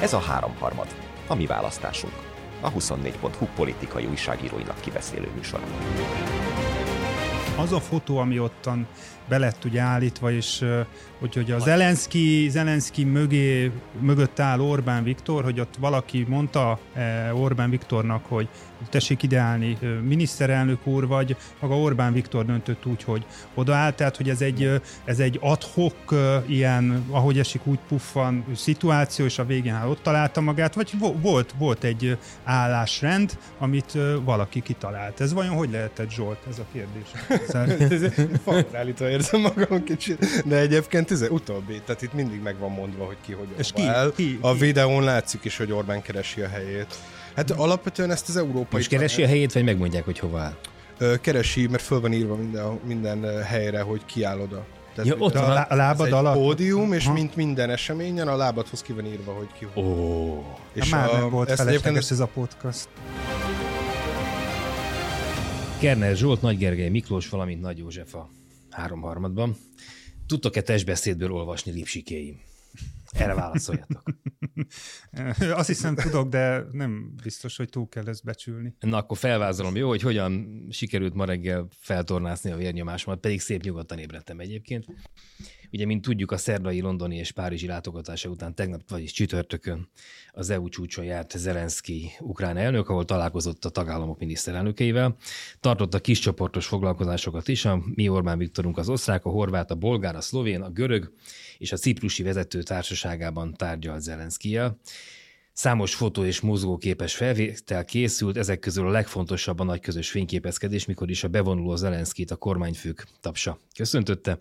Ez 0.00 0.12
a 0.12 0.18
háromharmad, 0.18 0.86
a 1.26 1.34
mi 1.34 1.46
választásunk. 1.46 2.12
A 2.60 2.72
24.hu 2.72 3.46
politikai 3.54 4.06
újságíróinak 4.06 4.80
kibeszélő 4.80 5.28
műsor. 5.36 5.60
Az 7.56 7.72
a 7.72 7.80
fotó, 7.80 8.18
ami 8.18 8.38
ottan 8.38 8.86
be 9.28 9.38
lett 9.38 9.64
ugye 9.64 9.80
állítva, 9.80 10.30
és 10.30 10.64
hogy, 11.18 11.34
hogy 11.34 11.50
a 11.50 11.58
Zelenszky, 11.58 12.48
Zelenszky 12.48 13.04
mögé, 13.04 13.72
mögött 14.00 14.40
áll 14.40 14.60
Orbán 14.60 15.04
Viktor, 15.04 15.44
hogy 15.44 15.60
ott 15.60 15.74
valaki 15.78 16.24
mondta 16.28 16.78
Orbán 17.32 17.70
Viktornak, 17.70 18.24
hogy 18.26 18.48
tessék 18.88 19.22
ideálni 19.22 19.78
miniszterelnök 20.02 20.86
úr, 20.86 21.06
vagy 21.06 21.36
maga 21.60 21.78
Orbán 21.78 22.12
Viktor 22.12 22.44
döntött 22.46 22.86
úgy, 22.86 23.02
hogy 23.02 23.24
odaállt, 23.54 23.94
tehát 23.94 24.16
hogy 24.16 24.28
ez 24.28 24.40
egy, 24.40 24.80
ez 25.04 25.18
egy 25.18 25.38
adhok 25.42 26.14
ilyen, 26.46 27.04
ahogy 27.10 27.38
esik 27.38 27.66
úgy 27.66 27.78
puffan 27.88 28.44
szituáció, 28.54 29.24
és 29.24 29.38
a 29.38 29.44
végén 29.44 29.74
hát 29.74 29.86
ott 29.86 30.02
találta 30.02 30.40
magát, 30.40 30.74
vagy 30.74 30.90
volt, 31.22 31.54
volt 31.58 31.84
egy 31.84 32.18
állásrend, 32.44 33.38
amit 33.58 33.98
valaki 34.24 34.60
kitalált. 34.60 35.20
Ez 35.20 35.32
vajon 35.32 35.54
hogy 35.54 35.70
lehetett, 35.70 36.10
Zsolt? 36.10 36.38
Ez 36.48 36.58
a 36.58 36.64
kérdés. 36.72 37.08
Favorállítva 38.44 39.08
érzem 39.08 39.40
magam 39.40 39.84
kicsit, 39.84 40.42
de 40.46 40.56
egyébként 40.56 41.10
ez 41.10 41.22
utóbbi, 41.30 41.80
tehát 41.84 42.02
itt 42.02 42.12
mindig 42.12 42.42
meg 42.42 42.58
van 42.58 42.70
mondva, 42.70 43.04
hogy 43.04 43.16
ki 43.20 43.32
hogy 43.32 43.48
És 43.56 43.72
ki, 43.72 43.82
el. 43.82 44.12
ki, 44.12 44.38
A 44.40 44.54
videón 44.54 45.04
látszik 45.04 45.44
is, 45.44 45.56
hogy 45.56 45.72
Orbán 45.72 46.02
keresi 46.02 46.40
a 46.40 46.48
helyét. 46.48 46.94
Hát 47.36 47.50
alapvetően 47.50 48.10
ezt 48.10 48.28
az 48.28 48.36
európai... 48.36 48.66
Most 48.72 48.88
keresi 48.88 49.22
a 49.22 49.26
helyét, 49.26 49.52
vagy 49.52 49.64
megmondják, 49.64 50.04
hogy 50.04 50.18
hova 50.18 50.38
áll? 50.38 50.54
Keresi, 51.20 51.66
mert 51.66 51.82
föl 51.82 52.00
van 52.00 52.12
írva 52.12 52.36
minden, 52.36 52.80
minden 52.86 53.42
helyre, 53.42 53.80
hogy 53.80 54.04
ki 54.04 54.22
áll 54.22 54.38
oda. 54.40 54.66
Tehát, 54.94 55.10
Ja, 55.10 55.16
ott 55.18 55.32
van. 55.32 55.56
a, 55.56 55.66
a 55.68 55.74
lábad 55.74 56.12
alatt? 56.12 56.34
pódium, 56.34 56.92
és 56.92 57.04
Aha. 57.04 57.12
mint 57.14 57.36
minden 57.36 57.70
eseményen 57.70 58.28
a 58.28 58.36
lábadhoz 58.36 58.82
ki 58.82 58.92
van 58.92 59.06
írva, 59.06 59.32
hogy 59.32 59.48
ki 59.58 59.66
hol. 59.74 59.84
Ó. 59.84 60.56
És 60.72 60.88
már 60.88 61.12
nem 61.12 61.30
volt 61.30 61.48
ezt 61.50 61.62
felesleges 61.62 62.10
ez 62.10 62.20
a 62.20 62.26
podcast. 62.26 62.88
Kerner 65.78 66.16
Zsolt, 66.16 66.42
Nagy 66.42 66.58
Gergely 66.58 66.88
Miklós, 66.88 67.28
valamint 67.28 67.60
Nagy 67.60 67.78
József 67.78 68.14
a 68.14 68.30
háromharmadban. 68.70 69.56
Tudtok-e 70.26 70.60
testbeszédből 70.62 71.32
olvasni 71.32 71.72
lipsikéim? 71.72 72.40
Erre 73.12 73.34
válaszoljatok. 73.34 74.02
Azt 75.60 75.66
hiszem 75.66 75.94
tudok, 75.94 76.28
de 76.28 76.64
nem 76.72 77.14
biztos, 77.22 77.56
hogy 77.56 77.68
túl 77.68 77.88
kell 77.88 78.08
ezt 78.08 78.24
becsülni. 78.24 78.74
Na 78.80 78.96
akkor 78.96 79.18
felvázolom, 79.18 79.76
jó, 79.76 79.88
hogy 79.88 80.02
hogyan 80.02 80.64
sikerült 80.70 81.14
ma 81.14 81.24
reggel 81.24 81.68
feltornászni 81.78 82.50
a 82.50 82.56
vérnyomásomat, 82.56 83.20
pedig 83.20 83.40
szép 83.40 83.62
nyugodtan 83.62 83.98
ébredtem 83.98 84.40
egyébként. 84.40 84.86
Ugye, 85.72 85.86
mint 85.86 86.02
tudjuk, 86.02 86.32
a 86.32 86.36
szerdai, 86.36 86.80
londoni 86.80 87.16
és 87.16 87.32
párizsi 87.32 87.66
látogatása 87.66 88.28
után 88.28 88.54
tegnap, 88.54 88.80
vagyis 88.88 89.12
csütörtökön 89.12 89.88
az 90.32 90.50
EU 90.50 90.68
csúcson 90.68 91.04
járt 91.04 91.38
Zelenszky 91.38 92.10
ukrán 92.20 92.56
elnök, 92.56 92.88
ahol 92.88 93.04
találkozott 93.04 93.64
a 93.64 93.68
tagállamok 93.68 94.18
miniszterelnökeivel. 94.18 95.16
Tartott 95.60 95.94
a 95.94 96.00
kiscsoportos 96.00 96.66
foglalkozásokat 96.66 97.48
is, 97.48 97.64
a 97.64 97.82
mi 97.94 98.08
Orbán 98.08 98.38
Viktorunk 98.38 98.78
az 98.78 98.88
osztrák, 98.88 99.24
a 99.24 99.30
horvát, 99.30 99.70
a 99.70 99.74
bolgár, 99.74 100.16
a 100.16 100.20
szlovén, 100.20 100.60
a 100.60 100.70
görög 100.70 101.12
és 101.58 101.72
a 101.72 101.76
ciprusi 101.76 102.22
vezető 102.22 102.62
társaságában 102.62 103.54
tárgyalt 103.54 104.00
Zelenszkijel. 104.00 104.78
Számos 105.52 105.94
fotó 105.94 106.24
és 106.24 106.40
mozgóképes 106.40 107.14
felvétel 107.14 107.84
készült, 107.84 108.36
ezek 108.36 108.58
közül 108.58 108.86
a 108.86 108.90
legfontosabb 108.90 109.58
a 109.58 109.64
nagy 109.64 109.80
közös 109.80 110.10
fényképezkedés, 110.10 110.86
mikor 110.86 111.10
is 111.10 111.24
a 111.24 111.28
bevonuló 111.28 111.76
Zelenszkit 111.76 112.30
a 112.30 112.36
kormányfők 112.36 113.06
tapsa 113.20 113.58
köszöntötte. 113.76 114.38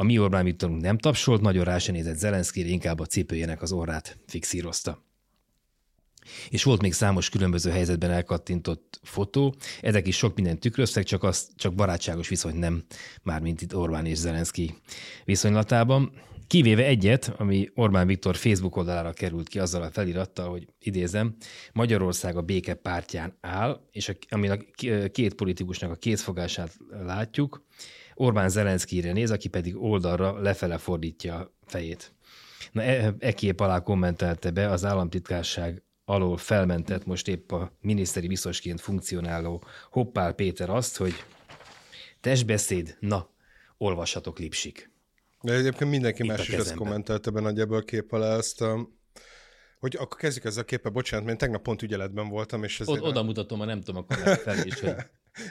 A 0.00 0.02
mi 0.02 0.18
Orbán 0.18 0.44
Viktorunk 0.44 0.80
nem 0.80 0.98
tapsolt, 0.98 1.40
nagyon 1.40 1.64
rá 1.64 1.78
se 1.78 1.92
nézett 1.92 2.16
Zelenszkire, 2.16 2.68
inkább 2.68 3.00
a 3.00 3.06
cipőjének 3.06 3.62
az 3.62 3.72
orrát 3.72 4.18
fixírozta. 4.26 5.04
És 6.48 6.62
volt 6.62 6.82
még 6.82 6.92
számos 6.92 7.28
különböző 7.28 7.70
helyzetben 7.70 8.10
elkattintott 8.10 9.00
fotó, 9.02 9.54
ezek 9.80 10.06
is 10.06 10.16
sok 10.16 10.34
mindent 10.34 10.60
tükröztek, 10.60 11.04
csak, 11.04 11.22
az, 11.22 11.48
csak 11.56 11.74
barátságos 11.74 12.28
viszony 12.28 12.54
nem, 12.54 12.84
mármint 13.22 13.62
itt 13.62 13.76
Orbán 13.76 14.06
és 14.06 14.18
Zelenszky 14.18 14.74
viszonylatában. 15.24 16.12
Kivéve 16.46 16.84
egyet, 16.84 17.32
ami 17.36 17.68
Orbán 17.74 18.06
Viktor 18.06 18.36
Facebook 18.36 18.76
oldalára 18.76 19.12
került 19.12 19.48
ki 19.48 19.58
azzal 19.58 19.82
a 19.82 19.90
felirattal, 19.90 20.50
hogy 20.50 20.66
idézem, 20.78 21.36
Magyarország 21.72 22.36
a 22.36 22.42
béke 22.42 22.74
pártján 22.74 23.36
áll, 23.40 23.80
és 23.90 24.08
a, 24.08 24.12
amin 24.28 24.50
a 24.50 24.56
két 25.08 25.34
politikusnak 25.34 25.90
a 25.90 25.96
kétfogását 25.96 26.76
látjuk, 27.04 27.64
Orbán 28.20 28.48
Zelenszkire 28.48 29.12
néz, 29.12 29.30
aki 29.30 29.48
pedig 29.48 29.76
oldalra 29.76 30.40
lefele 30.40 30.78
fordítja 30.78 31.34
a 31.34 31.52
fejét. 31.66 32.14
Na, 32.72 32.82
e, 32.82 33.14
e 33.18 33.32
kép 33.32 33.60
alá 33.60 33.78
kommentelte 33.78 34.50
be 34.50 34.68
az 34.68 34.84
államtitkárság 34.84 35.82
alól 36.04 36.36
felmentett 36.36 37.06
most 37.06 37.28
épp 37.28 37.52
a 37.52 37.72
miniszteri 37.80 38.26
biztosként 38.26 38.80
funkcionáló 38.80 39.64
Hoppál 39.90 40.32
Péter 40.32 40.70
azt, 40.70 40.96
hogy 40.96 41.12
testbeszéd, 42.20 42.96
na, 43.00 43.30
olvassatok 43.78 44.38
lipsik. 44.38 44.90
De 45.42 45.52
egyébként 45.52 45.90
mindenki 45.90 46.22
Itt 46.22 46.28
más 46.28 46.48
is 46.48 46.54
ezt 46.54 46.74
kommentelte 46.74 47.30
be 47.30 47.40
nagyjából 47.40 47.76
a 47.76 47.82
kép 47.82 48.12
alá 48.12 48.36
ezt 48.36 48.60
a... 48.60 48.88
Hogy 49.80 49.96
akkor 49.98 50.18
kezdjük 50.18 50.44
ezzel 50.44 50.62
a 50.62 50.64
képpel, 50.64 50.92
bocsánat, 50.92 51.24
mert 51.26 51.40
én 51.40 51.46
tegnap 51.46 51.62
pont 51.62 51.82
ügyeletben 51.82 52.28
voltam, 52.28 52.64
és 52.64 52.80
ezért... 52.80 53.00
Oda 53.00 53.22
mutatom, 53.22 53.60
a 53.60 53.64
nem 53.64 53.80
tudom, 53.80 54.04
a 54.08 54.14
kamera 54.14 54.36
felé 54.36 54.62
is, 54.64 54.80
hogy 54.80 54.94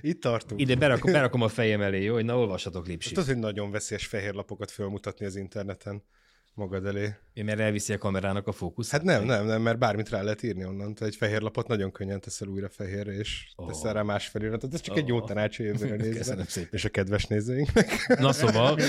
Itt 0.02 0.22
tartunk. 0.22 0.62
ide 0.62 0.76
berakom, 0.76 1.12
berakom 1.12 1.42
a 1.42 1.48
fejem 1.48 1.82
elé, 1.82 2.04
jó, 2.04 2.14
hogy 2.14 2.26
na, 2.26 2.38
olvassatok 2.38 2.88
lipsik. 2.88 3.14
Tudod, 3.14 3.30
hogy 3.30 3.40
nagyon 3.40 3.72
veszélyes 3.72 4.06
fehér 4.06 4.34
lapokat 4.34 4.72
felmutatni 4.72 5.26
az 5.26 5.36
interneten 5.36 6.04
magad 6.54 6.86
elé. 6.86 7.16
Mert 7.34 7.60
elviszi 7.60 7.94
a 7.94 7.98
kamerának 7.98 8.48
a 8.48 8.52
fókusz. 8.52 8.92
Hát 8.92 9.04
nem, 9.04 9.24
nem, 9.24 9.46
nem, 9.46 9.62
mert 9.62 9.78
bármit 9.78 10.10
rá 10.10 10.22
lehet 10.22 10.44
írni 10.44 10.66
onnan. 10.66 10.94
Tehát 10.94 11.14
egy 11.14 11.20
fehér 11.20 11.42
lapot 11.42 11.68
nagyon 11.68 11.92
könnyen 11.92 12.20
teszel 12.20 12.48
újra 12.48 12.70
fehérre, 12.70 13.12
és 13.12 13.52
oh. 13.56 13.68
teszel 13.68 13.94
rá 13.94 14.02
más 14.02 14.28
feliratot. 14.28 14.74
Ez 14.74 14.82
csak 14.82 14.98
egy 14.98 15.08
jó 15.08 15.18
Oh. 15.18 15.28
tanács 15.28 15.60
a 15.60 15.64
jövőre 15.64 15.96
nézve. 16.04 16.18
Köszönöm 16.18 16.46
szépen. 16.46 16.70
És 16.72 16.86
a 16.86 16.90
kedves 16.90 17.26
nézőinknek. 17.26 18.18
Na 18.20 18.32
szóval, 18.32 18.80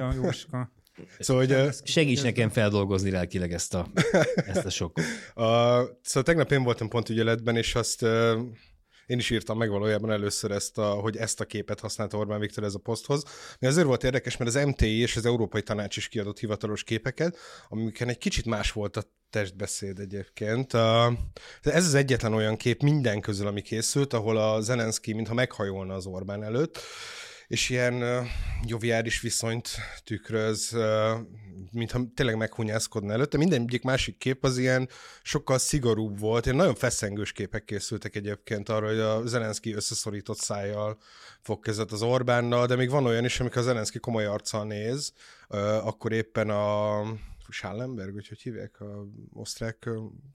a 0.00 0.12
Jóska. 0.14 0.72
Szóval, 1.18 1.46
hogy 1.46 1.74
segíts 1.84 2.22
nekem 2.22 2.48
feldolgozni 2.48 3.10
lelkileg 3.10 3.52
ezt 3.52 3.74
a, 3.74 3.86
ezt 4.52 4.64
a 4.64 4.70
sokkot. 4.70 5.04
a, 5.34 5.80
szóval 6.02 6.22
tegnap 6.22 6.52
én 6.52 6.62
voltam 6.62 6.88
pont 6.88 7.08
ügyeletben, 7.08 7.56
és 7.56 7.74
azt 7.74 8.02
én 9.06 9.18
is 9.18 9.30
írtam 9.30 9.58
meg 9.58 9.70
valójában 9.70 10.10
először 10.10 10.50
ezt, 10.50 10.78
a, 10.78 10.90
hogy 10.90 11.16
ezt 11.16 11.40
a 11.40 11.44
képet 11.44 11.80
használta 11.80 12.16
Orbán 12.16 12.40
Viktor 12.40 12.64
ez 12.64 12.74
a 12.74 12.78
poszthoz. 12.78 13.24
Mi 13.58 13.66
azért 13.66 13.86
volt 13.86 14.04
érdekes, 14.04 14.36
mert 14.36 14.54
az 14.54 14.64
MTI 14.64 14.98
és 14.98 15.16
az 15.16 15.26
Európai 15.26 15.62
Tanács 15.62 15.96
is 15.96 16.08
kiadott 16.08 16.38
hivatalos 16.38 16.84
képeket, 16.84 17.36
amiken 17.68 18.08
egy 18.08 18.18
kicsit 18.18 18.44
más 18.44 18.72
volt 18.72 18.96
a 18.96 19.02
testbeszéd 19.30 19.98
egyébként. 19.98 20.74
Ez 21.62 21.86
az 21.86 21.94
egyetlen 21.94 22.34
olyan 22.34 22.56
kép 22.56 22.82
minden 22.82 23.20
közül, 23.20 23.46
ami 23.46 23.60
készült, 23.60 24.12
ahol 24.12 24.36
a 24.36 24.60
Zelenszky 24.60 25.12
mintha 25.12 25.34
meghajolna 25.34 25.94
az 25.94 26.06
Orbán 26.06 26.42
előtt, 26.42 26.80
és 27.52 27.68
ilyen 27.68 28.26
joviális 28.66 29.20
viszonyt 29.20 29.68
tükröz, 30.04 30.76
mintha 31.70 32.00
tényleg 32.14 32.36
meghunyászkodna 32.36 33.12
előtte. 33.12 33.36
Minden 33.36 33.60
egyik 33.60 33.82
másik 33.82 34.18
kép 34.18 34.44
az 34.44 34.58
ilyen 34.58 34.88
sokkal 35.22 35.58
szigorúbb 35.58 36.18
volt. 36.18 36.44
Ilyen 36.44 36.56
nagyon 36.56 36.74
feszengős 36.74 37.32
képek 37.32 37.64
készültek 37.64 38.16
egyébként 38.16 38.68
arra, 38.68 38.86
hogy 38.86 38.98
a 38.98 39.26
Zelenszky 39.26 39.74
összeszorított 39.74 40.38
szájjal 40.38 40.98
fog 41.42 41.60
kezet 41.60 41.92
az 41.92 42.02
Orbánnal, 42.02 42.66
de 42.66 42.76
még 42.76 42.90
van 42.90 43.06
olyan 43.06 43.24
is, 43.24 43.40
amikor 43.40 43.58
a 43.58 43.64
Zelenszky 43.64 43.98
komoly 43.98 44.24
arccal 44.24 44.64
néz, 44.64 45.12
akkor 45.82 46.12
éppen 46.12 46.50
a 46.50 47.02
Schallenberg, 47.52 48.12
hogy 48.12 48.28
hogy 48.28 48.40
hívják, 48.40 48.80
a 48.80 49.06
osztrák 49.32 49.88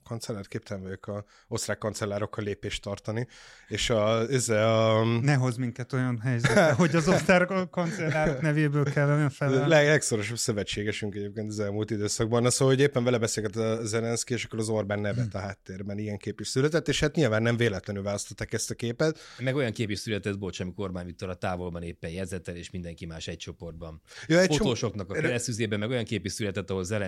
kancellár, 0.04 0.46
képtelen 0.46 0.82
vagyok 0.82 1.06
a 1.06 1.24
osztrák 1.48 1.78
kancellárokkal 1.78 2.44
lépést 2.44 2.82
tartani, 2.82 3.26
és 3.68 3.90
a, 3.90 4.20
ez 4.20 4.48
a, 4.48 5.04
Ne 5.04 5.34
hoz 5.34 5.56
minket 5.56 5.92
olyan 5.92 6.18
helyzetbe, 6.18 6.72
hogy 6.72 6.96
az 6.96 7.08
osztár 7.08 7.46
kancellárok 7.70 8.40
nevéből 8.40 8.84
kell 8.84 9.08
olyan 9.08 9.24
a 9.24 9.30
fel. 9.30 9.68
leg- 9.68 9.86
legszorosabb 9.86 10.36
szövetségesünk 10.36 11.14
egyébként 11.14 11.48
az 11.48 11.60
elmúlt 11.60 11.90
időszakban. 11.90 12.42
Na 12.42 12.50
szóval, 12.50 12.74
hogy 12.74 12.82
éppen 12.82 13.04
vele 13.04 13.18
beszélget 13.18 13.56
a 13.56 13.84
Zelenszky, 13.84 14.34
és 14.34 14.44
akkor 14.44 14.58
az 14.58 14.68
Orbán 14.68 15.00
nevet 15.00 15.34
a 15.34 15.38
háttérben 15.38 15.98
ilyen 15.98 16.16
kép 16.16 16.40
is 16.40 16.48
született, 16.48 16.88
és 16.88 17.00
hát 17.00 17.14
nyilván 17.14 17.42
nem 17.42 17.56
véletlenül 17.56 18.02
választották 18.02 18.52
ezt 18.52 18.70
a 18.70 18.74
képet. 18.74 19.18
Meg 19.38 19.54
olyan 19.56 19.72
kép 19.72 19.90
is 19.90 19.98
született, 19.98 20.38
bocs, 20.38 20.60
amikor 20.60 20.84
Orbán 20.84 21.06
Viktor 21.06 21.28
a 21.28 21.34
távolban 21.34 21.82
éppen 21.82 22.10
jegyzettel, 22.10 22.56
és 22.56 22.70
mindenki 22.70 23.06
más 23.06 23.26
egy 23.26 23.36
csoportban. 23.36 24.00
Ja, 24.26 24.40
egy 24.40 24.56
Fotósoknak 24.56 25.10
a 25.10 25.14
keresztüzében 25.14 25.78
meg 25.78 25.90
olyan 25.90 26.04
kép 26.04 26.24
is 26.24 26.32
született, 26.32 26.70
ahol 26.70 26.84
Zelenszky 26.84 27.07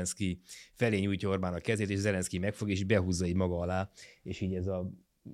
felé 0.74 0.98
nyújtja 0.98 1.28
Orbán 1.28 1.54
a 1.54 1.60
kezét, 1.60 1.90
és 1.90 1.98
Zelenszky 1.98 2.38
megfog, 2.38 2.70
és 2.70 2.84
behúzza 2.84 3.26
így 3.26 3.34
maga 3.34 3.58
alá, 3.58 3.90
és 4.22 4.40
így 4.40 4.54
ez 4.54 4.66
a 4.66 4.90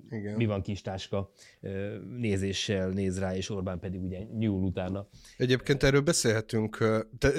Igen. 0.09 0.35
mi 0.35 0.45
van 0.45 0.61
kis 0.61 0.81
táska 0.81 1.31
nézéssel 2.17 2.89
néz 2.89 3.19
rá, 3.19 3.35
és 3.35 3.49
Orbán 3.49 3.79
pedig 3.79 4.01
ugye 4.01 4.23
nyúl 4.37 4.63
utána. 4.63 5.07
Egyébként 5.37 5.83
erről 5.83 6.01
beszélhetünk, 6.01 6.77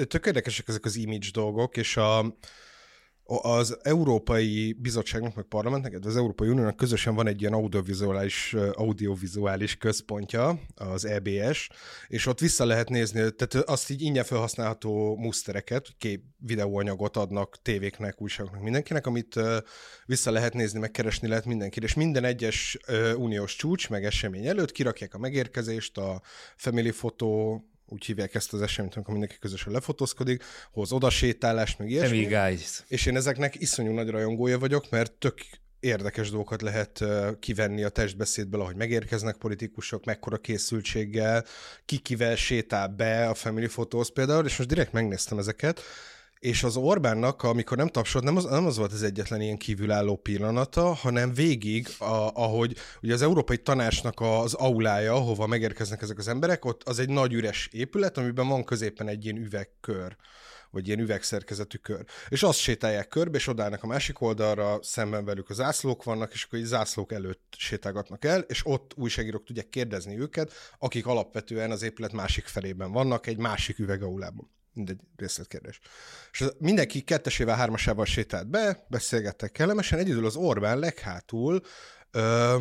tök 0.07 0.25
érdekesek 0.25 0.67
ezek 0.67 0.85
az 0.85 0.95
image 0.95 1.27
dolgok, 1.33 1.77
és 1.77 1.97
a, 1.97 2.37
az 3.29 3.77
Európai 3.81 4.73
Bizottságnak, 4.73 5.35
meg 5.35 5.45
parlamentnek, 5.45 6.05
az 6.05 6.17
Európai 6.17 6.49
Uniónak 6.49 6.75
közösen 6.75 7.15
van 7.15 7.27
egy 7.27 7.41
ilyen 7.41 7.53
audiovizuális, 7.53 8.55
audiovizuális 8.73 9.77
központja, 9.77 10.59
az 10.75 11.05
EBS, 11.05 11.69
és 12.07 12.25
ott 12.25 12.39
vissza 12.39 12.65
lehet 12.65 12.89
nézni, 12.89 13.31
tehát 13.31 13.69
azt 13.69 13.89
így 13.89 14.01
ingyen 14.01 14.23
felhasználható 14.23 15.15
musztereket, 15.15 15.87
kép, 15.97 16.23
videóanyagot 16.37 17.17
adnak 17.17 17.61
tévéknek, 17.61 18.21
újságoknak, 18.21 18.61
mindenkinek, 18.61 19.07
amit 19.07 19.39
vissza 20.05 20.31
lehet 20.31 20.53
nézni, 20.53 20.79
megkeresni 20.79 21.27
lehet 21.27 21.45
mindenki, 21.45 21.79
és 21.81 21.93
minden 21.93 22.23
egyes 22.23 22.77
uniós 23.15 23.55
csúcs, 23.55 23.89
meg 23.89 24.05
esemény 24.05 24.47
előtt 24.47 24.71
kirakják 24.71 25.13
a 25.13 25.19
megérkezést, 25.19 25.97
a 25.97 26.21
family 26.55 26.91
fotó, 26.91 27.63
úgy 27.89 28.05
hívják 28.05 28.35
ezt 28.35 28.53
az 28.53 28.61
eseményt, 28.61 28.93
amikor 28.95 29.13
mindenki 29.13 29.39
közösen 29.39 29.73
lefotózkodik, 29.73 30.43
hoz 30.71 30.91
odasétálást, 30.91 31.79
meg 31.79 31.89
ilyesmi. 31.89 32.23
guys. 32.23 32.83
És 32.87 33.05
én 33.05 33.15
ezeknek 33.15 33.61
iszonyú 33.61 33.91
nagy 33.93 34.09
rajongója 34.09 34.59
vagyok, 34.59 34.89
mert 34.89 35.11
tök 35.11 35.41
érdekes 35.79 36.29
dolgokat 36.29 36.61
lehet 36.61 37.03
kivenni 37.39 37.83
a 37.83 37.89
testbeszédből, 37.89 38.61
ahogy 38.61 38.75
megérkeznek 38.75 39.35
politikusok, 39.35 40.05
mekkora 40.05 40.37
készültséggel, 40.37 41.45
ki 41.85 41.97
kivel 41.97 42.35
sétál 42.35 42.87
be 42.87 43.29
a 43.29 43.33
Family 43.33 43.67
Photos 43.67 44.11
például, 44.11 44.45
és 44.45 44.57
most 44.57 44.69
direkt 44.69 44.93
megnéztem 44.93 45.37
ezeket, 45.37 45.81
és 46.39 46.63
az 46.63 46.75
Orbánnak, 46.75 47.43
amikor 47.43 47.77
nem 47.77 47.87
tapsolt, 47.87 48.23
nem 48.23 48.35
az, 48.35 48.43
nem 48.43 48.65
az 48.65 48.77
volt 48.77 48.93
az 48.93 49.03
egyetlen 49.03 49.41
ilyen 49.41 49.57
kívülálló 49.57 50.15
pillanata, 50.15 50.93
hanem 50.93 51.33
végig, 51.33 51.87
a, 51.97 52.31
ahogy 52.33 52.75
ugye 53.01 53.13
az 53.13 53.21
Európai 53.21 53.57
Tanácsnak 53.57 54.19
az 54.19 54.53
aulája, 54.53 55.13
ahova 55.13 55.47
megérkeznek 55.47 56.01
ezek 56.01 56.17
az 56.17 56.27
emberek, 56.27 56.65
ott 56.65 56.83
az 56.83 56.99
egy 56.99 57.09
nagy 57.09 57.33
üres 57.33 57.69
épület, 57.71 58.17
amiben 58.17 58.47
van 58.47 58.63
középen 58.63 59.07
egy 59.07 59.25
ilyen 59.25 59.37
üvegkör 59.37 60.15
vagy 60.71 60.87
ilyen 60.87 60.99
üvegszerkezetű 60.99 61.77
kör. 61.77 62.05
És 62.29 62.43
azt 62.43 62.59
sétálják 62.59 63.07
körbe, 63.07 63.37
és 63.37 63.47
odállnak 63.47 63.83
a 63.83 63.87
másik 63.87 64.21
oldalra, 64.21 64.79
szemben 64.81 65.25
velük 65.25 65.49
a 65.49 65.53
zászlók 65.53 66.03
vannak, 66.03 66.33
és 66.33 66.43
akkor 66.43 66.59
egy 66.59 66.65
zászlók 66.65 67.11
előtt 67.11 67.53
sétálgatnak 67.57 68.25
el, 68.25 68.39
és 68.39 68.61
ott 68.65 68.93
újságírók 68.95 69.43
tudják 69.43 69.69
kérdezni 69.69 70.19
őket, 70.19 70.51
akik 70.79 71.07
alapvetően 71.07 71.71
az 71.71 71.81
épület 71.81 72.13
másik 72.13 72.45
felében 72.45 72.91
vannak, 72.91 73.27
egy 73.27 73.37
másik 73.37 73.79
üvegaulában 73.79 74.49
mindegy 74.73 74.99
részletkérdés. 75.15 75.79
És 76.31 76.43
mindenki 76.57 77.01
kettesével, 77.01 77.55
hármasával 77.55 78.05
sétált 78.05 78.47
be, 78.47 78.85
beszélgettek 78.87 79.51
kellemesen, 79.51 79.99
egyedül 79.99 80.25
az 80.25 80.35
Orbán 80.35 80.79
leghátul 80.79 81.61
ö, 82.11 82.55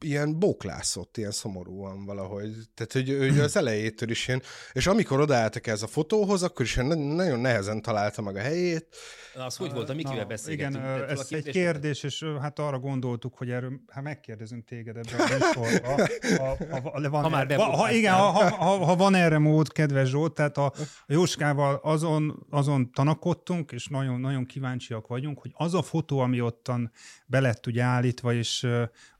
ilyen 0.00 0.38
bóklászott, 0.38 1.16
ilyen 1.16 1.30
szomorúan 1.30 2.04
valahogy. 2.04 2.50
Tehát, 2.74 2.92
hogy, 2.92 3.16
hogy 3.18 3.38
az 3.38 3.56
elejétől 3.56 4.10
is 4.10 4.28
ilyen, 4.28 4.42
és 4.72 4.86
amikor 4.86 5.20
odaálltak 5.20 5.66
ez 5.66 5.82
a 5.82 5.86
fotóhoz, 5.86 6.42
akkor 6.42 6.64
is 6.64 6.74
nagyon 6.74 7.40
nehezen 7.40 7.82
találta 7.82 8.22
meg 8.22 8.36
a 8.36 8.40
helyét. 8.40 8.86
Na, 9.34 9.44
az 9.44 9.56
hogy 9.56 9.72
volt, 9.72 9.88
a 9.88 9.94
Mikivel 9.94 10.24
beszélgettünk? 10.24 10.84
Igen, 10.84 11.08
ez 11.08 11.26
egy 11.30 11.50
kérdés, 11.50 12.02
és 12.02 12.24
hát 12.40 12.58
arra 12.58 12.78
gondoltuk, 12.78 13.36
hogy 13.36 13.50
erről, 13.50 13.80
hát 13.88 14.02
megkérdezünk 14.02 14.64
téged 14.64 14.96
ebben 14.96 15.20
a 15.20 15.32
műsorban. 15.32 16.08
Ha, 16.38 16.56
ha, 16.70 16.90
ha, 16.90 17.10
van, 17.10 17.22
ha 17.22 17.28
már 17.28 17.54
ha, 17.54 17.76
ha, 17.76 17.92
igen, 17.92 18.14
ha, 18.14 18.30
ha, 18.50 18.84
ha, 18.84 18.96
van 18.96 19.14
erre 19.14 19.38
mód, 19.38 19.72
kedves 19.72 20.08
Zsolt, 20.08 20.34
tehát 20.34 20.56
a, 20.56 20.64
a 21.06 21.12
Jóskával 21.12 21.80
azon, 21.82 22.46
azon 22.50 22.92
tanakodtunk, 22.92 23.72
és 23.72 23.86
nagyon, 23.86 24.20
nagyon 24.20 24.46
kíváncsiak 24.46 25.06
vagyunk, 25.06 25.38
hogy 25.40 25.50
az 25.54 25.74
a 25.74 25.82
fotó, 25.82 26.18
ami 26.18 26.40
ottan 26.40 26.92
belett 27.26 27.66
ugye 27.66 27.82
állítva, 27.82 28.32
és 28.32 28.66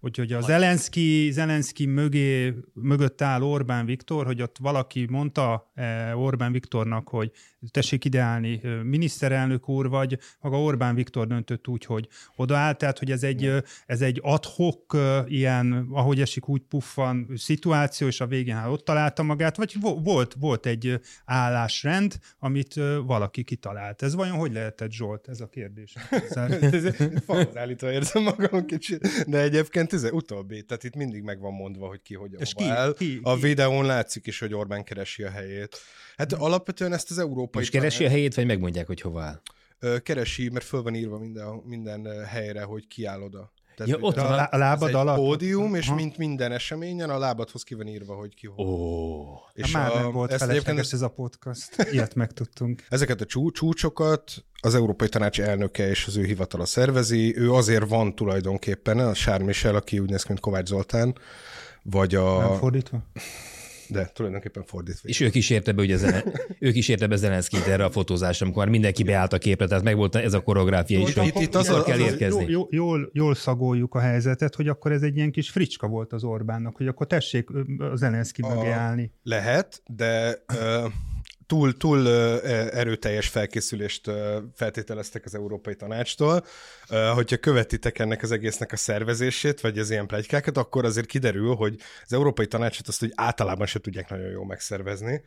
Úgyhogy 0.01 0.33
a 0.33 0.41
Zelenszky, 0.41 1.31
Zelenszky 1.31 1.87
mögé, 1.87 2.55
mögött 2.75 3.23
áll 3.23 3.43
Orbán 3.43 3.87
Viktor, 3.87 4.27
hogy 4.27 4.43
ott 4.43 4.57
valaki 4.61 5.07
mondta 5.11 5.71
eh, 5.75 6.21
Orbán 6.21 6.53
Viktornak, 6.53 7.09
hogy 7.09 7.31
tessék 7.71 8.05
ideálni 8.05 8.61
miniszterelnök 8.83 9.69
úr, 9.69 9.89
vagy 9.89 10.19
maga 10.41 10.63
Orbán 10.63 10.95
Viktor 10.95 11.27
döntött 11.27 11.69
úgy, 11.69 11.85
hogy 11.85 12.09
odaállt, 12.37 12.79
tehát 12.79 12.99
hogy 12.99 13.11
ez 13.11 13.23
egy, 13.23 13.53
ez 13.87 14.01
egy 14.01 14.21
adhok 14.23 14.97
ilyen, 15.27 15.89
ahogy 15.91 16.21
esik 16.21 16.49
úgy 16.49 16.63
puffan 16.69 17.31
szituáció, 17.37 18.07
és 18.07 18.21
a 18.21 18.27
végén 18.27 18.55
hát 18.55 18.69
ott 18.69 18.85
találta 18.85 19.23
magát, 19.23 19.57
vagy 19.57 19.77
volt, 19.81 20.37
volt 20.39 20.67
egy 20.67 21.01
állásrend, 21.25 22.19
amit 22.39 22.75
valaki 23.05 23.45
kitalált. 23.45 24.03
Ez 24.03 24.15
vajon 24.15 24.37
hogy 24.37 24.53
lehetett, 24.53 24.91
Zsolt? 24.91 25.29
Ez 25.29 25.41
a 25.41 25.49
kérdés. 25.49 25.95
Falzállítva 27.27 27.93
érzem 27.93 28.23
magam 28.23 28.67
kicsit, 28.67 29.25
de 29.27 29.39
egyébként 29.61 29.93
ez 29.93 30.13
utóbbi, 30.13 30.63
tehát 30.63 30.85
itt 30.85 30.95
mindig 30.95 31.23
meg 31.23 31.41
van 31.41 31.53
mondva, 31.53 31.87
hogy 31.87 32.03
ki 32.03 32.15
hogyan 32.15 32.41
és 32.41 32.55
ki, 32.55 32.65
áll. 32.65 32.95
Ki, 32.95 33.07
ki, 33.07 33.21
a 33.23 33.37
videón 33.37 33.87
látszik 33.87 34.27
is, 34.27 34.39
hogy 34.39 34.55
Orbán 34.55 34.85
keresi 34.85 35.23
a 35.23 35.31
helyét. 35.31 35.77
Hát 36.17 36.33
alapvetően 36.33 36.93
ezt 36.93 37.11
az 37.11 37.19
európai... 37.19 37.63
És 37.63 37.71
keresi 37.71 38.05
a 38.05 38.09
helyét, 38.09 38.35
vagy 38.35 38.47
megmondják, 38.47 38.87
hogy 38.87 39.01
hova 39.01 39.23
áll? 39.23 39.41
Keresi, 40.03 40.49
mert 40.49 40.65
föl 40.65 40.83
van 40.83 40.95
írva 40.95 41.19
minden, 41.19 41.63
minden 41.65 42.25
helyre, 42.25 42.63
hogy 42.63 42.87
kiáll 42.87 43.21
oda. 43.21 43.53
Tehát, 43.85 44.01
ja, 44.01 44.07
ott 44.07 44.17
a, 44.17 44.49
a 44.51 44.57
lábad 44.57 44.95
alatt? 44.95 45.17
pódium, 45.17 45.75
és 45.75 45.89
ha. 45.89 45.95
mint 45.95 46.17
minden 46.17 46.53
eseményen 46.53 47.11
a 47.11 47.19
lábadhoz 47.19 47.63
ki 47.63 47.75
van 47.75 47.87
írva, 47.87 48.15
hogy 48.15 48.35
ki 48.35 48.47
hol. 48.47 48.67
Oh. 48.67 49.37
És 49.53 49.73
már 49.73 49.91
a, 49.91 49.95
nem 49.95 50.13
volt 50.13 50.33
ezt 50.33 50.45
felesleges 50.45 50.93
ez 50.93 51.01
a 51.01 51.09
podcast. 51.09 51.83
Ilyet 51.93 52.15
megtudtunk. 52.15 52.85
Ezeket 52.89 53.21
a 53.21 53.25
csú, 53.25 53.51
csúcsokat 53.51 54.45
az 54.61 54.75
Európai 54.75 55.09
Tanács 55.09 55.41
elnöke 55.41 55.89
és 55.89 56.07
az 56.07 56.17
ő 56.17 56.25
hivatala 56.25 56.65
szervezi. 56.65 57.37
Ő 57.37 57.53
azért 57.53 57.89
van 57.89 58.15
tulajdonképpen, 58.15 58.99
a 58.99 59.15
Sár 59.15 59.43
Michel, 59.43 59.75
aki 59.75 59.99
úgy 59.99 60.11
néz 60.11 60.23
ki, 60.23 60.29
mint 60.29 60.41
Kovács 60.41 60.69
Zoltán, 60.69 61.19
vagy 61.83 62.15
a... 62.15 62.39
Nem 62.39 62.59
fordítva? 62.59 63.03
De 63.91 64.11
tulajdonképpen 64.15 64.65
fordítva. 64.65 65.09
És 65.09 65.21
ők 65.21 65.35
is 65.35 65.51
érte 65.51 65.73
be, 65.73 65.83
ugye 65.83 65.97
zene, 65.97 66.25
ők 66.59 66.77
is 66.77 66.89
érte 66.89 67.07
be 67.07 67.17
Zelenszkit 67.17 67.67
erre 67.67 67.85
a 67.85 67.91
fotózásra, 67.91 68.47
amikor 68.47 68.63
már 68.63 68.73
mindenki 68.73 69.03
beállt 69.03 69.33
a 69.33 69.39
képre, 69.39 69.67
tehát 69.67 69.85
meg 69.85 69.97
volt 69.97 70.17
ez 70.17 70.33
a 70.33 70.41
koreográfia 70.41 71.01
is, 71.01 71.15
hogy 71.15 71.27
itt, 71.27 71.41
itt 71.41 71.55
az, 71.55 71.69
az, 71.69 71.85
kell 71.85 71.99
érkezni. 71.99 72.45
Jól, 72.49 72.69
jól, 72.71 73.11
jól 73.13 73.35
szagoljuk 73.35 73.95
a 73.95 74.01
helyzetet, 74.01 74.55
hogy 74.55 74.69
akkor 74.69 74.93
ez 74.93 75.03
egy 75.03 75.17
ilyen 75.17 75.31
kis 75.31 75.51
fricska 75.51 75.87
volt 75.87 76.13
az 76.13 76.25
Orbánnak, 76.25 76.77
hogy 76.77 76.87
akkor 76.87 77.07
tessék 77.07 77.51
a 77.79 77.97
Zelenszki 77.97 78.43
mögé 78.43 78.71
állni. 78.71 79.13
Lehet, 79.23 79.83
de 79.87 80.43
túl, 81.51 81.77
túl 81.77 82.09
erőteljes 82.71 83.29
felkészülést 83.29 84.11
feltételeztek 84.55 85.25
az 85.25 85.35
Európai 85.35 85.77
Tanácstól. 85.77 86.45
Hogyha 87.15 87.37
követitek 87.37 87.99
ennek 87.99 88.23
az 88.23 88.31
egésznek 88.31 88.73
a 88.73 88.77
szervezését, 88.77 89.61
vagy 89.61 89.79
az 89.79 89.91
ilyen 89.91 90.07
plegykákat, 90.07 90.57
akkor 90.57 90.85
azért 90.85 91.07
kiderül, 91.07 91.55
hogy 91.55 91.77
az 92.05 92.13
Európai 92.13 92.47
Tanácsot 92.47 92.89
azt 92.89 93.01
hogy 93.01 93.13
általában 93.15 93.67
se 93.67 93.79
tudják 93.79 94.11
nagyon 94.11 94.31
jól 94.31 94.47
megszervezni 94.47 95.23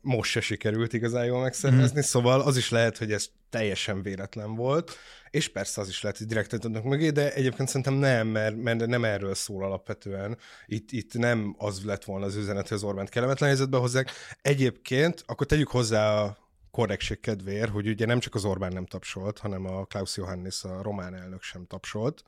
most 0.00 0.30
se 0.30 0.40
sikerült 0.40 0.92
igazán 0.92 1.24
jól 1.24 1.40
megszervezni, 1.40 1.98
mm. 1.98 2.02
szóval 2.02 2.40
az 2.40 2.56
is 2.56 2.70
lehet, 2.70 2.98
hogy 2.98 3.12
ez 3.12 3.26
teljesen 3.50 4.02
véletlen 4.02 4.54
volt, 4.54 4.96
és 5.30 5.48
persze 5.48 5.80
az 5.80 5.88
is 5.88 6.02
lehet, 6.02 6.18
hogy 6.18 6.26
direkt 6.26 6.52
adnak 6.52 6.84
mögé, 6.84 7.10
de 7.10 7.32
egyébként 7.32 7.68
szerintem 7.68 7.94
nem, 7.94 8.26
mert, 8.26 8.56
mert 8.56 8.86
nem 8.86 9.04
erről 9.04 9.34
szól 9.34 9.64
alapvetően. 9.64 10.38
Itt, 10.66 10.92
itt 10.92 11.14
nem 11.14 11.54
az 11.58 11.84
lett 11.84 12.04
volna 12.04 12.26
az 12.26 12.36
üzenet, 12.36 12.68
hogy 12.68 12.76
az 12.76 12.82
Orbánt 12.82 13.08
kellemetlen 13.08 13.48
helyzetbe 13.48 13.76
hozzák. 13.76 14.10
Egyébként 14.42 15.22
akkor 15.26 15.46
tegyük 15.46 15.68
hozzá 15.68 16.20
a 16.20 16.38
korrektség 16.70 17.20
kedvéért, 17.20 17.70
hogy 17.70 17.88
ugye 17.88 18.06
nem 18.06 18.18
csak 18.18 18.34
az 18.34 18.44
Orbán 18.44 18.72
nem 18.72 18.86
tapsolt, 18.86 19.38
hanem 19.38 19.66
a 19.66 19.84
Klaus 19.84 20.16
Johannes, 20.16 20.64
a 20.64 20.82
román 20.82 21.14
elnök 21.14 21.42
sem 21.42 21.66
tapsolt, 21.66 22.22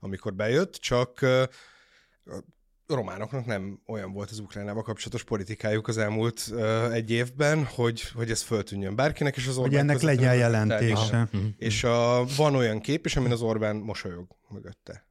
amikor 0.00 0.34
bejött, 0.34 0.74
csak 0.74 1.26
románoknak 2.94 3.46
nem 3.46 3.80
olyan 3.86 4.12
volt 4.12 4.30
az 4.30 4.38
Ukrajnával 4.38 4.82
kapcsolatos 4.82 5.24
politikájuk 5.24 5.88
az 5.88 5.98
elmúlt 5.98 6.48
uh, 6.50 6.94
egy 6.94 7.10
évben, 7.10 7.64
hogy, 7.64 8.02
hogy 8.14 8.30
ez 8.30 8.42
föltűnjön 8.42 8.96
bárkinek, 8.96 9.36
és 9.36 9.46
az 9.46 9.56
Orbán... 9.56 9.70
Hogy 9.70 9.78
ennek 9.78 10.00
legyen 10.02 10.34
jelentése. 10.34 11.28
Uh-huh. 11.32 11.50
És 11.56 11.84
a, 11.84 12.24
van 12.36 12.54
olyan 12.54 12.80
kép 12.80 13.06
is, 13.06 13.16
amin 13.16 13.32
az 13.32 13.40
Orbán 13.40 13.76
mosolyog 13.76 14.26
mögötte. 14.48 15.08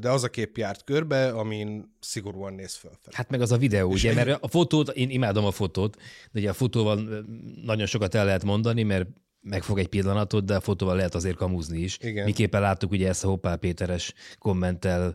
De 0.00 0.10
az 0.10 0.22
a 0.22 0.28
kép 0.28 0.56
járt 0.56 0.84
körbe, 0.84 1.28
amin 1.28 1.96
szigorúan 2.00 2.54
néz 2.54 2.74
fel. 2.74 2.98
Hát 3.12 3.30
meg 3.30 3.40
az 3.40 3.52
a 3.52 3.56
videó, 3.56 3.92
és 3.92 4.04
ugye, 4.04 4.14
mert 4.14 4.42
a 4.42 4.48
fotót, 4.48 4.88
én 4.88 5.10
imádom 5.10 5.44
a 5.44 5.50
fotót, 5.50 5.96
de 6.32 6.40
ugye 6.40 6.50
a 6.50 6.52
fotóval 6.52 7.24
nagyon 7.64 7.86
sokat 7.86 8.14
el 8.14 8.24
lehet 8.24 8.44
mondani, 8.44 8.82
mert 8.82 9.08
megfog 9.40 9.78
egy 9.78 9.88
pillanatot, 9.88 10.44
de 10.44 10.54
a 10.54 10.60
fotóval 10.60 10.96
lehet 10.96 11.14
azért 11.14 11.36
kamúzni 11.36 11.78
is. 11.78 11.98
Igen. 12.00 12.24
Miképpen 12.24 12.60
láttuk 12.60 12.90
ugye 12.90 13.08
ezt 13.08 13.24
a 13.24 13.28
Hoppál 13.28 13.56
Péteres 13.56 14.14
kommentel 14.38 15.14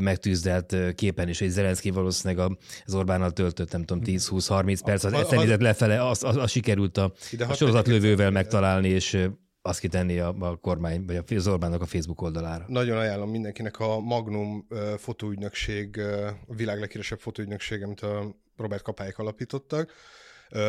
megtűzdelt 0.00 0.76
képen 0.94 1.28
is, 1.28 1.38
hogy 1.38 1.48
Zelenszky 1.48 1.90
valószínűleg 1.90 2.50
az 2.84 2.94
Orbánnal 2.94 3.30
töltött, 3.30 3.72
nem 3.72 3.84
tudom, 3.84 4.02
10-20-30 4.06 4.80
perc, 4.84 5.04
az 5.04 5.12
egyszer 5.12 5.60
lefele, 5.60 6.08
az, 6.08 6.24
az, 6.24 6.36
az 6.36 6.50
sikerült 6.50 6.96
a, 6.98 7.12
a 7.48 7.54
sorozatlövővel 7.54 8.30
megtalálni, 8.30 8.88
és 8.88 9.28
azt 9.62 9.80
kitenni 9.80 10.18
a, 10.18 10.34
a 10.38 10.56
kormány, 10.56 11.04
vagy 11.06 11.36
az 11.36 11.48
Orbánnak 11.48 11.82
a 11.82 11.86
Facebook 11.86 12.22
oldalára. 12.22 12.64
Nagyon 12.68 12.98
ajánlom 12.98 13.30
mindenkinek 13.30 13.80
a 13.80 14.00
Magnum 14.00 14.66
fotóügynökség, 14.96 15.98
a 16.46 16.54
világ 16.54 16.80
leghíresebb 16.80 17.18
fotóügynökség, 17.18 17.82
amit 17.82 18.00
a 18.00 18.36
Robert 18.56 18.82
Kapályek 18.82 19.18
alapítottak, 19.18 19.92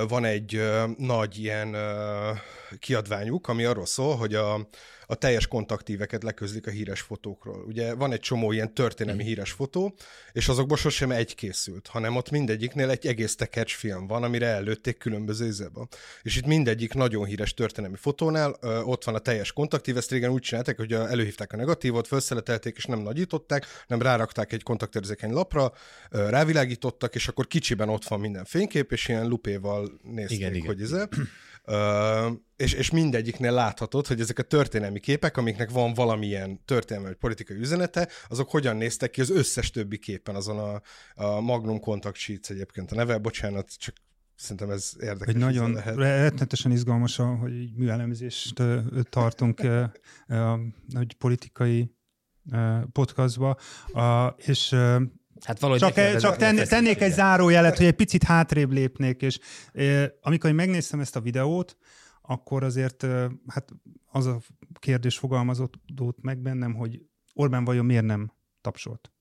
van 0.07 0.25
egy 0.25 0.61
nagy 0.97 1.37
ilyen 1.37 1.75
kiadványuk, 2.79 3.47
ami 3.47 3.63
arról 3.63 3.85
szól, 3.85 4.15
hogy 4.15 4.35
a, 4.35 4.67
a 5.07 5.15
teljes 5.15 5.47
kontaktíveket 5.47 6.23
leközlik 6.23 6.67
a 6.67 6.71
híres 6.71 7.01
fotókról. 7.01 7.63
Ugye 7.67 7.93
van 7.93 8.11
egy 8.11 8.19
csomó 8.19 8.51
ilyen 8.51 8.73
történelmi 8.73 9.23
híres 9.23 9.51
fotó, 9.51 9.95
és 10.31 10.47
azokból 10.47 10.77
sosem 10.77 11.11
egy 11.11 11.35
készült, 11.35 11.87
hanem 11.87 12.15
ott 12.15 12.29
mindegyiknél 12.29 12.89
egy 12.89 13.07
egész 13.07 13.35
tekercs 13.35 13.75
film 13.75 14.07
van, 14.07 14.23
amire 14.23 14.47
előtték 14.47 14.97
különböző 14.97 15.45
izéba. 15.45 15.87
És 16.21 16.37
itt 16.37 16.45
mindegyik 16.45 16.93
nagyon 16.93 17.25
híres 17.25 17.53
történelmi 17.53 17.97
fotónál 17.97 18.57
ö, 18.61 18.79
ott 18.79 19.03
van 19.03 19.15
a 19.15 19.19
teljes 19.19 19.51
kontaktív, 19.51 19.97
ezt 19.97 20.11
régen 20.11 20.31
úgy 20.31 20.41
csinálták, 20.41 20.77
hogy 20.77 20.93
előhívták 20.93 21.53
a 21.53 21.55
negatívot, 21.55 22.07
felszeletelték, 22.07 22.75
és 22.77 22.85
nem 22.85 22.99
nagyították, 22.99 23.65
nem 23.87 24.01
rárakták 24.01 24.51
egy 24.51 24.63
kontaktérzékeny 24.63 25.31
lapra, 25.31 25.73
ö, 26.09 26.29
rávilágítottak, 26.29 27.15
és 27.15 27.27
akkor 27.27 27.47
kicsiben 27.47 27.89
ott 27.89 28.05
van 28.05 28.19
minden 28.19 28.45
fénykép, 28.45 28.91
és 28.91 29.07
ilyen 29.07 29.27
lupéval 29.27 29.99
nézték, 30.01 30.37
igen, 30.37 30.53
igen. 30.53 30.65
hogy 30.65 30.81
ez. 30.81 30.91
És, 32.55 32.73
és 32.73 32.91
mindegyiknél 32.91 33.51
láthatod, 33.51 34.07
hogy 34.07 34.19
ezek 34.19 34.39
a 34.39 34.43
történelmi 34.43 34.99
képek, 34.99 35.37
amiknek 35.37 35.69
van 35.69 35.93
valamilyen 35.93 36.65
történelmi 36.65 37.07
vagy 37.07 37.17
politikai 37.17 37.57
üzenete, 37.57 38.07
azok 38.29 38.49
hogyan 38.49 38.75
néztek 38.75 39.09
ki 39.09 39.21
az 39.21 39.29
összes 39.29 39.71
többi 39.71 39.97
képen, 39.97 40.35
azon 40.35 40.59
a, 40.59 40.81
a 41.23 41.39
Magnum 41.39 41.79
Contact 41.79 42.17
Sheets 42.17 42.49
egyébként 42.49 42.91
a 42.91 42.95
neve, 42.95 43.17
bocsánat, 43.17 43.77
csak 43.77 43.95
Szerintem 44.35 44.69
ez 44.69 44.91
érdekes. 44.99 45.33
Egy 45.33 45.39
nagyon 45.39 45.73
lehet. 45.73 45.95
rettenetesen 45.95 46.71
izgalmas, 46.71 47.15
hogy 47.15 47.73
műelemzést 47.75 48.61
tartunk 49.09 49.61
egy 50.99 51.15
politikai 51.17 51.95
podcastba, 52.91 53.57
és 54.35 54.75
Hát 55.43 55.59
valahogy 55.59 55.81
csak, 55.81 55.97
e, 55.97 56.17
csak 56.17 56.35
ten, 56.35 56.55
tennék 56.67 57.01
egy 57.01 57.11
zárójelet, 57.11 57.77
hogy 57.77 57.85
egy 57.85 57.95
picit 57.95 58.23
hátrébb 58.23 58.71
lépnék, 58.71 59.21
és 59.21 59.39
amikor 60.21 60.49
én 60.49 60.55
megnéztem 60.55 60.99
ezt 60.99 61.15
a 61.15 61.21
videót, 61.21 61.77
akkor 62.21 62.63
azért 62.63 63.05
hát 63.47 63.69
az 64.11 64.25
a 64.25 64.39
kérdés 64.79 65.17
fogalmazott 65.17 65.73
meg 66.21 66.41
bennem, 66.41 66.73
hogy 66.73 67.01
Orbán 67.33 67.63
vajon 67.63 67.85
miért 67.85 68.05
nem 68.05 68.31
tapsolt? 68.61 69.11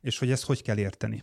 És 0.00 0.18
hogy 0.18 0.30
ezt 0.30 0.44
hogy 0.44 0.62
kell 0.62 0.78
érteni? 0.78 1.22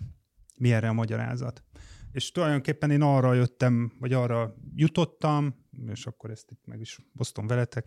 Mi 0.57 0.73
erre 0.73 0.89
a 0.89 0.93
magyarázat? 0.93 1.63
És 2.11 2.31
tulajdonképpen 2.31 2.91
én 2.91 3.01
arra 3.01 3.33
jöttem, 3.33 3.91
vagy 3.99 4.13
arra 4.13 4.55
jutottam, 4.75 5.55
és 5.91 6.05
akkor 6.05 6.29
ezt 6.29 6.51
itt 6.51 6.65
meg 6.65 6.79
is 6.79 6.99
osztom 7.17 7.47
veletek, 7.47 7.85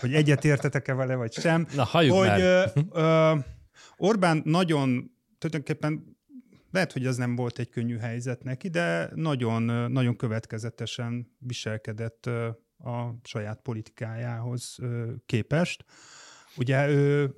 hogy 0.00 0.14
egyet 0.14 0.44
értetek-e 0.44 0.94
vele, 0.94 1.14
vagy 1.14 1.32
sem. 1.32 1.66
Na, 1.74 1.84
hogy 1.84 2.10
már. 2.10 2.40
Ö, 2.40 2.64
ö, 2.92 3.34
Orbán 3.96 4.42
nagyon, 4.44 5.15
tulajdonképpen 5.48 6.16
lehet, 6.70 6.92
hogy 6.92 7.06
az 7.06 7.16
nem 7.16 7.36
volt 7.36 7.58
egy 7.58 7.68
könnyű 7.68 7.96
helyzet 7.96 8.42
neki, 8.42 8.68
de 8.68 9.10
nagyon, 9.14 9.62
nagyon 9.92 10.16
következetesen 10.16 11.36
viselkedett 11.38 12.26
a 12.78 13.14
saját 13.22 13.60
politikájához 13.62 14.78
képest. 15.26 15.84
Ugye 16.56 16.88
ő 16.88 17.34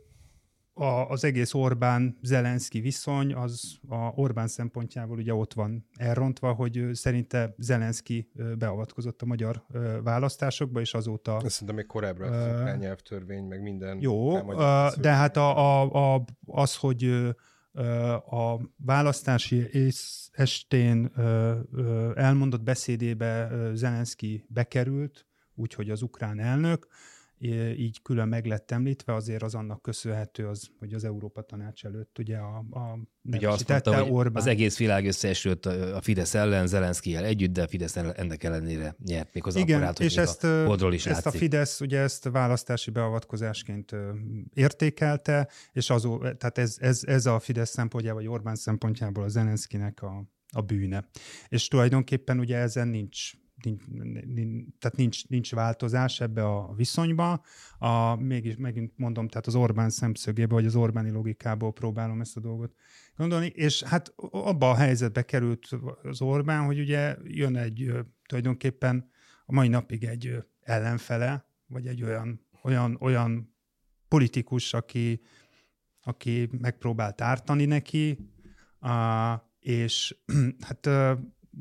a, 0.73 1.09
az 1.09 1.25
egész 1.25 1.55
Orbán-Zelenszky 1.55 2.81
viszony, 2.81 3.35
az 3.35 3.79
a 3.89 4.13
Orbán 4.15 4.49
szempontjából 4.49 5.19
ugye 5.19 5.35
ott 5.35 5.53
van 5.53 5.87
elrontva, 5.97 6.53
hogy 6.53 6.89
szerinte 6.93 7.55
Zelenszky 7.59 8.31
beavatkozott 8.59 9.23
a 9.23 9.27
magyar 9.27 9.65
választásokba, 10.03 10.81
és 10.81 10.95
azóta... 10.95 11.41
Ezt 11.45 11.51
szerintem 11.51 11.77
még 11.77 11.87
korábban 11.87 12.29
uh, 12.29 12.77
nyelvtörvény, 12.79 13.45
meg 13.45 13.63
minden. 13.63 14.01
Jó, 14.01 14.39
uh, 14.41 14.95
de 15.01 15.11
hát 15.11 15.37
a, 15.37 15.59
a, 15.59 16.15
a, 16.15 16.25
az, 16.47 16.77
hogy 16.77 17.35
a 18.31 18.61
választási 18.77 19.69
estén 20.33 21.13
elmondott 22.15 22.63
beszédébe 22.63 23.51
Zelenszky 23.75 24.45
bekerült, 24.49 25.27
úgyhogy 25.55 25.91
az 25.91 26.03
ukrán 26.03 26.41
elnök, 26.41 26.89
így 27.77 28.03
külön 28.03 28.29
meg 28.29 28.47
lett 28.47 28.71
említve, 28.71 29.15
azért 29.15 29.43
az 29.43 29.55
annak 29.55 29.83
köszönhető, 29.83 30.47
az, 30.47 30.69
hogy 30.79 30.93
az 30.93 31.05
Európa 31.05 31.43
Tanács 31.43 31.85
előtt 31.85 32.19
ugye 32.19 32.37
a, 32.37 32.57
a 32.71 32.99
Ugye 33.33 33.49
azt 33.49 33.69
mondta, 33.69 34.03
hogy 34.03 34.11
Orbán. 34.11 34.43
az 34.43 34.47
egész 34.47 34.79
világ 34.79 35.07
összeesült 35.07 35.67
a 35.67 36.01
Fidesz 36.01 36.35
ellen, 36.35 36.67
Zelenszkijel 36.67 37.25
együtt, 37.25 37.53
de 37.53 37.63
a 37.63 37.69
Fidesz 37.69 37.97
ennek 37.97 38.45
ellenére 38.45 38.97
nyert 39.05 39.35
még 39.35 39.47
az 39.47 39.57
Igen, 39.57 39.77
apparát, 39.77 40.01
és 40.01 40.17
ezt, 40.17 40.45
a 40.45 40.89
is 40.91 41.07
ezt 41.07 41.27
a 41.27 41.31
Fidesz 41.31 41.81
ugye 41.81 41.99
ezt 41.99 42.29
választási 42.29 42.91
beavatkozásként 42.91 43.97
értékelte, 44.55 45.49
és 45.73 45.91
azó, 45.91 46.19
tehát 46.19 46.59
ez, 46.59 46.77
ez, 46.81 47.03
ez 47.07 47.27
a 47.27 47.39
Fidesz 47.39 47.71
szempontjából, 47.71 48.23
vagy 48.23 48.31
Orbán 48.31 48.55
szempontjából 48.55 49.25
a 49.25 49.29
Zelenszkinek 49.29 50.03
a, 50.03 50.25
a 50.53 50.61
bűne. 50.61 51.09
És 51.49 51.69
tulajdonképpen 51.69 52.39
ugye 52.39 52.57
ezen 52.57 52.89
nincs 52.89 53.33
nincs, 53.63 53.83
nincs, 54.27 54.65
tehát 54.79 54.97
nincs, 54.97 55.29
nincs 55.29 55.55
változás 55.55 56.21
ebbe 56.21 56.45
a 56.45 56.73
viszonyba. 56.75 57.43
A, 57.79 58.15
mégis 58.15 58.57
megint 58.57 58.93
mondom, 58.97 59.29
tehát 59.29 59.47
az 59.47 59.55
Orbán 59.55 59.91
szemszögébe, 59.91 60.55
vagy 60.55 60.67
az 60.67 60.75
Orbáni 60.75 61.11
logikából 61.11 61.73
próbálom 61.73 62.21
ezt 62.21 62.37
a 62.37 62.41
dolgot 62.41 62.75
gondolni, 63.17 63.47
és 63.47 63.83
hát 63.83 64.13
abba 64.17 64.71
a 64.71 64.75
helyzetbe 64.75 65.23
került 65.23 65.69
az 66.03 66.21
Orbán, 66.21 66.65
hogy 66.65 66.79
ugye 66.79 67.17
jön 67.25 67.57
egy 67.57 67.93
tulajdonképpen 68.27 69.11
a 69.47 69.53
mai 69.53 69.69
napig 69.69 70.05
egy 70.05 70.45
ellenfele, 70.61 71.45
vagy 71.67 71.87
egy 71.87 72.03
olyan, 72.03 72.47
olyan, 72.63 72.97
olyan 73.01 73.55
politikus, 74.09 74.75
aki, 74.75 75.21
aki 76.03 76.49
megpróbált 76.59 77.21
ártani 77.21 77.65
neki, 77.65 78.19
és 79.61 80.17
hát 80.67 80.89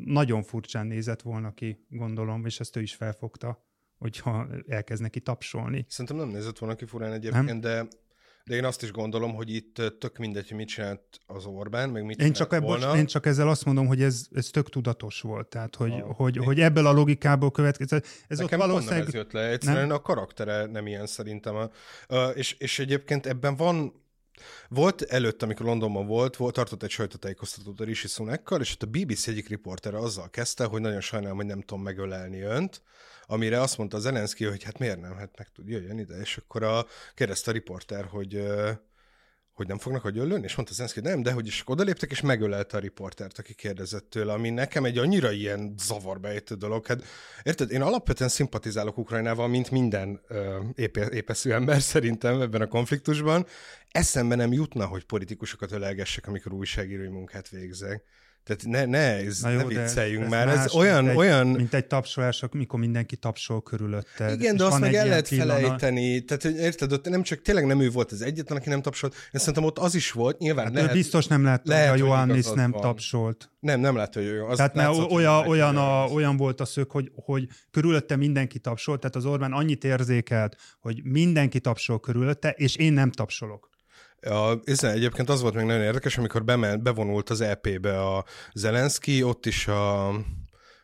nagyon 0.06 0.44
furcsán 0.44 0.88
nézett 0.88 1.22
volna 1.22 1.54
ki, 1.54 1.86
gondolom, 1.90 2.46
és 2.46 2.60
ezt 2.60 2.76
ő 2.76 2.82
is 2.82 2.96
felfogta, 2.96 3.66
hogyha 3.98 4.48
elkezd 4.68 5.02
neki 5.02 5.20
tapsolni. 5.20 5.86
Szerintem 5.90 6.16
nem 6.16 6.28
nézett 6.28 6.58
volna 6.58 6.76
ki 6.76 6.86
furán 6.86 7.14
egyébként, 7.14 7.46
nem? 7.46 7.60
de 7.60 7.88
de 8.48 8.56
én 8.56 8.66
azt 8.66 8.84
is 8.84 8.92
gondolom, 8.92 9.34
hogy 9.34 9.50
itt 9.54 9.82
tök 10.00 10.18
mindegy, 10.18 10.48
hogy 10.48 10.58
mit 10.58 10.68
csinált 10.68 11.02
az 11.26 11.46
Orbán, 11.46 11.90
meg 11.90 12.06
mit 12.06 12.22
én 12.22 12.34
csak, 12.34 12.60
volna. 12.60 12.98
én 12.98 13.06
csak 13.06 13.26
ezzel 13.26 13.50
azt 13.50 13.66
mondom, 13.66 13.88
hogy 13.88 14.02
ez, 14.02 14.28
ez 14.32 14.50
tök 14.50 14.70
tudatos 14.70 15.22
volt. 15.22 15.48
Tehát, 15.48 15.76
hogy, 15.76 15.92
ah, 15.92 16.16
hogy, 16.16 16.38
hogy 16.38 16.60
ebből 16.60 16.86
a 16.86 16.92
logikából 16.92 17.52
következett. 17.52 18.06
Ez 18.28 18.38
Nekem 18.38 18.60
ott 18.60 18.66
valószínűleg... 18.66 19.08
ez 19.08 19.14
jött 19.14 19.32
le. 19.32 19.50
Egyszerűen 19.50 19.88
nem? 19.88 19.96
a 19.96 20.02
karaktere 20.02 20.66
nem 20.66 20.88
ilyen 20.88 21.06
szerintem. 21.06 21.56
Uh, 21.56 21.70
és, 22.34 22.54
és 22.54 22.80
egyébként 22.80 23.26
ebben 23.26 23.56
van 23.56 23.94
volt 24.70 25.02
előtt, 25.02 25.44
amikor 25.44 25.66
Londonban 25.66 26.08
volt, 26.08 26.36
volt 26.36 26.54
tartott 26.54 26.84
egy 26.84 26.90
sajtótájékoztatót 26.90 27.80
a 27.80 27.84
Rishi 27.84 28.08
Sunakkal, 28.08 28.62
és 28.62 28.74
ott 28.74 28.84
a 28.84 28.88
BBC 28.88 29.28
egyik 29.28 29.48
riportere 29.48 29.98
azzal 29.98 30.30
kezdte, 30.30 30.66
hogy 30.66 30.82
nagyon 30.82 31.02
sajnálom, 31.02 31.38
hogy 31.38 31.46
nem 31.46 31.62
tudom 31.62 31.84
megölelni 31.84 32.42
önt, 32.42 32.82
amire 33.26 33.62
azt 33.62 33.78
mondta 33.78 34.00
Zelenszky, 34.00 34.46
hogy 34.46 34.64
hát 34.64 34.80
miért 34.80 35.02
nem, 35.02 35.16
hát 35.16 35.38
meg 35.38 35.48
tud, 35.50 35.68
jöjjön 35.68 36.00
ide, 36.00 36.16
és 36.20 36.38
akkor 36.38 36.64
a, 36.64 36.86
kérdezte 37.16 37.50
a 37.50 37.54
riporter, 37.54 38.06
hogy 38.06 38.44
hogy 39.58 39.68
nem 39.68 39.78
fognak 39.78 40.06
agyonlőni, 40.06 40.44
és 40.44 40.56
mondta 40.56 40.74
Zenszki, 40.74 41.00
nem, 41.00 41.22
de 41.22 41.32
hogy 41.32 41.48
is 41.48 41.64
odaléptek, 41.66 42.12
és 42.12 42.22
megölelte 42.22 42.78
a 42.78 42.80
riportert, 42.80 43.40
aki 43.40 43.54
kérdezett 43.54 44.10
tőle, 44.10 44.34
ami 44.34 44.50
nekem 44.50 44.86
egy 44.86 44.98
annyira 44.98 45.32
ilyen 45.32 45.74
zavarba 45.80 46.28
ejtő 46.28 46.56
dolog. 46.56 46.86
Hát, 46.86 47.04
érted, 47.44 47.72
én 47.72 47.82
alapvetően 47.82 48.30
szimpatizálok 48.30 48.98
Ukrajnával, 48.98 49.48
mint 49.48 49.72
minden 49.72 50.22
ö, 50.28 50.60
épe, 50.76 51.10
épeszű 51.10 51.52
ember 51.52 51.82
szerintem 51.82 52.42
ebben 52.42 52.62
a 52.62 52.68
konfliktusban. 52.68 53.46
Eszembe 53.92 54.36
nem 54.36 54.52
jutna, 54.52 54.86
hogy 54.86 55.04
politikusokat 55.04 55.72
ölelgessek, 55.72 56.28
amikor 56.28 56.54
újságírói 56.54 57.08
munkát 57.08 57.50
végzek. 57.50 58.04
Tehát 58.48 58.66
ne, 58.66 58.86
ne, 58.86 59.26
ez, 59.26 59.42
Na 59.42 59.50
jó, 59.50 59.58
ne 59.58 59.66
vicceljünk 59.66 60.24
ez, 60.24 60.30
már, 60.30 60.48
ez, 60.48 60.58
ez 60.58 60.74
olyan, 60.74 61.04
mint 61.04 61.10
egy, 61.10 61.18
olyan... 61.18 61.48
Mint 61.48 61.74
egy 61.74 61.86
tapsolás, 61.86 62.44
mikor 62.52 62.80
mindenki 62.80 63.16
tapsol 63.16 63.64
körülötte. 63.64 64.34
Igen, 64.34 64.56
de 64.56 64.64
azt 64.64 64.80
meg 64.80 64.94
el 64.94 65.08
lehet 65.08 65.28
felejteni. 65.28 66.24
Tehát, 66.24 66.44
érted, 66.44 66.92
ott 66.92 67.10
nem 67.10 67.24
csak 67.24 67.42
tényleg 67.42 67.66
nem 67.66 67.82
ő 67.82 67.90
volt 67.90 68.12
az 68.12 68.22
egyetlen, 68.22 68.58
aki 68.58 68.70
nem 68.70 68.82
tapsolt, 68.82 69.14
én 69.14 69.40
szerintem 69.40 69.64
ott 69.64 69.78
az 69.80 69.96
is 69.96 70.12
volt, 70.12 70.38
nyilván 70.38 70.66
hát 70.66 70.74
lehet, 70.74 70.94
Biztos 70.94 71.28
nem 71.28 71.44
lehet, 71.44 71.68
lehet 71.68 71.90
hogy 71.90 72.02
a 72.02 72.06
Johannis 72.06 72.46
nem 72.46 72.72
van. 72.72 72.82
tapsolt. 72.82 73.52
Nem, 73.60 73.80
nem 73.80 73.96
lehet, 73.96 74.14
hogy 74.14 74.24
ő. 74.24 74.44
Az 74.44 74.58
tehát 74.58 74.74
mert 74.74 74.90
látszott, 74.90 75.12
olyan, 75.12 75.48
olyan, 75.48 75.78
a, 75.78 76.06
olyan 76.06 76.38
volt 76.38 76.62
a 76.62 76.66
szög, 76.66 76.92
hogy, 76.92 77.12
hogy 77.16 77.48
körülötte 77.72 78.16
mindenki 78.16 78.60
tapsolt, 78.60 79.00
tehát 79.00 79.16
az 79.16 79.26
Orbán 79.26 79.54
annyit 79.54 79.84
érzékelt, 79.84 80.56
hogy 80.80 81.04
mindenki 81.04 81.60
tapsol 81.60 82.00
körülötte, 82.00 82.50
és 82.50 82.76
én 82.76 82.94
nem 82.94 83.12
tapsolok. 83.12 83.70
A, 84.22 84.54
ez 84.64 84.84
egyébként 84.84 85.30
az 85.30 85.42
volt 85.42 85.54
még 85.54 85.66
nagyon 85.66 85.82
érdekes, 85.82 86.18
amikor 86.18 86.44
bement, 86.44 86.84
bevonult 86.84 87.30
az 87.30 87.42
EP-be 87.42 88.02
a 88.02 88.26
Zelenszky, 88.54 89.24
ott 89.24 89.46
is 89.46 89.68
a, 89.68 90.14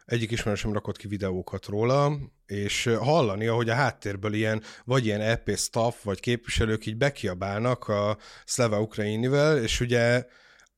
egyik 0.05 0.31
ismerősöm 0.31 0.73
rakott 0.73 0.97
ki 0.97 1.07
videókat 1.07 1.65
róla, 1.65 2.17
és 2.45 2.89
hallani, 2.99 3.47
ahogy 3.47 3.69
a 3.69 3.73
háttérből 3.73 4.33
ilyen, 4.33 4.63
vagy 4.85 5.05
ilyen 5.05 5.21
EP 5.21 5.57
staff, 5.57 6.03
vagy 6.03 6.19
képviselők 6.19 6.85
így 6.85 6.97
bekiabálnak 6.97 7.87
a 7.87 8.17
Szleva 8.45 8.81
Ukrainivel, 8.81 9.57
és 9.57 9.79
ugye 9.79 10.25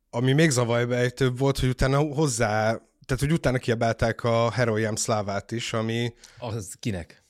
ami 0.09 0.33
még 0.33 0.49
zavajbejtőbb 0.49 1.37
volt, 1.37 1.59
hogy 1.59 1.69
utána 1.69 1.97
hozzá, 1.97 2.61
tehát 3.05 3.23
hogy 3.23 3.31
utána 3.31 3.57
kiabálták 3.57 4.23
a 4.23 4.51
Heroyam 4.51 4.95
Szlávát 4.95 5.51
is, 5.51 5.73
ami... 5.73 6.13
Az 6.37 6.75
kinek? 6.79 7.24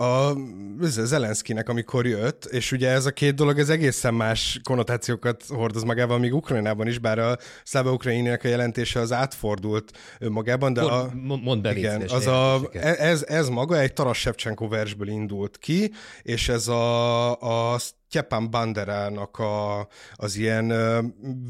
A 0.00 0.36
Zelenszkinek, 0.80 1.68
amikor 1.68 2.06
jött, 2.06 2.44
és 2.44 2.72
ugye 2.72 2.88
ez 2.88 3.06
a 3.06 3.10
két 3.10 3.34
dolog, 3.34 3.58
ez 3.58 3.68
egészen 3.68 4.14
más 4.14 4.60
konnotációkat 4.64 5.44
hordoz 5.48 5.82
magában, 5.82 6.20
még 6.20 6.34
Ukrajnában 6.34 6.86
is, 6.86 6.98
bár 6.98 7.18
a 7.18 7.36
Szláva 7.64 7.92
Ukrajnének 7.92 8.44
a 8.44 8.48
jelentése 8.48 9.00
az 9.00 9.12
átfordult 9.12 9.92
magában, 10.18 10.72
de 10.72 10.82
a, 10.82 11.10
mond 11.42 11.62
be, 11.62 11.76
igen, 11.76 12.02
az 12.08 12.26
a, 12.26 12.60
ez, 12.72 13.24
ez 13.28 13.48
maga 13.48 13.78
egy 13.78 13.92
Taras 13.92 14.18
Shevchenko 14.18 14.68
versből 14.68 15.08
indult 15.08 15.58
ki, 15.58 15.92
és 16.22 16.48
ez 16.48 16.68
a, 16.68 17.72
a 17.72 17.78
Stepan 17.78 18.50
Banderának 18.50 19.38
a, 19.38 19.88
az 20.14 20.36
ilyen 20.36 20.72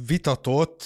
vitatott, 0.06 0.82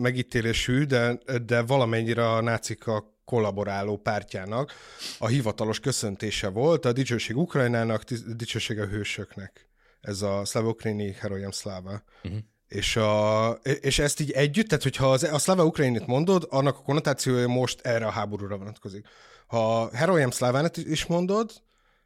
megítélésű, 0.00 0.84
de, 0.84 1.18
de 1.46 1.62
valamennyire 1.62 2.28
a 2.28 2.42
nácikkal 2.42 3.18
kollaboráló 3.30 3.96
pártjának 3.96 4.72
a 5.18 5.26
hivatalos 5.26 5.80
köszöntése 5.80 6.48
volt, 6.48 6.84
a 6.84 6.92
dicsőség 6.92 7.36
Ukrajnának, 7.36 8.02
dicsőség 8.36 8.80
a 8.80 8.86
hősöknek. 8.86 9.68
Ez 10.00 10.22
a 10.22 10.44
Szlavokréni 10.44 11.12
Herojem 11.12 11.50
Szláva. 11.50 12.02
Uh-huh. 12.24 12.40
És, 12.68 12.96
a, 12.96 13.50
és 13.80 13.98
ezt 13.98 14.20
így 14.20 14.30
együtt, 14.30 14.68
tehát 14.68 14.82
hogyha 14.82 15.10
az, 15.10 15.22
a 15.22 15.38
Szláva 15.38 15.64
Ukrajnit 15.64 16.06
mondod, 16.06 16.46
annak 16.50 16.76
a 16.76 16.82
konnotációja 16.82 17.48
most 17.48 17.80
erre 17.80 18.06
a 18.06 18.10
háborúra 18.10 18.56
vonatkozik. 18.56 19.06
Ha 19.46 19.90
Herojem 19.92 20.30
Szlávánat 20.30 20.76
is 20.76 21.06
mondod, 21.06 21.50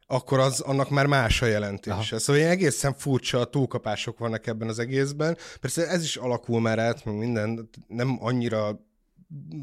akkor 0.07 0.39
az 0.39 0.59
annak 0.59 0.89
már 0.89 1.05
más 1.05 1.41
a 1.41 1.45
jelentése. 1.45 1.95
Aha. 1.95 2.19
Szóval 2.19 2.41
ilyen 2.41 2.51
egészen 2.51 2.93
furcsa 2.93 3.45
túlkapások 3.45 4.17
vannak 4.17 4.47
ebben 4.47 4.67
az 4.67 4.79
egészben. 4.79 5.37
Persze 5.59 5.87
ez 5.87 6.03
is 6.03 6.15
alakul 6.15 6.61
már 6.61 6.79
át, 6.79 7.05
minden, 7.05 7.69
nem 7.87 8.17
annyira 8.21 8.79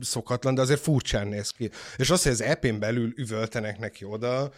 szokatlan, 0.00 0.54
de 0.54 0.60
azért 0.60 0.80
furcsán 0.80 1.26
néz 1.26 1.50
ki. 1.50 1.70
És 1.96 2.10
az, 2.10 2.22
hogy 2.22 2.32
az 2.32 2.42
EP-n 2.42 2.78
belül 2.78 3.12
üvöltenek 3.16 3.78
neki 3.78 4.04
oda, 4.04 4.52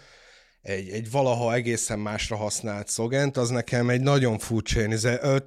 egy, 0.62 0.88
egy 0.88 1.10
valaha 1.10 1.54
egészen 1.54 1.98
másra 1.98 2.36
használt 2.36 2.88
szogent, 2.88 3.36
az 3.36 3.48
nekem 3.48 3.90
egy 3.90 4.00
nagyon 4.00 4.38
furcsa 4.38 4.80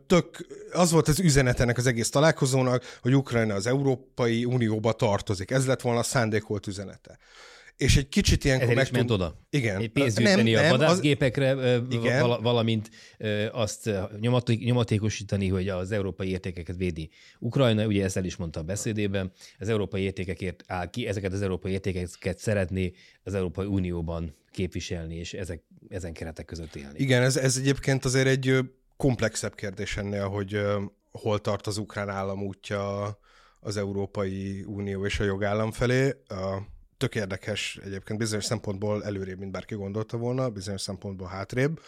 tök, 0.07 0.47
az 0.71 0.91
volt 0.91 1.07
az 1.07 1.19
üzenetenek 1.19 1.77
az 1.77 1.85
egész 1.85 2.09
találkozónak, 2.09 2.83
hogy 3.01 3.15
Ukrajna 3.15 3.53
az 3.53 3.67
Európai 3.67 4.45
Unióba 4.45 4.93
tartozik. 4.93 5.51
Ez 5.51 5.65
lett 5.65 5.81
volna 5.81 5.99
a 5.99 6.03
szándékolt 6.03 6.67
üzenete 6.67 7.17
és 7.77 7.97
egy 7.97 8.09
kicsit 8.09 8.43
ilyenkor 8.43 8.69
Ezért 8.69 8.91
meg 8.91 9.01
tud... 9.01 9.11
oda. 9.11 9.41
Igen. 9.49 9.81
Egy 9.81 9.89
pénzt 9.89 10.19
nem, 10.19 10.45
a 10.45 10.69
vadászgépekre, 10.69 11.51
az... 11.51 11.81
igen. 11.89 12.27
Val- 12.27 12.41
valamint 12.41 12.89
azt 13.51 13.89
nyomatékosítani, 14.59 15.47
hogy 15.47 15.69
az 15.69 15.91
európai 15.91 16.29
értékeket 16.29 16.77
védi. 16.77 17.09
Ukrajna, 17.39 17.85
ugye 17.85 18.03
ezt 18.03 18.17
el 18.17 18.25
is 18.25 18.35
mondta 18.35 18.59
a 18.59 18.63
beszédében, 18.63 19.31
az 19.59 19.69
európai 19.69 20.01
értékekért 20.01 20.63
áll 20.67 20.89
ki, 20.89 21.07
ezeket 21.07 21.33
az 21.33 21.41
európai 21.41 21.71
értékeket 21.71 22.37
szeretné 22.37 22.91
az 23.23 23.33
Európai 23.33 23.65
Unióban 23.65 24.35
képviselni, 24.51 25.15
és 25.15 25.33
ezek, 25.33 25.63
ezen 25.89 26.13
keretek 26.13 26.45
között 26.45 26.75
élni. 26.75 26.99
Igen, 26.99 27.21
ez, 27.21 27.37
ez 27.37 27.57
egyébként 27.57 28.05
azért 28.05 28.27
egy 28.27 28.57
komplexebb 28.97 29.55
kérdés 29.55 29.97
ennél, 29.97 30.27
hogy 30.27 30.61
hol 31.11 31.39
tart 31.39 31.67
az 31.67 31.77
ukrán 31.77 32.09
állam 32.09 32.43
útja 32.43 33.17
az 33.59 33.77
Európai 33.77 34.63
Unió 34.67 35.05
és 35.05 35.19
a 35.19 35.23
jogállam 35.23 35.71
felé 35.71 36.13
tök 36.97 37.15
érdekes 37.15 37.79
egyébként, 37.83 38.19
bizonyos 38.19 38.45
szempontból 38.45 39.03
előrébb, 39.03 39.39
mint 39.39 39.51
bárki 39.51 39.75
gondolta 39.75 40.17
volna, 40.17 40.49
bizonyos 40.49 40.81
szempontból 40.81 41.27
hátrébb. 41.27 41.79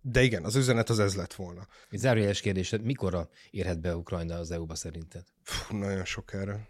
De 0.00 0.22
igen, 0.22 0.44
az 0.44 0.56
üzenet 0.56 0.90
az 0.90 0.98
ez 0.98 1.14
lett 1.14 1.34
volna. 1.34 1.66
Egy 1.90 1.98
zárójeles 1.98 2.40
kérdés, 2.40 2.74
mikorra 2.82 3.28
érhet 3.50 3.80
be 3.80 3.96
Ukrajna 3.96 4.34
az 4.34 4.50
EU-ba 4.50 4.74
szerinted? 4.74 5.24
Fú, 5.42 5.76
nagyon 5.76 6.04
sokára. 6.04 6.68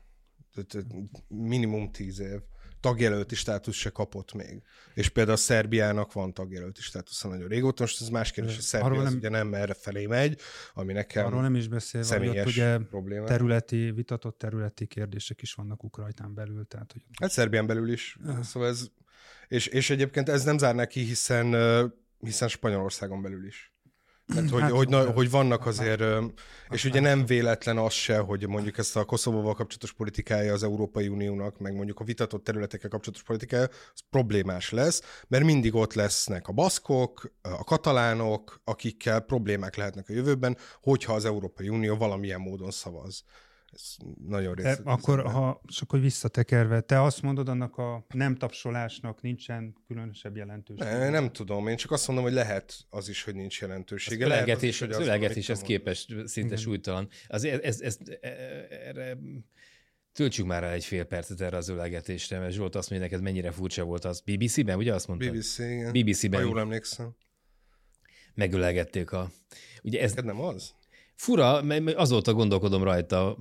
Minimum 1.29 1.93
tíz 1.93 2.21
év 2.21 2.41
tagjelölti 2.81 3.35
státusz 3.35 3.75
se 3.75 3.91
kapott 3.91 4.33
még. 4.33 4.63
És 4.95 5.09
például 5.09 5.37
a 5.37 5.41
Szerbiának 5.41 6.13
van 6.13 6.35
tagjelölti 6.35 6.83
státusza 6.83 7.29
nagyon 7.29 7.49
régóta, 7.49 7.83
most 7.83 8.01
ez 8.01 8.09
más 8.09 8.31
kérdés, 8.31 8.55
hogy 8.55 8.65
Szerbia 8.65 9.03
nem, 9.03 9.15
ugye 9.15 9.29
nem 9.29 9.55
erre 9.55 9.75
felé 9.75 10.07
megy, 10.07 10.41
ami 10.75 10.93
nekem 10.93 11.27
Arról 11.27 11.43
nem 11.43 11.55
is 11.55 11.69
beszélve, 11.69 12.19
hogy 12.19 12.39
ott 12.39 12.47
ugye 12.47 12.79
probléma. 12.79 13.27
területi, 13.27 13.91
vitatott 13.91 14.39
területi 14.39 14.87
kérdések 14.87 15.43
is 15.43 15.55
vannak 15.55 15.85
Ukrajnán 15.85 16.35
belül. 16.35 16.67
Tehát, 16.67 16.93
hogy... 16.93 17.03
Hát 17.21 17.31
Szerbián 17.31 17.67
belül 17.67 17.93
is. 17.93 18.17
Ja. 18.25 18.43
Szóval 18.43 18.69
ez, 18.69 18.87
és, 19.49 19.67
és 19.67 19.91
egyébként 19.91 20.29
ez 20.29 20.45
nem 20.45 20.59
zárná 20.59 20.87
ki, 20.87 21.01
hiszen, 21.01 21.57
hiszen 22.19 22.49
Spanyolországon 22.49 23.23
belül 23.23 23.47
is. 23.47 23.73
Tehát, 24.35 24.51
hogy, 24.51 24.61
hát, 24.61 24.71
hogy, 24.71 24.89
na, 24.89 25.11
hogy 25.11 25.31
vannak 25.31 25.67
azért, 25.67 26.03
és 26.71 26.85
ugye 26.85 27.01
nem 27.01 27.27
véletlen 27.27 27.79
az 27.79 27.93
se, 27.93 28.19
hogy 28.19 28.49
mondjuk 28.49 28.79
ezt 28.79 28.97
a 28.97 29.05
Koszovóval 29.05 29.55
kapcsolatos 29.55 29.93
politikája 29.93 30.53
az 30.53 30.63
Európai 30.63 31.09
Uniónak, 31.09 31.59
meg 31.59 31.75
mondjuk 31.75 32.01
a 32.01 32.05
vitatott 32.05 32.45
területekkel 32.45 32.91
kapcsolatos 32.91 33.23
politikája, 33.23 33.69
az 33.95 34.01
problémás 34.11 34.71
lesz, 34.71 35.03
mert 35.29 35.45
mindig 35.45 35.75
ott 35.75 35.95
lesznek 35.95 36.49
a 36.49 36.53
baszkok, 36.53 37.33
a 37.43 37.65
katalánok, 37.65 38.61
akikkel 38.65 39.21
problémák 39.21 39.77
lehetnek 39.77 40.09
a 40.09 40.13
jövőben, 40.13 40.57
hogyha 40.83 41.13
az 41.13 41.25
Európai 41.25 41.69
Unió 41.69 41.97
valamilyen 41.97 42.41
módon 42.41 42.71
szavaz. 42.71 43.25
Ez 43.73 43.97
nagyon 44.29 44.55
részletes. 44.55 44.85
Akkor, 44.85 45.23
ha, 45.23 45.61
csak 45.67 45.91
hogy 45.91 46.01
visszatekerve, 46.01 46.81
te 46.81 47.03
azt 47.03 47.23
mondod, 47.23 47.49
annak 47.49 47.77
a 47.77 48.07
nem 48.15 48.37
tapsolásnak 48.37 49.23
nincsen 49.23 49.77
különösebb 49.87 50.37
jelentősége? 50.37 50.99
Ne, 50.99 51.09
nem 51.09 51.33
tudom, 51.33 51.69
én 51.69 51.77
csak 51.77 51.91
azt 51.91 52.07
mondom, 52.07 52.25
hogy 52.25 52.35
lehet 52.35 52.87
az 52.91 53.09
is, 53.09 53.23
hogy 53.23 53.35
nincs 53.35 53.61
jelentősége. 53.61 54.25
Az 54.25 54.31
ölelgetés, 54.31 54.83
az, 54.83 54.97
az, 54.97 55.03
ölelgetés 55.03 55.49
ez 55.49 55.61
képes, 55.61 55.99
szinte 56.25 56.41
Igen. 56.41 56.57
súlytalan. 56.57 57.09
Az, 57.29 57.45
ez, 57.45 57.61
ez, 57.61 57.81
ez, 57.81 57.99
erre 58.71 59.19
Töltsük 60.19 60.47
már 60.47 60.63
el 60.63 60.73
egy 60.73 60.85
fél 60.85 61.05
percet 61.05 61.41
erre 61.41 61.57
az 61.57 61.69
ölelgetésre, 61.69 62.39
mert 62.39 62.53
Zsolt 62.53 62.75
azt 62.75 62.91
mondja 62.91 63.09
neked, 63.09 63.23
mennyire 63.23 63.51
furcsa 63.51 63.85
volt 63.85 64.05
az. 64.05 64.21
BBC-ben, 64.21 64.77
ugye 64.77 64.95
azt 64.95 65.07
mondtad? 65.07 65.33
BBC, 65.33 65.59
igen. 65.59 65.93
BBC-ben. 65.93 66.41
Ha 66.41 66.47
jól 66.47 66.61
emlékszem. 66.61 67.17
Megölelgették 68.35 69.13
a... 69.13 69.31
Ugye 69.83 70.01
ez... 70.01 70.17
ez 70.17 70.25
nem 70.25 70.41
az? 70.41 70.75
Fura, 71.19 71.63
mert 71.63 71.95
azóta 71.95 72.33
gondolkodom 72.33 72.83
rajta, 72.83 73.37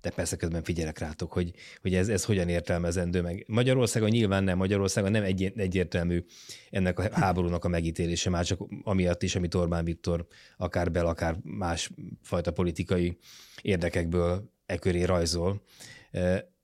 de 0.00 0.10
persze 0.10 0.36
közben 0.36 0.62
figyelek 0.62 0.98
rátok, 0.98 1.32
hogy, 1.32 1.52
hogy 1.82 1.94
ez, 1.94 2.08
ez 2.08 2.24
hogyan 2.24 2.48
értelmezendő 2.48 3.22
meg. 3.22 3.44
Magyarországon 3.48 4.08
nyilván 4.08 4.44
nem, 4.44 4.56
Magyarországon 4.56 5.10
nem 5.10 5.22
egy, 5.22 5.52
egyértelmű 5.56 6.24
ennek 6.70 6.98
a 6.98 7.08
háborúnak 7.12 7.64
a 7.64 7.68
megítélése, 7.68 8.30
már 8.30 8.44
csak 8.44 8.60
amiatt 8.82 9.22
is, 9.22 9.36
amit 9.36 9.54
Orbán 9.54 9.84
Viktor 9.84 10.26
akár 10.56 10.90
bel, 10.90 11.06
akár 11.06 11.36
más 11.42 11.90
fajta 12.22 12.52
politikai 12.52 13.18
érdekekből 13.62 14.52
e 14.66 14.76
köré 14.76 15.02
rajzol. 15.02 15.62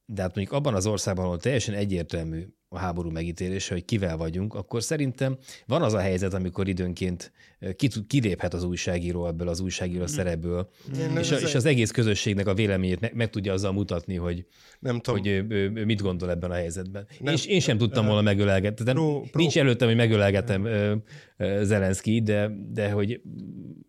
De 0.06 0.22
hát 0.22 0.34
mondjuk 0.34 0.52
abban 0.52 0.74
az 0.74 0.86
országban, 0.86 1.24
ahol 1.24 1.38
teljesen 1.38 1.74
egyértelmű 1.74 2.46
a 2.68 2.78
háború 2.78 3.10
megítélése, 3.10 3.74
hogy 3.74 3.84
kivel 3.84 4.16
vagyunk, 4.16 4.54
akkor 4.54 4.82
szerintem 4.82 5.38
van 5.66 5.82
az 5.82 5.92
a 5.92 6.00
helyzet, 6.00 6.34
amikor 6.34 6.68
időnként 6.68 7.32
kiléphet 8.06 8.54
az 8.54 8.64
újságíró 8.64 9.26
ebből 9.26 9.48
az 9.48 9.60
újságíró 9.60 10.02
mm. 10.02 10.06
szerepből, 10.06 10.70
mm. 10.96 11.16
és, 11.16 11.30
a, 11.30 11.36
és 11.36 11.54
az 11.54 11.64
egész 11.64 11.90
közösségnek 11.90 12.46
a 12.46 12.54
véleményét 12.54 13.00
meg, 13.00 13.14
meg 13.14 13.30
tudja 13.30 13.52
azzal 13.52 13.72
mutatni, 13.72 14.16
hogy, 14.16 14.46
nem 14.78 15.00
hogy 15.04 15.26
ő, 15.26 15.46
ő, 15.48 15.72
ő 15.74 15.84
mit 15.84 16.02
gondol 16.02 16.30
ebben 16.30 16.50
a 16.50 16.54
helyzetben. 16.54 17.06
Nem, 17.20 17.34
én, 17.34 17.40
én 17.46 17.60
sem 17.60 17.78
tudtam 17.78 18.06
volna 18.06 18.22
megölelgetni. 18.22 18.92
Pro, 18.92 19.20
pro, 19.20 19.40
nincs 19.40 19.58
előttem, 19.58 19.88
hogy 19.88 19.96
megölelgetem 19.96 20.68
Zelenszky, 21.62 22.22
de, 22.22 22.50
de 22.72 22.90
hogy 22.90 23.20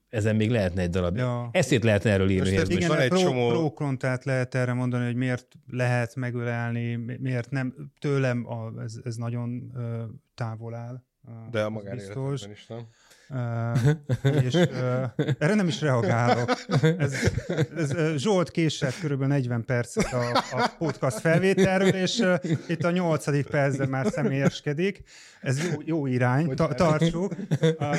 ezen 0.09 0.35
még 0.35 0.49
lehetne 0.49 0.81
egy 0.81 0.89
darab. 0.89 1.17
Ja. 1.17 1.49
Eszét 1.51 1.83
lehetne 1.83 2.11
erről 2.11 2.29
írni. 2.29 2.57
Most 2.57 2.71
igen, 2.71 2.87
van 2.87 2.99
egy 2.99 3.09
pro, 3.09 3.19
csomó... 3.19 3.71
pro 3.71 3.95
lehet 4.23 4.55
erre 4.55 4.73
mondani, 4.73 5.05
hogy 5.05 5.15
miért 5.15 5.47
lehet 5.67 6.15
megölelni, 6.15 6.95
miért 6.95 7.49
nem. 7.49 7.91
Tőlem 7.99 8.47
a, 8.47 8.81
ez, 8.81 8.95
ez 9.03 9.15
nagyon 9.15 9.71
távol 10.35 10.75
áll. 10.75 11.03
De 11.51 11.63
a 11.63 11.69
magánéletben 11.69 12.51
is, 12.51 12.67
nem? 12.67 12.87
Uh, 13.33 14.43
és 14.43 14.53
uh, 14.53 14.69
erre 15.37 15.53
nem 15.53 15.67
is 15.67 15.81
reagálok. 15.81 16.65
Ez, 16.97 17.13
ez, 17.77 18.17
Zsolt 18.17 18.51
késett 18.51 18.93
kb. 18.99 19.23
40 19.23 19.65
percet 19.65 20.13
a, 20.13 20.37
a 20.51 20.71
podcast 20.77 21.19
felvételről, 21.19 21.87
és 21.87 22.19
uh, 22.19 22.33
itt 22.67 22.83
a 22.83 22.91
nyolcadik 22.91 23.45
percben 23.47 23.89
már 23.89 24.05
személyeskedik. 24.11 25.03
Ez 25.41 25.71
jó, 25.71 25.81
jó 25.85 26.05
irány, 26.05 26.55
ta, 26.55 26.67
tartsuk. 26.67 27.35
Uh, 27.61 27.95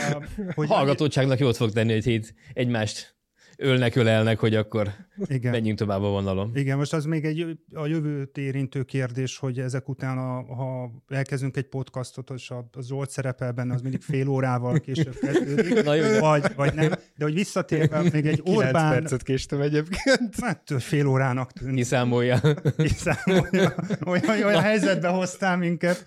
hogy 0.55 0.69
Hallgatóságnak 0.69 1.39
jót 1.39 1.57
fog 1.57 1.73
tenni, 1.73 1.93
hogy 1.93 2.07
itt 2.07 2.35
egymást 2.53 3.14
ölnek, 3.59 3.95
ölelnek, 3.95 4.39
hogy 4.39 4.55
akkor 4.55 4.89
Igen. 5.27 5.51
menjünk 5.51 5.79
tovább 5.79 6.03
a 6.03 6.09
vonalon. 6.09 6.51
Igen, 6.55 6.77
most 6.77 6.93
az 6.93 7.05
még 7.05 7.25
egy 7.25 7.59
a 7.73 7.87
jövőt 7.87 8.39
érintő 8.39 8.83
kérdés, 8.83 9.39
hogy 9.39 9.59
ezek 9.59 9.89
után, 9.89 10.19
a, 10.19 10.55
ha 10.55 10.91
elkezdünk 11.09 11.57
egy 11.57 11.69
podcastot, 11.69 12.31
és 12.31 12.51
a, 12.51 12.69
a 12.73 12.83
Zsolt 12.83 13.11
szerepel 13.11 13.53
benne, 13.53 13.75
az 13.75 13.81
mindig 13.83 14.01
fél 14.01 14.29
órával 14.29 14.81
később 14.81 15.19
kezdődik, 15.21 15.83
Na 15.85 15.95
jó, 15.95 16.19
vagy, 16.19 16.45
vagy 16.57 16.75
nem. 16.75 16.89
De 17.17 17.25
hogy 17.25 17.35
visszatérve 17.35 18.03
még 18.13 18.27
egy 18.27 18.41
Orbán... 18.45 18.93
percet 18.93 19.23
késtem 19.23 19.61
egyébként. 19.61 20.35
Hát 20.41 20.63
fél 20.79 21.07
órának 21.07 21.53
tűnik. 21.53 21.75
Kiszámolja. 21.75 22.41
Kiszámolja. 22.77 23.75
Olyan, 24.07 24.29
olyan 24.29 24.63
helyzetbe 24.63 25.09
hoztál 25.09 25.57
minket. 25.57 26.05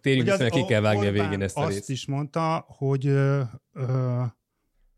Térjünk 0.00 0.28
vissza, 0.28 0.48
ki 0.48 0.64
kell 0.64 0.80
vágni 0.80 1.06
Orbán 1.06 1.20
a 1.20 1.22
végén 1.22 1.42
ezt 1.42 1.56
a 1.56 1.60
azt 1.60 1.72
részt. 1.72 1.90
is 1.90 2.06
mondta, 2.06 2.64
hogy 2.68 3.06
ö, 3.06 3.40
ö, 3.72 4.22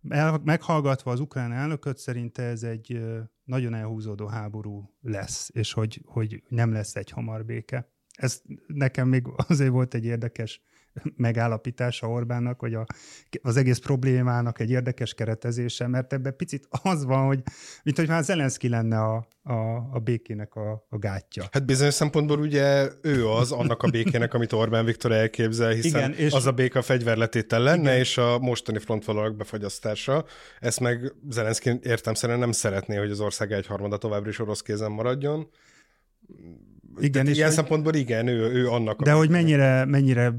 el, 0.08 0.40
meghallgatva 0.44 1.10
az 1.10 1.20
ukrán 1.20 1.52
elnököt, 1.52 1.98
szerinte 1.98 2.42
ez 2.42 2.62
egy 2.62 3.00
nagyon 3.44 3.74
elhúzódó 3.74 4.26
háború 4.26 4.96
lesz, 5.00 5.50
és 5.52 5.72
hogy, 5.72 6.02
hogy 6.04 6.42
nem 6.48 6.72
lesz 6.72 6.96
egy 6.96 7.10
hamar 7.10 7.44
béke. 7.44 7.90
ez 8.16 8.42
nekem 8.66 9.08
még 9.08 9.24
azért 9.48 9.70
volt 9.70 9.94
egy 9.94 10.04
érdekes 10.04 10.62
megállapítása 11.16 12.08
Orbánnak, 12.08 12.60
hogy 12.60 12.74
a, 12.74 12.86
az 13.42 13.56
egész 13.56 13.78
problémának 13.78 14.60
egy 14.60 14.70
érdekes 14.70 15.14
keretezése, 15.14 15.86
mert 15.86 16.12
ebben 16.12 16.36
picit 16.36 16.68
az 16.82 17.04
van, 17.04 17.26
hogy 17.26 17.42
mint 17.82 17.96
hogy 17.96 18.08
már 18.08 18.24
Zelenszky 18.24 18.68
lenne 18.68 19.00
a, 19.00 19.26
a, 19.42 19.88
a 19.92 19.98
békének 19.98 20.54
a, 20.54 20.86
a 20.88 20.98
gátja. 20.98 21.44
Hát 21.50 21.66
bizonyos 21.66 21.94
szempontból 21.94 22.38
ugye 22.38 22.88
ő 23.02 23.28
az 23.28 23.52
annak 23.52 23.82
a 23.82 23.90
békének, 23.90 24.34
amit 24.34 24.52
Orbán 24.52 24.84
Viktor 24.84 25.12
elképzel, 25.12 25.70
hiszen 25.70 26.10
Igen, 26.10 26.26
és 26.26 26.32
az 26.32 26.46
a 26.46 26.52
béka 26.52 26.82
fegyverletétel 26.82 27.60
lenne, 27.60 27.90
Igen. 27.90 27.98
és 27.98 28.18
a 28.18 28.38
mostani 28.38 28.78
frontvonalak 28.78 29.36
befagyasztása. 29.36 30.24
Ezt 30.60 30.80
meg 30.80 31.12
Zelenszky 31.28 31.80
szerint 32.12 32.38
nem 32.38 32.52
szeretné, 32.52 32.96
hogy 32.96 33.10
az 33.10 33.20
ország 33.20 33.52
egyharmada 33.52 33.96
továbbra 33.96 34.28
is 34.28 34.38
orosz 34.38 34.62
kézen 34.62 34.90
maradjon. 34.90 35.48
Igen, 36.98 37.26
és 37.26 37.34
ilyen 37.34 37.46
hogy, 37.46 37.56
szempontból 37.56 37.94
igen, 37.94 38.26
ő, 38.26 38.52
ő 38.52 38.68
annak. 38.68 39.02
De 39.02 39.12
hogy 39.12 39.30
mennyire, 39.30 39.84
mennyire 39.84 40.34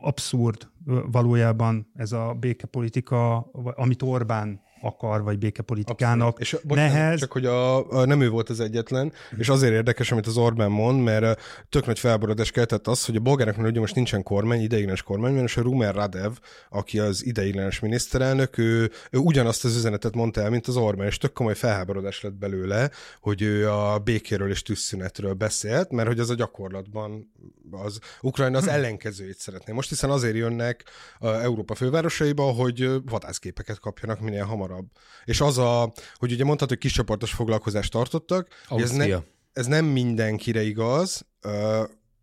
abszurd 0.00 0.68
valójában 1.10 1.90
ez 1.94 2.12
a 2.12 2.36
békepolitika, 2.40 3.38
amit 3.76 4.02
Orbán 4.02 4.60
akar, 4.80 5.22
vagy 5.22 5.38
békepolitikának 5.38 6.26
Abszolút. 6.26 6.40
és 6.40 6.68
bocsánat, 6.68 6.92
nehez. 6.92 7.20
Csak 7.20 7.32
hogy 7.32 7.46
a, 7.46 7.90
a, 7.90 8.04
nem 8.04 8.20
ő 8.20 8.28
volt 8.30 8.48
az 8.48 8.60
egyetlen, 8.60 9.12
és 9.36 9.48
azért 9.48 9.72
érdekes, 9.72 10.12
amit 10.12 10.26
az 10.26 10.36
Orbán 10.36 10.70
mond, 10.70 11.02
mert 11.02 11.40
tök 11.68 11.86
nagy 11.86 11.98
felborodás 11.98 12.50
keltett 12.50 12.86
az, 12.86 13.04
hogy 13.04 13.16
a 13.16 13.20
bolgároknak 13.20 13.66
ugye 13.66 13.80
most 13.80 13.94
nincsen 13.94 14.22
kormány, 14.22 14.60
ideiglenes 14.60 15.02
kormány, 15.02 15.36
és 15.36 15.56
a 15.56 15.62
Rumer 15.62 15.94
Radev, 15.94 16.32
aki 16.70 16.98
az 16.98 17.24
ideiglenes 17.24 17.80
miniszterelnök, 17.80 18.58
ő, 18.58 18.90
ő 19.10 19.18
ugyanazt 19.18 19.64
az 19.64 19.76
üzenetet 19.76 20.14
mondta 20.14 20.40
el, 20.40 20.50
mint 20.50 20.66
az 20.66 20.76
Orbán, 20.76 21.06
és 21.06 21.18
tök 21.18 21.32
komoly 21.32 21.54
felborodás 21.54 22.20
lett 22.20 22.34
belőle, 22.34 22.90
hogy 23.20 23.42
ő 23.42 23.70
a 23.70 23.98
békéről 23.98 24.50
és 24.50 24.62
tűzszünetről 24.62 25.32
beszélt, 25.32 25.90
mert 25.90 26.08
hogy 26.08 26.18
az 26.18 26.30
a 26.30 26.34
gyakorlatban 26.34 27.32
az 27.70 27.98
Ukrajna 28.20 28.58
az 28.58 28.64
hm. 28.64 28.70
ellenkezőjét 28.70 29.38
szeretné. 29.38 29.72
Most 29.72 29.88
hiszen 29.88 30.10
azért 30.10 30.36
jönnek 30.36 30.84
Európa 31.20 31.74
fővárosaiba, 31.74 32.42
hogy 32.42 32.90
vadászképeket 33.04 33.78
kapjanak 33.78 34.20
minél 34.20 34.44
hamarabb 34.44 34.69
hamarabb. 34.70 34.86
És 35.24 35.40
az 35.40 35.58
a, 35.58 35.92
hogy 36.14 36.32
ugye 36.32 36.44
mondtad, 36.44 36.68
hogy 36.68 36.78
kiscsoportos 36.78 37.32
foglalkozást 37.32 37.90
tartottak, 37.90 38.48
ez, 38.68 38.90
ne, 38.90 39.06
ez 39.52 39.66
nem 39.66 39.84
mindenkire 39.84 40.62
igaz, 40.62 41.26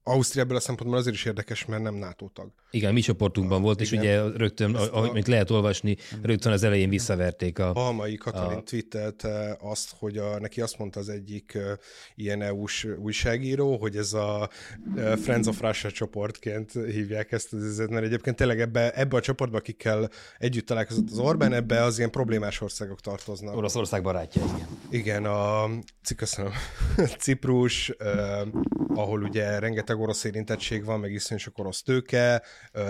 Ausztria 0.07 0.43
ebből 0.43 0.57
a 0.57 0.59
szempontból 0.59 0.99
azért 0.99 1.15
is 1.15 1.25
érdekes, 1.25 1.65
mert 1.65 1.81
nem 1.81 1.95
NATO 1.95 2.27
tag. 2.33 2.51
Igen, 2.71 2.93
mi 2.93 3.01
csoportunkban 3.01 3.61
volt, 3.61 3.81
igen. 3.81 3.93
és 3.93 3.99
ugye 3.99 4.37
rögtön, 4.37 4.75
amit 4.75 5.27
lehet 5.27 5.49
olvasni, 5.49 5.97
rögtön 6.21 6.51
az 6.51 6.63
elején 6.63 6.89
visszaverték 6.89 7.59
a... 7.59 7.71
Halmai 7.71 8.15
Katalin 8.15 8.57
a... 8.57 8.61
twittelte 8.61 9.57
azt, 9.61 9.95
hogy 9.99 10.17
a, 10.17 10.39
neki 10.39 10.61
azt 10.61 10.77
mondta 10.77 10.99
az 10.99 11.09
egyik 11.09 11.57
ilyen 12.15 12.41
EU-s 12.41 12.87
újságíró, 12.99 13.77
hogy 13.77 13.95
ez 13.95 14.13
a 14.13 14.49
Friends 14.95 15.47
of 15.47 15.61
Russia 15.61 15.91
csoportként 15.91 16.71
hívják 16.71 17.31
ezt 17.31 17.53
az 17.53 17.63
üzlet, 17.63 17.89
mert 17.89 18.05
egyébként 18.05 18.35
tényleg 18.35 18.59
ebbe, 18.59 18.91
ebbe 18.91 19.15
a 19.15 19.21
csoportba, 19.21 19.57
akikkel 19.57 20.09
együtt 20.37 20.65
találkozott 20.65 21.09
az 21.11 21.19
Orbán, 21.19 21.53
ebbe 21.53 21.83
az 21.83 21.97
ilyen 21.97 22.11
problémás 22.11 22.61
országok 22.61 23.01
tartoznak. 23.01 23.55
Oroszország 23.55 24.03
barátja, 24.03 24.41
igen. 24.43 24.67
Igen, 24.89 25.25
a, 25.25 25.69
köszönöm, 26.15 26.51
Ciprus, 27.19 27.89
uh, 27.99 28.47
ahol 28.95 29.23
ugye 29.23 29.59
rengeteg 29.59 29.96
rengeteg 29.97 29.99
orosz 29.99 30.23
érintettség 30.23 30.85
van, 30.85 30.99
meg 30.99 31.11
iszonyú 31.11 31.39
sok 31.39 31.57
orosz 31.57 31.81
tőke, 31.81 32.43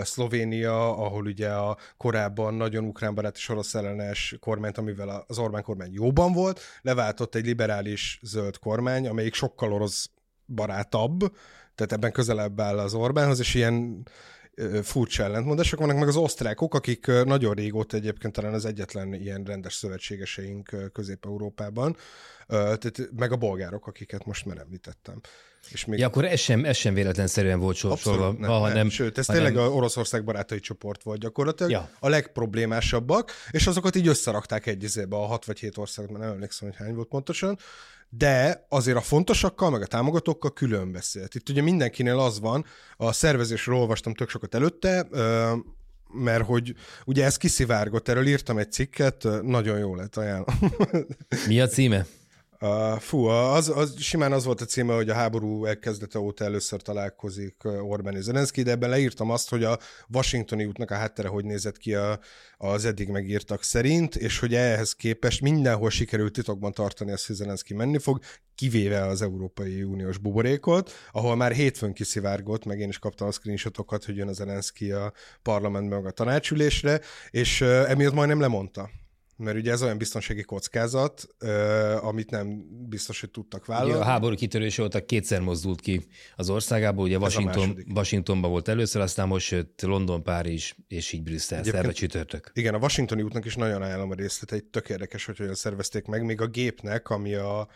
Szlovénia, 0.04 0.98
ahol 0.98 1.26
ugye 1.26 1.50
a 1.50 1.78
korábban 1.98 2.54
nagyon 2.54 2.84
ukránbarát 2.84 3.36
és 3.36 3.50
orosz 3.50 3.76
ellenes 3.76 4.36
kormányt, 4.40 4.78
amivel 4.78 5.24
az 5.28 5.38
Orbán 5.38 5.64
kormány 5.64 5.94
jóban 5.94 6.34
volt, 6.34 6.60
leváltott 6.82 7.36
egy 7.36 7.46
liberális 7.46 8.20
zöld 8.22 8.58
kormány, 8.58 9.08
amelyik 9.08 9.34
sokkal 9.34 9.74
orosz 9.74 10.10
barátabb, 10.46 11.20
tehát 11.76 11.92
ebben 11.92 12.12
közelebb 12.12 12.60
áll 12.60 12.80
az 12.80 12.94
Orbánhoz, 12.94 13.40
és 13.40 13.54
ilyen 13.54 14.08
furcsa 14.82 15.24
ellentmondások 15.24 15.80
vannak, 15.80 15.98
meg 15.98 16.08
az 16.08 16.16
osztrákok, 16.16 16.74
akik 16.74 17.06
nagyon 17.08 17.54
régóta 17.54 17.98
egyébként 17.98 18.34
talán 18.34 18.54
az 18.54 18.66
egyetlen 18.66 19.14
ilyen 19.14 19.44
rendes 19.44 19.74
szövetségeseink 19.74 20.92
Közép-Európában, 20.94 21.96
tehát, 22.48 23.10
meg 23.16 23.32
a 23.32 23.36
bolgárok, 23.36 23.88
akiket 23.88 24.26
most 24.26 24.46
már 24.46 24.58
említettem. 24.58 25.22
És 25.72 25.86
még... 25.86 26.00
Ja, 26.00 26.08
akkor 26.08 26.26
ez 26.26 26.40
sem, 26.40 26.66
ez 26.66 26.78
sem 26.78 26.94
véletlenszerűen 26.94 27.60
volt 27.60 27.76
sorsolva. 27.76 28.32
Nem, 28.32 28.62
nem, 28.62 28.74
nem. 28.74 28.90
Sőt, 28.90 29.18
ez 29.18 29.26
hanem... 29.26 29.44
tényleg 29.44 29.66
a 29.66 29.70
Oroszország 29.70 30.24
barátai 30.24 30.60
csoport 30.60 31.04
volt 31.04 31.20
gyakorlatilag. 31.20 31.72
Ja. 31.72 31.90
A 32.00 32.10
legproblémásabbak, 32.10 33.32
és 33.52 33.68
azokat 33.68 33.96
így 33.96 34.08
összerakták 34.08 34.66
egy 34.66 34.84
izébe 34.84 35.16
a 35.16 35.26
hat 35.26 35.46
vagy 35.46 35.60
hét 35.60 35.78
országot, 35.78 36.12
mert 36.12 36.24
nem 36.24 36.34
emlékszem, 36.34 36.68
hogy 36.68 36.78
hány 36.78 36.96
volt 36.96 37.08
pontosan, 37.08 37.58
de 38.10 38.66
azért 38.70 38.98
a 38.98 39.02
fontosakkal, 39.02 39.70
meg 39.70 39.82
a 39.82 39.86
támogatókkal 39.86 40.54
külön 40.54 40.92
beszélt. 40.92 41.36
Itt 41.36 41.50
ugye 41.50 41.62
mindenkinél 41.62 42.20
az 42.20 42.40
van, 42.40 42.66
a 42.98 43.12
szervezésről 43.12 43.76
olvastam 43.76 44.14
tök 44.14 44.30
sokat 44.30 44.56
előtte, 44.56 45.08
mert 46.14 46.44
hogy 46.46 46.74
ugye 47.06 47.26
ez 47.26 47.38
kiszivárgott, 47.38 48.08
erről 48.08 48.28
írtam 48.28 48.58
egy 48.58 48.72
cikket, 48.72 49.28
nagyon 49.42 49.78
jó 49.78 49.96
lett, 49.96 50.16
ajánlom. 50.16 50.56
Mi 51.48 51.62
a 51.62 51.68
címe? 51.68 52.06
Uh, 52.62 53.00
fú, 53.00 53.26
az, 53.26 53.70
az, 53.70 54.00
simán 54.00 54.32
az 54.32 54.46
volt 54.46 54.62
a 54.62 54.66
címe, 54.66 54.94
hogy 54.94 55.10
a 55.10 55.14
háború 55.14 55.66
elkezdete 55.66 56.20
óta 56.20 56.44
először 56.44 56.82
találkozik 56.82 57.56
Orbán 57.64 58.16
és 58.16 58.24
Zelenszky, 58.24 58.62
de 58.62 58.72
ebben 58.72 58.90
leírtam 58.90 59.30
azt, 59.32 59.50
hogy 59.50 59.64
a 59.64 59.80
Washingtoni 60.14 60.66
útnak 60.66 60.92
a 60.92 60.96
háttere 60.96 61.28
hogy 61.28 61.46
nézett 61.46 61.78
ki 61.78 61.94
a, 61.94 62.20
az 62.58 62.86
eddig 62.86 63.10
megírtak 63.10 63.64
szerint, 63.64 64.16
és 64.16 64.40
hogy 64.40 64.54
ehhez 64.54 64.94
képest 64.94 65.42
mindenhol 65.42 65.90
sikerült 65.90 66.34
titokban 66.34 66.72
tartani 66.72 67.12
azt, 67.12 67.28
hogy 67.28 67.36
Zelenszky 67.36 67.74
menni 67.74 67.98
fog, 67.98 68.20
kivéve 68.56 69.06
az 69.06 69.22
Európai 69.22 69.84
Uniós 69.84 70.18
buborékot, 70.18 70.92
ahol 71.12 71.36
már 71.36 71.52
hétfőn 71.52 71.94
kiszivárgott, 71.94 72.66
meg 72.66 72.80
én 72.80 72.90
is 72.90 73.00
kaptam 73.00 73.28
a 73.28 73.32
screenshotokat, 73.32 74.06
hogy 74.06 74.16
jön 74.16 74.28
a 74.28 74.34
Zelenszky 74.34 74.92
a 74.92 75.14
parlamentben 75.42 76.06
a 76.06 76.12
tanácsülésre, 76.12 77.02
és 77.30 77.62
uh, 77.62 77.90
emiatt 77.90 78.14
majdnem 78.14 78.40
lemondta 78.40 78.90
mert 79.38 79.58
ugye 79.58 79.72
ez 79.72 79.82
olyan 79.82 79.98
biztonsági 79.98 80.44
kockázat, 80.44 81.28
amit 82.02 82.30
nem 82.30 82.66
biztos, 82.90 83.20
hogy 83.20 83.32
tudtak 83.32 83.66
vállalni. 83.66 83.92
Ugye 83.92 84.00
a 84.00 84.04
háború 84.04 84.36
kitörés 84.36 84.78
óta 84.78 85.06
kétszer 85.06 85.42
mozdult 85.42 85.82
ki 85.82 86.08
az 86.36 86.50
országából, 86.50 87.06
ugye 87.06 87.18
Washington, 87.18 87.84
Washingtonban 87.96 88.52
volt 88.52 88.68
először, 88.68 89.02
aztán 89.02 89.28
most 89.28 89.52
jött 89.52 89.82
London, 89.82 90.24
Párizs 90.24 90.74
és 90.88 91.12
így 91.12 91.24
Brüsszel, 91.24 91.64
szerve 91.64 91.92
csütörtök. 91.92 92.52
Igen, 92.54 92.74
a 92.74 92.78
Washingtoni 92.78 93.22
útnak 93.22 93.46
is 93.46 93.56
nagyon 93.56 93.82
ajánlom 93.82 94.12
a 94.12 94.16
részleteit, 94.16 94.66
tök 94.66 94.90
érdekes, 94.90 95.26
hogy 95.26 95.38
hogyan 95.38 95.56
szervezték 95.56 96.06
meg, 96.06 96.24
még 96.26 96.42
a 96.42 96.48
gépnek, 96.48 97.10
ami 97.10 97.34
a 97.34 97.68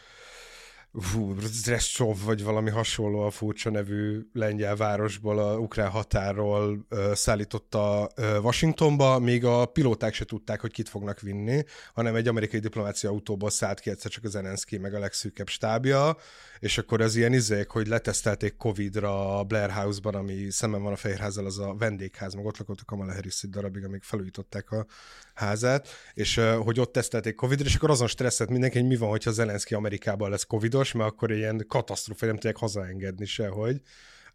Zreszcsov, 1.40 2.24
vagy 2.24 2.44
valami 2.44 2.70
hasonló 2.70 3.20
a 3.20 3.30
furcsa 3.30 3.70
nevű 3.70 4.28
lengyel 4.34 4.76
városból, 4.76 5.40
a 5.40 5.58
ukrán 5.58 5.90
határól 5.90 6.86
ö, 6.90 7.12
szállította 7.16 8.10
ö, 8.16 8.38
Washingtonba, 8.40 9.20
még 9.20 9.46
a 9.46 9.66
pilóták 9.66 10.14
se 10.14 10.26
tudták, 10.26 10.62
hogy 10.62 10.72
kit 10.72 10.90
fognak 10.90 11.20
vinni, 11.20 11.64
hanem 11.94 12.16
egy 12.16 12.28
amerikai 12.28 12.60
diplomácia 12.60 13.10
autóból 13.10 13.50
szállt 13.50 13.80
ki 13.80 13.90
egyszer 13.90 14.12
csak 14.12 14.24
az 14.24 14.32
Zelenszky, 14.32 14.78
meg 14.78 14.94
a 14.94 15.00
legszűkebb 15.00 15.48
stábja, 15.48 16.18
és 16.60 16.78
akkor 16.78 17.02
az 17.02 17.16
ilyen 17.16 17.34
izék, 17.34 17.70
hogy 17.70 17.88
letesztelték 17.88 18.58
Covid-ra 18.58 19.40
a 19.40 19.44
Blair 19.44 19.72
House-ban, 19.72 20.16
ami 20.16 20.50
szemben 20.50 20.84
van 20.84 20.94
a 20.94 20.96
Fehérházzal, 20.96 21.46
az 21.46 21.60
a 21.60 21.76
vendégház, 21.78 22.34
meg 22.34 22.46
ott 22.46 22.58
lakott 22.58 22.80
a 22.80 22.86
Kamala 22.86 23.14
Harris 23.14 23.44
egy 23.44 23.50
darabig, 23.50 23.84
amíg 23.84 24.04
felújították 24.04 24.72
a 24.72 24.86
házát, 25.34 25.88
és 26.14 26.42
hogy 26.64 26.80
ott 26.80 26.92
tesztelték 26.92 27.36
Covid-ra, 27.36 27.68
és 27.68 27.76
akkor 27.76 27.90
azon 27.90 28.08
stresszet 28.08 28.50
mindenki, 28.50 28.80
hogy 28.80 28.88
mi 28.88 28.96
van, 28.96 29.10
hogyha 29.10 29.32
Zelenszky 29.32 29.74
Amerikában 29.74 30.30
lesz 30.30 30.44
Covidos, 30.44 30.92
mert 30.92 31.10
akkor 31.10 31.32
ilyen 31.32 31.66
katasztrófa, 31.68 32.26
nem 32.26 32.36
tudják 32.36 32.58
hazaengedni 32.58 33.26
sehogy. 33.26 33.82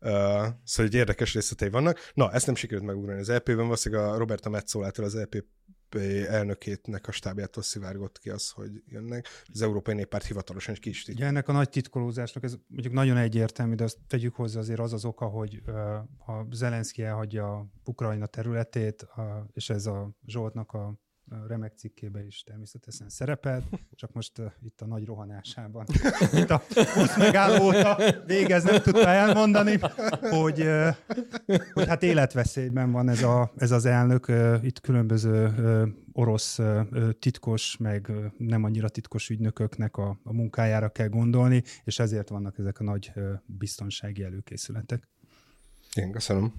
Uh, 0.00 0.10
szóval 0.64 0.86
egy 0.86 0.94
érdekes 0.94 1.34
részletei 1.34 1.68
vannak. 1.68 2.10
Na, 2.14 2.32
ezt 2.32 2.46
nem 2.46 2.54
sikerült 2.54 2.86
megugrani 2.86 3.20
az 3.20 3.28
EP-ben, 3.28 3.56
valószínűleg 3.56 4.04
a 4.04 4.16
Roberta 4.16 4.48
Metzolától 4.48 5.04
az 5.04 5.14
EP 5.14 5.44
elnökétnek 6.28 7.08
a 7.08 7.12
stábjától 7.12 7.62
szivárgott 7.62 8.18
ki 8.18 8.30
az, 8.30 8.50
hogy 8.50 8.82
jönnek. 8.86 9.26
Az 9.52 9.62
Európai 9.62 9.94
Néppárt 9.94 10.24
hivatalosan 10.24 10.74
is 10.74 10.80
kis 10.80 11.08
Ugye 11.08 11.26
ennek 11.26 11.48
a 11.48 11.52
nagy 11.52 11.68
titkolózásnak, 11.68 12.44
ez 12.44 12.54
mondjuk 12.66 12.94
nagyon 12.94 13.16
egyértelmű, 13.16 13.74
de 13.74 13.84
azt 13.84 13.98
tegyük 14.06 14.34
hozzá 14.34 14.58
azért 14.58 14.80
az 14.80 14.92
az 14.92 15.04
oka, 15.04 15.26
hogy 15.26 15.62
ha 16.18 16.46
Zelenszky 16.50 17.02
elhagyja 17.02 17.66
Ukrajna 17.84 18.26
területét, 18.26 19.06
és 19.52 19.70
ez 19.70 19.86
a 19.86 20.10
Zsoltnak 20.26 20.72
a 20.72 20.98
remek 21.46 21.72
cikkébe 21.76 22.24
is 22.24 22.42
természetesen 22.42 23.08
szerepelt, 23.08 23.64
csak 23.94 24.12
most 24.12 24.38
uh, 24.38 24.52
itt 24.62 24.80
a 24.80 24.86
nagy 24.86 25.04
rohanásában, 25.04 25.86
itt 26.40 26.50
a 26.50 26.62
busz 26.94 27.16
megálló 27.16 27.64
óta 27.64 27.98
végez 28.26 28.64
nem 28.64 28.82
tudta 28.82 29.08
elmondani, 29.08 29.78
hogy, 30.20 30.60
uh, 30.60 30.88
hogy 31.72 31.86
hát 31.86 32.02
életveszélyben 32.02 32.92
van 32.92 33.08
ez, 33.08 33.22
a, 33.22 33.52
ez 33.56 33.70
az 33.70 33.84
elnök, 33.84 34.28
uh, 34.28 34.58
itt 34.62 34.80
különböző 34.80 35.46
uh, 35.46 35.88
orosz 36.12 36.58
uh, 36.58 37.10
titkos, 37.18 37.76
meg 37.76 38.06
uh, 38.08 38.24
nem 38.38 38.64
annyira 38.64 38.88
titkos 38.88 39.28
ügynököknek 39.28 39.96
a, 39.96 40.18
a 40.22 40.32
munkájára 40.32 40.88
kell 40.88 41.08
gondolni, 41.08 41.62
és 41.84 41.98
ezért 41.98 42.28
vannak 42.28 42.58
ezek 42.58 42.80
a 42.80 42.84
nagy 42.84 43.12
uh, 43.14 43.32
biztonsági 43.46 44.22
előkészületek. 44.22 45.08
Én 45.94 46.12
köszönöm. 46.12 46.54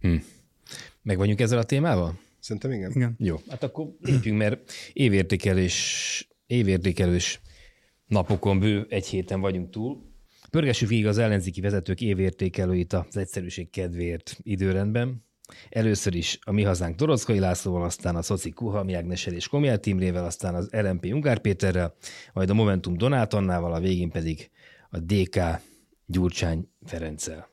Hm. 0.00 0.16
Meg 1.02 1.16
vagyunk 1.16 1.40
ezzel 1.40 1.58
a 1.58 1.64
témával? 1.64 2.18
Szerintem 2.48 2.72
igen. 2.72 2.90
igen. 2.90 3.14
Jó, 3.18 3.36
hát 3.48 3.62
akkor 3.62 3.86
lépjünk, 4.00 4.38
mert 4.38 4.72
évértékelés, 4.92 6.28
évértékelős 6.46 7.40
napokon 8.06 8.58
bő 8.58 8.86
egy 8.88 9.06
héten 9.06 9.40
vagyunk 9.40 9.70
túl. 9.70 10.02
Pörgessük 10.50 10.88
végig 10.88 11.06
az 11.06 11.18
ellenzéki 11.18 11.60
vezetők 11.60 12.00
évértékelőit 12.00 12.92
az 12.92 13.16
egyszerűség 13.16 13.70
kedvéért 13.70 14.38
időrendben. 14.42 15.24
Először 15.68 16.14
is 16.14 16.38
a 16.42 16.52
Mi 16.52 16.62
Hazánk 16.62 16.96
Dorockai 16.96 17.38
Lászlóval, 17.38 17.82
aztán 17.82 18.16
a 18.16 18.22
Szoci 18.22 18.50
Kuha, 18.50 18.84
Miágnesel 18.84 19.32
és 19.32 19.48
Komját 19.48 19.86
Imrével, 19.86 20.24
aztán 20.24 20.54
az 20.54 20.70
RMP 20.70 21.04
Ungár 21.04 21.38
Péterrel, 21.38 21.94
majd 22.32 22.50
a 22.50 22.54
Momentum 22.54 22.96
Donát 22.96 23.34
Annával, 23.34 23.72
a 23.72 23.80
végén 23.80 24.10
pedig 24.10 24.50
a 24.90 24.98
DK 24.98 25.38
Gyurcsány 26.06 26.68
Ferenccel. 26.84 27.48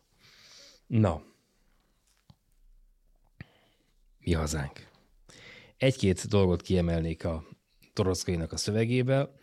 Na, 0.87 1.23
Mi 4.25 4.33
Hazánk. 4.33 4.87
Egy-két 5.77 6.27
dolgot 6.27 6.61
kiemelnék 6.61 7.25
a 7.25 7.43
Torockainak 7.93 8.51
a 8.51 8.57
szövegéből, 8.57 9.39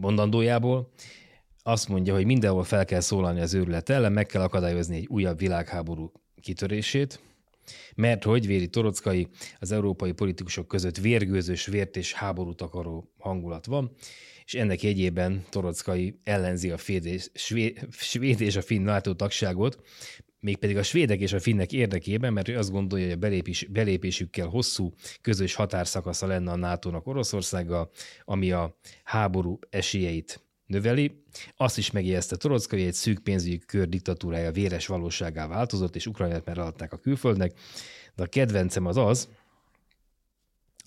mondandójából. 0.00 0.92
Azt 1.62 1.88
mondja, 1.88 2.14
hogy 2.14 2.24
mindenhol 2.24 2.64
fel 2.64 2.84
kell 2.84 3.00
szólalni 3.00 3.40
az 3.40 3.54
őrület 3.54 3.88
ellen, 3.88 4.12
meg 4.12 4.26
kell 4.26 4.42
akadályozni 4.42 4.96
egy 4.96 5.06
újabb 5.06 5.38
világháború 5.38 6.12
kitörését, 6.40 7.20
mert 7.94 8.24
hogy 8.24 8.46
Véri 8.46 8.68
Torockai 8.68 9.28
az 9.58 9.72
európai 9.72 10.12
politikusok 10.12 10.68
között 10.68 10.96
vérgőzős, 10.96 11.66
vért 11.66 11.96
és 11.96 12.12
háborút 12.12 12.60
akaró 12.60 13.12
hangulat 13.18 13.66
van, 13.66 13.92
és 14.44 14.54
ennek 14.54 14.82
jegyében 14.82 15.44
Torockai 15.50 16.20
ellenzi 16.24 16.70
a 16.70 16.78
és, 16.86 17.30
svéd, 17.34 17.86
svéd 17.90 18.40
és 18.40 18.56
a 18.56 18.62
finn 18.62 18.82
NATO 18.82 19.14
tagságot, 19.14 19.82
mégpedig 20.42 20.76
a 20.76 20.82
svédek 20.82 21.20
és 21.20 21.32
a 21.32 21.40
finnek 21.40 21.72
érdekében, 21.72 22.32
mert 22.32 22.48
ő 22.48 22.58
azt 22.58 22.70
gondolja, 22.70 23.04
hogy 23.04 23.14
a 23.14 23.18
belépés, 23.18 23.66
belépésükkel 23.70 24.46
hosszú 24.46 24.92
közös 25.20 25.54
határszakasza 25.54 26.26
lenne 26.26 26.50
a 26.50 26.56
NATO-nak 26.56 27.06
Oroszországgal, 27.06 27.90
ami 28.24 28.52
a 28.52 28.78
háború 29.04 29.58
esélyeit 29.70 30.44
növeli. 30.66 31.22
Azt 31.56 31.78
is 31.78 31.90
megjegyezte 31.90 32.36
Torocka, 32.36 32.76
hogy 32.76 32.84
egy 32.84 32.94
szűk 32.94 33.18
pénzügyi 33.18 33.58
kör 33.58 33.88
diktatúrája 33.88 34.52
véres 34.52 34.86
valóságá 34.86 35.46
változott, 35.46 35.96
és 35.96 36.06
Ukrajnát 36.06 36.44
már 36.44 36.58
eladták 36.58 36.92
a 36.92 36.98
külföldnek. 36.98 37.58
De 38.14 38.22
a 38.22 38.26
kedvencem 38.26 38.86
az 38.86 38.96
az, 38.96 39.28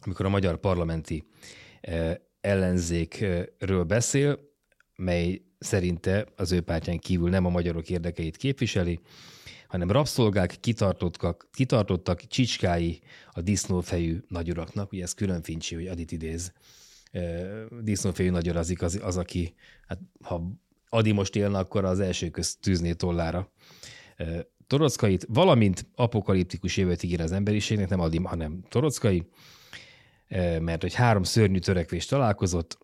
amikor 0.02 0.26
a 0.26 0.30
magyar 0.30 0.58
parlamenti 0.58 1.24
eh, 1.82 2.16
ellenzékről 2.42 3.84
beszél, 3.84 4.40
mely 4.96 5.42
szerinte 5.60 6.26
az 6.36 6.52
ő 6.52 6.62
pártján 6.62 7.00
kívül 7.00 7.30
nem 7.30 7.46
a 7.46 7.50
magyarok 7.50 7.90
érdekeit 7.90 8.38
képviseli, 8.38 9.00
hanem 9.68 9.92
rabszolgák 9.92 10.58
kitartottak, 10.60 11.48
kitartottak 11.54 12.28
csicskái 12.28 13.02
a 13.32 13.42
disznófejű 13.42 14.24
nagyuraknak, 14.28 14.92
ugye 14.92 15.04
ez 15.04 15.14
külön 15.14 15.42
fincsi, 15.42 15.76
hogy 15.76 15.88
Adit 15.88 16.12
idéz 16.12 16.54
disznófejű 17.82 18.30
nagyorazik 18.30 18.82
az, 18.82 19.00
az, 19.04 19.18
aki, 19.18 19.56
hát, 19.88 20.00
ha 20.24 20.52
Adi 20.90 21.12
most 21.12 21.36
élne, 21.36 21.58
akkor 21.58 21.86
az 21.86 22.00
első 22.00 22.30
köz 22.30 22.56
tűzné 22.56 22.94
tollára. 22.94 23.52
Torockait, 24.68 25.26
valamint 25.30 25.86
apokaliptikus 25.96 26.78
jövőt 26.78 27.04
ígér 27.04 27.22
az 27.22 27.32
emberiségnek, 27.32 27.90
nem 27.90 28.00
Adi, 28.00 28.18
hanem 28.24 28.64
Torockai, 28.70 29.28
mert 30.60 30.82
hogy 30.82 30.94
három 30.94 31.24
szörnyű 31.24 31.60
törekvés 31.60 32.06
találkozott, 32.06 32.78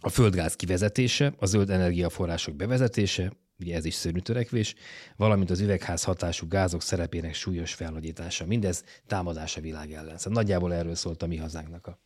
a 0.00 0.08
földgáz 0.08 0.56
kivezetése, 0.56 1.34
a 1.38 1.46
zöld 1.46 1.70
energiaforrások 1.70 2.56
bevezetése, 2.56 3.32
ugye 3.58 3.74
ez 3.74 3.84
is 3.84 3.94
szörnyű 3.94 4.20
törekvés, 4.20 4.74
valamint 5.16 5.50
az 5.50 5.60
üvegház 5.60 6.02
hatású 6.02 6.48
gázok 6.48 6.82
szerepének 6.82 7.34
súlyos 7.34 7.74
felnagyítása. 7.74 8.46
Mindez 8.46 8.84
támadás 9.06 9.56
a 9.56 9.60
világ 9.60 9.92
ellen. 9.92 10.18
Szóval 10.18 10.42
nagyjából 10.42 10.74
erről 10.74 10.94
szólt 10.94 11.22
a 11.22 11.26
mi 11.26 11.36
hazánknak 11.36 11.86
a 11.86 11.98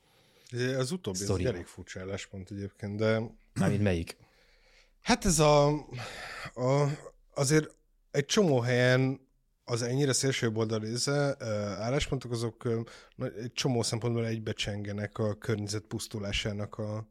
Az 0.78 0.90
utóbbi 0.90 1.22
ez 1.22 1.30
egy 1.30 1.44
elég 1.44 1.66
furcsa 1.66 2.00
álláspont 2.00 2.50
egyébként, 2.50 2.96
de... 2.96 3.20
Mármint 3.54 3.82
melyik? 3.82 4.16
Hát 5.00 5.24
ez 5.24 5.38
a, 5.38 5.68
a 6.54 6.88
azért 7.34 7.74
egy 8.10 8.26
csomó 8.26 8.60
helyen 8.60 9.28
az 9.64 9.82
ennyire 9.82 10.12
szélsőboldali 10.12 10.94
álláspontok, 11.78 12.32
azok 12.32 12.68
egy 13.18 13.52
csomó 13.52 13.82
szempontból 13.82 14.26
egybecsengenek 14.26 15.18
a 15.18 15.34
környezet 15.34 15.82
pusztulásának 15.82 16.78
a, 16.78 17.08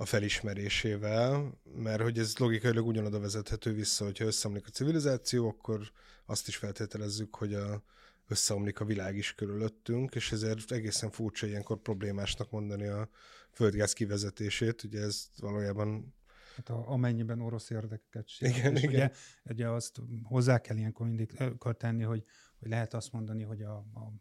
a 0.00 0.04
felismerésével, 0.04 1.58
mert 1.74 2.02
hogy 2.02 2.18
ez 2.18 2.36
logikailag 2.36 2.86
ugyanoda 2.86 3.20
vezethető 3.20 3.72
vissza, 3.72 4.04
hogyha 4.04 4.24
összeomlik 4.24 4.66
a 4.66 4.70
civilizáció, 4.70 5.48
akkor 5.48 5.90
azt 6.26 6.48
is 6.48 6.56
feltételezzük, 6.56 7.34
hogy 7.34 7.54
a, 7.54 7.82
összeomlik 8.28 8.80
a 8.80 8.84
világ 8.84 9.16
is 9.16 9.34
körülöttünk, 9.34 10.14
és 10.14 10.32
ezért 10.32 10.72
egészen 10.72 11.10
furcsa 11.10 11.46
ilyenkor 11.46 11.78
problémásnak 11.78 12.50
mondani 12.50 12.86
a 12.86 13.08
földgáz 13.50 13.92
kivezetését, 13.92 14.82
ugye 14.82 15.00
ez 15.00 15.28
valójában 15.40 16.16
Hát 16.56 16.68
a, 16.68 16.90
amennyiben 16.90 17.40
orosz 17.40 17.70
érdekeket 17.70 18.28
sérül. 18.28 18.56
Igen, 18.56 18.76
és 18.76 18.82
igen. 18.82 18.94
Ugye, 18.94 19.10
ugye 19.44 19.68
azt 19.68 20.00
hozzá 20.22 20.58
kell 20.58 20.76
ilyenkor 20.76 21.06
mindig 21.06 21.32
tenni, 21.76 22.02
hogy, 22.02 22.24
hogy 22.58 22.68
lehet 22.68 22.94
azt 22.94 23.12
mondani, 23.12 23.42
hogy 23.42 23.62
a, 23.62 23.76
a, 23.76 24.12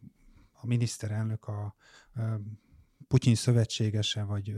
a 0.51 0.65
miniszterelnök 0.65 1.47
a, 1.47 1.75
a 2.13 2.41
Putyin 3.07 3.35
szövetségese 3.35 4.23
vagy 4.23 4.55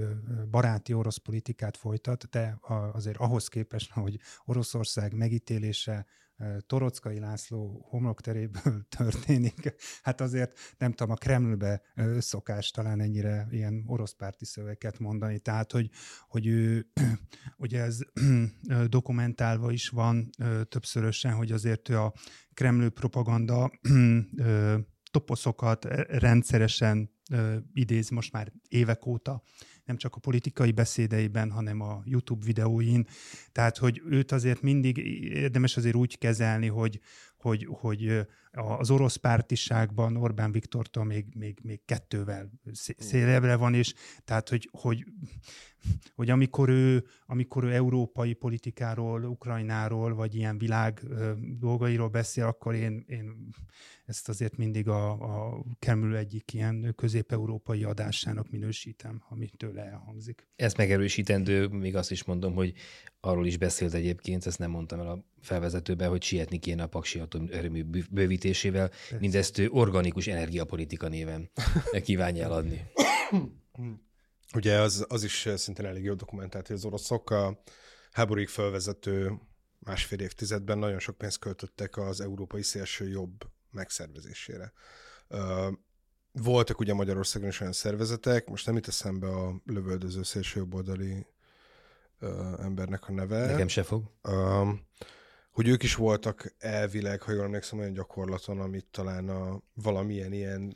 baráti 0.51 0.93
orosz 0.93 1.17
politikát 1.17 1.77
folytat, 1.77 2.29
de 2.29 2.57
azért 2.93 3.17
ahhoz 3.17 3.47
képest, 3.47 3.91
hogy 3.91 4.19
Oroszország 4.45 5.13
megítélése 5.13 6.05
Torockai 6.67 7.19
László 7.19 7.85
homlokteréből 7.89 8.85
történik, 8.97 9.73
hát 10.01 10.21
azért 10.21 10.59
nem 10.77 10.91
tudom, 10.91 11.11
a 11.13 11.15
Kremlbe 11.15 11.81
szokás 12.17 12.71
talán 12.71 13.01
ennyire 13.01 13.47
ilyen 13.51 13.83
orosz 13.87 14.13
párti 14.13 14.45
szöveket 14.45 14.99
mondani, 14.99 15.39
tehát 15.39 15.71
hogy, 15.71 15.89
hogy 16.27 16.47
ő, 16.47 16.87
ugye 17.57 17.81
ez 17.81 17.99
dokumentálva 18.87 19.71
is 19.71 19.89
van 19.89 20.29
többszörösen, 20.69 21.33
hogy 21.33 21.51
azért 21.51 21.89
ő 21.89 21.99
a 21.99 22.13
Kreml 22.53 22.89
propaganda 22.89 23.71
toposzokat 25.11 25.85
rendszeresen 26.07 27.17
idéz 27.73 28.09
most 28.09 28.31
már 28.31 28.51
évek 28.67 29.05
óta, 29.05 29.41
nem 29.85 29.97
csak 29.97 30.15
a 30.15 30.19
politikai 30.19 30.71
beszédeiben, 30.71 31.51
hanem 31.51 31.81
a 31.81 32.01
YouTube 32.05 32.45
videóin. 32.45 33.07
Tehát, 33.51 33.77
hogy 33.77 34.01
őt 34.05 34.31
azért 34.31 34.61
mindig 34.61 34.97
érdemes 35.27 35.77
azért 35.77 35.95
úgy 35.95 36.17
kezelni, 36.17 36.67
hogy, 36.67 36.99
hogy, 37.37 37.67
hogy 37.69 38.27
az 38.51 38.89
orosz 38.89 39.15
pártiságban 39.15 40.17
Orbán 40.17 40.51
Viktortól 40.51 41.03
még, 41.03 41.25
még, 41.35 41.59
még 41.63 41.85
kettővel 41.85 42.51
szélebbre 42.97 43.55
van, 43.55 43.73
és 43.73 43.93
tehát, 44.23 44.49
hogy, 44.49 44.69
hogy, 44.71 45.05
hogy 46.15 46.29
amikor, 46.29 46.69
ő, 46.69 47.05
amikor 47.25 47.63
ő 47.63 47.73
európai 47.73 48.33
politikáról, 48.33 49.23
Ukrajnáról, 49.23 50.13
vagy 50.13 50.35
ilyen 50.35 50.57
világ 50.57 51.01
dolgairól 51.59 52.09
beszél, 52.09 52.45
akkor 52.45 52.73
én, 52.73 53.03
én 53.07 53.49
ezt 54.09 54.29
azért 54.29 54.57
mindig 54.57 54.87
a, 54.87 55.11
a 55.11 55.63
Kreml 55.79 56.17
egyik 56.17 56.53
ilyen 56.53 56.93
közép-európai 56.95 57.83
adásának 57.83 58.49
minősítem, 58.49 59.23
amit 59.29 59.57
tőle 59.57 59.81
elhangzik. 59.81 60.47
Ezt 60.55 60.77
megerősítendő, 60.77 61.67
még 61.67 61.95
azt 61.95 62.11
is 62.11 62.23
mondom, 62.23 62.53
hogy 62.53 62.73
arról 63.19 63.47
is 63.47 63.57
beszélt 63.57 63.93
egyébként, 63.93 64.45
ezt 64.45 64.59
nem 64.59 64.69
mondtam 64.69 64.99
el 64.99 65.07
a 65.07 65.23
felvezetőben, 65.41 66.09
hogy 66.09 66.23
sietni 66.23 66.59
kéne 66.59 66.83
a 66.83 66.87
paksi 66.87 67.19
atomerőmű 67.19 67.85
bővítésével. 68.09 68.87
Persze. 68.87 69.17
Mindezt 69.19 69.57
ő 69.57 69.69
organikus 69.69 70.27
energiapolitika 70.27 71.07
néven 71.07 71.51
kívánja 72.03 72.43
eladni. 72.43 72.85
Ugye 74.55 74.79
az, 74.79 75.05
az 75.09 75.23
is 75.23 75.47
szintén 75.55 75.85
elég 75.85 76.03
jó 76.03 76.13
dokumentált, 76.13 76.67
hogy 76.67 76.75
az 76.75 76.85
oroszok 76.85 77.29
a 77.29 77.61
háborúig 78.11 78.47
felvezető 78.47 79.39
másfél 79.79 80.19
évtizedben 80.19 80.77
nagyon 80.77 80.99
sok 80.99 81.17
pénzt 81.17 81.39
költöttek 81.39 81.97
az 81.97 82.21
európai 82.21 82.63
szélső 82.63 83.07
jobb 83.07 83.57
megszervezésére. 83.71 84.73
Voltak 86.31 86.79
ugye 86.79 86.93
Magyarországon 86.93 87.49
is 87.49 87.59
olyan 87.59 87.73
szervezetek, 87.73 88.47
most 88.47 88.65
nem 88.65 88.77
itt 88.77 88.87
eszembe 88.87 89.27
a 89.27 89.61
lövöldöző 89.65 90.23
szélsőjobboldali 90.23 91.25
embernek 92.59 93.07
a 93.07 93.11
neve. 93.11 93.45
Nekem 93.45 93.67
se 93.67 93.83
fog. 93.83 94.03
hogy 95.51 95.67
ők 95.67 95.83
is 95.83 95.95
voltak 95.95 96.55
elvileg, 96.57 97.21
ha 97.21 97.31
jól 97.31 97.43
emlékszem, 97.43 97.79
olyan 97.79 97.93
gyakorlaton, 97.93 98.59
amit 98.59 98.85
talán 98.91 99.29
a 99.29 99.61
valamilyen 99.73 100.33
ilyen 100.33 100.75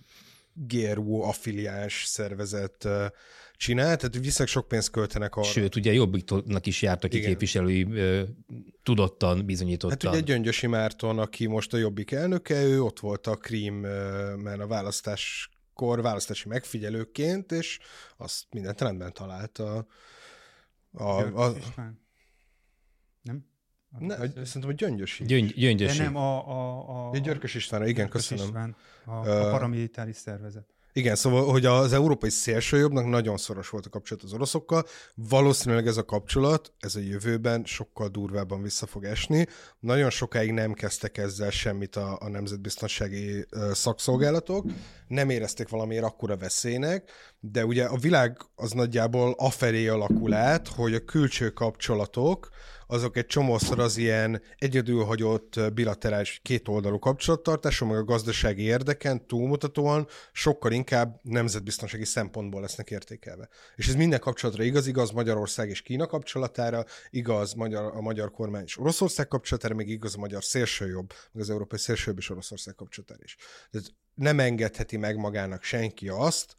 GRU 0.54 1.22
affiliás 1.22 2.06
szervezet 2.06 2.88
csinál, 3.58 3.98
tehát 3.98 4.18
viszonylag 4.18 4.48
sok 4.48 4.68
pénzt 4.68 4.90
költenek 4.90 5.36
arra. 5.36 5.48
Sőt, 5.48 5.76
ugye 5.76 5.94
Jobbiknak 5.94 6.66
is 6.66 6.82
jártak 6.82 7.10
ki 7.10 7.20
képviselői 7.20 7.88
tudottan, 8.84 9.46
bizonyítottan. 9.46 10.12
Hát 10.12 10.22
ugye 10.22 10.34
Gyöngyösi 10.34 10.68
Márton, 10.68 11.20
aki 11.20 11.48
most 11.48 11.74
a 11.74 11.78
Jobbik 11.78 12.12
elnöke, 12.12 12.64
ő 12.64 12.84
ott 12.84 13.00
volt 13.00 13.28
a 13.28 13.36
Krímben 13.36 14.60
a 14.60 14.68
választáskor 14.68 16.02
választási 16.02 16.48
megfigyelőként, 16.48 17.52
és 17.52 17.80
azt 18.18 18.44
mindent 18.50 18.82
rendben 18.82 19.14
találta. 19.14 19.88
A, 20.92 21.04
a, 21.04 21.46
a? 21.46 21.54
Ne, 24.00 24.16
szerintem 24.16 24.70
a 24.70 24.74
Gyöngyösi. 24.74 25.24
Gyöngy, 25.26 25.54
gyöngyösi. 25.54 25.98
De 25.98 26.04
nem 26.04 26.16
a... 26.16 26.48
a, 26.48 26.90
a 26.90 27.10
a 27.10 27.18
Györkös 27.18 27.54
Istvánra, 27.56 27.88
igen, 27.88 28.06
Györkös 28.06 28.28
köszönöm. 28.28 28.46
István, 28.46 28.76
a, 29.06 29.30
a 29.30 29.50
paramilitáris 29.52 30.16
szervezet. 30.16 30.66
Igen, 30.96 31.16
szóval, 31.16 31.52
hogy 31.52 31.66
az 31.66 31.94
európai 31.94 32.30
szélsőjobbnak 32.30 33.06
nagyon 33.06 33.38
szoros 33.38 33.70
volt 33.70 33.86
a 33.86 33.90
kapcsolat 33.90 34.24
az 34.24 34.34
oroszokkal, 34.34 34.86
valószínűleg 35.16 35.88
ez 35.88 35.98
a 35.98 36.06
kapcsolat, 36.06 36.74
ez 36.80 36.96
a 36.96 37.00
jövőben 37.00 37.64
sokkal 37.66 38.08
durvábban 38.08 38.62
vissza 38.62 38.86
fog 38.86 39.04
esni. 39.04 39.48
Nagyon 39.80 40.10
sokáig 40.10 40.52
nem 40.52 40.74
kezdtek 40.74 41.18
ezzel 41.18 41.50
semmit 41.50 41.96
a, 41.96 42.18
a 42.20 42.30
nemzetbiztonsági 42.30 43.46
szakszolgálatok, 43.72 44.66
nem 45.08 45.30
érezték 45.30 45.70
valamiért 45.70 46.04
akkora 46.04 46.38
veszélynek, 46.38 47.12
de 47.40 47.66
ugye 47.66 47.86
a 47.86 47.98
világ 47.98 48.38
az 48.56 48.72
nagyjából 48.72 49.36
afelé 49.38 49.88
alakul 49.88 50.34
át, 50.34 50.68
hogy 50.68 50.94
a 50.94 51.06
külső 51.06 51.50
kapcsolatok, 51.50 52.50
azok 52.88 53.18
egy 53.18 53.26
csomószor 53.26 53.80
az 53.80 53.98
ilyen 53.98 54.42
egyedülhagyott 54.58 55.74
bilaterális 55.74 56.40
kétoldalú 56.44 57.00
kapcsolattartáson, 57.00 57.88
meg 57.88 57.98
a 57.98 58.04
gazdasági 58.04 58.62
érdeken 58.62 59.28
túlmutatóan 59.28 60.08
sokkal 60.32 60.72
inkább 60.72 61.20
nemzetbiztonsági 61.22 62.06
szempontból 62.06 62.62
lesznek 62.62 62.92
értékelve. 62.92 63.50
És 63.76 63.88
ez 63.88 63.96
minden 63.96 64.20
kapcsolatra 64.20 64.64
igaz, 64.64 64.88
igaz 64.88 65.12
Magyarország 65.12 65.70
és 65.70 65.82
Kína 65.82 66.06
kapcsolatára, 66.06 66.86
igaz 67.10 67.54
magyar, 67.54 67.92
a 67.96 68.02
magyar 68.02 68.32
kormány 68.32 68.64
és 68.64 68.78
Oroszország 68.78 69.28
kapcsolatára, 69.28 69.76
még 69.76 69.90
igaz 69.90 70.16
a 70.16 70.20
magyar 70.20 70.44
szélsőjobb, 70.44 71.14
meg 71.32 71.42
az 71.44 71.50
európai 71.50 71.80
szélsőjobb 71.80 72.18
és 72.20 72.30
Oroszország 72.30 72.76
kapcsolatára 72.76 73.22
is. 73.24 73.36
Tehát 73.72 73.94
nem 74.14 74.40
engedheti 74.40 74.98
meg 74.98 75.18
magának 75.18 75.64
senki 75.64 76.08
azt, 76.10 76.56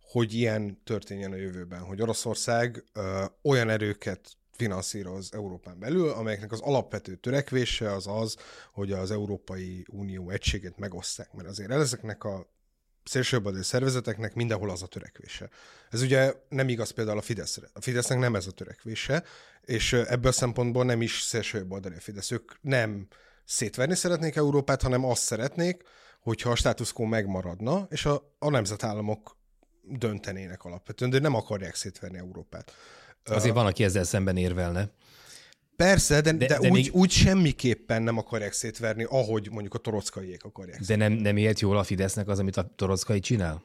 hogy 0.00 0.34
ilyen 0.34 0.82
történjen 0.84 1.32
a 1.32 1.36
jövőben, 1.36 1.80
hogy 1.80 2.02
Oroszország 2.02 2.84
ö, 2.92 3.24
olyan 3.42 3.68
erőket 3.68 4.36
finanszíroz 4.56 5.32
Európán 5.32 5.78
belül, 5.78 6.08
amelyeknek 6.08 6.52
az 6.52 6.60
alapvető 6.60 7.14
törekvése 7.14 7.92
az 7.92 8.06
az, 8.06 8.36
hogy 8.72 8.92
az 8.92 9.10
Európai 9.10 9.84
Unió 9.88 10.30
egységét 10.30 10.78
megosztják, 10.78 11.32
mert 11.32 11.48
azért 11.48 11.70
ezeknek 11.70 12.24
a 12.24 12.52
szélsőbadő 13.04 13.62
szervezeteknek 13.62 14.34
mindenhol 14.34 14.70
az 14.70 14.82
a 14.82 14.86
törekvése. 14.86 15.48
Ez 15.90 16.02
ugye 16.02 16.34
nem 16.48 16.68
igaz 16.68 16.90
például 16.90 17.18
a 17.18 17.22
Fideszre. 17.22 17.68
A 17.72 17.80
Fidesznek 17.80 18.18
nem 18.18 18.34
ez 18.34 18.46
a 18.46 18.50
törekvése, 18.50 19.24
és 19.62 19.92
ebből 19.92 20.30
a 20.30 20.34
szempontból 20.34 20.84
nem 20.84 21.02
is 21.02 21.20
szélsőjobboldali 21.20 21.94
a 21.94 22.00
Fidesz. 22.00 22.30
Ők 22.30 22.52
nem 22.60 23.08
szétverni 23.44 23.94
szeretnék 23.94 24.36
Európát, 24.36 24.82
hanem 24.82 25.04
azt 25.04 25.22
szeretnék, 25.22 25.82
hogyha 26.20 26.50
a 26.50 26.54
status 26.54 26.92
quo 26.92 27.04
megmaradna, 27.06 27.86
és 27.90 28.06
a, 28.06 28.34
a 28.38 28.50
nemzetállamok 28.50 29.36
döntenének 29.82 30.64
alapvetően, 30.64 31.10
de 31.10 31.18
nem 31.18 31.34
akarják 31.34 31.74
szétverni 31.74 32.18
Európát. 32.18 32.72
Azért 33.24 33.54
van, 33.54 33.66
aki 33.66 33.84
ezzel 33.84 34.04
szemben 34.04 34.36
érvelne. 34.36 34.90
Persze, 35.76 36.20
de, 36.20 36.32
de, 36.32 36.46
de, 36.46 36.58
de 36.58 36.68
úgy, 36.68 36.70
még... 36.70 36.94
úgy 36.94 37.10
semmiképpen 37.10 38.02
nem 38.02 38.18
akarják 38.18 38.52
szétverni, 38.52 39.06
ahogy 39.08 39.48
mondjuk 39.50 39.74
a 39.74 39.78
torockaiék 39.78 40.44
akarják. 40.44 40.80
De 40.80 40.96
nem, 40.96 41.12
nem 41.12 41.36
ért 41.36 41.60
jól 41.60 41.78
a 41.78 41.82
Fidesznek 41.82 42.28
az, 42.28 42.38
amit 42.38 42.56
a 42.56 42.72
torockai 42.76 43.20
csinál? 43.20 43.64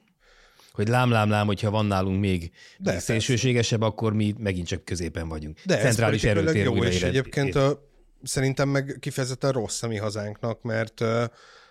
Hogy 0.71 0.87
lám, 0.87 1.09
lám, 1.11 1.29
lám, 1.29 1.45
hogyha 1.45 1.69
van 1.69 1.85
nálunk 1.85 2.19
még, 2.19 2.51
de, 2.77 2.91
még 2.91 2.99
szélsőségesebb, 2.99 3.81
akkor 3.81 4.13
mi 4.13 4.35
megint 4.37 4.67
csak 4.67 4.85
középen 4.85 5.27
vagyunk. 5.27 5.59
De 5.65 5.77
Centrális 5.77 6.23
erőtér 6.23 6.63
jó, 6.63 6.83
és 6.83 7.03
egyébként 7.03 7.55
a, 7.55 7.89
szerintem 8.23 8.69
meg 8.69 8.97
kifejezetten 8.99 9.51
rossz 9.51 9.83
a 9.83 9.87
mi 9.87 9.97
hazánknak, 9.97 10.61
mert 10.61 11.01
uh, 11.01 11.07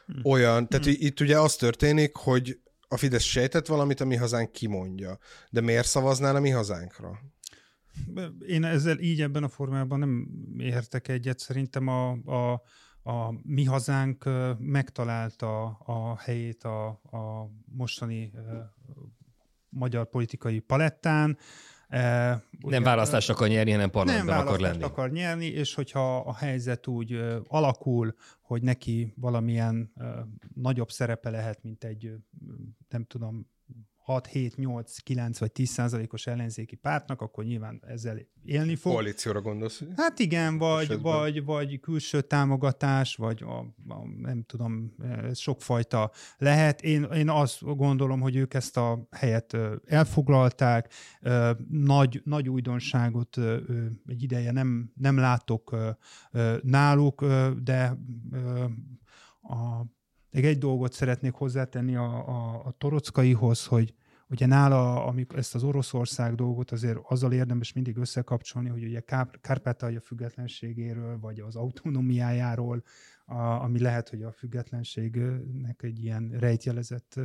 hmm. 0.07 0.21
olyan, 0.23 0.69
tehát 0.69 0.85
hmm. 0.85 0.95
itt 0.99 1.21
ugye 1.21 1.39
az 1.39 1.57
történik, 1.57 2.17
hogy 2.17 2.59
a 2.89 2.97
Fidesz 2.97 3.23
sejtett 3.23 3.67
valamit, 3.67 4.01
a 4.01 4.05
mi 4.05 4.17
hazánk 4.17 4.53
kimondja. 4.53 5.19
De 5.51 5.61
miért 5.61 5.87
szavaznál 5.87 6.37
a 6.37 6.41
mi 6.41 6.51
hazánkra? 6.51 7.19
Én 8.47 8.65
ezzel 8.65 8.99
így 8.99 9.21
ebben 9.21 9.43
a 9.43 9.49
formában 9.49 9.99
nem 9.99 10.29
értek 10.59 11.09
egyet. 11.09 11.39
Szerintem 11.39 11.89
a, 11.89 12.11
a, 12.11 12.63
a 13.11 13.35
mi 13.43 13.65
hazánk 13.65 14.25
megtalálta 14.59 15.65
a 15.67 16.17
helyét 16.19 16.65
a, 16.65 16.87
a 16.89 17.51
mostani 17.65 18.33
magyar 19.69 20.09
politikai 20.09 20.59
palettán. 20.59 21.39
E, 21.89 22.43
nem 22.59 22.83
választást 22.83 23.31
akar 23.31 23.49
nyerni, 23.49 23.71
hanem 23.71 23.91
parlamentben 23.91 24.37
nem 24.37 24.47
akar 24.47 24.61
lenni. 24.61 24.83
akar 24.83 25.11
nyerni, 25.11 25.47
és 25.47 25.75
hogyha 25.75 26.17
a 26.19 26.35
helyzet 26.35 26.87
úgy 26.87 27.21
alakul, 27.47 28.15
hogy 28.41 28.63
neki 28.63 29.13
valamilyen 29.17 29.93
nagyobb 30.55 30.91
szerepe 30.91 31.31
lehet, 31.31 31.63
mint 31.63 31.85
egy, 31.85 32.15
nem 32.89 33.05
tudom, 33.05 33.47
6, 34.09 34.27
7, 34.27 34.57
8, 34.57 34.99
9 34.99 35.39
vagy 35.39 35.53
10 35.53 35.69
százalékos 35.69 36.27
ellenzéki 36.27 36.77
pártnak, 36.77 37.21
akkor 37.21 37.45
nyilván 37.45 37.83
ezzel 37.87 38.19
élni 38.45 38.77
fog. 38.77 38.93
Koalícióra 38.93 39.41
gondolsz? 39.41 39.83
Hát 39.97 40.19
igen, 40.19 40.59
vagy, 40.59 41.01
vagy, 41.01 41.45
vagy 41.45 41.81
külső 41.81 42.21
támogatás, 42.21 43.17
vagy 43.17 43.43
a, 43.43 43.59
a, 43.95 44.07
nem 44.21 44.43
tudom, 44.43 44.95
ez 45.23 45.39
sokfajta 45.39 46.11
lehet. 46.39 46.83
Én, 46.83 47.03
én 47.03 47.29
azt 47.29 47.77
gondolom, 47.77 48.21
hogy 48.21 48.37
ők 48.37 48.55
ezt 48.55 48.77
a 48.77 49.07
helyet 49.11 49.57
elfoglalták, 49.85 50.93
nagy, 51.69 52.21
nagy 52.25 52.49
újdonságot 52.49 53.37
egy 54.07 54.23
ideje 54.23 54.53
nem, 54.53 54.93
nem 54.95 55.19
látok 55.19 55.77
náluk, 56.63 57.25
de 57.63 57.99
a 59.43 59.83
még 60.31 60.45
egy 60.45 60.59
dolgot 60.59 60.93
szeretnék 60.93 61.33
hozzátenni 61.33 61.97
a, 61.97 62.29
a, 62.29 62.63
a 62.65 62.75
torockaihoz, 62.79 63.67
hogy 63.67 63.95
ugye 64.31 64.47
nála, 64.47 65.05
amikor 65.05 65.39
ezt 65.39 65.55
az 65.55 65.63
Oroszország 65.63 66.35
dolgot 66.35 66.71
azért 66.71 66.99
azzal 67.03 67.33
érdemes 67.33 67.73
mindig 67.73 67.97
összekapcsolni, 67.97 68.69
hogy 68.69 68.85
ugye 68.85 69.01
Kárpátalja 69.41 70.01
függetlenségéről, 70.01 71.19
vagy 71.19 71.41
az 71.41 71.57
autonómiájáról, 71.57 72.83
a, 73.25 73.39
ami 73.39 73.81
lehet, 73.81 74.09
hogy 74.09 74.23
a 74.23 74.33
függetlenségnek 74.33 75.83
egy 75.83 76.05
ilyen 76.05 76.37
rejtjelezett 76.39 77.21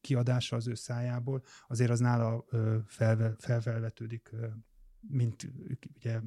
kiadása 0.00 0.56
az 0.56 0.68
ő 0.68 0.74
szájából, 0.74 1.42
azért 1.68 1.90
az 1.90 2.00
nála 2.00 2.44
felve, 2.86 3.34
felvelvetődik 3.38 4.30
mint 5.08 5.50
ugye 5.96 6.20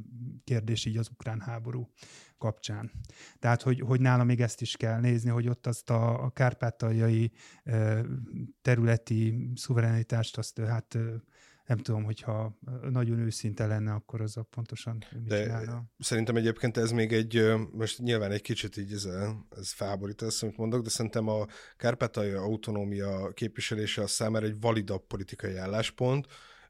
kérdés 0.43 0.85
így 0.85 0.97
az 0.97 1.09
ukrán 1.09 1.39
háború 1.39 1.89
kapcsán. 2.37 2.91
Tehát, 3.39 3.61
hogy, 3.61 3.79
hogy 3.79 4.01
nála 4.01 4.23
még 4.23 4.41
ezt 4.41 4.61
is 4.61 4.77
kell 4.77 4.99
nézni, 4.99 5.29
hogy 5.29 5.47
ott 5.47 5.67
azt 5.67 5.89
a, 5.89 6.23
a 6.23 6.29
kárpátaljai 6.29 7.31
területi 8.61 9.51
szuverenitást 9.55 10.37
azt 10.37 10.59
hát 10.59 10.97
nem 11.67 11.77
tudom, 11.77 12.03
hogyha 12.03 12.57
nagyon 12.89 13.19
őszinte 13.19 13.65
lenne, 13.65 13.93
akkor 13.93 14.21
az 14.21 14.37
a 14.37 14.43
pontosan 14.43 15.03
mit 15.11 15.27
De 15.27 15.43
csinálna. 15.43 15.83
Szerintem 15.99 16.35
egyébként 16.35 16.77
ez 16.77 16.91
még 16.91 17.13
egy, 17.13 17.53
most 17.71 17.99
nyilván 17.99 18.31
egy 18.31 18.41
kicsit 18.41 18.77
így 18.77 18.91
ez, 18.91 19.07
ez 19.57 19.71
felborít 19.71 20.21
ezt, 20.21 20.43
amit 20.43 20.57
mondok, 20.57 20.83
de 20.83 20.89
szerintem 20.89 21.27
a 21.27 21.45
kárpátai 21.77 22.31
autonómia 22.31 23.31
képviselése 23.33 24.01
a 24.01 24.07
számára 24.07 24.45
egy 24.45 24.59
validabb 24.59 25.07
politikai 25.07 25.55
álláspont, 25.55 26.27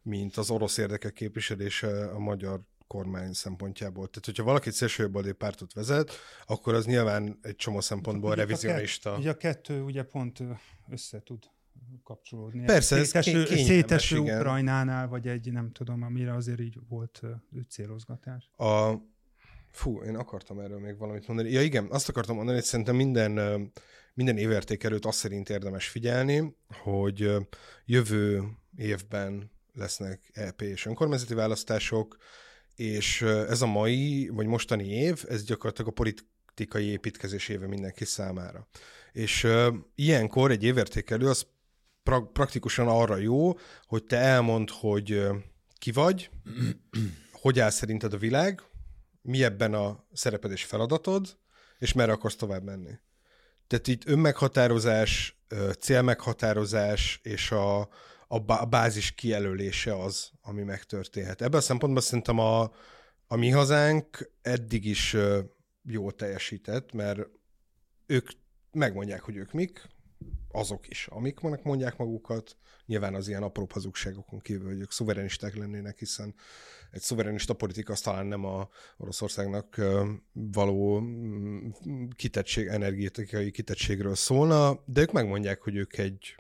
mint 0.08 0.38
az 0.38 0.50
orosz 0.50 0.78
érdekek 0.78 1.14
képviselése 1.14 2.10
a 2.10 2.20
magyar 2.20 2.62
kormány 2.88 3.34
szempontjából. 3.34 4.08
Tehát, 4.08 4.26
hogyha 4.26 4.44
valaki 4.44 4.72
szélsőjobboldali 4.72 5.34
pártot 5.34 5.74
vezet, 5.74 6.12
akkor 6.46 6.74
az 6.74 6.86
nyilván 6.86 7.40
egy 7.42 7.56
csomó 7.56 7.82
szempontból 7.82 8.32
ugye 8.32 8.42
revizionista. 8.42 9.18
Ugye 9.18 9.30
a 9.30 9.38
kettő 9.38 9.82
ugye 9.82 10.04
pont 10.04 10.44
össze 10.90 11.22
tud 11.24 11.44
kapcsolódni. 12.04 12.66
Persze, 12.66 13.04
széteső, 13.04 13.42
ez 13.42 13.48
széteső 13.48 14.18
Ukrajnánál, 14.18 15.08
vagy 15.08 15.28
egy, 15.28 15.52
nem 15.52 15.72
tudom, 15.72 16.04
amire 16.04 16.34
azért 16.34 16.60
így 16.60 16.80
volt 16.90 17.22
célozgatás. 17.70 18.52
A, 18.58 18.94
fú, 19.72 20.02
én 20.02 20.16
akartam 20.16 20.60
erről 20.60 20.80
még 20.80 20.98
valamit 20.98 21.28
mondani. 21.28 21.52
Ja 21.52 21.62
igen, 21.62 21.88
azt 21.90 22.10
akartam 22.10 22.36
mondani, 22.36 22.58
hogy 22.58 22.66
szerintem 22.66 22.96
minden, 22.96 23.62
minden 24.14 24.38
évértékelőt 24.38 25.06
azt 25.06 25.18
szerint 25.18 25.50
érdemes 25.50 25.88
figyelni, 25.88 26.56
hogy 26.84 27.32
jövő 27.86 28.44
évben 28.76 29.52
lesznek 29.78 30.30
EP 30.34 30.62
és 30.62 30.86
önkormányzati 30.86 31.34
választások, 31.34 32.18
és 32.76 33.22
ez 33.22 33.62
a 33.62 33.66
mai, 33.66 34.28
vagy 34.28 34.46
mostani 34.46 34.88
év, 34.88 35.26
ez 35.30 35.44
gyakorlatilag 35.44 35.92
a 35.92 35.94
politikai 35.94 36.86
építkezés 36.86 37.48
éve 37.48 37.68
mindenki 37.68 38.06
számára. 38.06 38.68
És 39.12 39.44
uh, 39.44 39.76
ilyenkor 39.96 40.52
egy 40.52 40.64
évértékelő 40.64 41.28
az 41.30 41.48
pra- 42.04 42.32
praktikusan 42.32 42.88
arra 42.88 43.18
jó, 43.18 43.54
hogy 43.86 44.04
te 44.04 44.18
elmond, 44.18 44.70
hogy 44.70 45.14
uh, 45.14 45.36
ki 45.78 45.92
vagy, 45.92 46.30
hogy 47.42 47.60
áll 47.60 47.70
szerinted 47.70 48.14
a 48.14 48.18
világ, 48.18 48.62
mi 49.22 49.44
ebben 49.44 49.74
a 49.74 50.06
szereped 50.14 50.52
és 50.52 50.64
feladatod, 50.64 51.38
és 51.80 51.94
merre 51.94 52.12
akarsz 52.12 52.36
tovább 52.36 52.64
menni. 52.64 52.92
Tehát 53.68 53.88
itt 53.88 54.08
önmeghatározás, 54.08 55.42
célmeghatározás 55.80 57.20
és 57.24 57.52
a, 57.52 57.90
a 58.28 58.66
bázis 58.66 59.12
kijelölése 59.12 60.00
az, 60.00 60.32
ami 60.42 60.64
megtörténhet. 60.64 61.42
Ebben 61.42 61.60
a 61.60 61.64
szempontból 61.64 62.02
szerintem 62.02 62.40
a, 62.40 62.62
a 63.28 63.36
mi 63.36 63.50
hazánk 63.50 64.32
eddig 64.42 64.86
is 64.86 65.16
jól 65.84 66.12
teljesített, 66.12 66.94
mert 66.94 67.20
ők 68.06 68.30
megmondják, 68.72 69.22
hogy 69.22 69.36
ők 69.36 69.52
mik, 69.52 69.88
azok 70.52 70.88
is, 70.88 71.08
amik 71.08 71.40
mondják 71.40 71.98
magukat, 71.98 72.58
nyilván 72.86 73.16
az 73.16 73.28
ilyen 73.28 73.44
apró 73.44 73.68
hazugságokon 73.74 74.40
kívül, 74.40 74.68
hogy 74.68 74.80
ők 74.80 74.92
szuverenisták 74.92 75.56
lennének, 75.56 76.00
hiszen 76.00 76.36
egy 76.92 77.02
szuverenista 77.02 77.54
politika 77.54 77.94
az 77.94 78.02
talán 78.02 78.26
nem 78.26 78.46
a 78.46 78.70
Oroszországnak 78.98 79.82
való 80.34 81.00
mm, 81.00 81.70
kitettség, 82.16 82.68
energetikai 82.68 83.52
kitettségről 83.52 84.16
szólna, 84.16 84.84
de 84.86 85.02
ők 85.02 85.12
megmondják, 85.12 85.62
hogy 85.62 85.76
ők 85.76 85.98
egy 85.98 86.36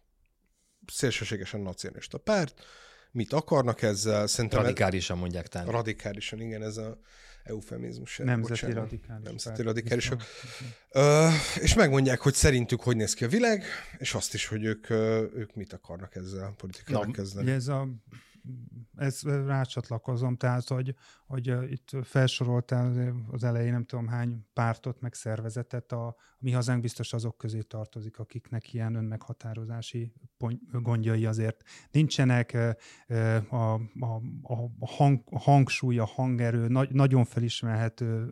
szélsőségesen 0.87 1.59
nacionalista 1.59 2.17
párt, 2.17 2.65
mit 3.11 3.33
akarnak 3.33 3.81
ezzel, 3.81 4.27
szerintem... 4.27 4.61
Radikálisan 4.61 5.17
mondják 5.17 5.47
talán. 5.47 5.67
Radikálisan, 5.67 6.41
igen, 6.41 6.63
ez 6.63 6.77
a 6.77 6.99
eufemizmus. 7.43 8.17
Nemzeti 8.17 8.49
bocsánat. 8.49 8.75
radikális. 8.75 9.25
Nemzeti 9.25 9.61
radikálisok. 9.61 10.23
Ö, 10.91 11.27
és 11.59 11.73
megmondják, 11.73 12.19
hogy 12.19 12.33
szerintük 12.33 12.81
hogy 12.81 12.95
néz 12.95 13.13
ki 13.13 13.23
a 13.23 13.27
világ, 13.27 13.63
és 13.97 14.13
azt 14.13 14.33
is, 14.33 14.47
hogy 14.47 14.63
ők, 14.63 14.89
ők 15.35 15.55
mit 15.55 15.73
akarnak 15.73 16.15
ezzel 16.15 16.53
politikával 16.57 17.11
kezdeni. 17.11 17.51
Ez 17.51 17.67
a 17.67 17.87
ez 18.95 19.21
rácsatlakozom, 19.23 20.35
tehát, 20.35 20.67
hogy, 20.67 20.95
hogy 21.25 21.71
itt 21.71 21.89
felsoroltál 22.03 23.15
az 23.31 23.43
elején 23.43 23.71
nem 23.71 23.85
tudom 23.85 24.07
hány 24.07 24.47
pártot, 24.53 25.01
meg 25.01 25.13
szervezetet, 25.13 25.91
a, 25.91 26.15
a 26.39 26.43
mi 26.43 26.51
hazánk 26.51 26.81
biztos 26.81 27.13
azok 27.13 27.37
közé 27.37 27.61
tartozik, 27.61 28.19
akiknek 28.19 28.73
ilyen 28.73 28.95
önmeghatározási 28.95 30.13
gondjai 30.71 31.25
azért 31.25 31.63
nincsenek, 31.91 32.57
a, 33.49 33.73
a, 33.99 34.21
a, 34.41 34.85
hang, 34.85 35.21
a 35.25 35.39
hangsúly, 35.39 35.97
a 35.97 36.05
hangerő 36.05 36.67
nagy, 36.67 36.89
nagyon 36.91 37.25
felismerhető 37.25 38.29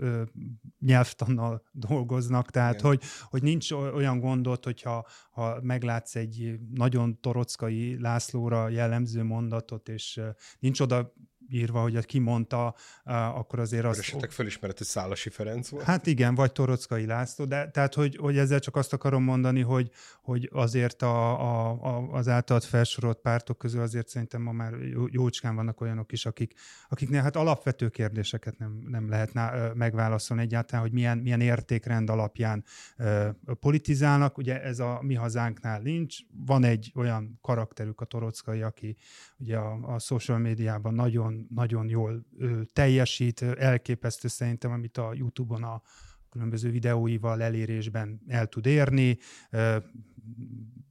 nyelvtannal 0.79 1.63
dolgoznak, 1.71 2.51
tehát 2.51 2.81
hogy, 2.81 3.01
hogy 3.23 3.43
nincs 3.43 3.71
olyan 3.71 4.19
gondot, 4.19 4.63
hogyha 4.63 5.07
ha 5.31 5.61
meglátsz 5.61 6.15
egy 6.15 6.59
nagyon 6.73 7.19
torockai 7.19 8.01
Lászlóra 8.01 8.69
jellemző 8.69 9.23
mondatot, 9.23 9.89
és 9.89 10.21
nincs 10.59 10.79
oda 10.79 11.13
írva, 11.49 11.81
hogy 11.81 12.05
ki 12.05 12.19
mondta, 12.19 12.75
akkor 13.03 13.59
azért 13.59 13.85
azt... 13.85 13.99
Esetleg 13.99 14.31
felismeret, 14.31 14.77
hogy 14.77 14.87
Szálasi 14.87 15.29
Ferenc 15.29 15.69
volt. 15.69 15.83
Hát 15.83 16.05
igen, 16.07 16.35
vagy 16.35 16.51
Torockai 16.51 17.05
László, 17.05 17.45
de 17.45 17.69
tehát, 17.69 17.93
hogy, 17.93 18.15
hogy 18.15 18.37
ezzel 18.37 18.59
csak 18.59 18.75
azt 18.75 18.93
akarom 18.93 19.23
mondani, 19.23 19.61
hogy, 19.61 19.91
hogy 20.21 20.49
azért 20.53 21.01
a, 21.01 21.39
a, 21.39 21.79
a, 21.81 22.09
az 22.11 22.27
általad 22.27 22.63
felsorolt 22.63 23.17
pártok 23.17 23.57
közül 23.57 23.81
azért 23.81 24.07
szerintem 24.07 24.41
ma 24.41 24.51
már 24.51 24.73
jócskán 25.09 25.55
vannak 25.55 25.81
olyanok 25.81 26.11
is, 26.11 26.25
akik, 26.25 26.53
akiknél 26.89 27.21
hát 27.21 27.35
alapvető 27.35 27.89
kérdéseket 27.89 28.57
nem, 28.57 28.83
nem 28.87 29.09
lehetne 29.09 29.71
megválaszolni 29.73 30.43
egyáltalán, 30.43 30.83
hogy 30.83 30.93
milyen, 30.93 31.17
milyen 31.17 31.41
értékrend 31.41 32.09
alapján 32.09 32.63
uh, 32.97 33.27
politizálnak. 33.59 34.37
Ugye 34.37 34.61
ez 34.61 34.79
a 34.79 34.99
mi 35.01 35.13
hazánknál 35.13 35.79
nincs. 35.79 36.17
Van 36.45 36.63
egy 36.63 36.91
olyan 36.95 37.39
karakterük, 37.41 38.01
a 38.01 38.05
Torockai, 38.05 38.61
aki 38.61 38.97
ugye 39.37 39.57
a, 39.57 39.93
a 39.93 39.99
social 39.99 40.37
médiában 40.37 40.93
nagyon 40.93 41.34
nagyon, 41.49 41.89
jól 41.89 42.25
teljesít, 42.73 43.41
elképesztő 43.41 44.27
szerintem, 44.27 44.71
amit 44.71 44.97
a 44.97 45.13
YouTube-on 45.13 45.63
a 45.63 45.81
különböző 46.29 46.69
videóival 46.69 47.41
elérésben 47.41 48.21
el 48.27 48.47
tud 48.47 48.65
érni, 48.65 49.17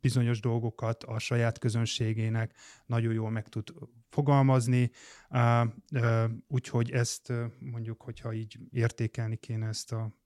bizonyos 0.01 0.41
dolgokat 0.41 1.05
a 1.05 1.19
saját 1.19 1.59
közönségének 1.59 2.55
nagyon 2.87 3.13
jól 3.13 3.31
meg 3.31 3.49
tud 3.49 3.75
fogalmazni, 4.09 4.91
úgyhogy 6.49 6.91
ezt 6.91 7.33
mondjuk, 7.59 8.03
hogyha 8.03 8.33
így 8.33 8.59
értékelni 8.71 9.37
kéne 9.37 9.67
ezt 9.67 9.93
a 9.93 10.24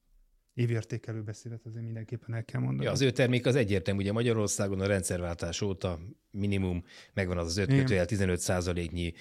évértékelő 0.59 1.23
beszédet 1.23 1.61
azért 1.67 1.85
mindenképpen 1.85 2.35
el 2.35 2.45
kell 2.45 2.61
mondani. 2.61 2.85
Ja, 2.85 2.91
az 2.91 3.01
ő 3.01 3.11
termék 3.11 3.47
az 3.47 3.55
egyértelmű, 3.55 4.01
ugye 4.01 4.13
Magyarországon 4.13 4.81
a 4.81 4.87
rendszerváltás 4.87 5.61
óta 5.61 5.99
minimum 6.31 6.85
megvan 7.15 7.39
az 7.39 7.47
az 7.47 7.57
5 7.57 7.69
kötőjel 7.69 8.07
15 8.07 8.41
százaléknyi 8.41 9.13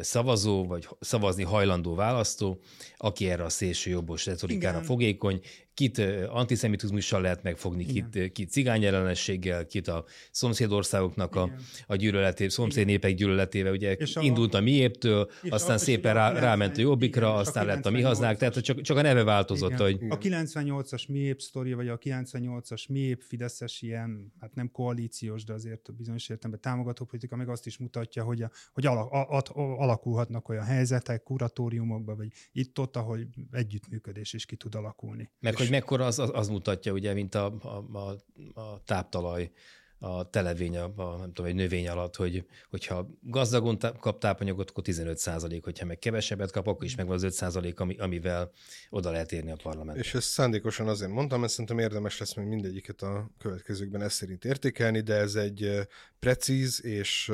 szavazó, 0.00 0.66
vagy 0.66 0.88
szavazni 1.00 1.42
hajlandó 1.42 1.94
választó, 1.94 2.60
aki 2.96 3.30
erre 3.30 3.44
a 3.44 3.48
szélső 3.48 3.90
jobbos 3.90 4.26
retorikára 4.26 4.74
Igen. 4.74 4.86
fogékony, 4.86 5.40
kit 5.74 5.98
antiszemitizmussal 6.28 7.20
lehet 7.20 7.42
megfogni, 7.42 7.84
kit, 7.84 8.32
kit 8.32 8.50
cigány 8.50 8.84
ellenességgel, 8.84 9.66
kit 9.66 9.88
a 9.88 10.04
szomszédországoknak 10.30 11.34
a, 11.34 11.52
a 11.86 11.96
gyűlöleté, 11.96 12.48
szomszéd 12.48 12.86
népek 12.86 13.14
gyűlöletével, 13.14 13.72
ugye 13.72 13.92
és 13.92 14.16
indult 14.20 14.54
a 14.54 14.60
miéptől, 14.60 15.30
aztán 15.48 15.74
a, 15.74 15.78
szépen 15.78 16.14
rá, 16.14 16.32
ráment 16.32 16.78
a 16.78 16.80
jobbikra, 16.80 17.26
igen, 17.26 17.38
aztán 17.38 17.64
a 17.64 17.66
lett 17.66 17.86
a 17.86 17.90
mi 17.90 18.02
haznák, 18.02 18.36
tehát 18.36 18.60
csak, 18.60 18.80
csak 18.80 18.96
a 18.96 19.02
neve 19.02 19.22
változott. 19.24 19.70
Igen. 19.70 19.82
Hogy... 19.82 20.10
A 20.10 20.18
98-as 20.18 21.08
miép 21.08 21.40
sztori, 21.40 21.72
vagy 21.72 21.88
a 21.88 21.98
98-as 21.98 22.88
miép 22.88 23.22
Fideszes 23.22 23.82
ilyen, 23.82 24.32
hát 24.40 24.54
nem 24.54 24.70
koalíciós, 24.70 25.44
de 25.44 25.52
azért 25.52 25.94
bizonyos 25.96 26.28
értelemben 26.28 26.60
támogató 26.60 27.04
politika 27.04 27.36
meg 27.36 27.48
azt 27.48 27.66
is 27.66 27.78
mutatja, 27.78 28.24
hogy, 28.24 28.42
a, 28.42 28.50
hogy 28.72 28.86
alak, 28.86 29.12
a, 29.12 29.36
a, 29.36 29.42
alakulhatnak 29.54 30.48
olyan 30.48 30.64
helyzetek, 30.64 31.22
kuratóriumokban, 31.22 32.16
vagy 32.16 32.32
itt-ott, 32.52 32.96
ahol 32.96 33.18
együttműködés 33.50 34.32
is 34.32 34.46
ki 34.46 34.56
tud 34.56 34.74
alakulni. 34.74 35.30
Meg 35.40 35.54
hogy 35.68 35.78
mekkora 35.78 36.06
az, 36.06 36.18
az, 36.18 36.30
az 36.32 36.48
mutatja, 36.48 36.92
ugye, 36.92 37.12
mint 37.12 37.34
a, 37.34 37.54
a, 37.62 37.98
a, 37.98 38.60
a 38.60 38.82
táptalaj, 38.84 39.50
a 39.98 40.30
televény, 40.30 40.76
a, 40.76 40.92
a, 40.96 41.16
nem 41.16 41.32
tudom, 41.32 41.50
egy 41.50 41.56
növény 41.56 41.88
alatt, 41.88 42.16
hogy, 42.16 42.46
hogyha 42.70 43.08
gazdagon 43.20 43.78
kap 44.00 44.18
tápanyagot, 44.18 44.70
akkor 44.70 44.82
15 44.82 45.18
százalék, 45.18 45.64
hogyha 45.64 45.86
meg 45.86 45.98
kevesebbet 45.98 46.50
kap, 46.50 46.66
akkor 46.66 46.84
is 46.84 46.94
megvan 46.94 47.14
az 47.14 47.22
5 47.22 47.32
százalék, 47.32 47.80
ami, 47.80 47.96
amivel 47.96 48.50
oda 48.90 49.10
lehet 49.10 49.32
érni 49.32 49.50
a 49.50 49.56
parlament. 49.62 49.98
És 49.98 50.14
ezt 50.14 50.28
szándékosan 50.28 50.88
azért 50.88 51.10
mondtam, 51.10 51.40
mert 51.40 51.52
szerintem 51.52 51.78
érdemes 51.78 52.18
lesz 52.18 52.34
még 52.34 52.46
mindegyiket 52.46 53.02
a 53.02 53.30
következőkben 53.38 54.02
ezt 54.02 54.16
szerint 54.16 54.44
értékelni, 54.44 55.00
de 55.00 55.14
ez 55.14 55.34
egy 55.34 55.88
precíz 56.18 56.84
és 56.84 57.32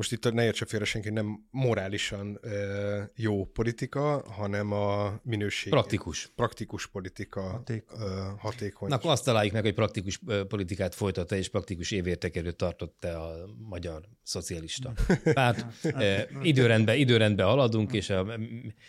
most 0.00 0.12
itt 0.12 0.32
ne 0.32 0.44
értse 0.44 0.64
félre 0.64 0.84
senki, 0.84 1.10
nem 1.10 1.46
morálisan 1.50 2.38
e, 2.42 2.48
jó 3.14 3.44
politika, 3.44 4.24
hanem 4.28 4.72
a 4.72 5.20
minőség. 5.22 5.72
Praktikus. 5.72 6.32
Praktikus 6.36 6.86
politika 6.86 7.40
Haték. 7.40 7.84
e, 7.98 8.04
hatékony. 8.38 8.88
Na, 8.88 8.94
akkor 8.94 9.10
azt 9.10 9.24
találjuk 9.24 9.52
meg, 9.52 9.62
hogy 9.62 9.74
praktikus 9.74 10.20
politikát 10.48 10.94
folytatta 10.94 11.36
és 11.36 11.48
praktikus 11.48 11.90
évértekerőt 11.90 12.56
tartott 12.56 13.04
a 13.04 13.48
magyar 13.68 14.02
szocialista 14.22 14.92
párt. 15.32 15.84
e, 15.84 16.28
időrendben, 16.42 16.96
időrendben 16.96 17.46
haladunk, 17.46 17.92
és 17.92 18.10
a 18.10 18.38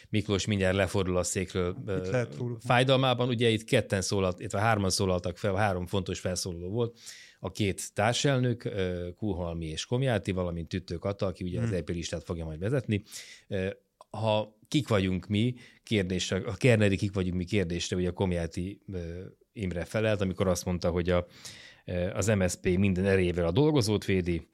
Miklós 0.10 0.46
mindjárt 0.46 0.76
lefordul 0.76 1.18
a 1.18 1.24
székről 1.24 1.76
e, 2.12 2.28
fájdalmában. 2.60 3.28
Ugye 3.28 3.50
itt 3.50 3.64
ketten 3.64 4.02
szólalt, 4.02 4.40
itt 4.40 4.52
hárman 4.52 4.90
szólaltak 4.90 5.38
fel, 5.38 5.56
három 5.56 5.88
fontos 5.88 6.20
felszólaló 6.20 6.70
volt 6.70 7.00
a 7.44 7.52
két 7.52 7.94
társelnök, 7.94 8.70
Kuhalmi 9.18 9.66
és 9.66 9.86
Komjáti, 9.86 10.32
valamint 10.32 10.68
Tüttő 10.68 10.96
Kata, 10.96 11.26
aki 11.26 11.44
ugye 11.44 11.60
hmm. 11.60 11.68
az 11.68 11.74
EP 11.74 11.90
listát 11.90 12.24
fogja 12.24 12.46
majd 12.46 12.60
vezetni. 12.60 13.04
Ha 14.10 14.58
kik 14.68 14.88
vagyunk 14.88 15.28
mi 15.28 15.56
kérdésre, 15.84 16.38
a 16.38 16.54
Kerneri 16.54 16.98
kik 16.98 17.14
vagyunk 17.14 17.36
mi 17.36 17.46
kérdésre, 17.46 17.96
ugye 17.96 18.10
a 18.10 18.14
Komjáti 18.14 18.82
Imre 19.54 19.86
felelt, 19.86 20.22
amikor 20.22 20.48
azt 20.48 20.66
mondta, 20.66 20.90
hogy 20.90 21.10
a, 21.10 21.28
az 22.14 22.28
MSP 22.28 22.78
minden 22.78 23.06
erejével 23.06 23.46
a 23.46 23.52
dolgozót 23.52 24.06
védi, 24.06 24.48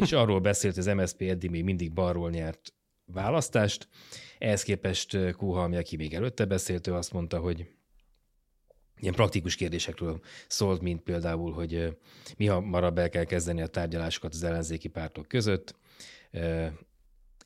és 0.00 0.12
arról 0.12 0.40
beszélt, 0.40 0.74
hogy 0.74 0.88
az 0.88 0.94
MSP 0.94 1.22
eddig 1.22 1.50
még 1.50 1.64
mindig 1.64 1.92
balról 1.92 2.30
nyert 2.30 2.74
választást. 3.04 3.88
Ehhez 4.38 4.62
képest 4.62 5.32
Kuhalmi, 5.32 5.76
aki 5.76 5.96
még 5.96 6.14
előtte 6.14 6.44
beszélt, 6.44 6.86
ő 6.86 6.94
azt 6.94 7.12
mondta, 7.12 7.38
hogy 7.38 7.68
ilyen 9.00 9.14
praktikus 9.14 9.54
kérdésekről 9.54 10.20
szólt, 10.48 10.80
mint 10.80 11.02
például, 11.02 11.52
hogy 11.52 11.96
mi 12.36 12.46
hamarabb 12.46 12.98
el 12.98 13.08
kell 13.08 13.24
kezdeni 13.24 13.62
a 13.62 13.66
tárgyalásokat 13.66 14.34
az 14.34 14.42
ellenzéki 14.42 14.88
pártok 14.88 15.28
között, 15.28 15.74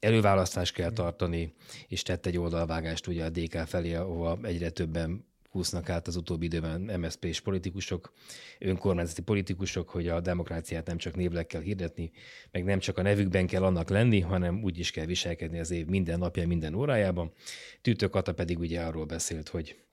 előválasztást 0.00 0.74
kell 0.74 0.90
tartani, 0.90 1.54
és 1.88 2.02
tett 2.02 2.26
egy 2.26 2.38
oldalvágást 2.38 3.06
ugye 3.06 3.24
a 3.24 3.30
DK 3.30 3.56
felé, 3.56 3.94
ahova 3.94 4.38
egyre 4.42 4.70
többen 4.70 5.24
húznak 5.54 5.88
át 5.88 6.06
az 6.06 6.16
utóbbi 6.16 6.44
időben 6.44 7.00
MSZP-s 7.00 7.40
politikusok, 7.40 8.12
önkormányzati 8.58 9.22
politikusok, 9.22 9.88
hogy 9.88 10.08
a 10.08 10.20
demokráciát 10.20 10.86
nem 10.86 10.96
csak 10.96 11.16
névleg 11.16 11.46
kell 11.46 11.60
hirdetni, 11.60 12.10
meg 12.50 12.64
nem 12.64 12.78
csak 12.78 12.98
a 12.98 13.02
nevükben 13.02 13.46
kell 13.46 13.64
annak 13.64 13.88
lenni, 13.88 14.20
hanem 14.20 14.62
úgy 14.62 14.78
is 14.78 14.90
kell 14.90 15.04
viselkedni 15.04 15.58
az 15.58 15.70
év 15.70 15.86
minden 15.86 16.18
napja, 16.18 16.46
minden 16.46 16.74
órájában. 16.74 17.32
Tűtő 17.80 18.08
Kata 18.08 18.34
pedig 18.34 18.58
ugye 18.58 18.80
arról 18.80 19.04
beszélt, 19.04 19.48
hogy 19.48 19.83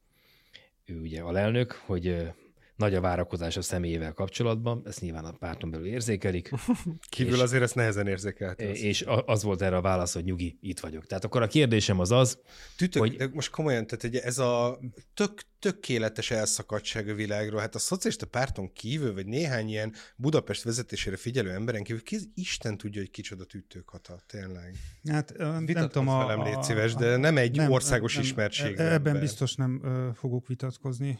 ő 0.91 0.99
ugye 0.99 1.21
alelnök, 1.21 1.81
hogy 1.85 2.31
nagy 2.75 2.95
a 2.95 3.01
várakozás 3.01 3.57
a 3.57 3.61
személyével 3.61 4.13
kapcsolatban, 4.13 4.81
ezt 4.85 5.01
nyilván 5.01 5.25
a 5.25 5.31
párton 5.31 5.71
belül 5.71 5.85
érzékelik. 5.87 6.51
Kívül 7.09 7.33
és, 7.33 7.41
azért 7.41 7.63
ezt 7.63 7.75
nehezen 7.75 8.07
érzékelt. 8.07 8.61
És 8.61 9.05
az 9.25 9.43
volt 9.43 9.61
erre 9.61 9.75
a 9.75 9.81
válasz, 9.81 10.13
hogy 10.13 10.23
nyugi, 10.23 10.57
itt 10.61 10.79
vagyok. 10.79 11.05
Tehát 11.05 11.23
akkor 11.23 11.41
a 11.41 11.47
kérdésem 11.47 11.99
az 11.99 12.11
az, 12.11 12.39
Tütök, 12.77 13.01
hogy... 13.01 13.15
De 13.15 13.29
most 13.33 13.51
komolyan, 13.51 13.87
tehát 13.87 14.03
ugye 14.03 14.23
ez 14.23 14.37
a 14.37 14.79
tök, 15.13 15.41
tökéletes 15.61 16.31
elszakadság 16.31 17.09
a 17.09 17.13
világról, 17.13 17.59
hát 17.59 17.75
a 17.75 17.79
szocialista 17.79 18.25
párton 18.25 18.73
kívül, 18.73 19.13
vagy 19.13 19.25
néhány 19.25 19.69
ilyen 19.69 19.93
Budapest 20.15 20.63
vezetésére 20.63 21.17
figyelő 21.17 21.51
emberen 21.51 21.83
kívül, 21.83 22.01
ki 22.03 22.17
Isten 22.33 22.77
tudja, 22.77 23.01
hogy 23.01 23.11
kicsoda 23.11 23.45
tüttőkata, 23.45 24.19
tényleg. 24.27 24.75
Hát 25.09 25.37
nem 25.37 25.65
tudom, 25.65 26.07
a, 26.07 26.25
velem, 26.25 26.43
légy 26.43 26.63
szíves, 26.63 26.93
de 26.93 27.17
nem 27.17 27.37
egy 27.37 27.55
nem, 27.55 27.71
országos 27.71 28.13
nem, 28.13 28.23
ismertség. 28.23 28.71
Ebben 28.71 28.91
ebben 28.91 29.19
biztos 29.19 29.55
nem 29.55 29.81
uh, 29.83 30.13
fogok 30.13 30.47
vitatkozni 30.47 31.19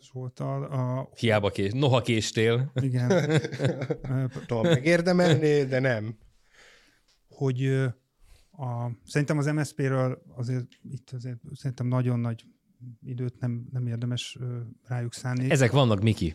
Zsoltal. 0.00 0.64
A... 0.64 1.10
Hiába 1.16 1.50
kés, 1.50 1.72
noha 1.72 2.00
késtél. 2.00 2.72
Igen. 2.74 3.40
Tudom, 4.46 4.62
megérdemelné, 4.62 5.64
de 5.64 5.78
nem. 5.78 6.18
Hogy 7.28 7.66
a, 8.50 8.90
szerintem 9.04 9.38
az 9.38 9.46
MSZP-ről 9.46 10.22
azért 10.36 10.66
itt 10.90 11.10
azért 11.10 11.38
szerintem 11.54 11.86
nagyon 11.86 12.20
nagy 12.20 12.44
időt 13.02 13.40
nem, 13.40 13.66
nem 13.72 13.86
érdemes 13.86 14.38
rájuk 14.86 15.14
szánni. 15.14 15.50
Ezek 15.50 15.72
vannak, 15.72 16.02
Miki. 16.02 16.34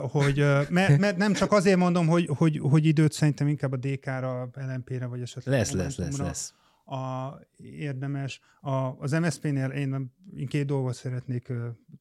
hogy, 0.00 0.36
mert, 0.68 0.98
mert 0.98 1.16
nem 1.16 1.32
csak 1.32 1.52
azért 1.52 1.76
mondom, 1.78 2.06
hogy, 2.06 2.26
hogy, 2.36 2.58
hogy 2.58 2.86
időt 2.86 3.12
szerintem 3.12 3.48
inkább 3.48 3.72
a 3.72 3.76
DK-ra, 3.76 4.50
LMP-re, 4.54 5.06
vagy 5.06 5.20
esetleg 5.20 5.58
lesz, 5.58 5.72
lesz, 5.72 5.96
lesz, 5.96 6.16
lesz. 6.16 6.54
A, 6.84 7.38
érdemes. 7.56 8.40
A, 8.60 8.70
az 8.98 9.12
MSZP-nél 9.12 9.68
én, 9.68 10.12
én 10.36 10.46
két 10.46 10.66
dolgot 10.66 10.94
szeretnék 10.94 11.52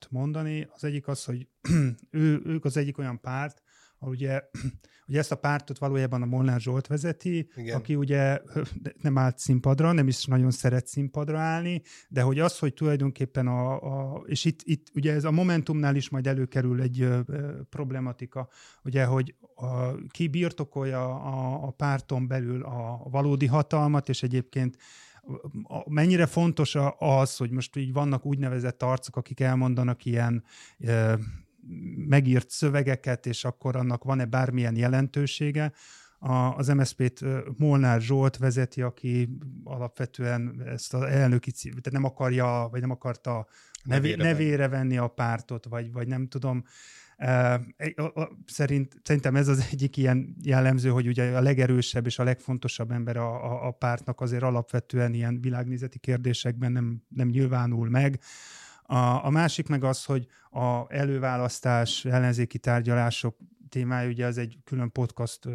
mondani. 0.10 0.68
Az 0.74 0.84
egyik 0.84 1.08
az, 1.08 1.24
hogy 1.24 1.48
ő, 2.10 2.42
ők 2.46 2.66
az 2.66 2.78
egyik 2.78 2.98
olyan 2.98 3.20
párt, 3.20 3.62
ugye, 4.08 4.42
ugye 5.08 5.20
ezt 5.20 5.32
a 5.32 5.36
pártot 5.36 5.78
valójában 5.78 6.22
a 6.22 6.26
Molnár 6.26 6.60
Zsolt 6.60 6.88
vezeti, 6.88 7.50
Igen. 7.56 7.76
aki 7.76 7.96
ugye 7.96 8.42
nem 9.02 9.18
állt 9.18 9.40
színpadra, 9.40 9.92
nem 9.92 10.08
is 10.08 10.26
nagyon 10.26 10.52
szeret 10.52 10.88
színpadra 10.88 11.40
állni, 11.40 11.82
de 12.10 12.22
hogy 12.22 12.40
az, 12.40 12.60
hogy 12.60 12.74
tulajdonképpen 12.74 13.48
a, 13.48 13.82
a 13.82 14.24
és 14.26 14.46
itt, 14.46 14.60
itt 14.64 14.88
ugye 14.94 15.14
ez 15.14 15.24
a 15.24 15.32
Momentumnál 15.32 15.96
is 15.96 16.10
majd 16.10 16.28
előkerül 16.28 16.82
egy 16.82 17.02
ö, 17.02 17.20
ö, 17.26 17.62
problematika, 17.70 18.50
ugye, 18.84 19.06
hogy 19.06 19.36
a, 19.56 19.96
ki 20.08 20.28
birtokolja 20.28 21.16
a, 21.16 21.68
a 21.68 21.72
párton 21.72 22.28
belül 22.28 22.64
a, 22.64 23.02
a 23.04 23.10
valódi 23.10 23.46
hatalmat, 23.46 24.10
és 24.10 24.24
egyébként 24.24 24.78
mennyire 25.86 26.26
fontos 26.26 26.78
az, 26.98 27.38
hogy 27.38 27.52
most 27.52 27.76
így 27.76 27.94
vannak 27.94 28.26
úgynevezett 28.26 28.84
arcok, 28.84 29.16
akik 29.16 29.40
elmondanak 29.40 30.06
ilyen 30.06 30.44
megírt 32.08 32.50
szövegeket, 32.50 33.26
és 33.26 33.44
akkor 33.44 33.76
annak 33.76 34.04
van-e 34.04 34.26
bármilyen 34.26 34.76
jelentősége. 34.76 35.72
A, 36.20 36.34
az 36.34 36.68
MSZP-t 36.68 37.24
Molnár 37.58 38.02
Zsolt 38.02 38.38
vezeti, 38.38 38.82
aki 38.82 39.38
alapvetően 39.64 40.64
ezt 40.66 40.94
az 40.94 41.02
elnöki 41.02 41.52
tehát 41.52 41.92
nem 41.92 42.04
akarja, 42.04 42.68
vagy 42.72 42.82
nem 42.82 42.92
akarta 42.92 43.48
nevére, 43.84 44.24
nevére 44.24 44.68
venni 44.68 44.98
a 44.98 45.08
pártot, 45.08 45.66
vagy, 45.66 45.92
vagy 45.92 46.08
nem 46.08 46.28
tudom. 46.28 46.64
Szerint, 48.46 49.00
szerintem 49.04 49.36
ez 49.36 49.48
az 49.48 49.68
egyik 49.72 49.98
ilyen 49.98 50.36
jellemző, 50.42 50.90
hogy 50.90 51.08
ugye 51.08 51.38
a 51.38 51.42
legerősebb 51.42 52.06
és 52.06 52.20
a 52.20 52.24
legfontosabb 52.24 52.92
ember 52.92 53.18
a, 53.18 53.52
a, 53.52 53.68
a 53.68 53.72
pártnak 53.72 54.22
azért 54.22 54.44
alapvetően 54.44 55.14
ilyen 55.14 55.42
világnézeti 55.42 56.00
kérdésekben 56.00 56.72
nem, 56.72 57.02
nem 57.10 57.28
nyilvánul 57.28 57.90
meg. 57.90 58.20
A, 58.92 59.26
a 59.26 59.30
másik 59.30 59.68
meg 59.68 59.84
az, 59.84 60.06
hogy 60.06 60.28
a 60.50 60.94
előválasztás, 60.94 62.06
ellenzéki 62.06 62.58
tárgyalások 62.60 63.38
témája, 63.70 64.10
ugye 64.10 64.26
ez 64.26 64.38
egy 64.38 64.58
külön 64.64 64.92
podcast 64.92 65.48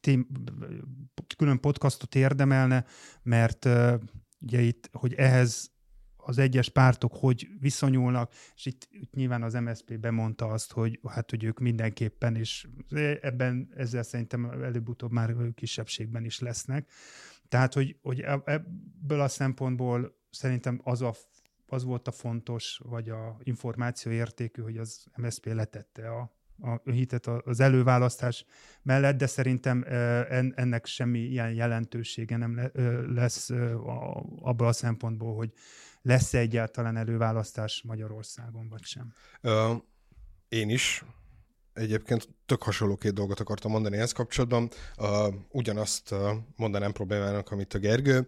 tém, 0.00 0.26
külön 1.36 1.60
podcastot 1.60 2.14
érdemelne, 2.14 2.84
mert 3.22 3.64
ugye 4.40 4.60
itt, 4.60 4.88
hogy 4.92 5.14
ehhez 5.14 5.70
az 6.16 6.38
egyes 6.38 6.68
pártok 6.68 7.12
hogy 7.14 7.48
viszonyulnak, 7.60 8.32
és 8.54 8.66
itt, 8.66 8.88
itt 8.90 9.12
nyilván 9.14 9.42
az 9.42 9.54
MSZP 9.54 9.98
bemondta 9.98 10.46
azt, 10.46 10.72
hogy 10.72 11.00
hát, 11.08 11.30
hogy 11.30 11.44
ők 11.44 11.58
mindenképpen, 11.58 12.36
és 12.36 12.66
ebben 13.20 13.68
ezzel 13.76 14.02
szerintem 14.02 14.44
előbb-utóbb 14.44 15.12
már 15.12 15.34
kisebbségben 15.54 16.24
is 16.24 16.38
lesznek. 16.38 16.90
Tehát, 17.48 17.74
hogy, 17.74 17.98
hogy 18.02 18.20
e, 18.20 18.42
ebből 18.44 19.20
a 19.20 19.28
szempontból 19.28 20.16
szerintem 20.30 20.80
az 20.84 21.02
a 21.02 21.14
az 21.66 21.84
volt 21.84 22.08
a 22.08 22.12
fontos, 22.12 22.80
vagy 22.84 23.08
a 23.08 23.36
információ 23.42 24.12
értékű, 24.12 24.62
hogy 24.62 24.76
az 24.76 25.04
MSZP 25.16 25.46
letette 25.46 26.10
a, 26.10 26.34
a 26.60 26.90
hitet 26.90 27.26
az 27.26 27.60
előválasztás 27.60 28.44
mellett, 28.82 29.16
de 29.16 29.26
szerintem 29.26 29.84
ennek 30.54 30.86
semmi 30.86 31.18
ilyen 31.18 31.52
jelentősége 31.52 32.36
nem 32.36 32.70
lesz 33.14 33.50
abban 34.40 34.68
a 34.68 34.72
szempontból, 34.72 35.34
hogy 35.34 35.52
lesz-e 36.02 36.38
egyáltalán 36.38 36.96
előválasztás 36.96 37.82
Magyarországon, 37.86 38.68
vagy 38.68 38.82
sem. 38.82 39.14
Én 40.48 40.70
is 40.70 41.04
egyébként 41.72 42.28
tök 42.46 42.62
hasonló 42.62 42.96
két 42.96 43.12
dolgot 43.12 43.40
akartam 43.40 43.70
mondani 43.70 43.96
ehhez 43.96 44.12
kapcsolatban. 44.12 44.70
Ugyanazt 45.48 46.12
uh, 46.12 46.30
mondanám 46.56 46.92
problémának, 46.92 47.50
amit 47.50 47.74
a 47.74 47.78
Gergő 47.78 48.26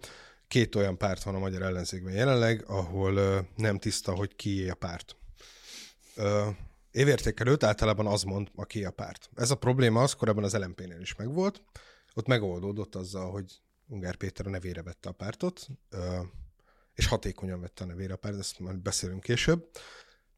két 0.48 0.74
olyan 0.74 0.98
párt 0.98 1.22
van 1.22 1.34
a 1.34 1.38
magyar 1.38 1.62
ellenzékben 1.62 2.14
jelenleg, 2.14 2.64
ahol 2.66 3.46
nem 3.56 3.78
tiszta, 3.78 4.14
hogy 4.14 4.36
kié 4.36 4.68
a 4.68 4.74
párt. 4.74 5.16
Uh, 6.16 6.46
évértékelőt 6.90 7.62
általában 7.62 8.06
az 8.06 8.22
mond, 8.22 8.48
a 8.54 8.64
ki 8.64 8.84
a 8.84 8.90
párt. 8.90 9.30
Ez 9.34 9.50
a 9.50 9.54
probléma 9.54 10.02
az 10.02 10.12
korábban 10.12 10.44
az 10.44 10.54
LMP-nél 10.54 11.00
is 11.00 11.14
megvolt. 11.14 11.62
Ott 12.14 12.26
megoldódott 12.26 12.94
azzal, 12.94 13.30
hogy 13.30 13.60
Ungár 13.86 14.16
Péter 14.16 14.46
a 14.46 14.50
nevére 14.50 14.82
vette 14.82 15.08
a 15.08 15.12
pártot, 15.12 15.66
és 16.94 17.06
hatékonyan 17.06 17.60
vette 17.60 17.84
a 17.84 17.86
nevére 17.86 18.12
a 18.12 18.16
párt, 18.16 18.38
ezt 18.38 18.58
majd 18.58 18.78
beszélünk 18.78 19.22
később. 19.22 19.70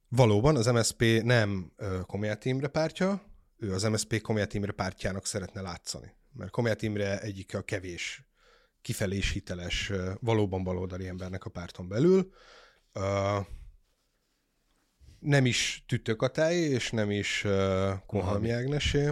Valóban 0.09 0.57
az 0.57 0.67
MSP 0.67 1.05
nem 1.23 1.73
uh, 1.79 2.01
Komját 2.01 2.45
Imre 2.45 2.69
pártja, 2.69 3.23
ő 3.57 3.73
az 3.73 3.83
MSP 3.83 4.21
Komját 4.21 4.55
Imre 4.55 4.73
pártjának 4.73 5.27
szeretne 5.27 5.61
látszani. 5.61 6.15
Mert 6.33 6.51
Komját 6.51 6.83
Imre 6.83 7.21
egyik 7.21 7.55
a 7.55 7.63
kevés 7.63 8.30
kifelé 8.83 9.17
is 9.17 9.31
hiteles, 9.31 9.93
valóban 10.21 10.65
baloldali 10.65 11.09
embernek 11.09 11.45
a 11.45 11.51
párton 11.51 11.89
belül. 11.89 12.33
Nem 15.19 15.47
is 15.47 15.85
Tüttökatály, 15.89 16.57
és 16.57 16.91
nem 16.91 17.11
is 17.11 17.47
Kohalmi 18.07 18.51
Ágnesé, 18.51 19.11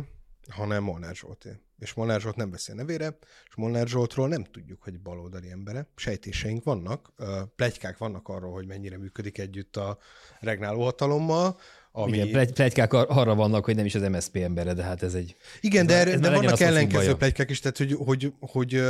hanem 0.49 0.83
Molnár 0.83 1.15
Zsolté. 1.15 1.51
És 1.79 1.93
Molnár 1.95 2.21
Zsolt 2.21 2.37
nem 2.37 2.51
beszél 2.51 2.75
nevére, 2.75 3.19
és 3.49 3.55
Molnár 3.55 3.87
Zsoltról 3.87 4.29
nem 4.29 4.45
tudjuk, 4.45 4.83
hogy 4.83 5.01
baloldali 5.01 5.51
embere. 5.51 5.89
Sejtéseink 5.97 6.65
vannak, 6.65 7.13
plegykák 7.57 7.99
vannak 7.99 8.29
arról, 8.29 8.53
hogy 8.53 8.67
mennyire 8.67 8.99
működik 8.99 9.39
együtt 9.39 9.77
a 9.77 9.99
regnáló 10.41 10.83
hatalommal, 10.83 11.59
ami... 11.93 12.17
Igen, 12.17 12.53
plegykák 12.53 12.93
arra 12.93 13.35
vannak, 13.35 13.65
hogy 13.65 13.77
nem 13.77 13.85
is 13.85 13.95
az 13.95 14.03
MSZP 14.03 14.37
embere, 14.37 14.75
de 14.75 14.83
hát 14.83 15.03
ez 15.03 15.15
egy... 15.15 15.37
Igen, 15.61 15.87
de, 15.87 16.07
ez 16.07 16.21
de 16.21 16.31
vannak 16.31 16.61
ellenkező 16.61 17.15
plegykák 17.15 17.51
is, 17.51 17.61
tehát 17.61 17.77
hogy, 17.77 17.93
hogy, 17.93 18.33
hogy 18.41 18.61
hogy 18.71 18.83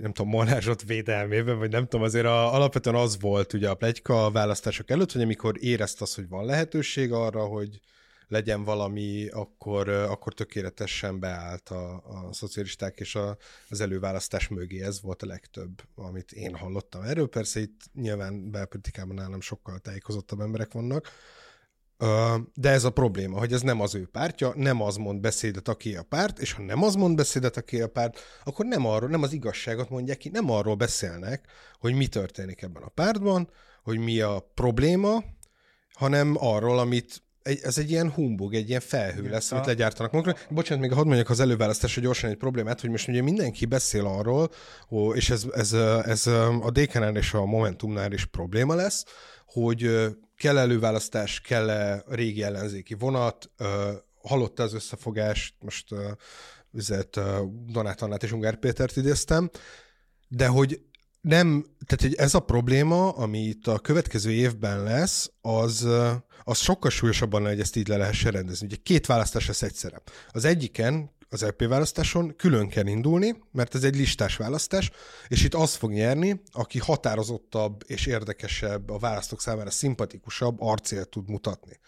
nem 0.00 0.12
tudom, 0.12 0.30
Molnár 0.30 0.62
Zsolt 0.62 0.82
védelmében, 0.82 1.58
vagy 1.58 1.70
nem 1.70 1.82
tudom, 1.82 2.02
azért 2.02 2.26
a, 2.26 2.54
alapvetően 2.54 2.96
az 2.96 3.20
volt 3.20 3.52
ugye 3.52 3.68
a 3.68 3.74
plegyka 3.74 4.24
a 4.24 4.30
választások 4.30 4.90
előtt, 4.90 5.12
hogy 5.12 5.22
amikor 5.22 5.54
érezt 5.60 6.02
az, 6.02 6.14
hogy 6.14 6.28
van 6.28 6.44
lehetőség 6.44 7.12
arra, 7.12 7.44
hogy 7.44 7.80
legyen 8.32 8.64
valami, 8.64 9.28
akkor, 9.28 9.88
akkor 9.88 10.34
tökéletesen 10.34 11.20
beállt 11.20 11.68
a, 11.68 11.94
a 11.94 12.32
szocialisták 12.32 13.00
és 13.00 13.14
a, 13.14 13.36
az 13.68 13.80
előválasztás 13.80 14.48
mögé. 14.48 14.82
Ez 14.82 15.00
volt 15.02 15.22
a 15.22 15.26
legtöbb, 15.26 15.82
amit 15.94 16.32
én 16.32 16.54
hallottam 16.54 17.02
erről. 17.02 17.28
Persze 17.28 17.60
itt 17.60 17.80
nyilván 17.94 18.50
belpolitikában 18.50 19.14
nálam 19.14 19.40
sokkal 19.40 19.78
tájékozottabb 19.78 20.40
emberek 20.40 20.72
vannak, 20.72 21.08
de 22.54 22.70
ez 22.70 22.84
a 22.84 22.90
probléma, 22.90 23.38
hogy 23.38 23.52
ez 23.52 23.60
nem 23.60 23.80
az 23.80 23.94
ő 23.94 24.08
pártja, 24.12 24.52
nem 24.56 24.82
az 24.82 24.96
mond 24.96 25.20
beszédet, 25.20 25.68
aki 25.68 25.96
a 25.96 26.02
párt, 26.02 26.38
és 26.38 26.52
ha 26.52 26.62
nem 26.62 26.82
az 26.82 26.94
mond 26.94 27.16
beszédet, 27.16 27.56
aki 27.56 27.80
a 27.80 27.88
párt, 27.88 28.20
akkor 28.44 28.66
nem 28.66 28.86
arról, 28.86 29.08
nem 29.08 29.22
az 29.22 29.32
igazságot 29.32 29.90
mondják 29.90 30.18
ki, 30.18 30.28
nem 30.28 30.50
arról 30.50 30.74
beszélnek, 30.74 31.46
hogy 31.78 31.94
mi 31.94 32.06
történik 32.06 32.62
ebben 32.62 32.82
a 32.82 32.88
pártban, 32.88 33.50
hogy 33.82 33.98
mi 33.98 34.20
a 34.20 34.50
probléma, 34.54 35.24
hanem 35.92 36.36
arról, 36.38 36.78
amit 36.78 37.22
egy, 37.42 37.60
ez 37.62 37.78
egy 37.78 37.90
ilyen 37.90 38.10
humbug, 38.10 38.54
egy 38.54 38.68
ilyen 38.68 38.80
felhő 38.80 39.28
lesz, 39.28 39.52
amit 39.52 39.66
legyártanak 39.66 40.12
magukra. 40.12 40.36
Bocsánat, 40.50 40.82
még 40.82 40.92
hadd 40.92 41.06
mondjak 41.06 41.30
az 41.30 41.40
előválasztásra 41.40 42.02
gyorsan 42.02 42.30
egy 42.30 42.36
problémát, 42.36 42.80
hogy 42.80 42.90
most 42.90 43.08
ugye 43.08 43.22
mindenki 43.22 43.66
beszél 43.66 44.06
arról, 44.06 44.50
és 45.14 45.30
ez, 45.30 45.46
ez, 45.54 45.72
ez 46.04 46.26
a 46.60 46.70
DK-nál 46.72 47.16
és 47.16 47.34
a 47.34 47.44
Momentumnál 47.44 48.12
is 48.12 48.24
probléma 48.24 48.74
lesz, 48.74 49.04
hogy 49.52 50.08
kell 50.36 50.58
előválasztás, 50.58 51.40
kell 51.40 51.70
-e 51.70 52.04
régi 52.08 52.42
ellenzéki 52.42 52.94
vonat, 52.94 53.50
hallotta 54.22 54.62
az 54.62 54.74
összefogást, 54.74 55.54
most 55.58 55.88
üzlet 56.72 57.20
Donát 57.66 58.02
Annát 58.02 58.22
és 58.22 58.32
Ungár 58.32 58.56
Pétert 58.56 58.96
idéztem, 58.96 59.50
de 60.28 60.46
hogy 60.46 60.80
nem, 61.20 61.66
tehát 61.86 62.02
hogy 62.02 62.14
ez 62.14 62.34
a 62.34 62.40
probléma, 62.40 63.10
ami 63.10 63.38
itt 63.38 63.66
a 63.66 63.78
következő 63.78 64.30
évben 64.30 64.82
lesz, 64.82 65.30
az, 65.40 65.88
az 66.42 66.58
sokkal 66.58 66.90
súlyosabban, 66.90 67.46
hogy 67.46 67.60
ezt 67.60 67.76
így 67.76 67.88
le 67.88 67.96
lehessen 67.96 68.32
rendezni. 68.32 68.66
Ugye 68.66 68.76
két 68.82 69.06
választás 69.06 69.46
lesz 69.46 69.62
egyszerre. 69.62 70.02
Az 70.28 70.44
egyiken 70.44 71.10
az 71.32 71.42
LP 71.42 71.66
választáson 71.66 72.36
külön 72.36 72.68
kell 72.68 72.86
indulni, 72.86 73.42
mert 73.52 73.74
ez 73.74 73.84
egy 73.84 73.96
listás 73.96 74.36
választás, 74.36 74.90
és 75.28 75.44
itt 75.44 75.54
az 75.54 75.74
fog 75.74 75.92
nyerni, 75.92 76.42
aki 76.52 76.78
határozottabb 76.78 77.82
és 77.86 78.06
érdekesebb, 78.06 78.90
a 78.90 78.98
választók 78.98 79.40
számára 79.40 79.70
szimpatikusabb 79.70 80.60
arcélt 80.60 81.08
tud 81.08 81.28
mutatni, 81.28 81.78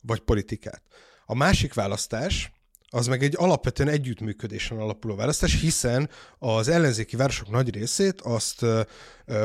vagy 0.00 0.20
politikát. 0.20 0.82
A 1.26 1.34
másik 1.34 1.74
választás, 1.74 2.52
az 2.88 3.06
meg 3.06 3.22
egy 3.22 3.34
alapvetően 3.38 3.88
együttműködésen 3.88 4.78
alapuló 4.78 5.14
választás, 5.14 5.60
hiszen 5.60 6.10
az 6.38 6.68
ellenzéki 6.68 7.16
városok 7.16 7.50
nagy 7.50 7.74
részét 7.74 8.20
azt 8.20 8.64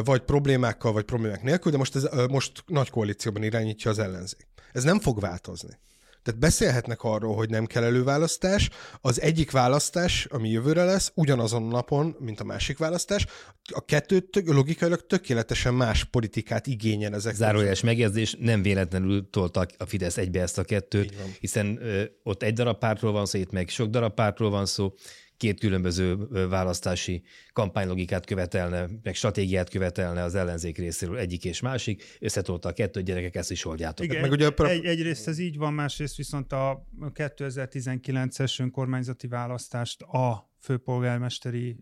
vagy 0.04 0.22
problémákkal, 0.22 0.92
vagy 0.92 1.04
problémák 1.04 1.42
nélkül, 1.44 1.72
de 1.72 1.78
most, 1.78 1.96
ez, 1.96 2.08
most 2.30 2.64
nagy 2.66 2.90
koalícióban 2.90 3.44
irányítja 3.44 3.92
az 3.92 4.00
ellenzék. 4.00 4.48
Ez 4.74 4.84
nem 4.84 5.00
fog 5.00 5.20
változni. 5.20 5.80
Tehát 6.24 6.40
beszélhetnek 6.40 7.02
arról, 7.04 7.36
hogy 7.36 7.50
nem 7.50 7.66
kell 7.66 7.84
előválasztás. 7.84 8.70
Az 9.02 9.22
egyik 9.22 9.52
választás, 9.52 10.26
ami 10.26 10.50
jövőre 10.50 10.84
lesz, 10.84 11.12
ugyanazon 11.16 11.64
a 11.64 11.72
napon, 11.72 12.16
mint 12.20 12.40
a 12.40 12.44
másik 12.44 12.78
választás. 12.78 13.26
A 13.74 13.86
kettő 13.86 14.20
tök, 14.20 14.48
logikailag 14.48 15.06
tökéletesen 15.06 15.74
más 15.74 16.04
politikát 16.04 16.68
igényel 16.68 17.14
ezek. 17.14 17.36
Zárójeles 17.36 17.82
megjegyzés, 17.82 18.36
nem 18.40 18.62
véletlenül 18.62 19.30
tolta 19.30 19.66
a 19.78 19.86
Fidesz 19.86 20.18
egybe 20.18 20.42
ezt 20.42 20.58
a 20.58 20.64
kettőt, 20.64 21.14
hiszen 21.40 21.78
ö, 21.82 22.04
ott 22.24 22.44
egy 22.44 22.54
darab 22.54 22.78
pártról 22.78 23.12
van 23.12 23.26
szó, 23.26 23.40
itt 23.40 23.52
meg 23.52 23.70
sok 23.70 23.90
darab 23.90 24.14
pártról 24.14 24.50
van 24.50 24.66
szó, 24.66 24.94
két 25.42 25.60
különböző 25.60 26.16
választási 26.50 27.24
kampánylogikát 27.54 28.26
követelne, 28.26 28.90
meg 29.04 29.16
stratégiát 29.16 29.70
követelne 29.70 30.24
az 30.24 30.36
ellenzék 30.36 30.78
részéről 30.78 31.18
egyik 31.18 31.46
és 31.46 31.60
másik, 31.60 32.04
összetolta 32.20 32.70
a 32.70 32.74
kettőt, 32.74 33.06
gyerekek, 33.06 33.36
ezt 33.36 33.52
is 33.52 33.66
oldjátok. 33.66 34.06
Igen, 34.06 34.22
meg 34.22 34.32
ugye 34.32 34.50
egy, 34.58 34.86
egyrészt 34.86 35.28
ez 35.28 35.40
így 35.40 35.58
van, 35.58 35.74
másrészt 35.74 36.16
viszont 36.16 36.52
a 36.52 36.88
2019-es 37.00 38.60
önkormányzati 38.60 39.28
választást 39.28 40.02
a 40.02 40.52
főpolgármesteri 40.60 41.78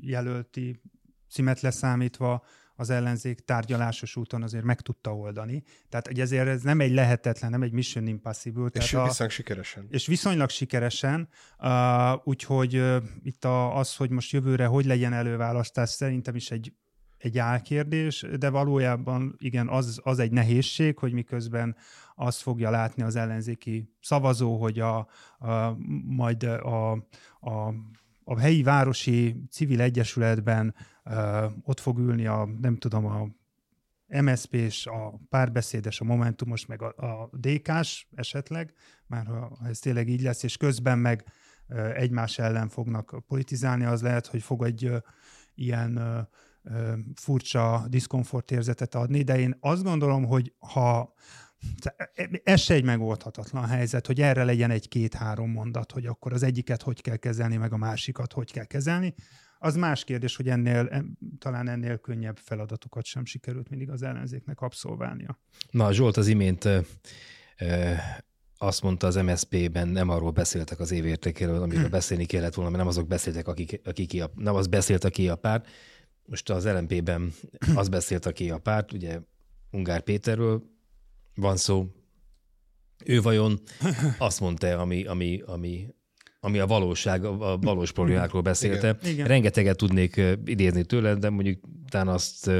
jelölti 0.00 0.80
címet 1.30 1.60
leszámítva 1.60 2.44
az 2.80 2.90
ellenzék 2.90 3.40
tárgyalásos 3.40 4.16
úton 4.16 4.42
azért 4.42 4.64
meg 4.64 4.80
tudta 4.80 5.16
oldani. 5.16 5.62
Tehát 5.88 6.06
hogy 6.06 6.20
ezért 6.20 6.48
ez 6.48 6.62
nem 6.62 6.80
egy 6.80 6.92
lehetetlen, 6.92 7.50
nem 7.50 7.62
egy 7.62 7.72
mission 7.72 8.06
impossible. 8.06 8.66
És 8.72 8.90
tehát 8.90 9.06
viszonylag 9.08 9.32
sikeresen. 9.32 9.86
És 9.90 10.06
viszonylag 10.06 10.48
sikeresen, 10.48 11.28
uh, 11.58 11.68
úgyhogy 12.24 12.76
uh, 12.76 12.96
itt 13.22 13.44
a, 13.44 13.76
az, 13.76 13.96
hogy 13.96 14.10
most 14.10 14.32
jövőre 14.32 14.66
hogy 14.66 14.84
legyen 14.84 15.12
előválasztás, 15.12 15.88
szerintem 15.88 16.34
is 16.34 16.50
egy 16.50 16.72
egy 17.18 17.38
álkérdés, 17.38 18.26
de 18.38 18.50
valójában 18.50 19.34
igen, 19.38 19.68
az, 19.68 20.00
az 20.02 20.18
egy 20.18 20.32
nehézség, 20.32 20.98
hogy 20.98 21.12
miközben 21.12 21.76
azt 22.14 22.40
fogja 22.40 22.70
látni 22.70 23.02
az 23.02 23.16
ellenzéki 23.16 23.92
szavazó, 24.00 24.60
hogy 24.60 24.78
a, 24.78 24.96
a 25.38 25.76
majd 26.06 26.42
a, 26.42 26.92
a 27.40 27.74
a 28.30 28.38
helyi 28.38 28.62
városi 28.62 29.44
civil 29.50 29.80
egyesületben 29.80 30.74
ott 31.62 31.80
fog 31.80 31.98
ülni 31.98 32.26
a, 32.26 32.48
nem 32.60 32.76
tudom, 32.76 33.06
a 33.06 33.28
MSZP-s, 34.20 34.86
a 34.86 35.20
párbeszédes, 35.28 36.00
a 36.00 36.04
Momentumos, 36.04 36.66
meg 36.66 36.82
a, 36.82 36.94
a 36.96 37.30
DK-s 37.32 38.06
esetleg, 38.14 38.74
már 39.06 39.26
ha 39.26 39.58
ez 39.64 39.78
tényleg 39.78 40.08
így 40.08 40.22
lesz, 40.22 40.42
és 40.42 40.56
közben 40.56 40.98
meg 40.98 41.24
egymás 41.94 42.38
ellen 42.38 42.68
fognak 42.68 43.22
politizálni, 43.26 43.84
az 43.84 44.02
lehet, 44.02 44.26
hogy 44.26 44.42
fog 44.42 44.64
egy 44.64 44.92
ilyen 45.54 46.26
furcsa 47.14 47.84
diszkomfort 47.88 48.50
érzetet 48.50 48.94
adni, 48.94 49.22
de 49.22 49.38
én 49.38 49.56
azt 49.60 49.82
gondolom, 49.82 50.24
hogy 50.24 50.54
ha 50.58 51.14
ez 52.44 52.60
se 52.60 52.74
egy 52.74 52.84
megoldhatatlan 52.84 53.66
helyzet, 53.66 54.06
hogy 54.06 54.20
erre 54.20 54.44
legyen 54.44 54.70
egy-két-három 54.70 55.50
mondat, 55.50 55.92
hogy 55.92 56.06
akkor 56.06 56.32
az 56.32 56.42
egyiket 56.42 56.82
hogy 56.82 57.02
kell 57.02 57.16
kezelni, 57.16 57.56
meg 57.56 57.72
a 57.72 57.76
másikat 57.76 58.32
hogy 58.32 58.52
kell 58.52 58.64
kezelni. 58.64 59.14
Az 59.62 59.76
más 59.76 60.04
kérdés, 60.04 60.36
hogy 60.36 60.48
ennél, 60.48 61.06
talán 61.38 61.68
ennél 61.68 61.98
könnyebb 61.98 62.36
feladatokat 62.36 63.04
sem 63.04 63.24
sikerült 63.24 63.68
mindig 63.68 63.90
az 63.90 64.02
ellenzéknek 64.02 64.60
abszolválnia. 64.60 65.38
Na, 65.70 65.92
Zsolt 65.92 66.16
az 66.16 66.26
imént 66.26 66.64
ö, 66.64 66.80
ö, 67.58 67.92
azt 68.56 68.82
mondta 68.82 69.06
az 69.06 69.14
MSZP-ben, 69.14 69.88
nem 69.88 70.08
arról 70.08 70.30
beszéltek 70.30 70.80
az 70.80 70.90
évértékéről, 70.90 71.62
amiről 71.62 71.88
beszélni 71.88 72.24
kellett 72.24 72.54
volna, 72.54 72.70
mert 72.70 72.82
nem 72.82 72.92
azok 72.92 73.08
beszéltek, 73.08 73.48
akik, 73.48 73.80
akik 73.84 74.22
a, 74.22 74.30
nem 74.34 74.54
az 74.54 74.66
beszélt, 74.66 75.04
aki 75.04 75.28
a 75.28 75.36
párt. 75.36 75.66
Most 76.24 76.50
az 76.50 76.66
LMP-ben 76.66 77.32
az 77.74 77.88
beszélt, 77.88 78.26
aki 78.26 78.50
a 78.50 78.58
párt, 78.58 78.92
ugye 78.92 79.20
Ungár 79.70 80.00
Péterről, 80.00 80.62
van 81.34 81.56
szó. 81.56 81.94
Ő 83.04 83.20
vajon 83.20 83.60
azt 84.18 84.40
mondta, 84.40 84.78
ami, 84.78 85.04
ami, 85.04 85.42
ami, 85.46 85.86
ami 86.40 86.58
a 86.58 86.66
valóság, 86.66 87.24
a 87.24 87.58
valós 87.60 87.92
problémákról 87.92 88.42
beszélte. 88.42 88.98
Igen. 89.00 89.12
Igen. 89.12 89.26
Rengeteget 89.26 89.76
tudnék 89.76 90.20
idézni 90.44 90.84
tőle, 90.84 91.14
de 91.14 91.30
mondjuk 91.30 91.60
talán 91.88 92.08
azt 92.08 92.50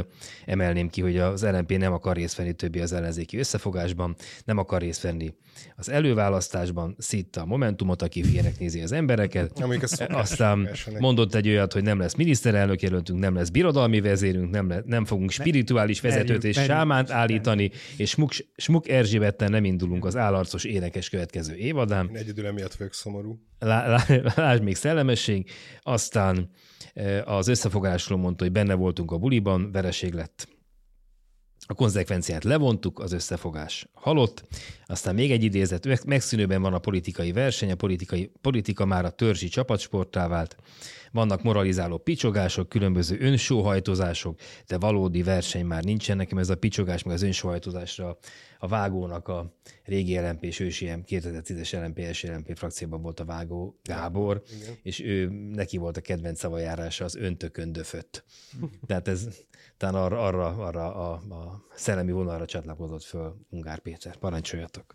emelném 0.46 0.88
ki, 0.88 1.00
hogy 1.00 1.18
az 1.18 1.42
LNP 1.42 1.78
nem 1.78 1.92
akar 1.92 2.16
részt 2.16 2.36
venni 2.36 2.52
többi 2.52 2.80
az 2.80 2.92
ellenzéki 2.92 3.38
összefogásban, 3.38 4.16
nem 4.44 4.58
akar 4.58 4.80
részt 4.80 5.02
venni 5.02 5.34
az 5.76 5.88
előválasztásban, 5.88 6.94
szitta 6.98 7.40
a 7.40 7.44
Momentumot, 7.44 8.02
aki 8.02 8.20
hülyének 8.20 8.58
nézi 8.58 8.80
az 8.80 8.92
embereket. 8.92 9.60
Aztán 10.08 10.68
mondott 10.98 11.34
egy 11.34 11.48
olyat, 11.48 11.72
hogy 11.72 11.82
nem 11.82 11.98
lesz 11.98 12.14
miniszterelnök 12.14 12.82
jelöltünk, 12.82 13.18
nem 13.18 13.34
lesz 13.34 13.48
birodalmi 13.48 14.00
vezérünk, 14.00 14.50
nem, 14.50 14.68
le, 14.68 14.82
nem 14.86 15.04
fogunk 15.04 15.30
spirituális 15.30 16.00
vezetőt 16.00 16.44
és 16.44 16.56
sámánt 16.56 17.10
állítani, 17.10 17.70
és 17.96 18.10
Smuk, 18.10 18.32
Smuk 18.56 18.88
Erzsébettel 18.88 19.48
nem 19.48 19.64
indulunk 19.64 20.04
az 20.04 20.16
állarcos 20.16 20.64
énekes 20.64 21.08
következő 21.08 21.54
évadán. 21.54 22.08
Én 22.08 22.16
egyedül 22.16 22.46
emiatt 22.46 22.74
vagyok 22.74 22.94
szomorú. 22.94 23.38
Lásd 23.58 24.62
még 24.62 24.76
szellemesség. 24.76 25.50
Aztán 25.82 26.50
az 27.24 27.48
összefogásról 27.48 28.18
mondta, 28.18 28.44
hogy 28.44 28.52
benne 28.52 28.74
voltunk 28.74 29.10
a 29.10 29.18
buliban, 29.18 29.72
vereség 29.72 30.12
lett. 30.12 30.48
A 31.70 31.74
konzekvenciát 31.74 32.44
levontuk, 32.44 32.98
az 32.98 33.12
összefogás 33.12 33.88
halott. 33.92 34.44
Aztán 34.86 35.14
még 35.14 35.30
egy 35.30 35.42
idézet, 35.42 36.04
megszűnőben 36.04 36.62
van 36.62 36.72
a 36.72 36.78
politikai 36.78 37.32
verseny, 37.32 37.70
a 37.70 37.74
politikai, 37.74 38.30
politika 38.40 38.84
már 38.84 39.04
a 39.04 39.10
törzsi 39.10 39.48
csapatsporttá 39.48 40.28
vált. 40.28 40.56
Vannak 41.12 41.42
moralizáló 41.42 41.98
picsogások, 41.98 42.68
különböző 42.68 43.16
önsóhajtozások, 43.20 44.40
de 44.66 44.78
valódi 44.78 45.22
verseny 45.22 45.64
már 45.64 45.84
nincsen. 45.84 46.16
Nekem 46.16 46.38
ez 46.38 46.50
a 46.50 46.56
picsogás, 46.56 47.02
meg 47.02 47.14
az 47.14 47.22
önsóhajtozásra 47.22 48.18
a 48.58 48.68
vágónak 48.68 49.28
a 49.28 49.54
régi 49.84 50.18
LMP 50.18 50.44
és 50.44 50.60
ősi 50.60 50.90
2010-es 51.06 51.82
LMP, 51.84 51.98
első 51.98 52.34
LMP 52.34 52.56
frakcióban 52.56 53.02
volt 53.02 53.20
a 53.20 53.24
vágó 53.24 53.78
Gábor, 53.82 54.42
Igen. 54.60 54.76
és 54.82 55.00
ő, 55.00 55.28
neki 55.52 55.76
volt 55.76 55.96
a 55.96 56.00
kedvenc 56.00 56.38
szavajárása 56.38 57.04
az 57.04 57.16
öntököndöfött. 57.16 58.24
Tehát 58.86 59.08
ez 59.08 59.28
talán 59.80 60.02
arra, 60.02 60.26
arra, 60.26 60.46
arra 60.46 60.94
a, 60.94 61.12
a 61.12 61.64
szellemi 61.74 62.12
vonalra 62.12 62.44
csatlakozott 62.44 63.02
föl 63.02 63.46
Ungár 63.48 63.78
Péter. 63.78 64.16
Parancsoljatok! 64.16 64.94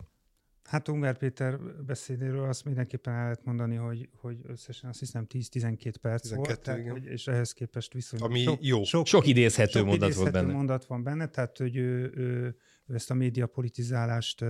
Hát 0.64 0.88
Ungár 0.88 1.18
Péter 1.18 1.58
beszédéről 1.86 2.48
azt 2.48 2.64
mindenképpen 2.64 3.14
el 3.14 3.22
lehet 3.22 3.44
mondani, 3.44 3.74
hogy, 3.74 4.08
hogy 4.12 4.38
összesen 4.42 4.90
azt 4.90 4.98
hiszem 4.98 5.26
10-12 5.28 5.94
perc 6.00 6.22
12, 6.22 6.36
volt, 6.36 6.60
tehát, 6.60 6.88
hogy, 6.88 7.04
és 7.04 7.26
ehhez 7.26 7.52
képest 7.52 7.92
viszonylag 7.92 8.30
Ami 8.30 8.42
sok, 8.42 8.64
jó. 8.64 8.84
Sok, 8.84 9.06
sok 9.06 9.26
idézhető 9.26 9.78
sok 9.78 9.86
mondat 9.86 10.08
idézhető 10.08 10.30
volt 10.30 10.44
benne. 10.44 10.56
mondat 10.56 10.84
van 10.84 11.02
benne, 11.02 11.26
tehát 11.26 11.58
hogy 11.58 11.76
ő, 11.76 12.12
ő, 12.14 12.56
ő 12.86 12.94
ezt 12.94 13.10
a 13.10 13.14
média 13.14 13.46
politizálást 13.46 14.44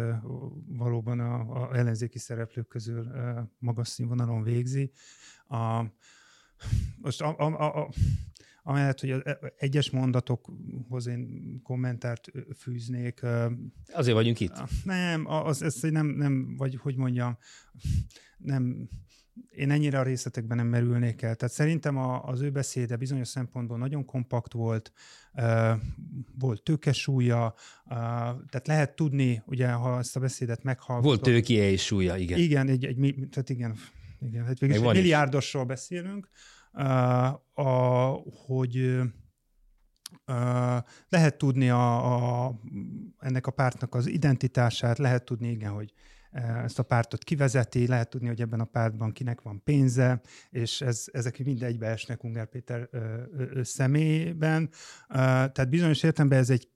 valóban 0.69 1.21
a, 1.21 1.63
a 1.63 1.77
ellenzéki 1.77 2.19
szereplők 2.19 2.69
közül 2.69 3.07
magas 3.59 3.89
színvonalon 3.89 4.43
végzi. 4.43 4.91
A, 5.49 5.85
most 7.03 7.23
a, 7.23 7.39
a, 7.39 7.79
a, 7.79 7.89
amellett, 8.67 9.01
hogy 9.01 9.11
az 9.11 9.21
e, 9.25 9.39
egyes 9.57 9.91
mondatokhoz 9.91 11.07
én 11.07 11.61
kommentárt 11.63 12.31
fűznék. 12.59 13.21
Azért 13.93 14.17
vagyunk 14.17 14.41
itt. 14.41 14.63
Nem, 14.85 15.27
az, 15.27 15.63
ez 15.63 15.81
nem, 15.81 16.07
nem, 16.07 16.57
vagy 16.57 16.77
hogy 16.77 16.97
mondjam, 16.97 17.39
nem, 18.39 18.89
én 19.51 19.71
ennyire 19.71 19.99
a 19.99 20.03
részletekben 20.03 20.57
nem 20.57 20.67
merülnék 20.67 21.23
el. 21.23 21.35
Tehát 21.35 21.55
szerintem 21.55 21.97
a, 21.97 22.25
az 22.25 22.41
ő 22.41 22.51
beszéde 22.51 22.97
bizonyos 22.97 23.29
szempontból 23.29 23.79
nagyon 23.79 24.05
kompakt 24.05 24.53
volt, 24.53 24.93
uh, 25.33 25.71
volt 26.39 26.63
tőkesúlya, 26.63 27.55
uh, 27.85 27.91
tehát 28.49 28.67
lehet 28.67 28.97
tudni, 28.97 29.43
ugye, 29.47 29.71
ha 29.71 29.99
ezt 29.99 30.17
a 30.17 30.21
beszédet 30.21 30.63
meghallgatom. 30.63 31.11
Volt 31.11 31.23
tőkéje 31.23 31.71
és 31.71 31.85
súlya, 31.85 32.17
igen. 32.17 32.39
Igen, 32.39 32.69
egy, 32.69 32.85
egy, 32.85 33.15
tehát 33.31 33.51
igen, 33.51 33.77
igen 34.21 34.45
hát 34.45 34.63
egy 34.63 34.81
milliárdosról 34.81 35.65
beszélünk, 35.65 36.29
a, 37.53 38.23
hogy 38.47 39.01
lehet 41.09 41.39
tudni 41.39 41.71
a, 41.71 42.15
a, 42.47 42.55
ennek 43.19 43.47
a 43.47 43.51
pártnak 43.51 43.95
az 43.95 44.07
identitását, 44.07 44.99
lehet 44.99 45.25
tudni, 45.25 45.51
igen, 45.51 45.73
hogy 45.73 45.93
ezt 46.65 46.79
a 46.79 46.83
pártot 46.83 47.25
kivezeti, 47.25 47.87
lehet 47.87 48.11
tudni, 48.11 48.27
hogy 48.27 48.41
ebben 48.41 48.61
a 48.61 48.65
pártban 48.65 49.13
kinek 49.13 49.41
van 49.41 49.63
pénze, 49.65 50.21
és 50.51 50.81
ez, 50.81 51.05
ezek 51.13 51.45
mind 51.45 51.63
egybeesnek 51.63 52.25
Ungár 52.25 52.47
Péter 52.47 52.89
ö, 52.91 53.23
ö, 53.37 53.63
személyében. 53.63 54.63
Uh, 54.63 55.17
tehát 55.17 55.69
bizonyos 55.69 56.03
értelemben 56.03 56.39
ez 56.39 56.51
egy 56.51 56.69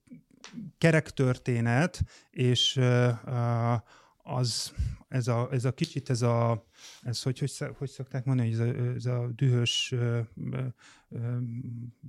kerek 0.78 1.11
történet, 1.11 2.03
és 2.30 2.76
uh, 2.76 3.74
az 4.22 4.72
ez 5.09 5.28
a, 5.28 5.48
ez 5.51 5.64
a 5.64 5.72
kicsit 5.72 6.11
ez 6.11 6.22
a, 6.22 6.66
ez 7.03 7.22
hogy, 7.22 7.39
hogy, 7.39 7.53
hogy 7.78 7.89
szokták 7.89 8.24
mondani, 8.24 8.53
ez 8.53 8.59
a, 8.59 8.64
ez 8.97 9.07
a 9.07 9.31
dühös 9.37 9.93
ö, 9.93 10.20
ö, 10.53 10.59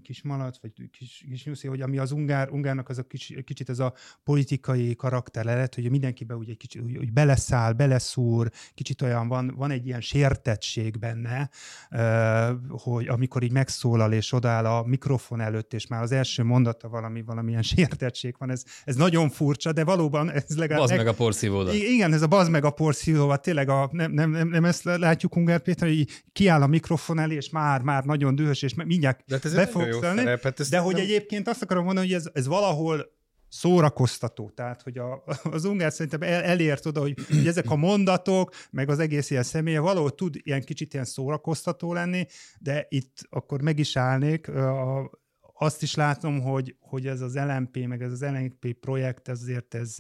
kis 0.04 0.22
malac, 0.22 0.58
vagy 0.62 0.72
kis, 0.92 1.26
kis 1.30 1.46
nyuszi, 1.46 1.68
hogy 1.68 1.82
ami 1.82 1.98
az 1.98 2.12
ungár, 2.12 2.50
ungárnak 2.50 2.90
az 2.90 2.98
a 2.98 3.04
kicsi, 3.04 3.44
kicsit 3.44 3.70
ez 3.70 3.80
a 3.80 3.94
politikai 4.24 4.96
karakter 4.96 5.46
lehet, 5.46 5.76
hogy 5.76 5.90
mindenkibe 5.90 6.36
úgy 6.36 6.50
egy 6.50 6.58
kicsit, 6.58 6.82
úgy, 6.82 6.98
úgy 6.98 7.14
beleszáll, 7.14 7.74
beleszúr, 7.74 8.52
kicsit 8.74 9.02
olyan 9.02 9.28
van, 9.28 9.54
van 9.56 9.72
egy 9.72 9.86
ilyen 9.86 10.02
sértettség 10.02 11.00
benne, 11.00 11.50
ö, 11.92 12.54
hogy 12.70 13.08
amikor 13.08 13.44
így 13.44 13.52
megszólal 13.52 14.14
és 14.14 14.32
odáll 14.32 14.66
a 14.66 14.84
mikrofon 14.84 15.42
előtt, 15.42 15.74
és 15.74 15.88
már 15.88 16.02
az 16.02 16.12
első 16.12 16.44
mondata 16.44 16.90
valami, 16.90 17.22
valamilyen 17.22 17.62
sértettség 17.62 18.36
van, 18.38 18.50
ez, 18.50 18.64
ez 18.86 18.96
nagyon 18.96 19.30
furcsa, 19.30 19.72
de 19.72 19.84
valóban 19.84 20.32
ez 20.32 20.58
legalább... 20.58 20.82
Bazd 20.82 20.96
meg 20.96 21.08
a 21.08 21.14
porszívódat. 21.14 21.74
Igen, 21.74 22.14
ez 22.14 22.22
a 22.22 22.28
bazd 22.28 22.52
meg 22.52 22.64
a 22.64 22.70
porszívódat, 22.70 23.42
tényleg 23.42 23.70
a, 23.70 23.90
nem, 23.92 24.12
nem, 24.12 24.30
nem, 24.30 24.48
nem 24.48 24.61
ezt 24.66 24.84
látjuk 24.84 25.36
Ungár 25.36 25.62
Péter, 25.62 25.88
hogy 25.88 26.08
kiáll 26.32 26.62
a 26.62 26.68
mikrofon 26.68 27.20
elé, 27.20 27.36
és 27.36 27.50
már, 27.50 27.82
már 27.82 28.04
nagyon 28.04 28.36
dühös, 28.36 28.62
és 28.62 28.74
mindjárt 28.74 29.24
De 29.28 29.40
hát 29.44 29.56
be 29.56 29.68
fog 29.68 29.98
szerep, 30.02 30.42
hát 30.42 30.70
De 30.70 30.78
hogy 30.78 30.94
nem- 30.94 31.04
egyébként 31.04 31.48
azt 31.48 31.62
akarom 31.62 31.84
mondani, 31.84 32.08
hogy 32.08 32.16
ez, 32.16 32.30
ez 32.34 32.48
valahol 32.48 33.20
szórakoztató. 33.52 34.50
Tehát, 34.50 34.82
hogy 34.82 34.98
a, 34.98 35.24
az 35.44 35.66
ungár 35.66 35.92
szerintem 35.92 36.22
el, 36.22 36.42
elért 36.42 36.86
oda, 36.86 37.00
hogy, 37.00 37.18
hogy 37.28 37.48
ezek 37.48 37.70
a 37.70 37.76
mondatok, 37.76 38.54
meg 38.72 38.90
az 38.90 39.00
egész 39.00 39.30
ilyen 39.30 39.44
személye 39.44 39.80
valahol 39.80 40.16
tud 40.16 40.36
ilyen 40.44 40.62
kicsit 40.62 40.94
ilyen 40.94 41.06
szórakoztató 41.06 41.94
lenni, 41.94 42.26
de 42.60 42.86
itt 42.90 43.18
akkor 43.30 43.62
meg 43.62 43.80
is 43.80 43.96
állnék. 43.96 44.48
A, 44.48 45.10
azt 45.54 45.82
is 45.82 45.96
látom, 45.96 46.42
hogy, 46.42 46.76
hogy 46.80 47.08
ez 47.08 47.22
az 47.22 47.36
LMP, 47.36 47.86
meg 47.88 48.02
ez 48.02 48.12
az 48.12 48.22
LMP 48.22 48.74
projekt, 48.74 49.28
ezért 49.28 49.74
ez 49.74 49.96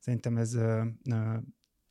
szerintem 0.00 0.36
ez 0.36 0.56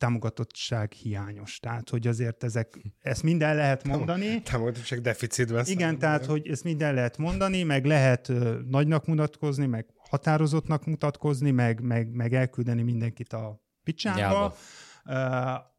támogatottság 0.04 0.92
hiányos. 0.92 1.60
Tehát, 1.60 1.90
hogy 1.90 2.08
azért 2.08 2.44
ezek, 2.44 2.80
ezt 3.00 3.24
minden 3.24 3.56
lehet 3.56 3.84
mondani. 3.84 4.42
Támogatottság 4.42 5.02
deficitben. 5.02 5.66
Igen, 5.66 5.78
számomra. 5.78 6.00
tehát, 6.00 6.26
hogy 6.26 6.48
ezt 6.48 6.64
minden 6.64 6.94
lehet 6.94 7.18
mondani, 7.18 7.64
meg 7.64 7.86
lehet 7.86 8.30
ö, 8.30 8.60
nagynak 8.68 9.06
mutatkozni, 9.06 9.66
meg 9.66 9.86
határozottnak 10.10 10.86
mutatkozni, 10.86 11.52
meg, 11.52 11.82
meg, 11.82 12.14
meg 12.14 12.34
elküldeni 12.34 12.82
mindenkit 12.82 13.34
a 13.34 13.62
picsába. 13.84 14.56
Nyába. 15.04 15.72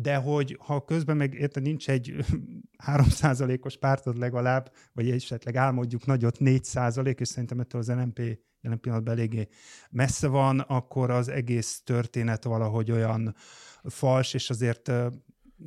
De 0.00 0.16
hogy 0.16 0.56
ha 0.60 0.84
közben 0.84 1.16
meg 1.16 1.34
érted, 1.34 1.62
nincs 1.62 1.88
egy 1.88 2.14
3%-os 2.86 3.76
pártod 3.76 4.18
legalább, 4.18 4.72
vagy 4.92 5.10
esetleg 5.10 5.56
álmodjuk 5.56 6.06
nagyot 6.06 6.36
4%, 6.40 7.20
és 7.20 7.28
szerintem 7.28 7.60
ettől 7.60 7.80
az 7.80 7.88
LMP 7.88 8.38
jelen 8.60 8.80
pillanatban 8.80 9.14
eléggé 9.14 9.48
messze 9.90 10.28
van, 10.28 10.60
akkor 10.60 11.10
az 11.10 11.28
egész 11.28 11.82
történet 11.84 12.44
valahogy 12.44 12.90
olyan 12.90 13.34
fals, 13.82 14.34
és 14.34 14.50
azért 14.50 14.92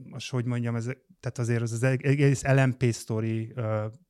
most 0.03 0.32
hogy 0.32 0.45
mondjam, 0.45 0.75
ez, 0.75 0.84
tehát 1.19 1.38
azért 1.38 1.61
az, 1.61 1.71
az 1.71 1.84
egész 1.84 2.43
LMP 2.43 2.84
sztori 2.84 3.47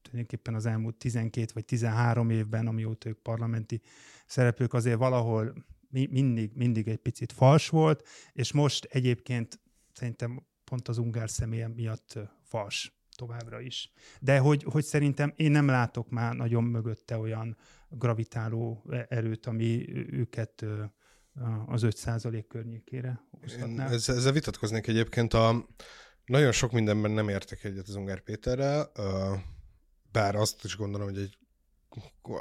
tulajdonképpen 0.01 0.53
az 0.53 0.65
elmúlt 0.65 0.95
12 0.95 1.51
vagy 1.53 1.65
13 1.65 2.29
évben, 2.29 2.67
amióta 2.67 3.09
ők 3.09 3.17
parlamenti 3.17 3.81
szereplők, 4.25 4.73
azért 4.73 4.97
valahol 4.97 5.53
mi, 5.89 6.07
mindig, 6.11 6.51
mindig 6.55 6.87
egy 6.87 6.97
picit 6.97 7.31
fals 7.31 7.69
volt, 7.69 8.07
és 8.33 8.51
most 8.51 8.85
egyébként 8.85 9.59
szerintem 9.93 10.45
pont 10.63 10.87
az 10.87 10.97
ungár 10.97 11.29
személye 11.29 11.67
miatt 11.67 12.19
fals 12.43 12.93
továbbra 13.15 13.59
is. 13.59 13.91
De 14.19 14.37
hogy, 14.37 14.63
hogy 14.63 14.83
szerintem 14.83 15.33
én 15.35 15.51
nem 15.51 15.67
látok 15.67 16.09
már 16.09 16.33
nagyon 16.35 16.63
mögötte 16.63 17.17
olyan 17.17 17.57
gravitáló 17.89 18.85
erőt, 19.07 19.45
ami 19.45 19.93
őket 20.11 20.65
az 21.65 21.81
5% 21.85 22.45
környékére 22.47 23.21
hozhatná. 23.41 23.89
ezzel, 23.89 24.15
ezzel 24.15 24.31
vitatkoznék 24.31 24.87
egyébként. 24.87 25.33
A, 25.33 25.67
nagyon 26.25 26.51
sok 26.51 26.71
mindenben 26.71 27.11
nem 27.11 27.29
értek 27.29 27.63
egyet 27.63 27.87
az 27.87 27.95
Ungár 27.95 28.19
Péterrel, 28.19 28.91
bár 30.11 30.35
azt 30.35 30.63
is 30.63 30.75
gondolom, 30.75 31.07
hogy 31.07 31.17
egy, 31.17 31.37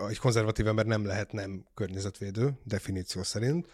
egy 0.08 0.18
konzervatív 0.18 0.66
ember 0.66 0.86
nem 0.86 1.04
lehet 1.04 1.32
nem 1.32 1.66
környezetvédő, 1.74 2.58
definíció 2.64 3.22
szerint. 3.22 3.68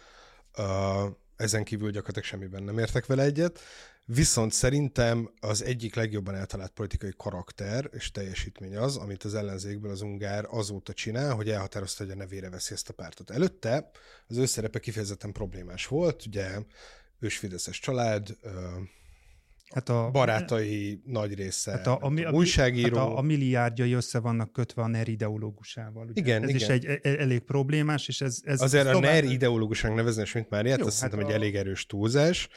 Ezen 1.37 1.63
kívül 1.63 1.91
gyakorlatilag 1.91 2.27
semmiben 2.27 2.63
nem 2.63 2.77
értek 2.77 3.05
vele 3.05 3.23
egyet. 3.23 3.59
Viszont 4.05 4.51
szerintem 4.51 5.29
az 5.39 5.63
egyik 5.63 5.95
legjobban 5.95 6.35
eltalált 6.35 6.71
politikai 6.71 7.13
karakter 7.17 7.89
és 7.93 8.11
teljesítmény 8.11 8.77
az, 8.77 8.97
amit 8.97 9.23
az 9.23 9.35
ellenzékből 9.35 9.91
az 9.91 10.01
Ungár 10.01 10.45
azóta 10.49 10.93
csinál, 10.93 11.35
hogy 11.35 11.49
elhatározta, 11.49 12.03
hogy 12.03 12.11
a 12.11 12.15
nevére 12.15 12.49
veszi 12.49 12.73
ezt 12.73 12.89
a 12.89 12.93
pártot. 12.93 13.29
Előtte 13.29 13.89
az 14.27 14.37
ő 14.37 14.45
szerepe 14.45 14.79
kifejezetten 14.79 15.31
problémás 15.31 15.87
volt, 15.87 16.25
ugye 16.25 16.59
ősfideszes 17.19 17.79
család, 17.79 18.37
ö, 18.41 18.49
Hát 19.73 19.89
a, 19.89 20.09
barátai 20.11 21.01
nagy 21.05 21.33
része, 21.33 21.71
Hát 21.71 21.87
a, 21.87 21.97
a, 22.01 22.11
a, 22.25 22.31
újságíró. 22.31 22.97
Hát 22.97 23.05
a, 23.07 23.17
a 23.17 23.21
milliárdjai 23.21 23.93
össze 23.93 24.19
vannak 24.19 24.51
kötve 24.51 24.81
a 24.81 24.87
NER 24.87 25.07
ideológusával. 25.07 26.07
Ugye? 26.07 26.21
Igen, 26.21 26.43
ez 26.43 26.49
igen. 26.49 26.61
is 26.61 26.67
egy 26.67 26.85
e- 26.85 26.99
elég 27.19 27.39
problémás, 27.39 28.07
és 28.07 28.21
ez... 28.21 28.39
ez 28.43 28.61
Azért 28.61 28.87
a 28.87 28.91
tovább- 28.91 29.11
NER 29.11 29.23
ideológusnak 29.23 29.95
nevezni, 29.95 30.23
mint 30.33 30.49
Máriát, 30.49 30.79
Jó, 30.79 30.85
azt 30.85 30.99
hát 31.01 31.09
szerintem 31.11 31.25
a- 31.25 31.35
egy 31.37 31.41
elég 31.41 31.55
erős 31.55 31.85
túlzás. 31.85 32.49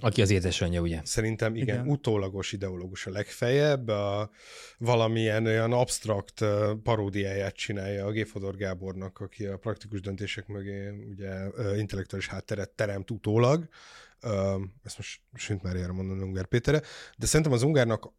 Aki 0.00 0.22
az 0.22 0.30
édesanyja, 0.30 0.80
ugye? 0.80 1.00
Szerintem 1.04 1.54
igen, 1.56 1.74
Igen. 1.76 1.88
utólagos 1.88 2.52
ideológus 2.52 3.06
a 3.06 3.10
legfeljebb, 3.10 3.88
a, 3.88 4.30
valamilyen 4.78 5.46
olyan 5.46 5.72
absztrakt 5.72 6.40
ö, 6.40 6.72
paródiáját 6.82 7.54
csinálja 7.56 8.06
a 8.06 8.10
G. 8.10 8.26
Fodor 8.26 8.56
Gábornak, 8.56 9.18
aki 9.20 9.46
a 9.46 9.56
praktikus 9.56 10.00
döntések 10.00 10.46
mögé 10.46 10.88
ugye 11.10 11.30
intellektuális 11.76 12.28
hátteret 12.28 12.70
teremt 12.70 13.10
utólag. 13.10 13.68
Ezt 14.82 14.96
most 14.96 15.20
Sint 15.34 15.62
Máriára 15.62 15.92
mondom 15.92 16.20
Ungár 16.20 16.46
Péterre, 16.46 16.82
de 17.18 17.26
szerintem 17.26 17.54
az 17.54 17.62
Ungárnak 17.62 18.12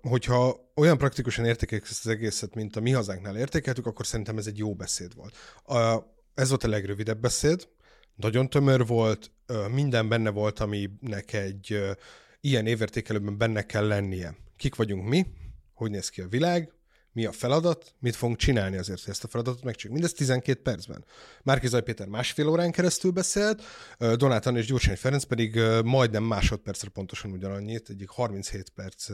hogyha 0.00 0.70
olyan 0.74 0.98
praktikusan 0.98 1.44
értékelik 1.44 1.84
ezt 1.84 2.04
az 2.04 2.10
egészet, 2.10 2.54
mint 2.54 2.76
a 2.76 2.80
mi 2.80 2.90
hazánknál 2.90 3.36
értékeltük, 3.36 3.86
akkor 3.86 4.06
szerintem 4.06 4.38
ez 4.38 4.46
egy 4.46 4.58
jó 4.58 4.74
beszéd 4.74 5.14
volt. 5.14 5.36
Ez 6.34 6.48
volt 6.48 6.64
a 6.64 6.68
legrövidebb 6.68 7.20
beszéd, 7.20 7.68
nagyon 8.14 8.50
tömör 8.50 8.86
volt, 8.86 9.30
minden 9.70 10.08
benne 10.08 10.30
volt, 10.30 10.58
aminek 10.58 11.32
egy 11.32 11.78
ilyen 12.40 12.66
évértékelőben 12.66 13.38
benne 13.38 13.62
kell 13.62 13.86
lennie. 13.86 14.36
Kik 14.56 14.74
vagyunk 14.74 15.08
mi, 15.08 15.26
hogy 15.74 15.90
néz 15.90 16.08
ki 16.08 16.20
a 16.20 16.28
világ, 16.28 16.72
mi 17.18 17.24
a 17.24 17.32
feladat, 17.32 17.94
mit 17.98 18.16
fogunk 18.16 18.38
csinálni 18.38 18.76
azért, 18.76 19.00
hogy 19.00 19.10
ezt 19.10 19.24
a 19.24 19.28
feladatot 19.28 19.62
megcsináljuk. 19.62 20.02
Mindez 20.02 20.18
12 20.18 20.62
percben. 20.62 21.04
Márki 21.42 21.80
Péter 21.80 22.06
másfél 22.06 22.48
órán 22.48 22.70
keresztül 22.70 23.10
beszélt, 23.10 23.62
ö, 23.98 24.16
Donát 24.16 24.46
Anna 24.46 24.58
és 24.58 24.66
Gyurcsány 24.66 24.96
Ferenc 24.96 25.24
pedig 25.24 25.60
majdnem 25.84 26.22
másodpercre 26.22 26.88
pontosan 26.88 27.30
ugyanannyit, 27.30 27.88
egyik 27.88 28.08
37 28.08 28.68
perc 28.68 29.08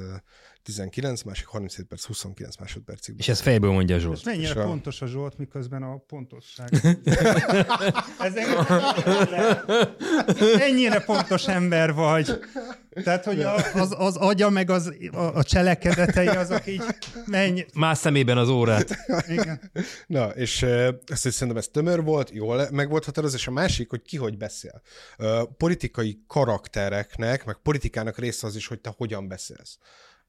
19, 0.65 1.23
másik 1.23 1.47
37 1.47 1.87
perc 1.87 2.05
29 2.05 2.57
másodpercig. 2.57 3.15
És 3.19 3.29
ezt 3.29 3.41
fejből 3.41 3.71
mondja 3.71 3.97
És 3.97 4.03
Zsolt. 4.03 4.25
mennyire 4.25 4.49
És 4.49 4.55
a- 4.55 4.65
pontos 4.65 5.03
a 5.03 5.07
Zsolt, 5.07 5.39
miközben 5.39 5.83
a 5.83 5.97
pontosság. 5.97 6.69
Ez 8.19 8.35
ennyire, 8.35 9.65
ennyire 10.61 11.01
pontos 11.05 11.47
ember 11.49 11.93
vagy. 11.93 12.39
Tehát, 13.05 13.25
hogy 13.25 13.41
a, 13.43 13.55
az, 13.75 13.95
az 13.99 14.17
agya 14.17 14.51
meg 14.51 14.71
az, 14.71 14.93
a, 15.13 15.19
a 15.19 15.43
cselekedetei 15.43 16.27
azok 16.27 16.67
így 16.67 16.83
mennyi. 17.27 17.65
Más 17.75 17.99
szemében 17.99 18.39
az 18.39 18.49
órát. 18.49 18.97
Igen. 19.29 19.61
Na, 20.07 20.29
és 20.29 20.63
ezt 20.63 21.23
hogy 21.23 21.33
szerintem 21.33 21.57
ez 21.57 21.69
tömör 21.69 22.03
volt, 22.03 22.31
jól 22.31 22.69
meg 22.71 22.89
volt 22.89 23.05
határozva, 23.05 23.37
és 23.37 23.47
a 23.47 23.51
másik, 23.51 23.91
hogy 23.91 24.03
ki 24.03 24.17
hogy 24.17 24.37
beszél. 24.37 24.83
Politikai 25.57 26.25
karaktereknek, 26.27 27.45
meg 27.45 27.57
politikának 27.63 28.19
része 28.19 28.47
az 28.47 28.57
is, 28.57 28.67
hogy 28.67 28.81
te 28.81 28.95
hogyan 28.97 29.29
beszélsz. 29.29 29.79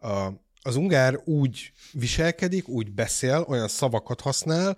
Uh, 0.06 0.34
az 0.62 0.76
ungár 0.76 1.20
úgy 1.26 1.72
viselkedik, 1.91 2.68
úgy 2.68 2.91
beszél, 2.91 3.45
olyan 3.47 3.68
szavakat 3.68 4.22
használ, 4.22 4.78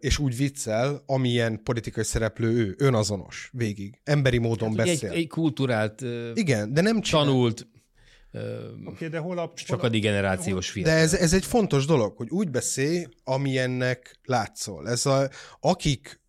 és 0.00 0.18
úgy 0.18 0.36
viccel, 0.36 1.02
amilyen 1.06 1.62
politikai 1.62 2.04
szereplő 2.04 2.48
ő, 2.52 2.74
önazonos, 2.78 3.50
végig. 3.52 4.00
Emberi 4.04 4.38
módon 4.38 4.68
Hát, 4.68 4.76
beszél. 4.86 5.10
egy, 5.10 5.16
egy 5.16 5.28
kulturált, 5.28 6.00
Igen, 6.34 6.72
de 6.72 6.80
nem 6.80 7.00
csinál. 7.00 7.24
tanult, 7.24 7.66
Oké, 8.84 9.08
de 9.08 9.18
hol 9.18 9.38
a... 9.38 9.52
hol 9.68 9.78
a- 9.80 9.88
generációs 9.88 10.66
De 10.66 10.72
fiatal. 10.72 10.92
ez, 10.94 11.14
ez 11.14 11.32
egy 11.32 11.44
fontos 11.44 11.86
dolog, 11.86 12.16
hogy 12.16 12.28
úgy 12.30 12.50
beszélj, 12.50 13.06
amilyennek 13.24 14.18
látszol. 14.24 14.88
Ez 14.88 15.06
a, 15.06 15.30
akik 15.60 16.20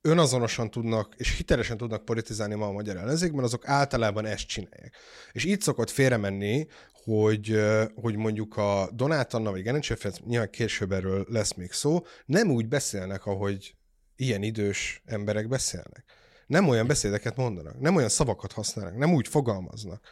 önazonosan 0.00 0.70
tudnak, 0.70 1.14
és 1.16 1.36
hitelesen 1.36 1.76
tudnak 1.76 2.04
politizálni 2.04 2.54
ma 2.54 2.66
a 2.66 2.72
magyar 2.72 2.96
ellenzékben, 2.96 3.44
azok 3.44 3.68
általában 3.68 4.26
ezt 4.26 4.46
csinálják. 4.46 4.94
És 5.32 5.44
így 5.44 5.60
szokott 5.60 5.90
félremenni, 5.90 6.66
hogy, 7.06 7.60
hogy 7.94 8.16
mondjuk 8.16 8.56
a 8.56 8.88
Donát 8.92 9.34
Anna, 9.34 9.50
vagy 9.50 9.62
Gerencse 9.62 9.96
Ferenc, 9.96 10.18
nyilván 10.26 10.50
később 10.50 10.92
erről 10.92 11.26
lesz 11.28 11.54
még 11.54 11.72
szó, 11.72 12.04
nem 12.24 12.50
úgy 12.50 12.68
beszélnek, 12.68 13.26
ahogy 13.26 13.74
ilyen 14.16 14.42
idős 14.42 15.02
emberek 15.04 15.48
beszélnek. 15.48 16.04
Nem 16.46 16.68
olyan 16.68 16.86
beszédeket 16.86 17.36
mondanak, 17.36 17.80
nem 17.80 17.96
olyan 17.96 18.08
szavakat 18.08 18.52
használnak, 18.52 18.96
nem 18.96 19.14
úgy 19.14 19.28
fogalmaznak. 19.28 20.04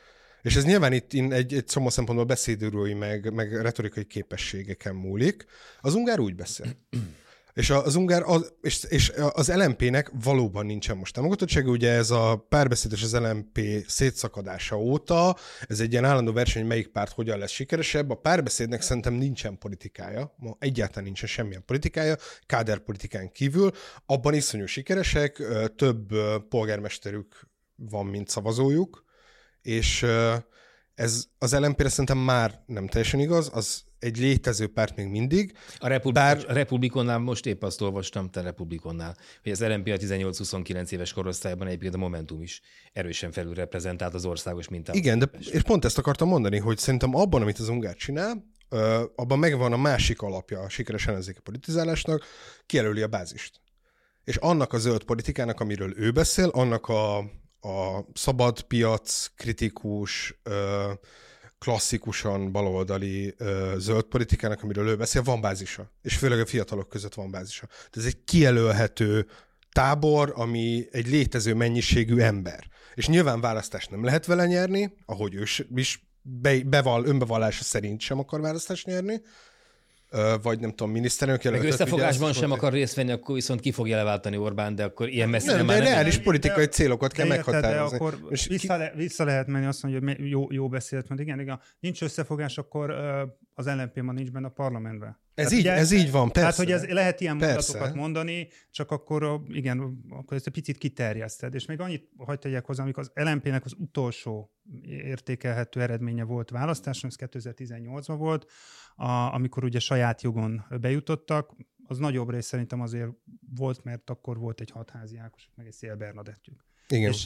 És 0.43 0.57
ez 0.57 0.65
nyilván 0.65 0.93
itt 0.93 1.13
egy, 1.13 1.55
egy 1.55 1.65
csomó 1.65 1.89
szempontból 1.89 2.27
beszédőrői 2.27 2.95
meg, 2.95 3.33
meg 3.33 3.61
retorikai 3.61 4.05
képességeken 4.05 4.95
múlik. 4.95 5.45
Az 5.81 5.95
ungár 5.95 6.21
úgy 6.21 6.35
beszél. 6.35 6.67
És 7.55 7.71
az 7.71 7.95
Ungár, 7.95 8.23
az, 8.27 8.53
és, 8.61 8.85
és 8.89 9.13
az 9.33 9.53
LMP-nek 9.55 10.11
valóban 10.23 10.67
nincsen 10.67 10.97
most 10.97 11.15
támogatottsága, 11.15 11.71
ugye 11.71 11.91
ez 11.91 12.11
a 12.11 12.47
párbeszéd 12.49 12.93
és 12.93 13.03
az 13.03 13.15
LMP 13.15 13.61
szétszakadása 13.87 14.77
óta, 14.79 15.37
ez 15.69 15.81
egy 15.81 15.93
ilyen 15.93 16.05
állandó 16.05 16.33
verseny, 16.33 16.61
hogy 16.61 16.71
melyik 16.71 16.89
párt 16.89 17.13
hogyan 17.13 17.39
lesz 17.39 17.51
sikeresebb. 17.51 18.11
A 18.11 18.15
párbeszédnek 18.15 18.83
szerintem 18.83 19.15
nincsen 19.15 19.59
politikája, 19.59 20.35
ma 20.37 20.57
egyáltalán 20.59 21.05
nincsen 21.05 21.29
semmilyen 21.29 21.65
politikája, 21.67 22.17
káderpolitikán 22.47 23.33
kívül. 23.33 23.71
Abban 24.07 24.35
iszonyú 24.35 24.67
sikeresek, 24.67 25.43
több 25.77 26.15
polgármesterük 26.49 27.49
van, 27.77 28.07
mint 28.07 28.29
szavazójuk, 28.29 29.05
és 29.63 30.07
ez 30.95 31.25
az 31.39 31.59
LMP-re 31.59 31.89
szerintem 31.89 32.19
már 32.19 32.63
nem 32.67 32.87
teljesen 32.87 33.21
igaz, 33.21 33.51
az 33.53 33.85
egy 34.05 34.19
létező 34.19 34.67
párt 34.67 34.97
még 34.97 35.07
mindig. 35.07 35.53
A, 35.79 35.87
Republik- 35.87 36.15
bár... 36.15 36.45
a 36.49 36.53
Republikonnál 36.53 37.19
most 37.19 37.47
épp 37.47 37.63
azt 37.63 37.81
olvastam, 37.81 38.31
te 38.31 38.41
Republikonnál, 38.41 39.17
hogy 39.43 39.53
az 39.53 39.61
LMP 39.61 39.87
a 39.87 39.97
18-29 39.97 40.91
éves 40.91 41.13
korosztályban 41.13 41.67
egyébként 41.67 41.95
a 41.95 41.99
Momentum 41.99 42.43
is 42.43 42.61
erősen 42.93 43.33
felülreprezentált 43.33 44.15
az 44.15 44.25
országos 44.25 44.69
mintát. 44.69 44.95
Igen, 44.97 45.19
de 45.19 45.31
és 45.51 45.63
pont 45.63 45.85
ezt 45.85 45.99
akartam 45.99 46.29
mondani, 46.29 46.59
hogy 46.59 46.79
szerintem 46.79 47.15
abban, 47.15 47.43
amit 47.43 47.59
az 47.59 47.69
Ungár 47.69 47.95
csinál, 47.95 48.45
abban 49.17 49.39
megvan 49.39 49.73
a 49.73 49.77
másik 49.77 50.23
alapja 50.23 50.61
a 50.61 50.69
sikeres 50.69 51.07
ellenzéki 51.07 51.41
politizálásnak, 51.41 52.25
kijelöli 52.67 53.03
a 53.03 53.09
bázist. 53.09 53.61
És 54.25 54.37
annak 54.37 54.73
a 54.73 54.79
zöld 54.79 55.05
politikának, 55.05 55.61
amiről 55.61 55.99
ő 55.99 56.11
beszél, 56.11 56.49
annak 56.49 56.89
a, 56.89 57.19
a 57.61 58.07
szabad 58.13 58.63
piac, 58.63 59.27
kritikus, 59.37 60.41
klasszikusan 61.65 62.53
baloldali 62.53 63.35
ö, 63.37 63.75
zöld 63.79 64.05
politikának, 64.05 64.63
amiről 64.63 64.89
ő 64.89 64.97
beszél, 64.97 65.23
van 65.23 65.41
bázisa. 65.41 65.91
És 66.03 66.17
főleg 66.17 66.41
a 66.41 66.47
fiatalok 66.47 66.89
között 66.89 67.15
van 67.15 67.31
bázisa. 67.31 67.67
Tehát 67.67 67.97
ez 67.97 68.05
egy 68.05 68.25
kijelölhető 68.25 69.27
tábor, 69.73 70.33
ami 70.37 70.87
egy 70.91 71.09
létező 71.09 71.55
mennyiségű 71.55 72.19
ember. 72.19 72.69
És 72.95 73.09
nyilván 73.09 73.41
választást 73.41 73.91
nem 73.91 74.05
lehet 74.05 74.27
vele 74.27 74.47
nyerni, 74.47 74.95
ahogy 75.07 75.35
ő 75.35 75.45
is 75.75 76.07
be, 76.23 76.63
beval, 76.65 77.05
önbevallása 77.05 77.63
szerint 77.63 78.01
sem 78.01 78.19
akar 78.19 78.41
választást 78.41 78.87
nyerni, 78.87 79.23
vagy 80.43 80.61
nem 80.61 80.71
tudom, 80.71 80.93
miniszterelnök 80.93 81.45
jelöltet. 81.45 81.73
Összefogásban 81.73 82.33
sem 82.33 82.51
akar 82.51 82.73
részt 82.73 82.95
venni, 82.95 83.11
akkor 83.11 83.35
viszont 83.35 83.61
ki 83.61 83.73
fogja 83.73 83.97
leváltani 83.97 84.37
Orbán, 84.37 84.75
de 84.75 84.85
akkor 84.85 85.09
ilyen 85.09 85.29
messze 85.29 85.57
nem, 85.57 85.67
nem 85.67 85.79
de 85.79 85.85
reális 85.85 86.19
politikai 86.19 86.67
célokat 86.67 87.13
kell 87.13 87.27
meghatározni. 87.27 87.99
De 87.99 88.05
akkor 88.05 88.19
vissza, 88.49 88.77
le, 88.77 88.93
vissza 88.97 89.25
lehet 89.25 89.47
menni 89.47 89.67
azt 89.67 89.83
mondja, 89.83 90.15
hogy 90.17 90.29
jó, 90.31 90.47
jó 90.51 90.69
beszélt, 90.69 91.09
mert 91.09 91.21
igen, 91.21 91.41
igen, 91.41 91.61
nincs 91.81 92.03
összefogás, 92.03 92.59
akkor 92.59 92.95
az 93.55 93.67
LNP 93.67 94.01
ma 94.01 94.13
nincs 94.13 94.31
benne 94.31 94.47
a 94.47 94.51
parlamentben. 94.51 95.23
Ez, 95.35 95.53
így, 95.53 95.59
ugye, 95.59 95.73
ez 95.73 95.91
így 95.91 96.11
van, 96.11 96.31
persze. 96.31 96.41
Tehát, 96.41 96.57
hogy 96.57 96.71
ez, 96.71 96.95
lehet 96.95 97.21
ilyen 97.21 97.39
persze. 97.39 97.73
mondatokat 97.73 97.95
mondani, 97.95 98.49
csak 98.71 98.91
akkor 98.91 99.41
igen, 99.49 100.05
akkor 100.11 100.37
ezt 100.37 100.47
egy 100.47 100.53
picit 100.53 100.79
kiterjeszted. 100.79 101.55
És 101.55 101.67
még 101.67 101.81
annyit 101.81 102.09
hagyd 102.17 102.41
tegyek 102.41 102.65
hozzá, 102.65 102.83
amikor 102.83 103.03
az 103.03 103.25
LMP-nek 103.25 103.65
az 103.65 103.75
utolsó 103.79 104.53
értékelhető 104.83 105.81
eredménye 105.81 106.25
volt 106.25 106.51
választáson, 106.51 107.11
ez 107.11 107.31
2018-ban 107.31 108.15
volt, 108.19 108.51
a, 108.97 109.09
amikor 109.09 109.65
ugye 109.65 109.79
saját 109.79 110.23
jogon 110.23 110.65
bejutottak, 110.81 111.55
az 111.87 111.99
nagyobb 111.99 112.31
rész 112.31 112.47
szerintem 112.47 112.81
azért 112.81 113.11
volt, 113.55 113.85
mert 113.85 114.11
akkor 114.11 114.39
volt 114.39 114.61
egy 114.61 114.71
hatházi 114.71 115.17
Ákos, 115.17 115.51
meg 115.55 115.67
egy 115.67 115.73
Szél 115.73 115.97
Bernadettjük. 115.97 116.65
Igen. 116.89 117.11
És 117.11 117.23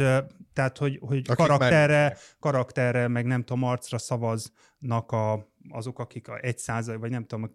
tehát, 0.53 0.79
hogy, 0.79 0.99
hogy 1.01 1.27
karakterre, 1.27 2.03
már... 2.03 2.17
karakterre, 2.41 3.09
meg 3.09 3.27
nem 3.27 3.45
tudom, 3.45 3.63
arcra 3.63 3.99
szavaznak 3.99 5.13
a, 5.13 5.53
azok, 5.71 5.99
akik 5.99 6.29
a 6.29 6.39
egy 6.41 6.59
százalék, 6.59 7.01
vagy 7.01 7.11
nem 7.11 7.25
tudom, 7.27 7.51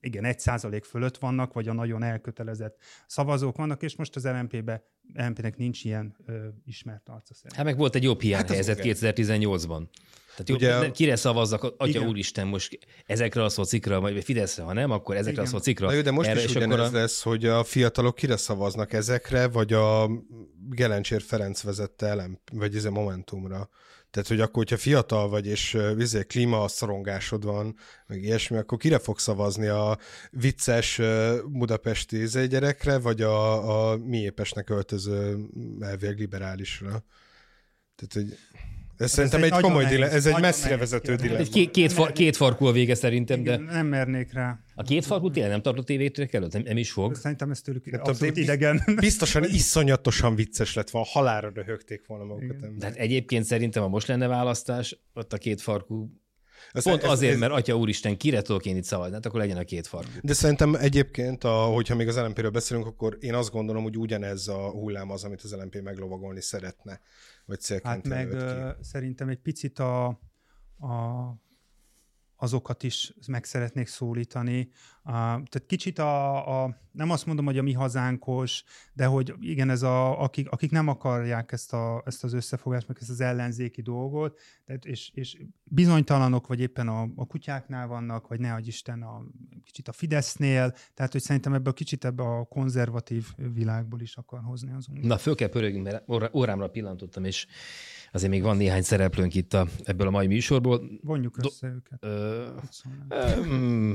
igen, 0.00 0.24
egy 0.24 0.40
százalék 0.40 0.84
fölött 0.84 1.16
vannak, 1.18 1.52
vagy 1.52 1.68
a 1.68 1.72
nagyon 1.72 2.02
elkötelezett 2.02 2.76
szavazók 3.06 3.56
vannak, 3.56 3.82
és 3.82 3.96
most 3.96 4.16
az 4.16 4.24
LMP-be, 4.24 4.84
LMP-nek 5.14 5.56
nincs 5.56 5.84
ilyen 5.84 6.16
ö, 6.26 6.46
ismert 6.64 7.08
arca 7.08 7.34
szerint. 7.34 7.54
Hát 7.54 7.64
meg 7.64 7.76
volt 7.76 7.94
egy 7.94 8.02
jobb 8.02 8.20
hiányhelyzet 8.20 8.76
hát 8.76 8.86
2018-ban. 8.86 9.88
Tehát 10.36 10.62
Ugye, 10.62 10.84
jobb, 10.84 10.92
kire 10.92 11.16
szavazzak, 11.16 11.62
atya 11.62 11.86
igen. 11.86 12.08
úristen, 12.08 12.46
most 12.46 12.78
ezekre 13.06 13.44
a 13.44 13.48
szocikra, 13.48 14.00
vagy 14.00 14.24
Fideszre, 14.24 14.62
ha 14.62 14.72
nem, 14.72 14.90
akkor 14.90 15.14
ezekre 15.14 15.32
igen. 15.32 15.44
a 15.44 15.48
szocikra. 15.48 15.86
Na 15.86 15.92
jó, 15.92 16.00
de 16.00 16.10
most 16.10 16.28
Erre, 16.28 16.42
is 16.42 16.54
ugyanez 16.54 16.92
a... 16.92 16.96
lesz, 16.96 17.22
hogy 17.22 17.44
a 17.44 17.64
fiatalok 17.64 18.14
kire 18.14 18.36
szavaznak 18.36 18.92
ezekre, 18.92 19.48
vagy 19.48 19.72
a 19.72 20.10
Gelencsér 20.70 21.22
Ferenc 21.22 21.62
vezette 21.62 22.06
elem, 22.06 22.40
vagy 22.52 22.76
ez 22.76 22.84
a 22.84 22.90
Momentumra. 22.90 23.68
Tehát, 24.16 24.30
hogy 24.30 24.40
akkor, 24.40 24.54
hogyha 24.54 24.76
fiatal 24.76 25.28
vagy, 25.28 25.46
és 25.46 25.78
vizé, 25.94 26.22
klímaszorongásod 26.22 27.44
van, 27.44 27.76
meg 28.06 28.22
ilyesmi, 28.22 28.56
akkor 28.56 28.78
kire 28.78 28.98
fog 28.98 29.18
szavazni 29.18 29.66
a 29.66 29.98
vicces 30.30 31.00
budapesti 31.46 32.26
gyerekre, 32.48 32.98
vagy 32.98 33.22
a, 33.22 33.90
a 33.90 33.96
miépesnek 33.96 34.70
öltöző 34.70 35.46
elvég 35.80 36.18
liberálisra? 36.18 37.04
Tehát, 37.96 38.12
hogy... 38.12 38.38
Ez 38.96 39.10
szerintem 39.10 39.42
egy, 39.42 39.52
egy 39.52 39.60
komoly 39.60 39.84
dilemma, 39.84 40.12
ez 40.12 40.26
egy 40.26 40.40
messzire 40.40 40.76
vezető 40.76 41.14
dilemma. 41.14 41.44
Két, 41.44 41.70
két, 41.70 41.92
far, 41.92 42.12
két 42.12 42.36
farkú 42.36 42.66
a 42.66 42.72
vége 42.72 42.94
szerintem, 42.94 43.42
de... 43.42 43.56
Nem 43.56 43.86
mernék 43.86 44.32
rá. 44.32 44.60
A 44.74 44.82
két 44.82 45.04
farkú 45.04 45.30
tényleg 45.30 45.50
nem 45.50 45.62
tartott 45.62 45.86
tévétőek 45.86 46.34
előtt? 46.34 46.52
Nem, 46.52 46.62
nem 46.62 46.76
is 46.76 46.90
fog? 46.90 47.14
Szerintem 47.14 47.50
ez 47.50 47.60
tőlük 47.60 47.90
nem 47.90 48.00
abszolút 48.00 48.34
tudom, 48.34 48.42
idegen. 48.42 48.82
Biztosan 48.96 49.44
iszonyatosan 49.44 50.34
vicces 50.34 50.74
lett 50.74 50.90
volna, 50.90 51.08
halára 51.10 51.50
röhögték 51.54 52.06
volna 52.06 52.24
magukat. 52.24 52.76
De 52.76 52.86
hát 52.86 52.96
egyébként 52.96 53.44
szerintem, 53.44 53.82
ha 53.82 53.88
most 53.88 54.06
lenne 54.06 54.26
választás, 54.26 54.98
ott 55.14 55.32
a 55.32 55.36
két 55.36 55.60
farkú 55.60 56.10
ez, 56.72 56.82
Pont 56.82 57.02
ez, 57.02 57.10
azért, 57.10 57.32
ez, 57.32 57.38
mert 57.38 57.52
Atya 57.52 57.76
Úristen, 57.76 58.16
kire 58.16 58.42
tudok 58.42 58.66
én 58.66 58.76
itt 58.76 58.84
szavazni, 58.84 59.14
hát 59.14 59.26
akkor 59.26 59.40
legyen 59.40 59.56
a 59.56 59.64
két 59.64 59.86
farkú. 59.86 60.10
De 60.22 60.32
szerintem 60.32 60.74
egyébként, 60.74 61.44
a, 61.44 61.64
hogyha 61.64 61.94
még 61.94 62.08
az 62.08 62.16
LMP-ről 62.16 62.50
beszélünk, 62.50 62.86
akkor 62.86 63.16
én 63.20 63.34
azt 63.34 63.50
gondolom, 63.50 63.82
hogy 63.82 63.96
ugyanez 63.96 64.48
a 64.48 64.70
hullám 64.70 65.10
az, 65.10 65.24
amit 65.24 65.42
az 65.42 65.52
LMP 65.52 65.82
meglovagolni 65.82 66.40
szeretne 66.40 67.00
vagy 67.46 67.60
célként 67.60 67.94
Hát 67.94 68.06
meg 68.08 68.28
ki. 68.28 68.82
szerintem 68.84 69.28
egy 69.28 69.40
picit 69.40 69.78
a, 69.78 70.06
a 70.78 71.34
azokat 72.36 72.82
is 72.82 73.12
meg 73.26 73.44
szeretnék 73.44 73.86
szólítani. 73.86 74.68
Uh, 75.04 75.12
tehát 75.12 75.64
kicsit 75.66 75.98
a, 75.98 76.64
a, 76.64 76.76
nem 76.92 77.10
azt 77.10 77.26
mondom, 77.26 77.44
hogy 77.44 77.58
a 77.58 77.62
mi 77.62 77.72
hazánkos, 77.72 78.64
de 78.92 79.06
hogy 79.06 79.34
igen, 79.40 79.70
ez 79.70 79.82
a, 79.82 80.22
akik, 80.22 80.50
akik 80.50 80.70
nem 80.70 80.88
akarják 80.88 81.52
ezt, 81.52 81.72
a, 81.72 82.02
ezt 82.04 82.24
az 82.24 82.32
összefogást, 82.32 82.88
meg 82.88 82.96
ezt 83.00 83.10
az 83.10 83.20
ellenzéki 83.20 83.82
dolgot, 83.82 84.38
tehát 84.64 84.84
és, 84.84 85.10
és 85.14 85.38
bizonytalanok, 85.64 86.46
vagy 86.46 86.60
éppen 86.60 86.88
a, 86.88 87.08
a 87.16 87.26
kutyáknál 87.26 87.86
vannak, 87.86 88.28
vagy 88.28 88.40
ne 88.40 88.48
hogy 88.48 88.66
Isten 88.66 89.02
a, 89.02 89.22
kicsit 89.64 89.88
a 89.88 89.92
Fidesznél, 89.92 90.74
tehát 90.94 91.12
hogy 91.12 91.22
szerintem 91.22 91.54
ebből 91.54 91.72
a 91.72 91.76
kicsit 91.76 92.04
ebbe 92.04 92.22
a 92.22 92.44
konzervatív 92.44 93.26
világból 93.52 94.00
is 94.00 94.16
akar 94.16 94.40
hozni 94.42 94.72
az 94.72 94.86
Na, 95.02 95.18
föl 95.18 95.34
kell 95.34 95.48
pörögni, 95.48 95.80
mert 95.80 96.04
órámra 96.34 96.68
pillantottam, 96.68 97.24
és 97.24 97.46
Azért 98.12 98.30
még 98.32 98.42
van 98.42 98.56
néhány 98.56 98.82
szereplőnk 98.82 99.34
itt 99.34 99.54
a, 99.54 99.66
ebből 99.84 100.06
a 100.06 100.10
mai 100.10 100.26
műsorból. 100.26 100.82
Vonjuk 101.02 101.36
össze 101.38 101.66
Do- 101.68 101.76
őket. 101.76 101.98
Ö, 102.00 102.44
ö, 103.08 103.94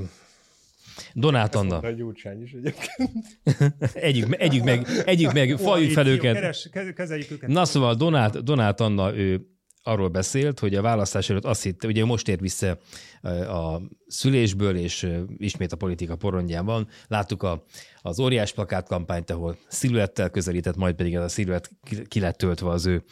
Donát 1.14 1.56
Anna. 1.56 1.78
A 1.78 1.90
Gyurcsány 1.90 2.42
is 2.42 2.52
egyébként. 2.52 3.40
együk, 3.94 4.36
együk 4.42 4.64
meg, 4.64 4.88
együk 5.06 5.34
meg, 5.34 5.58
faljuk 5.58 5.92
fel 5.92 6.08
őket. 6.08 6.34
Keres, 6.34 6.70
kezeljük 6.96 7.32
őket. 7.32 7.50
Na 7.50 7.66
szóval 7.66 7.96
Donát, 7.96 8.44
Donát 8.44 8.80
Anna, 8.80 9.16
ő 9.16 9.46
arról 9.84 10.08
beszélt, 10.08 10.60
hogy 10.60 10.76
a 10.76 10.82
választás 10.82 11.30
előtt 11.30 11.46
azt 11.46 11.64
hitte, 11.64 11.88
ugye 11.88 12.06
most 12.06 12.28
ért 12.28 12.40
vissza 12.40 12.78
a 13.48 13.82
szülésből, 14.08 14.76
és 14.76 15.12
ismét 15.38 15.72
a 15.72 15.76
politika 15.76 16.16
porondján 16.16 16.66
van. 16.66 16.88
Láttuk 17.08 17.44
a, 17.44 17.64
az 18.02 18.20
óriás 18.20 18.54
plakát 18.54 18.88
kampányt, 18.88 19.30
ahol 19.30 19.58
sziluettel 19.68 20.30
közelített, 20.30 20.76
majd 20.76 20.96
pedig 20.96 21.14
ez 21.16 21.24
a 21.24 21.30
sziluett 21.30 21.70
ki 22.08 22.20
lett 22.20 22.38
töltve 22.38 22.70
az 22.70 22.86
ő 22.86 23.04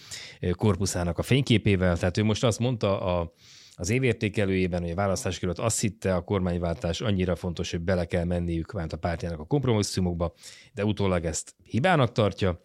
korpuszának 0.51 1.17
a 1.17 1.23
fényképével. 1.23 1.97
Tehát 1.97 2.17
ő 2.17 2.23
most 2.23 2.43
azt 2.43 2.59
mondta 2.59 3.19
a, 3.19 3.33
az 3.75 3.89
évértékelőjében, 3.89 4.81
hogy 4.81 4.91
a 4.91 4.95
választás 4.95 5.39
előtt 5.39 5.59
azt 5.59 5.79
hitte, 5.79 6.15
a 6.15 6.21
kormányváltás 6.21 7.01
annyira 7.01 7.35
fontos, 7.35 7.71
hogy 7.71 7.81
bele 7.81 8.05
kell 8.05 8.23
menniük 8.23 8.71
vált 8.71 8.93
a 8.93 8.97
pártjának 8.97 9.39
a 9.39 9.45
kompromisszumokba, 9.45 10.33
de 10.73 10.85
utólag 10.85 11.25
ezt 11.25 11.55
hibának 11.63 12.11
tartja, 12.11 12.61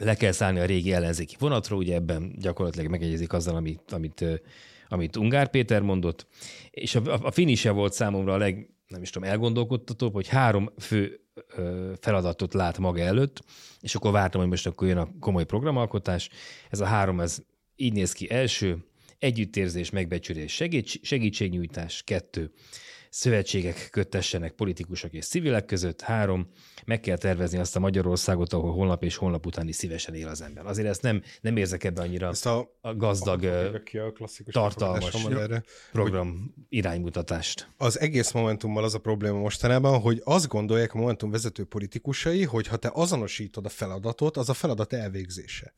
le 0.00 0.14
kell 0.14 0.32
szállni 0.32 0.58
a 0.58 0.64
régi 0.64 0.92
ellenzéki 0.92 1.36
vonatról, 1.38 1.78
ugye 1.78 1.94
ebben 1.94 2.32
gyakorlatilag 2.38 2.90
megegyezik 2.90 3.32
azzal, 3.32 3.56
amit, 3.56 3.92
amit, 3.92 4.24
amit 4.88 5.16
Ungár 5.16 5.50
Péter 5.50 5.82
mondott, 5.82 6.26
és 6.70 6.94
a, 6.94 7.18
a 7.22 7.30
finise 7.30 7.70
volt 7.70 7.92
számomra 7.92 8.32
a 8.32 8.38
leg, 8.38 8.70
nem 8.88 9.02
is 9.02 9.10
tudom, 9.10 9.28
elgondolkodtatóbb, 9.28 10.12
hogy 10.12 10.28
három 10.28 10.72
fő 10.78 11.20
feladatot 12.00 12.54
lát 12.54 12.78
maga 12.78 13.00
előtt, 13.00 13.44
és 13.80 13.94
akkor 13.94 14.12
vártam, 14.12 14.40
hogy 14.40 14.50
most 14.50 14.66
akkor 14.66 14.88
jön 14.88 14.96
a 14.96 15.08
komoly 15.20 15.44
programalkotás. 15.44 16.28
Ez 16.70 16.80
a 16.80 16.84
három, 16.84 17.20
ez 17.20 17.38
így 17.76 17.92
néz 17.92 18.12
ki. 18.12 18.30
Első, 18.30 18.84
együttérzés, 19.18 19.90
megbecsülés, 19.90 20.54
segíts, 20.54 20.98
segítségnyújtás. 21.02 22.02
Kettő, 22.02 22.52
szövetségek 23.10 23.88
köttessenek 23.90 24.52
politikusok 24.52 25.12
és 25.12 25.26
civilek 25.26 25.64
között. 25.64 26.00
Három, 26.00 26.48
meg 26.84 27.00
kell 27.00 27.16
tervezni 27.16 27.58
azt 27.58 27.76
a 27.76 27.80
Magyarországot, 27.80 28.52
ahol 28.52 28.72
holnap 28.72 29.04
és 29.04 29.16
holnap 29.16 29.46
után 29.46 29.68
is 29.68 29.76
szívesen 29.76 30.14
él 30.14 30.28
az 30.28 30.42
ember. 30.42 30.66
Azért 30.66 30.88
ezt 30.88 31.02
nem, 31.02 31.22
nem 31.40 31.56
érzek 31.56 31.84
ebben 31.84 32.04
annyira 32.04 32.28
ezt 32.28 32.46
a, 32.46 32.78
a 32.80 32.94
gazdag, 32.94 33.44
a, 33.44 33.74
a 34.06 34.12
klasszikus 34.12 34.54
tartalmas 34.54 35.24
erre, 35.24 35.62
program 35.92 36.54
iránymutatást. 36.68 37.68
Az 37.76 38.00
egész 38.00 38.30
Momentummal 38.30 38.84
az 38.84 38.94
a 38.94 38.98
probléma 38.98 39.38
mostanában, 39.38 40.00
hogy 40.00 40.20
azt 40.24 40.48
gondolják 40.48 40.94
a 40.94 40.98
Momentum 40.98 41.30
vezető 41.30 41.64
politikusai, 41.64 42.44
hogy 42.44 42.66
ha 42.66 42.76
te 42.76 42.90
azonosítod 42.92 43.64
a 43.64 43.68
feladatot, 43.68 44.36
az 44.36 44.48
a 44.48 44.54
feladat 44.54 44.92
elvégzése. 44.92 45.74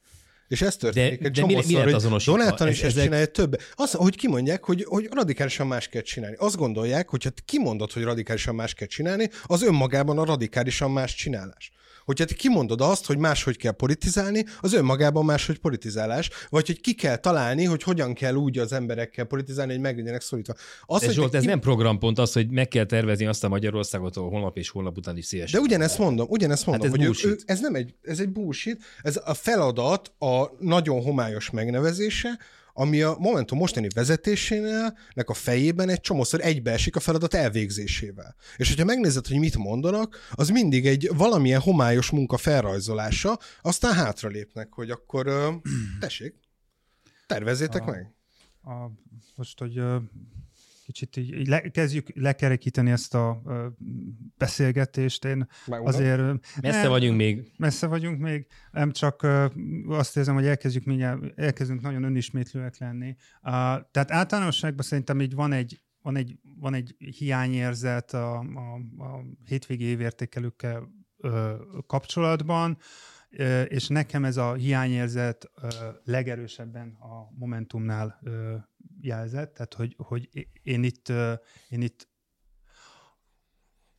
És 0.53 0.63
ez 0.63 0.77
történik 0.77 1.21
de, 1.21 1.27
egy 1.27 1.33
de 1.33 1.47
mi, 1.47 1.55
mi 1.67 1.75
hogy 1.75 2.23
Donáltan 2.25 2.69
is 2.69 2.79
ez, 2.79 2.85
ezt 2.85 2.97
ezek... 2.97 3.05
csinálja 3.05 3.27
több. 3.27 3.61
Az, 3.75 3.93
hogy 3.93 4.17
kimondják, 4.17 4.65
hogy, 4.65 4.85
hogy 4.89 5.09
radikálisan 5.13 5.67
más 5.67 5.89
kell 5.89 6.03
csinálni. 6.03 6.37
Azt 6.39 6.57
gondolják, 6.57 7.09
hogy 7.09 7.25
ha 7.25 7.31
kimondod, 7.45 7.93
hogy 7.93 8.03
radikálisan 8.03 8.55
más 8.55 8.75
kell 8.75 8.87
csinálni, 8.87 9.31
az 9.47 9.63
önmagában 9.63 10.19
a 10.19 10.25
radikálisan 10.25 10.91
más 10.91 11.15
csinálás. 11.15 11.73
Hogyha 12.05 12.25
te 12.25 12.35
kimondod 12.35 12.81
azt, 12.81 13.07
hogy 13.07 13.19
máshogy 13.19 13.57
kell 13.57 13.73
politizálni, 13.73 14.45
az 14.61 14.73
önmagában 14.73 15.25
máshogy 15.25 15.59
politizálás, 15.59 16.31
vagy 16.49 16.67
hogy 16.67 16.81
ki 16.81 16.95
kell 16.95 17.17
találni, 17.17 17.65
hogy 17.65 17.83
hogyan 17.83 18.15
kell 18.15 18.35
úgy 18.35 18.59
az 18.59 18.73
emberekkel 18.73 19.25
politizálni, 19.25 19.73
hogy 19.73 19.81
meglegyenek 19.81 20.21
szorítva. 20.21 20.55
Az, 20.87 21.01
de 21.01 21.13
Zsolt, 21.13 21.35
ez 21.35 21.41
ki... 21.41 21.47
nem 21.47 21.61
programpont 21.61 22.19
az, 22.19 22.33
hogy 22.33 22.51
meg 22.51 22.69
kell 22.69 22.85
tervezni 22.85 23.27
azt 23.27 23.45
a 23.45 23.49
Magyarországot, 23.49 24.17
ahol 24.17 24.31
holnap 24.31 24.59
és 24.59 24.69
holnap 24.69 24.97
után 24.97 25.17
is 25.17 25.25
szívesen. 25.25 25.61
De 25.61 25.67
ugyanezt 25.67 25.99
mondom, 25.99 26.27
ugyanezt 26.29 26.67
mondom, 26.67 26.91
hát 26.91 26.99
ez 26.99 27.07
hogy 27.07 27.25
ő, 27.25 27.29
ő, 27.29 27.39
ez 27.45 27.61
nem 27.61 27.75
egy, 27.75 27.95
ez 28.03 28.21
egy 28.21 28.29
bullshit, 28.29 28.83
ez 29.03 29.21
a 29.25 29.35
feladat 29.35 30.13
a 30.19 30.51
nagyon 30.59 31.03
homályos 31.03 31.51
megnevezése, 31.51 32.39
ami 32.73 33.03
a 33.03 33.17
Momentum 33.19 33.59
mostani 33.59 33.89
vezetésénél 33.95 34.99
a 35.25 35.35
fejében 35.35 35.89
egy 35.89 36.01
csomószor 36.01 36.41
egybeesik 36.41 36.97
a 36.97 37.01
feladat 37.01 37.35
elvégzésével. 37.35 38.37
És 38.57 38.69
hogyha 38.69 38.85
megnézed, 38.85 39.27
hogy 39.27 39.39
mit 39.39 39.57
mondanak, 39.57 40.19
az 40.31 40.49
mindig 40.49 40.87
egy 40.87 41.11
valamilyen 41.17 41.61
homályos 41.61 42.11
munka 42.11 42.37
felrajzolása, 42.37 43.39
aztán 43.63 43.93
hátralépnek, 43.93 44.73
hogy 44.73 44.91
akkor 44.91 45.27
tessék, 46.01 46.35
tervezzétek 47.27 47.83
a, 47.83 47.91
meg. 47.91 48.15
A, 48.63 48.91
most, 49.35 49.59
hogy 49.59 49.83
kicsit 50.93 51.17
így, 51.17 51.39
így 51.39 51.49
le, 51.49 51.61
kezdjük 51.61 52.07
lekerekíteni 52.15 52.91
ezt 52.91 53.15
a 53.15 53.41
uh, 53.45 53.67
beszélgetést. 54.37 55.25
Én 55.25 55.49
azért... 55.67 56.23
Messze 56.63 56.81
nem, 56.81 56.89
vagyunk 56.89 57.17
még. 57.17 57.53
Messze 57.57 57.87
vagyunk 57.87 58.21
még. 58.21 58.47
Nem 58.71 58.93
csak 58.93 59.23
uh, 59.23 59.45
azt 59.89 60.17
érzem, 60.17 60.35
hogy 60.35 60.47
elkezdjük 60.47 60.85
mindjárt, 60.85 61.39
elkezdünk 61.39 61.81
nagyon 61.81 62.03
önismétlőek 62.03 62.79
lenni. 62.79 63.09
Uh, 63.09 63.51
tehát 63.91 64.11
általánosságban 64.11 64.85
szerintem 64.85 65.21
így 65.21 65.35
van 65.35 65.53
egy, 65.53 65.83
van 66.03 66.17
egy, 66.17 66.39
van 66.59 66.75
egy 66.75 66.95
hiányérzet 67.19 68.13
a, 68.13 68.39
a, 68.39 69.03
a 69.05 69.25
hétvégi 69.45 69.85
évértékelőkkel 69.85 70.89
uh, 71.17 71.51
kapcsolatban, 71.87 72.79
és 73.69 73.89
nekem 73.89 74.25
ez 74.25 74.37
a 74.37 74.55
hiányérzet 74.55 75.51
legerősebben 76.05 76.97
a 77.01 77.31
Momentumnál 77.39 78.21
jelzett, 79.01 79.55
tehát 79.55 79.75
hogy, 79.75 79.95
hogy 79.99 80.49
én 80.63 80.83
itt, 80.83 81.13
én 81.69 81.81
itt 81.81 82.09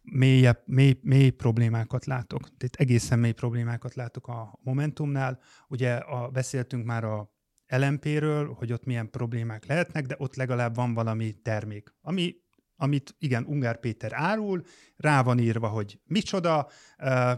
mélyebb, 0.02 0.62
mély, 0.66 1.00
mély 1.02 1.30
problémákat 1.30 2.06
látok. 2.06 2.42
Tehát 2.42 2.76
egészen 2.76 3.20
mély 3.20 3.32
problémákat 3.32 3.94
látok 3.94 4.28
a 4.28 4.60
Momentumnál. 4.64 5.40
Ugye 5.68 5.96
a, 5.96 6.30
beszéltünk 6.30 6.86
már 6.86 7.04
a 7.04 7.32
LMP-ről, 7.68 8.54
hogy 8.54 8.74
ott 8.74 8.86
milyen 8.86 9.10
problémák 9.10 9.66
lehetnek, 9.66 10.06
de 10.06 10.16
ott 10.18 10.36
legalább 10.36 10.76
van 10.76 10.94
valami 10.94 11.34
termék, 11.34 11.96
ami 12.02 12.36
amit 12.76 13.16
igen, 13.20 13.46
Ungár 13.46 13.80
Péter 13.80 14.12
árul, 14.14 14.64
rá 14.98 15.24
van 15.24 15.40
írva, 15.40 15.68
hogy 15.68 16.00
micsoda, 16.06 16.68
uh, 17.00 17.32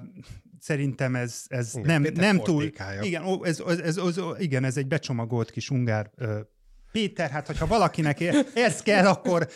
szerintem 0.59 1.15
ez, 1.15 1.43
ez 1.47 1.73
nem, 1.73 2.05
nem 2.13 2.37
túl... 2.37 2.71
Igen, 3.01 3.23
ez, 3.43 3.59
ez, 3.59 3.79
ez, 3.79 3.97
ez, 3.97 4.19
igen, 4.37 4.63
ez 4.63 4.77
egy 4.77 4.87
becsomagolt 4.87 5.51
kis 5.51 5.69
Ungár 5.69 6.11
uh, 6.17 6.39
Péter, 6.95 7.29
hát 7.29 7.47
hogyha 7.47 7.67
valakinek 7.67 8.21
ez 8.53 8.81
kell, 8.81 9.05
akkor 9.05 9.47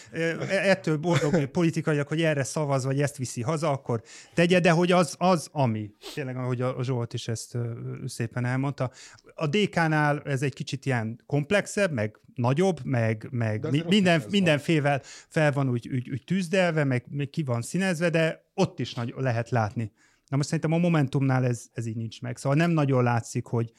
ettől 0.50 0.98
boldog 0.98 1.46
politikaiak, 1.46 2.08
hogy 2.08 2.22
erre 2.22 2.44
szavaz, 2.44 2.86
vagy 2.86 3.02
ezt 3.02 3.18
viszi 3.18 3.42
haza, 3.42 3.72
akkor 3.72 4.02
tegye, 4.34 4.60
de 4.60 4.72
hogy 4.72 4.92
az, 4.92 5.16
az 5.18 5.50
ami. 5.52 5.92
Tényleg, 6.14 6.38
ahogy 6.38 6.62
a 6.62 6.84
Zsolt 6.84 7.14
is 7.14 7.28
ezt 7.28 7.58
szépen 8.06 8.46
elmondta. 8.46 8.92
A 9.36 9.48
DK-nál 9.48 10.22
ez 10.26 10.42
egy 10.42 10.54
kicsit 10.54 10.86
ilyen 10.86 11.24
komplexebb, 11.26 11.92
meg 11.92 12.20
nagyobb, 12.36 12.80
meg, 12.84 13.28
meg 13.32 13.86
minden, 13.88 14.24
mindenfével 14.30 15.02
fel 15.28 15.52
van 15.52 15.70
úgy, 15.70 15.90
úgy, 15.94 16.10
úgy 16.10 16.24
tűzdelve, 16.26 16.84
meg, 16.84 17.06
meg 17.10 17.30
ki 17.30 17.44
van 17.44 17.62
színezve, 17.62 18.10
de 18.10 18.46
ott 18.54 18.80
is 18.80 18.94
nagy, 18.94 19.14
lehet 19.18 19.50
látni. 19.50 19.92
Na 20.28 20.38
most 20.38 20.50
szerintem 20.50 20.74
a 20.74 20.78
Momentumnál 20.78 21.46
ez, 21.46 21.66
ez 21.74 21.86
így 21.86 21.96
nincs 21.96 22.22
meg. 22.22 22.38
Szóval 22.38 22.58
nem 22.58 22.72
nagyon 22.72 23.04
látszik, 23.04 23.46
hogy, 23.46 23.72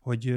hogy 0.00 0.36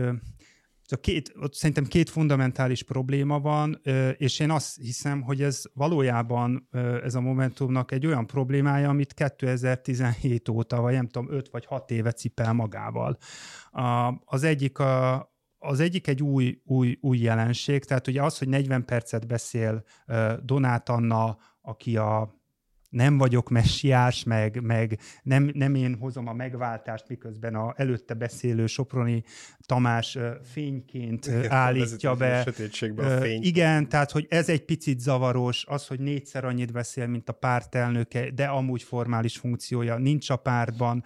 Szóval 0.90 1.04
két, 1.04 1.34
ott 1.40 1.54
szerintem 1.54 1.86
két 1.86 2.10
fundamentális 2.10 2.84
probléma 2.84 3.40
van, 3.40 3.82
és 4.18 4.40
én 4.40 4.52
azt 4.52 4.78
hiszem, 4.78 5.22
hogy 5.22 5.42
ez 5.42 5.62
valójában 5.74 6.68
ez 7.04 7.16
a 7.16 7.22
Momentumnak 7.22 7.92
egy 7.92 8.06
olyan 8.06 8.28
problémája, 8.28 8.90
amit 8.90 9.14
2017 9.14 10.50
óta, 10.50 10.82
vagy 10.82 10.94
nem 10.94 11.08
tudom, 11.08 11.32
5 11.32 11.50
vagy 11.50 11.66
6 11.66 11.92
éve 11.92 12.12
cipel 12.12 12.54
magával. 12.54 13.18
Az 14.26 14.44
egyik 14.44 14.80
a, 14.80 15.32
az 15.58 15.80
egyik 15.80 16.08
egy 16.08 16.24
új, 16.24 16.62
új, 16.64 16.98
új 17.02 17.18
jelenség, 17.18 17.84
tehát 17.84 18.08
ugye 18.08 18.24
az, 18.24 18.38
hogy 18.38 18.48
40 18.48 18.86
percet 18.86 19.28
beszél 19.28 19.84
Donát 20.42 20.90
Anna, 20.90 21.38
aki 21.62 21.98
a 21.98 22.39
nem 22.90 23.18
vagyok 23.18 23.50
messiás, 23.50 24.24
meg, 24.24 24.62
meg 24.62 25.00
nem, 25.24 25.52
nem 25.54 25.76
én 25.76 25.96
hozom 26.00 26.28
a 26.28 26.34
megváltást, 26.34 27.08
miközben 27.08 27.56
a 27.56 27.74
előtte 27.78 28.14
beszélő 28.14 28.66
Soproni 28.66 29.24
Tamás 29.66 30.18
fényként 30.44 31.26
igen, 31.26 31.52
állítja 31.52 32.16
be. 32.16 32.40
A 32.40 33.02
a 33.02 33.20
fény. 33.22 33.44
Igen, 33.44 33.90
tehát 33.90 34.12
hogy 34.12 34.26
ez 34.30 34.50
egy 34.50 34.66
picit 34.66 35.00
zavaros, 35.00 35.66
az, 35.68 35.88
hogy 35.88 36.00
négyszer 36.00 36.46
annyit 36.46 36.72
beszél, 36.72 37.08
mint 37.08 37.30
a 37.30 37.34
pártelnöke, 37.34 38.32
de 38.32 38.46
amúgy 38.46 38.84
formális 38.84 39.38
funkciója 39.38 39.98
nincs 39.98 40.30
a 40.30 40.36
pártban. 40.36 41.04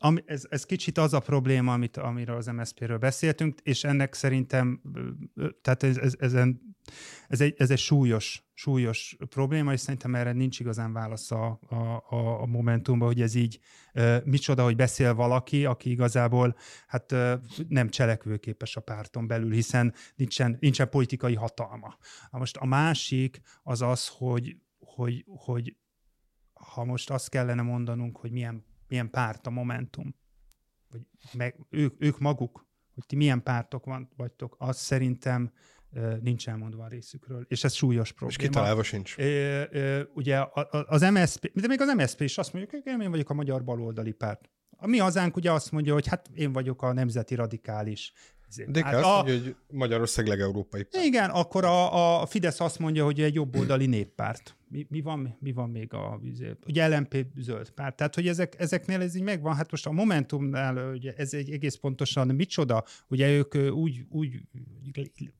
Ami, 0.00 0.22
ez, 0.26 0.46
ez 0.50 0.64
kicsit 0.64 0.98
az 0.98 1.12
a 1.12 1.20
probléma, 1.20 1.72
amit, 1.72 1.96
amiről 1.96 2.36
az 2.36 2.46
MSZP-ről 2.46 2.98
beszéltünk, 2.98 3.60
és 3.62 3.84
ennek 3.84 4.14
szerintem, 4.14 4.82
tehát 5.62 5.82
ez, 5.82 5.96
ez, 5.96 6.14
ezen, 6.18 6.76
ez, 7.28 7.40
egy, 7.40 7.54
ez 7.56 7.70
egy 7.70 7.78
súlyos, 7.78 8.44
súlyos 8.54 9.16
probléma, 9.28 9.72
és 9.72 9.80
szerintem 9.80 10.14
erre 10.14 10.32
nincs 10.32 10.60
igazán 10.60 10.92
válasz 10.92 11.30
a, 11.30 11.60
a, 11.68 12.12
a 12.42 12.46
Momentumban, 12.46 13.08
hogy 13.08 13.20
ez 13.20 13.34
így 13.34 13.58
micsoda, 14.24 14.62
hogy 14.62 14.76
beszél 14.76 15.14
valaki, 15.14 15.64
aki 15.64 15.90
igazából 15.90 16.56
hát 16.86 17.14
nem 17.68 17.88
cselekvőképes 17.88 18.76
a 18.76 18.80
párton 18.80 19.26
belül, 19.26 19.52
hiszen 19.52 19.94
nincsen, 20.16 20.56
nincsen 20.60 20.88
politikai 20.88 21.34
hatalma. 21.34 21.96
Most 22.30 22.56
a 22.56 22.66
másik 22.66 23.40
az 23.62 23.82
az, 23.82 24.08
hogy, 24.08 24.56
hogy, 24.78 25.24
hogy 25.26 25.76
ha 26.52 26.84
most 26.84 27.10
azt 27.10 27.28
kellene 27.28 27.62
mondanunk, 27.62 28.16
hogy 28.16 28.30
milyen 28.30 28.67
milyen 28.88 29.10
párt 29.10 29.46
a 29.46 29.50
Momentum, 29.50 30.14
vagy 30.90 31.00
meg, 31.32 31.66
ők, 31.70 31.94
ők 31.98 32.18
maguk, 32.18 32.66
hogy 32.94 33.06
ti 33.06 33.16
milyen 33.16 33.42
pártok 33.42 33.84
van, 33.84 34.10
vagytok, 34.16 34.56
az 34.58 34.76
szerintem 34.76 35.52
nincs 36.20 36.48
elmondva 36.48 36.84
a 36.84 36.88
részükről, 36.88 37.44
és 37.48 37.64
ez 37.64 37.72
súlyos 37.72 38.12
probléma. 38.12 38.40
És 38.40 38.48
kitalálva 38.48 38.82
sincs. 38.82 39.16
ugye 40.14 40.44
az 40.86 41.00
MSZP, 41.00 41.50
de 41.54 41.66
még 41.66 41.80
az 41.80 41.94
MSZP 41.94 42.20
is 42.20 42.38
azt 42.38 42.52
mondjuk, 42.52 42.84
hogy 42.84 43.00
én 43.02 43.10
vagyok 43.10 43.30
a 43.30 43.34
magyar 43.34 43.64
baloldali 43.64 44.12
párt. 44.12 44.50
A 44.70 44.86
mi 44.86 44.98
hazánk 44.98 45.36
ugye 45.36 45.52
azt 45.52 45.72
mondja, 45.72 45.92
hogy 45.92 46.06
hát 46.06 46.28
én 46.34 46.52
vagyok 46.52 46.82
a 46.82 46.92
nemzeti 46.92 47.34
radikális 47.34 48.12
de 48.68 48.84
hát 48.84 48.94
azt 48.94 49.04
a, 49.04 49.14
mondja, 49.14 49.34
hogy 49.34 49.56
Magyarország 49.70 50.26
legeurópai 50.26 50.82
párt. 50.82 51.04
Igen, 51.04 51.30
akkor 51.30 51.64
a, 51.64 52.20
a 52.20 52.26
Fidesz 52.26 52.60
azt 52.60 52.78
mondja, 52.78 53.04
hogy 53.04 53.20
egy 53.20 53.34
jobboldali 53.34 53.86
néppárt. 53.86 54.56
Mi, 54.70 54.86
mi, 54.88 55.00
van, 55.00 55.36
mi 55.40 55.52
van 55.52 55.70
még 55.70 55.94
a 55.94 56.20
ugye 56.66 56.88
LMP 56.88 57.26
zöld 57.36 57.70
párt. 57.70 57.96
Tehát, 57.96 58.14
hogy 58.14 58.28
ezek, 58.28 58.54
ezeknél 58.58 59.00
ez 59.00 59.14
így 59.14 59.22
megvan. 59.22 59.54
Hát 59.54 59.70
most 59.70 59.86
a 59.86 59.92
Momentumnál 59.92 60.92
ugye 60.92 61.12
ez 61.16 61.34
egy 61.34 61.50
egész 61.50 61.74
pontosan 61.74 62.26
micsoda. 62.28 62.84
Ugye 63.08 63.30
ők 63.30 63.54
úgy, 63.54 64.06
úgy, 64.08 64.40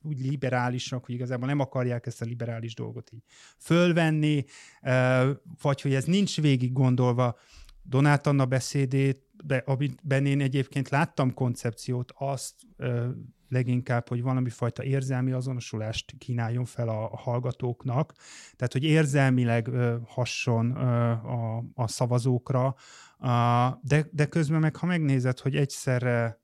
úgy 0.03 0.19
liberálisak, 0.21 1.05
hogy 1.05 1.15
igazából 1.15 1.47
nem 1.47 1.61
akarják 1.61 2.07
ezt 2.07 2.23
a 2.23 2.25
liberális 2.25 2.75
dolgot 2.75 3.11
így 3.13 3.23
fölvenni, 3.59 4.45
vagy 5.63 5.81
hogy 5.81 5.95
ez 5.95 6.05
nincs 6.05 6.41
végig 6.41 6.73
gondolva. 6.73 7.39
Donát 7.89 8.26
Anna 8.26 8.47
beszédét 8.47 9.28
de 9.45 9.62
amiben 9.66 10.26
én 10.26 10.41
egyébként 10.41 10.89
láttam 10.89 11.34
koncepciót, 11.34 12.12
azt 12.16 12.55
ö, 12.76 13.09
leginkább, 13.49 14.09
hogy 14.09 14.22
valami 14.22 14.51
fajta 14.51 14.84
érzelmi 14.84 15.32
azonosulást 15.32 16.14
kínáljon 16.18 16.64
fel 16.64 16.89
a, 16.89 17.12
a 17.12 17.16
hallgatóknak, 17.16 18.14
tehát 18.57 18.72
hogy 18.72 18.84
érzelmileg 18.84 19.68
ö, 19.68 19.97
hasson 20.07 20.76
ö, 20.76 21.11
a, 21.11 21.64
a 21.74 21.89
szavazókra, 21.89 22.74
a, 23.18 23.78
de, 23.82 24.09
de 24.12 24.26
közben 24.26 24.61
meg, 24.61 24.76
ha 24.76 24.86
megnézed, 24.86 25.39
hogy 25.39 25.57
egyszerre 25.57 26.41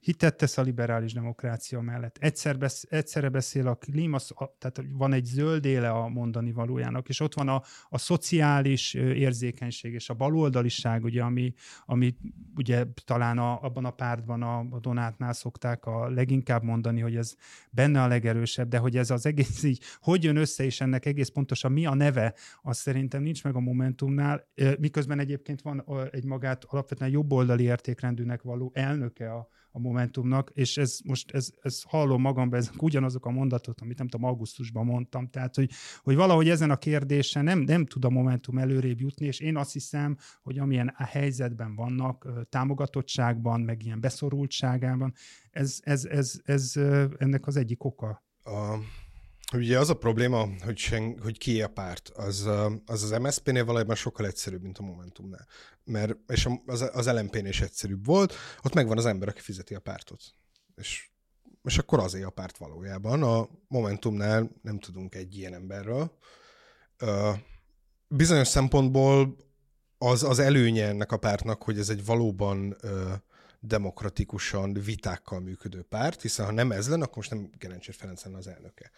hitet 0.00 0.36
tesz 0.36 0.58
a 0.58 0.62
liberális 0.62 1.12
demokrácia 1.12 1.80
mellett. 1.80 2.18
Egyszer 2.20 2.58
besz, 2.58 2.86
egyszerre 2.90 3.28
beszél 3.28 3.66
a 3.66 3.74
klíma, 3.74 4.18
tehát 4.58 4.82
van 4.92 5.12
egy 5.12 5.24
zöld 5.24 5.64
éle 5.64 5.90
a 5.90 6.08
mondani 6.08 6.52
valójának, 6.52 7.08
és 7.08 7.20
ott 7.20 7.34
van 7.34 7.48
a, 7.48 7.62
a 7.88 7.98
szociális 7.98 8.94
érzékenység 8.94 9.92
és 9.92 10.10
a 10.10 10.14
baloldaliság, 10.14 11.04
ugye, 11.04 11.22
ami, 11.22 11.54
ami 11.84 12.16
ugye 12.56 12.84
talán 13.04 13.38
a, 13.38 13.62
abban 13.62 13.84
a 13.84 13.90
pártban 13.90 14.42
a, 14.42 14.58
a 14.58 14.80
Donátnál 14.80 15.32
szokták 15.32 15.86
a 15.86 16.08
leginkább 16.08 16.62
mondani, 16.62 17.00
hogy 17.00 17.16
ez 17.16 17.34
benne 17.70 18.02
a 18.02 18.06
legerősebb, 18.06 18.68
de 18.68 18.78
hogy 18.78 18.96
ez 18.96 19.10
az 19.10 19.26
egész 19.26 19.62
így, 19.62 19.82
hogy 20.00 20.24
jön 20.24 20.36
össze, 20.36 20.64
és 20.64 20.80
ennek 20.80 21.06
egész 21.06 21.28
pontosan 21.28 21.72
mi 21.72 21.86
a 21.86 21.94
neve, 21.94 22.34
az 22.62 22.78
szerintem 22.78 23.22
nincs 23.22 23.44
meg 23.44 23.54
a 23.54 23.60
Momentumnál, 23.60 24.48
miközben 24.78 25.18
egyébként 25.18 25.62
van 25.62 25.84
egy 26.10 26.24
magát 26.24 26.64
alapvetően 26.64 27.10
jobboldali 27.10 27.62
értékrendűnek 27.62 28.42
való 28.42 28.70
elnöke 28.74 29.32
a, 29.32 29.48
a 29.70 29.78
Momentumnak, 29.78 30.50
és 30.54 30.76
ez 30.76 30.98
most 31.04 31.30
ez, 31.30 31.50
ez 31.60 31.82
hallom 31.82 32.20
magamban, 32.20 32.58
ezek 32.58 32.82
ugyanazok 32.82 33.26
a 33.26 33.30
mondatok, 33.30 33.80
amit 33.80 33.98
nem 33.98 34.08
tudom, 34.08 34.26
augusztusban 34.26 34.84
mondtam, 34.84 35.28
tehát 35.28 35.54
hogy, 35.54 35.70
hogy 36.02 36.14
valahogy 36.14 36.48
ezen 36.48 36.70
a 36.70 36.76
kérdésen 36.76 37.44
nem, 37.44 37.58
nem 37.58 37.86
tud 37.86 38.04
a 38.04 38.10
Momentum 38.10 38.58
előrébb 38.58 39.00
jutni, 39.00 39.26
és 39.26 39.40
én 39.40 39.56
azt 39.56 39.72
hiszem, 39.72 40.16
hogy 40.42 40.58
amilyen 40.58 40.94
a 40.96 41.04
helyzetben 41.04 41.74
vannak, 41.74 42.28
támogatottságban, 42.48 43.60
meg 43.60 43.82
ilyen 43.84 44.00
beszorultságában, 44.00 45.14
ez, 45.50 45.78
ez, 45.82 46.04
ez, 46.04 46.40
ez, 46.44 46.72
ennek 47.18 47.46
az 47.46 47.56
egyik 47.56 47.84
oka. 47.84 48.22
A, 48.42 48.76
Ugye 49.52 49.78
az 49.78 49.90
a 49.90 49.94
probléma, 49.94 50.48
hogy, 50.64 50.76
sen, 50.76 51.18
hogy 51.22 51.38
ki 51.38 51.62
a 51.62 51.68
párt, 51.68 52.08
az 52.08 52.46
az, 52.86 53.02
az 53.02 53.10
MSZP-nél 53.10 53.64
valójában 53.64 53.94
sokkal 53.94 54.26
egyszerűbb, 54.26 54.62
mint 54.62 54.78
a 54.78 54.82
Momentumnál. 54.82 55.46
Mert, 55.84 56.16
és 56.26 56.48
az, 56.66 56.90
az 56.92 57.06
LMP-nél 57.06 57.46
is 57.46 57.60
egyszerűbb 57.60 58.04
volt, 58.04 58.34
ott 58.62 58.74
megvan 58.74 58.98
az 58.98 59.06
ember, 59.06 59.28
aki 59.28 59.40
fizeti 59.40 59.74
a 59.74 59.80
pártot. 59.80 60.22
És, 60.76 61.10
és 61.64 61.78
akkor 61.78 61.98
azért 61.98 62.26
a 62.26 62.30
párt 62.30 62.56
valójában. 62.56 63.22
A 63.22 63.48
Momentumnál 63.68 64.50
nem 64.62 64.78
tudunk 64.78 65.14
egy 65.14 65.36
ilyen 65.36 65.54
emberről. 65.54 66.18
Bizonyos 68.08 68.48
szempontból 68.48 69.36
az, 69.98 70.22
az 70.22 70.38
előnye 70.38 70.86
ennek 70.86 71.12
a 71.12 71.16
pártnak, 71.16 71.62
hogy 71.62 71.78
ez 71.78 71.88
egy 71.88 72.04
valóban 72.04 72.76
demokratikusan, 73.60 74.72
vitákkal 74.72 75.40
működő 75.40 75.82
párt, 75.82 76.22
hiszen 76.22 76.46
ha 76.46 76.52
nem 76.52 76.72
ez 76.72 76.88
lenne, 76.88 77.04
akkor 77.04 77.16
most 77.16 77.30
nem 77.30 77.50
Gerencsér 77.58 77.94
Ferenc 77.94 78.24
lenne 78.24 78.36
az 78.36 78.46
elnöke. 78.46 78.90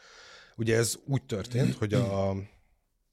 Ugye 0.56 0.76
ez 0.76 0.98
úgy 1.04 1.24
történt, 1.24 1.74
hogy 1.74 1.94
a 1.94 2.34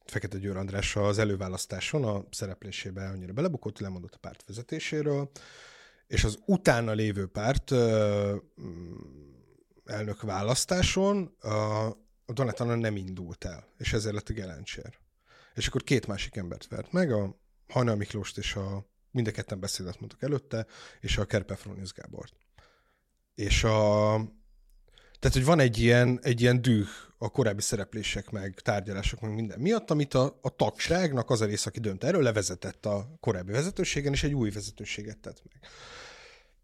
Fekete 0.06 0.38
Győr 0.38 0.58
András 0.58 0.96
az 0.96 1.18
előválasztáson 1.18 2.04
a 2.04 2.24
szereplésébe 2.32 3.08
annyira 3.10 3.34
belebukott, 3.34 3.80
lemondott 3.80 4.14
a 4.14 4.18
párt 4.18 4.44
vezetéséről, 4.48 5.32
és 6.08 6.24
az 6.24 6.40
utána 6.46 6.92
lévő 6.92 7.28
párt 7.28 7.72
elnök 9.86 10.22
választáson 10.22 11.36
a, 11.40 11.90
Donát 12.34 12.60
Anna 12.60 12.76
nem 12.76 12.96
indult 12.96 13.46
el, 13.46 13.68
és 13.78 13.94
ezért 13.94 14.14
lett 14.14 14.30
a 14.30 14.34
Gelencsér. 14.34 14.98
És 15.54 15.68
akkor 15.68 15.84
két 15.84 16.08
másik 16.08 16.36
embert 16.36 16.68
vert 16.68 16.92
meg, 16.92 17.12
a 17.12 17.40
Hajnal 17.68 17.96
Miklóst 17.96 18.38
és 18.38 18.56
a 18.56 18.90
mind 19.12 19.28
a 19.28 19.32
ketten 19.32 19.60
beszédet 19.60 20.00
mondtak 20.00 20.24
előtte, 20.24 20.66
és 21.00 21.18
a 21.18 21.26
Kerpe 21.26 21.56
Fronius 21.56 21.92
Gábort. 21.94 22.34
És 23.36 23.64
a, 23.64 24.14
tehát, 25.20 25.38
hogy 25.38 25.46
van 25.46 25.60
egy 25.60 25.78
ilyen, 25.78 26.20
egy 26.22 26.42
ilyen 26.42 26.62
düh 26.62 26.88
a 27.18 27.30
korábbi 27.30 27.62
szereplések, 27.62 28.30
meg 28.30 28.60
tárgyalások, 28.64 29.22
meg 29.22 29.34
minden 29.34 29.60
miatt, 29.60 29.92
amit 29.92 30.14
a, 30.14 30.40
a 30.42 30.56
tagságnak 30.56 31.30
az 31.30 31.42
a 31.42 31.46
rész, 31.46 31.66
aki 31.66 31.80
dönt 31.80 32.04
erről, 32.04 32.22
levezetett 32.22 32.86
a 32.86 33.18
korábbi 33.20 33.52
vezetőségen, 33.52 34.14
és 34.14 34.24
egy 34.24 34.34
új 34.34 34.50
vezetőséget 34.50 35.18
tett 35.18 35.42
meg. 35.44 35.72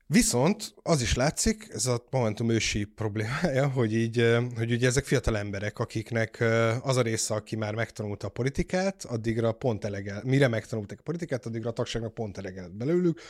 Viszont 0.08 0.74
az 0.84 1.02
is 1.02 1.14
látszik, 1.14 1.68
ez 1.72 1.86
a 1.86 2.06
Momentum 2.10 2.50
ősi 2.50 2.84
problémája, 2.84 3.68
hogy 3.68 3.94
így, 3.94 4.38
hogy 4.56 4.72
ugye 4.72 4.88
ezek 4.88 5.06
fiatal 5.06 5.38
emberek, 5.38 5.80
akiknek 5.80 6.44
az 6.82 6.98
a 6.98 7.02
része, 7.02 7.34
aki 7.34 7.56
már 7.56 7.76
megtanulta 7.76 8.28
a 8.28 8.30
politikát, 8.30 9.06
addigra 9.06 9.52
pont 9.52 9.86
elege, 9.86 10.22
mire 10.24 10.48
megtanulták 10.48 11.00
a 11.00 11.04
politikát, 11.04 11.46
addigra 11.46 11.70
a 11.70 11.74
tagságnak 11.74 12.14
pont 12.14 12.38
elege 12.38 12.68
belőlük, 12.68 13.22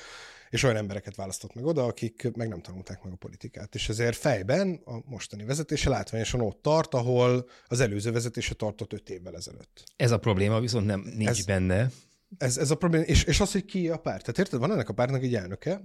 és 0.55 0.63
olyan 0.63 0.75
embereket 0.75 1.15
választott 1.15 1.53
meg 1.53 1.65
oda, 1.65 1.83
akik 1.83 2.31
meg 2.35 2.47
nem 2.47 2.61
tanulták 2.61 3.03
meg 3.03 3.13
a 3.13 3.15
politikát. 3.15 3.75
És 3.75 3.89
ezért 3.89 4.17
fejben 4.17 4.81
a 4.85 4.99
mostani 5.05 5.43
vezetése 5.43 5.89
látványosan 5.89 6.41
ott 6.41 6.61
tart, 6.61 6.93
ahol 6.93 7.49
az 7.65 7.79
előző 7.79 8.11
vezetése 8.11 8.53
tartott 8.53 8.93
öt 8.93 9.09
évvel 9.09 9.35
ezelőtt. 9.35 9.83
Ez 9.95 10.11
a 10.11 10.19
probléma 10.19 10.59
viszont 10.59 10.85
nem 10.85 10.99
nincs 11.15 11.29
ez, 11.29 11.45
benne. 11.45 11.89
Ez, 12.37 12.57
ez 12.57 12.71
a 12.71 12.75
probléma, 12.75 13.03
és, 13.03 13.23
és 13.23 13.39
az, 13.39 13.51
hogy 13.51 13.65
ki 13.65 13.89
a 13.89 13.97
párt. 13.97 14.21
Tehát 14.21 14.37
érted, 14.37 14.59
van 14.59 14.71
ennek 14.71 14.89
a 14.89 14.93
pártnak 14.93 15.23
egy 15.23 15.35
elnöke, 15.35 15.81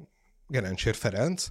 Gerencsér 0.46 0.94
Ferenc, 0.94 1.46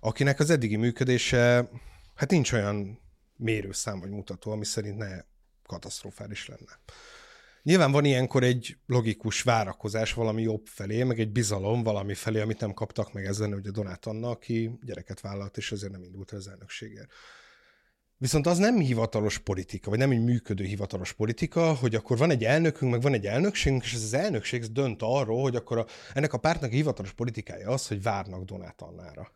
akinek 0.00 0.40
az 0.40 0.50
eddigi 0.50 0.76
működése, 0.76 1.68
hát 2.14 2.30
nincs 2.30 2.52
olyan 2.52 3.00
mérőszám 3.36 4.00
vagy 4.00 4.10
mutató, 4.10 4.50
ami 4.50 4.64
szerint 4.64 4.96
ne 4.96 5.20
katasztrofális 5.66 6.46
lenne. 6.46 6.78
Nyilván 7.62 7.92
van 7.92 8.04
ilyenkor 8.04 8.42
egy 8.42 8.76
logikus 8.86 9.42
várakozás 9.42 10.12
valami 10.12 10.42
jobb 10.42 10.66
felé, 10.66 11.02
meg 11.02 11.20
egy 11.20 11.32
bizalom 11.32 11.82
valami 11.82 12.14
felé, 12.14 12.40
amit 12.40 12.60
nem 12.60 12.72
kaptak 12.72 13.12
meg 13.12 13.24
ezen, 13.24 13.52
hogy 13.52 13.66
a 13.66 13.70
Donát 13.70 14.06
Anna, 14.06 14.30
aki 14.30 14.78
gyereket 14.82 15.20
vállalt, 15.20 15.56
és 15.56 15.72
azért 15.72 15.92
nem 15.92 16.02
indult 16.02 16.30
az 16.30 16.48
elnökségért. 16.48 17.10
Viszont 18.16 18.46
az 18.46 18.58
nem 18.58 18.78
hivatalos 18.78 19.38
politika, 19.38 19.90
vagy 19.90 19.98
nem 19.98 20.10
egy 20.10 20.24
működő 20.24 20.64
hivatalos 20.64 21.12
politika, 21.12 21.74
hogy 21.74 21.94
akkor 21.94 22.18
van 22.18 22.30
egy 22.30 22.44
elnökünk, 22.44 22.90
meg 22.90 23.02
van 23.02 23.12
egy 23.12 23.26
elnökségünk, 23.26 23.82
és 23.82 23.94
ez 23.94 24.02
az 24.02 24.14
elnökség 24.14 24.64
dönt 24.64 25.02
arról, 25.02 25.42
hogy 25.42 25.56
akkor 25.56 25.78
a, 25.78 25.86
ennek 26.14 26.32
a 26.32 26.38
pártnak 26.38 26.70
a 26.70 26.74
hivatalos 26.74 27.12
politikája 27.12 27.70
az, 27.70 27.86
hogy 27.88 28.02
várnak 28.02 28.44
Donát 28.44 28.82
Annára. 28.82 29.32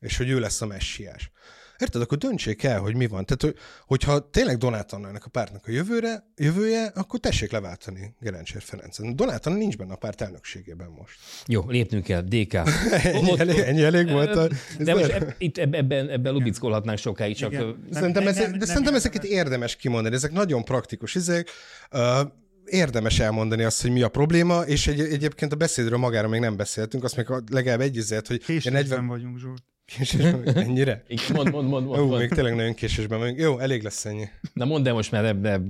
És 0.00 0.16
hogy 0.16 0.28
ő 0.28 0.38
lesz 0.40 0.60
a 0.60 0.66
messiás. 0.66 1.30
Érted? 1.78 2.02
Akkor 2.02 2.18
döntsék 2.18 2.62
el, 2.62 2.80
hogy 2.80 2.96
mi 2.96 3.06
van. 3.06 3.24
Tehát, 3.24 3.42
hogy, 3.42 3.54
hogyha 3.86 4.30
tényleg 4.30 4.56
Donát 4.56 4.92
Annának 4.92 5.24
a 5.24 5.28
pártnak 5.28 5.64
a 5.66 5.70
jövőre, 5.70 6.24
jövője, 6.36 6.92
akkor 6.94 7.20
tessék 7.20 7.50
leváltani 7.50 8.14
Gerencsér 8.20 8.62
Ferencen. 8.62 9.16
Donát 9.16 9.46
Anna 9.46 9.56
nincs 9.56 9.76
benne 9.76 9.92
a 9.92 9.96
párt 9.96 10.20
elnökségében 10.20 10.88
most. 10.98 11.18
Jó, 11.46 11.64
lépnünk 11.68 12.04
kell. 12.04 12.20
DK. 12.20 12.54
ennyi, 13.02 13.30
ott, 13.30 13.38
elég, 13.38 13.58
ennyi 13.58 13.82
elég 13.82 14.10
volt. 14.10 14.36
A, 14.36 14.48
de 14.78 14.94
most 14.94 15.10
eb, 15.10 15.34
itt 15.38 15.58
ebben, 15.58 16.08
ebben 16.08 16.32
lubickolhatnánk 16.32 16.98
sokáig, 16.98 17.36
csak... 17.36 17.52
Nem, 17.52 17.76
szerintem, 17.90 18.22
nem, 18.22 18.32
ez, 18.32 18.38
nem, 18.38 18.50
de 18.50 18.56
nem, 18.56 18.66
szerintem 18.66 18.82
nem, 18.82 18.94
ezeket 18.94 19.24
érdemes 19.24 19.76
kimondani. 19.76 20.14
Ezek 20.14 20.32
nagyon 20.32 20.64
praktikus 20.64 21.14
izék. 21.14 21.50
Uh, 21.92 22.20
érdemes 22.64 23.18
elmondani 23.18 23.62
azt, 23.62 23.82
hogy 23.82 23.90
mi 23.90 24.02
a 24.02 24.08
probléma, 24.08 24.60
és 24.60 24.86
egy, 24.86 25.00
egyébként 25.00 25.52
a 25.52 25.56
beszédről 25.56 25.98
magára 25.98 26.28
még 26.28 26.40
nem 26.40 26.56
beszéltünk, 26.56 27.04
azt 27.04 27.16
még 27.16 27.26
legalább 27.50 27.80
egy 27.80 28.04
hogy... 28.26 28.44
Késésben 28.44 28.72
40... 28.72 29.06
vagyunk, 29.06 29.38
Zsolt. 29.38 29.62
Késésben 29.96 30.56
Ennyire? 30.56 31.02
Mond, 31.34 31.50
mond, 31.50 31.68
mond, 31.68 31.86
mond, 31.86 32.00
Ó, 32.00 32.16
még 32.16 32.28
tényleg 32.28 32.54
nagyon 32.54 32.74
késésben 32.74 33.18
vagyunk. 33.18 33.38
Jó, 33.38 33.58
elég 33.58 33.82
lesz 33.82 34.04
ennyi. 34.04 34.28
Na 34.52 34.64
mondd 34.64 34.88
el 34.88 34.94
most 34.94 35.10
már 35.10 35.24
ebbe. 35.24 35.60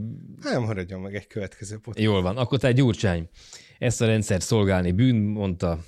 Nem 0.42 0.62
maradjon 0.62 1.00
meg 1.00 1.14
egy 1.14 1.26
következő 1.26 1.78
pot. 1.78 1.98
Jól 1.98 2.22
van. 2.22 2.36
Akkor 2.36 2.58
te 2.58 2.72
Gyurcsány. 2.72 3.28
Ezt 3.78 4.00
a 4.00 4.06
rendszert 4.06 4.42
szolgálni 4.42 4.92
bűn, 4.92 5.16
mondta 5.16 5.78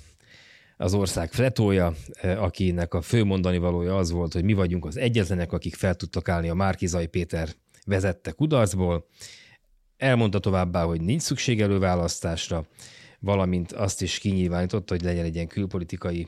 az 0.77 0.93
ország 0.93 1.31
fretója, 1.31 1.93
eh, 2.13 2.43
akinek 2.43 2.93
a 2.93 3.01
fő 3.01 3.23
mondani 3.23 3.57
valója 3.57 3.97
az 3.97 4.11
volt, 4.11 4.33
hogy 4.33 4.43
mi 4.43 4.53
vagyunk 4.53 4.85
az 4.85 4.97
egyetlenek, 4.97 5.51
akik 5.51 5.75
fel 5.75 5.95
tudtak 5.95 6.29
állni 6.29 6.49
a 6.49 6.53
Márkizai 6.53 7.07
Péter 7.07 7.49
vezette 7.85 8.31
kudarcból. 8.31 9.07
Elmondta 9.97 10.39
továbbá, 10.39 10.83
hogy 10.83 11.01
nincs 11.01 11.21
szükség 11.21 11.61
előválasztásra, 11.61 12.65
valamint 13.19 13.71
azt 13.71 14.01
is 14.01 14.17
kinyilvánította, 14.17 14.93
hogy 14.93 15.03
legyen 15.03 15.25
egy 15.25 15.35
ilyen 15.35 15.47
külpolitikai 15.47 16.27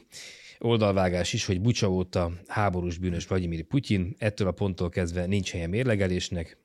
oldalvágás 0.59 1.33
is, 1.33 1.45
hogy 1.45 1.61
Bucsa 1.61 1.91
óta 1.91 2.31
háborús 2.47 2.97
bűnös 2.97 3.27
Vladimir 3.27 3.63
Putyin, 3.63 4.15
ettől 4.17 4.47
a 4.47 4.51
ponttól 4.51 4.89
kezdve 4.89 5.25
nincs 5.25 5.51
helye 5.51 5.67
mérlegelésnek, 5.67 6.57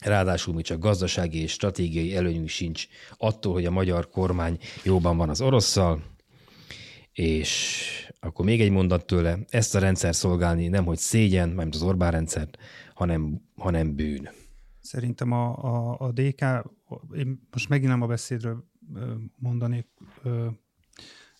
Ráadásul 0.00 0.54
mi 0.54 0.62
csak 0.62 0.80
gazdasági 0.80 1.38
és 1.38 1.52
stratégiai 1.52 2.16
előnyünk 2.16 2.48
sincs 2.48 2.86
attól, 3.16 3.52
hogy 3.52 3.64
a 3.64 3.70
magyar 3.70 4.08
kormány 4.08 4.58
jóban 4.84 5.16
van 5.16 5.28
az 5.28 5.40
orosszal, 5.40 6.02
és 7.12 7.82
akkor 8.20 8.44
még 8.44 8.60
egy 8.60 8.70
mondat 8.70 9.06
tőle, 9.06 9.38
ezt 9.48 9.74
a 9.74 9.78
rendszer 9.78 10.14
szolgálni 10.14 10.68
nem 10.68 10.84
hogy 10.84 10.98
szégyen, 10.98 11.48
mert 11.48 11.74
az 11.74 11.82
Orbán 11.82 12.10
rendszer, 12.10 12.48
hanem, 12.94 13.40
hanem 13.56 13.94
bűn. 13.94 14.28
Szerintem 14.80 15.32
a, 15.32 15.64
a, 15.64 15.96
a 15.98 16.12
DK, 16.12 16.44
én 17.14 17.48
most 17.50 17.68
megint 17.68 17.90
nem 17.90 18.02
a 18.02 18.06
beszédről 18.06 18.64
mondanék 19.36 19.86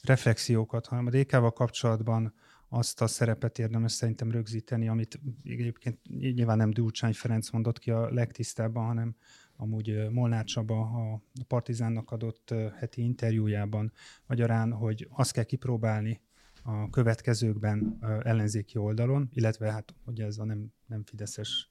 reflexiókat, 0.03 0.87
hanem 0.87 1.07
a 1.07 1.11
DK-val 1.11 1.53
kapcsolatban 1.53 2.35
azt 2.69 3.01
a 3.01 3.07
szerepet 3.07 3.59
érdemes 3.59 3.93
szerintem 3.93 4.31
rögzíteni, 4.31 4.89
amit 4.89 5.21
egyébként 5.45 5.99
nyilván 6.19 6.57
nem 6.57 6.71
Gyurcsány 6.71 7.13
Ferenc 7.13 7.51
mondott 7.51 7.79
ki 7.79 7.91
a 7.91 8.13
legtisztábban, 8.13 8.87
hanem 8.87 9.17
amúgy 9.57 10.09
Molnár 10.11 10.45
Csaba 10.45 10.81
a 10.81 11.23
Partizánnak 11.47 12.11
adott 12.11 12.55
heti 12.79 13.03
interjújában 13.03 13.93
magyarán, 14.27 14.73
hogy 14.73 15.09
azt 15.11 15.33
kell 15.33 15.45
kipróbálni 15.45 16.21
a 16.63 16.91
következőkben 16.91 17.99
ellenzéki 18.23 18.79
oldalon, 18.79 19.29
illetve 19.33 19.73
hát 19.73 19.95
ugye 20.07 20.25
ez 20.25 20.39
a 20.39 20.45
nem, 20.45 20.73
nem 20.87 21.05
fideszes 21.05 21.71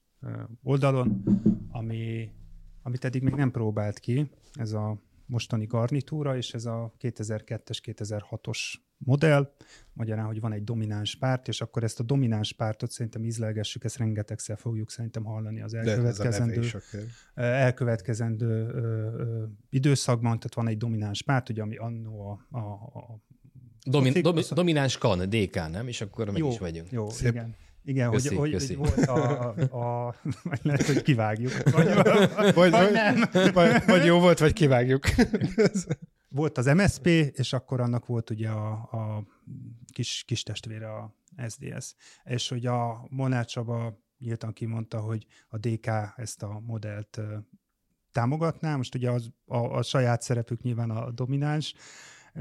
oldalon, 0.64 1.24
ami, 1.72 2.32
amit 2.82 3.06
eddig 3.06 3.24
még 3.24 3.34
nem 3.34 3.52
próbált 3.52 4.00
ki, 4.00 4.30
ez 4.54 4.74
a 4.74 5.02
mostani 5.30 5.66
garnitúra, 5.66 6.38
és 6.38 6.54
ez 6.54 6.66
a 6.66 6.94
2002-es, 7.02 7.80
2006-os 7.84 8.60
modell, 8.98 9.54
magyarán, 9.94 10.26
hogy 10.26 10.40
van 10.40 10.54
egy 10.54 10.64
domináns 10.64 11.16
párt, 11.16 11.48
és 11.48 11.62
akkor 11.62 11.84
ezt 11.84 12.00
a 12.00 12.04
domináns 12.04 12.54
pártot 12.54 12.92
szerintem 12.92 13.24
ízlelgessük, 13.24 13.84
ezt 13.84 13.98
rengetegszer 13.98 14.58
fogjuk 14.58 14.92
szerintem 14.92 15.24
hallani 15.24 15.62
az 15.62 15.74
elkövetkezendő, 15.74 16.70
elkövetkezendő 17.34 18.68
ö, 18.68 18.82
ö, 18.82 19.44
időszakban, 19.70 20.38
tehát 20.38 20.54
van 20.54 20.68
egy 20.68 20.78
domináns 20.78 21.24
párt, 21.24 21.50
ugye, 21.50 21.62
ami 21.62 21.76
annó 21.76 22.22
a, 22.22 22.58
a, 22.58 22.60
a 22.60 23.20
Domin, 23.86 24.22
domi, 24.22 24.42
domináns 24.52 24.98
kan, 24.98 25.30
DK, 25.30 25.56
nem? 25.56 25.88
És 25.88 26.02
akkor 26.02 26.26
meg 26.26 26.38
jó, 26.38 26.50
is 26.50 26.58
vagyunk. 26.58 26.92
Jó, 26.92 27.10
Szép. 27.10 27.32
igen. 27.32 27.56
Igen, 27.90 28.12
köszi, 28.12 28.36
hogy, 28.36 28.52
köszi. 28.52 28.74
hogy 28.74 28.88
volt 28.96 29.08
a, 29.08 29.54
a, 29.72 30.08
a... 30.08 30.16
Lehet, 30.62 30.86
hogy 30.86 31.02
kivágjuk. 31.02 31.52
Vagy, 31.76 31.94
vagy, 32.54 32.72
vagy, 32.72 32.92
nem. 32.92 33.30
Vagy, 33.54 33.86
vagy 33.86 34.06
jó 34.06 34.20
volt, 34.20 34.40
vagy 34.40 34.54
kivágjuk. 34.54 35.04
Volt 36.28 36.58
az 36.58 36.66
MSP, 36.66 37.06
és 37.34 37.54
akkor 37.54 37.80
annak 37.80 38.06
volt 38.06 38.30
ugye 38.30 38.50
a, 38.50 38.72
a 38.72 39.24
kis, 39.94 40.24
kis 40.28 40.44
testvére 40.44 40.94
a 40.94 41.16
SDS. 41.48 41.96
És 42.24 42.50
hogy 42.50 42.66
a 42.66 43.06
Molnár 43.10 43.46
Csaba 43.46 44.00
nyíltan 44.20 44.54
kimondta, 44.54 45.00
hogy 45.00 45.26
a 45.48 45.58
DK 45.58 45.88
ezt 46.16 46.44
a 46.44 46.62
modellt 46.66 47.20
támogatná. 48.12 48.76
Most 48.76 48.96
ugye 48.96 49.12
az, 49.12 49.30
a, 49.46 49.58
a 49.58 49.82
saját 49.82 50.22
szerepük 50.22 50.62
nyilván 50.62 50.90
a 50.90 51.12
domináns, 51.12 51.74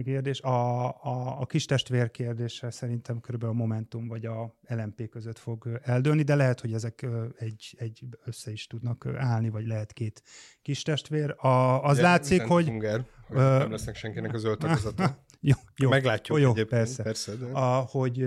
kérdés. 0.05 0.41
A, 0.41 0.89
a, 0.89 1.41
a 1.41 1.47
kis 1.47 1.65
testvér 1.65 2.11
kérdése 2.11 2.71
szerintem 2.71 3.21
körülbelül 3.21 3.55
a 3.55 3.59
Momentum 3.59 4.09
vagy 4.09 4.27
a 4.27 4.55
LMP 4.69 5.09
között 5.09 5.39
fog 5.39 5.81
eldőlni, 5.83 6.23
de 6.23 6.35
lehet, 6.35 6.61
hogy 6.61 6.73
ezek 6.73 7.07
egy, 7.39 7.75
egy 7.79 8.05
össze 8.25 8.51
is 8.51 8.67
tudnak 8.67 9.07
állni, 9.17 9.49
vagy 9.49 9.67
lehet 9.67 9.93
két 9.93 10.23
kis 10.63 10.83
testvér. 10.83 11.35
A, 11.37 11.83
az 11.83 11.97
de 11.97 12.03
látszik, 12.03 12.43
hogy... 12.43 12.67
Hunger, 12.67 13.05
hogy 13.27 13.37
nem 13.37 13.71
lesznek 13.71 13.97
senkinek 13.97 14.35
az 14.35 14.45
öltözete. 14.45 15.19
jó, 15.41 15.55
jó, 15.77 15.89
Meglátjuk 15.89 16.39
jó, 16.39 16.53
persze. 16.53 17.03
persze 17.03 17.35
de... 17.35 17.47
a, 17.47 17.81
hogy 17.81 18.27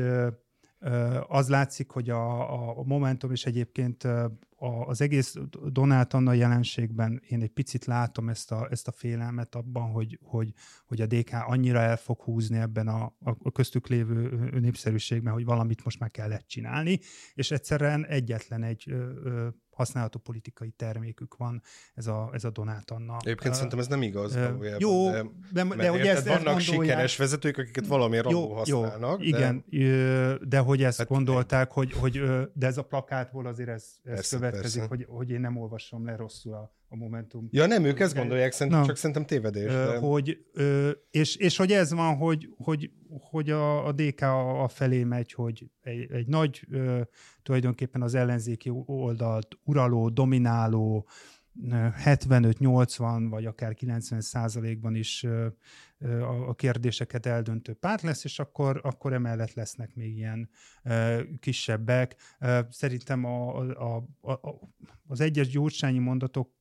az 1.27 1.49
látszik, 1.49 1.89
hogy 1.89 2.09
a, 2.09 2.79
a 2.79 2.83
Momentum 2.83 3.31
is 3.31 3.45
egyébként 3.45 4.07
az 4.61 5.01
egész 5.01 5.35
Donát 5.67 6.13
Anna 6.13 6.33
jelenségben 6.33 7.21
én 7.27 7.41
egy 7.41 7.51
picit 7.51 7.85
látom 7.85 8.29
ezt 8.29 8.51
a, 8.51 8.67
ezt 8.71 8.87
a 8.87 8.91
félelmet 8.91 9.55
abban, 9.55 9.91
hogy, 9.91 10.19
hogy, 10.23 10.53
hogy 10.85 11.01
a 11.01 11.05
DK 11.05 11.29
annyira 11.33 11.79
el 11.79 11.97
fog 11.97 12.21
húzni 12.21 12.57
ebben 12.57 12.87
a, 12.87 13.15
a 13.19 13.51
köztük 13.51 13.87
lévő 13.87 14.49
népszerűségben, 14.59 15.33
hogy 15.33 15.45
valamit 15.45 15.83
most 15.83 15.99
már 15.99 16.11
kellett 16.11 16.47
csinálni, 16.47 16.99
és 17.33 17.51
egyszerűen 17.51 18.05
egyetlen 18.05 18.63
egy 18.63 18.83
ö, 18.87 18.95
ö, 19.23 19.47
használható 19.81 20.19
politikai 20.19 20.69
termékük 20.69 21.35
van, 21.37 21.61
ez 21.93 22.07
a, 22.07 22.29
ez 22.33 22.43
a 22.43 22.49
Donát 22.49 22.91
Anna. 22.91 23.17
Egyébként 23.19 23.49
uh, 23.49 23.55
szerintem 23.55 23.79
ez 23.79 23.87
nem 23.87 24.01
igaz 24.01 24.35
valójában. 24.35 24.79
Jó, 24.79 25.11
de, 25.11 25.23
de, 25.51 25.63
de, 25.63 25.75
de 25.75 25.89
hogy 25.89 25.99
ezt, 25.99 26.27
vannak 26.27 26.57
ezt 26.57 26.65
sikeres 26.65 27.17
vezetők, 27.17 27.57
akiket 27.57 27.87
valamiért 27.87 28.31
jó, 28.31 28.53
használnak. 28.53 29.25
Jó, 29.25 29.37
de... 29.37 29.63
Igen, 29.69 30.39
de 30.47 30.59
hogy 30.59 30.83
ezt 30.83 30.97
hát, 30.97 31.07
gondolták, 31.07 31.71
hogy, 31.71 31.93
hogy 31.93 32.21
de 32.53 32.67
ez 32.67 32.77
a 32.77 32.83
plakátból 32.83 33.45
azért 33.45 33.69
ez, 33.69 33.85
ez 34.03 34.13
persze, 34.13 34.35
következik, 34.35 34.79
persze. 34.79 34.95
hogy, 34.95 35.05
hogy 35.17 35.29
én 35.29 35.39
nem 35.39 35.57
olvasom 35.57 36.05
le 36.05 36.15
rosszul 36.15 36.53
a, 36.53 36.73
a 36.91 36.95
Momentum. 36.95 37.47
Ja, 37.51 37.65
nem, 37.65 37.83
ők 37.83 37.99
ezt 37.99 38.15
gondolják, 38.15 38.51
szerintem, 38.51 38.83
csak 38.83 38.95
szerintem 38.95 39.25
tévedés. 39.25 39.71
De... 39.71 39.97
Hogy, 39.97 40.45
és, 41.11 41.35
és 41.35 41.57
hogy 41.57 41.71
ez 41.71 41.93
van, 41.93 42.15
hogy, 42.15 42.49
hogy, 42.57 42.91
hogy 43.09 43.49
a, 43.49 43.85
a 43.85 43.91
DK 43.91 44.21
a, 44.21 44.63
a 44.63 44.67
felé 44.67 45.03
megy, 45.03 45.31
hogy 45.31 45.69
egy, 45.81 46.11
egy 46.11 46.27
nagy, 46.27 46.67
tulajdonképpen 47.43 48.01
az 48.01 48.15
ellenzéki 48.15 48.71
oldalt 48.85 49.57
uraló, 49.63 50.09
domináló, 50.09 51.07
75-80 51.69 53.27
vagy 53.29 53.45
akár 53.45 53.73
90 53.73 54.21
százalékban 54.21 54.95
is 54.95 55.25
a 56.47 56.55
kérdéseket 56.55 57.25
eldöntő 57.25 57.73
párt 57.73 58.01
lesz, 58.01 58.23
és 58.23 58.39
akkor, 58.39 58.79
akkor 58.83 59.13
emellett 59.13 59.53
lesznek 59.53 59.95
még 59.95 60.17
ilyen 60.17 60.49
kisebbek. 61.39 62.15
Szerintem 62.69 63.25
a, 63.25 63.57
a, 63.57 63.95
a, 64.21 64.39
az 65.07 65.19
egyes 65.19 65.47
gyurcsányi 65.47 65.99
mondatok 65.99 66.59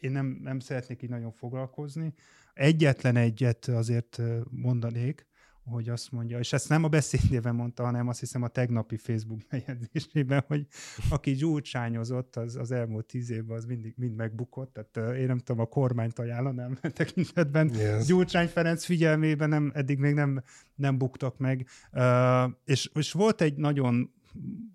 én 0.00 0.10
nem, 0.10 0.38
nem 0.42 0.58
szeretnék 0.58 1.02
így 1.02 1.10
nagyon 1.10 1.32
foglalkozni. 1.32 2.14
Egyetlen 2.54 3.16
egyet 3.16 3.66
azért 3.66 4.20
mondanék, 4.50 5.26
hogy 5.70 5.88
azt 5.88 6.12
mondja, 6.12 6.38
és 6.38 6.52
ezt 6.52 6.68
nem 6.68 6.84
a 6.84 6.88
beszédében 6.88 7.54
mondta, 7.54 7.84
hanem 7.84 8.08
azt 8.08 8.20
hiszem 8.20 8.42
a 8.42 8.48
tegnapi 8.48 8.96
Facebook 8.96 9.40
bejegyzésében, 9.50 10.44
hogy 10.46 10.66
aki 11.10 11.32
gyurcsányozott 11.32 12.36
az, 12.36 12.56
az 12.56 12.70
elmúlt 12.70 13.06
tíz 13.06 13.30
évben, 13.30 13.56
az 13.56 13.64
mindig 13.64 13.94
mind 13.96 14.16
megbukott, 14.16 14.72
tehát 14.72 15.16
én 15.18 15.26
nem 15.26 15.38
tudom, 15.38 15.60
a 15.60 15.66
kormányt 15.66 16.18
ajánlanám 16.18 16.78
tekintetben. 16.94 17.74
Yes. 17.74 18.06
Gyurcsány 18.06 18.48
Ferenc 18.48 18.84
figyelmében 18.84 19.48
nem, 19.48 19.70
eddig 19.74 19.98
még 19.98 20.14
nem, 20.14 20.42
nem 20.74 20.98
buktak 20.98 21.38
meg. 21.38 21.66
Uh, 21.92 22.50
és, 22.64 22.90
és 22.94 23.12
volt 23.12 23.40
egy 23.40 23.56
nagyon 23.56 24.14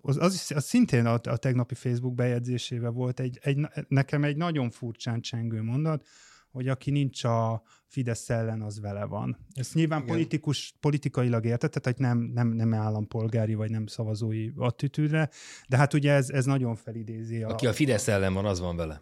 az, 0.00 0.16
az, 0.16 0.52
az 0.54 0.64
szintén 0.64 1.06
a, 1.06 1.12
a 1.22 1.36
tegnapi 1.36 1.74
Facebook 1.74 2.14
bejegyzésével 2.14 2.90
volt 2.90 3.20
egy, 3.20 3.38
egy, 3.42 3.58
nekem 3.88 4.24
egy 4.24 4.36
nagyon 4.36 4.70
furcsán 4.70 5.20
csengő 5.20 5.62
mondat, 5.62 6.06
hogy 6.50 6.68
aki 6.68 6.90
nincs 6.90 7.24
a 7.24 7.62
Fidesz 7.86 8.30
ellen, 8.30 8.62
az 8.62 8.80
vele 8.80 9.04
van. 9.04 9.38
Ezt 9.54 9.74
nyilván 9.74 10.02
Igen. 10.02 10.14
politikus, 10.14 10.74
politikailag 10.80 11.44
értette, 11.44 11.80
tehát 11.80 11.98
nem, 11.98 12.18
nem, 12.18 12.48
nem 12.48 12.74
állampolgári 12.74 13.54
vagy 13.54 13.70
nem 13.70 13.86
szavazói 13.86 14.50
attitűdre, 14.56 15.30
de 15.68 15.76
hát 15.76 15.94
ugye 15.94 16.12
ez, 16.12 16.30
ez 16.30 16.44
nagyon 16.44 16.74
felidézi. 16.74 17.42
A... 17.42 17.48
Aki 17.48 17.66
a 17.66 17.72
Fidesz 17.72 18.08
ellen 18.08 18.34
van, 18.34 18.44
az 18.44 18.60
van 18.60 18.76
vele. 18.76 19.00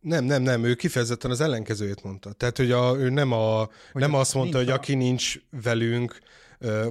Nem, 0.00 0.24
nem, 0.24 0.42
nem, 0.42 0.64
ő 0.64 0.74
kifejezetten 0.74 1.30
az 1.30 1.40
ellenkezőjét 1.40 2.02
mondta. 2.02 2.32
Tehát, 2.32 2.56
hogy 2.56 2.70
a, 2.70 2.96
ő 2.96 3.08
nem, 3.10 3.32
a, 3.32 3.68
hogy 3.92 4.02
nem 4.02 4.14
azt 4.14 4.34
mondta, 4.34 4.58
hogy 4.58 4.70
aki 4.70 4.94
nincs 4.94 5.40
velünk, 5.50 6.18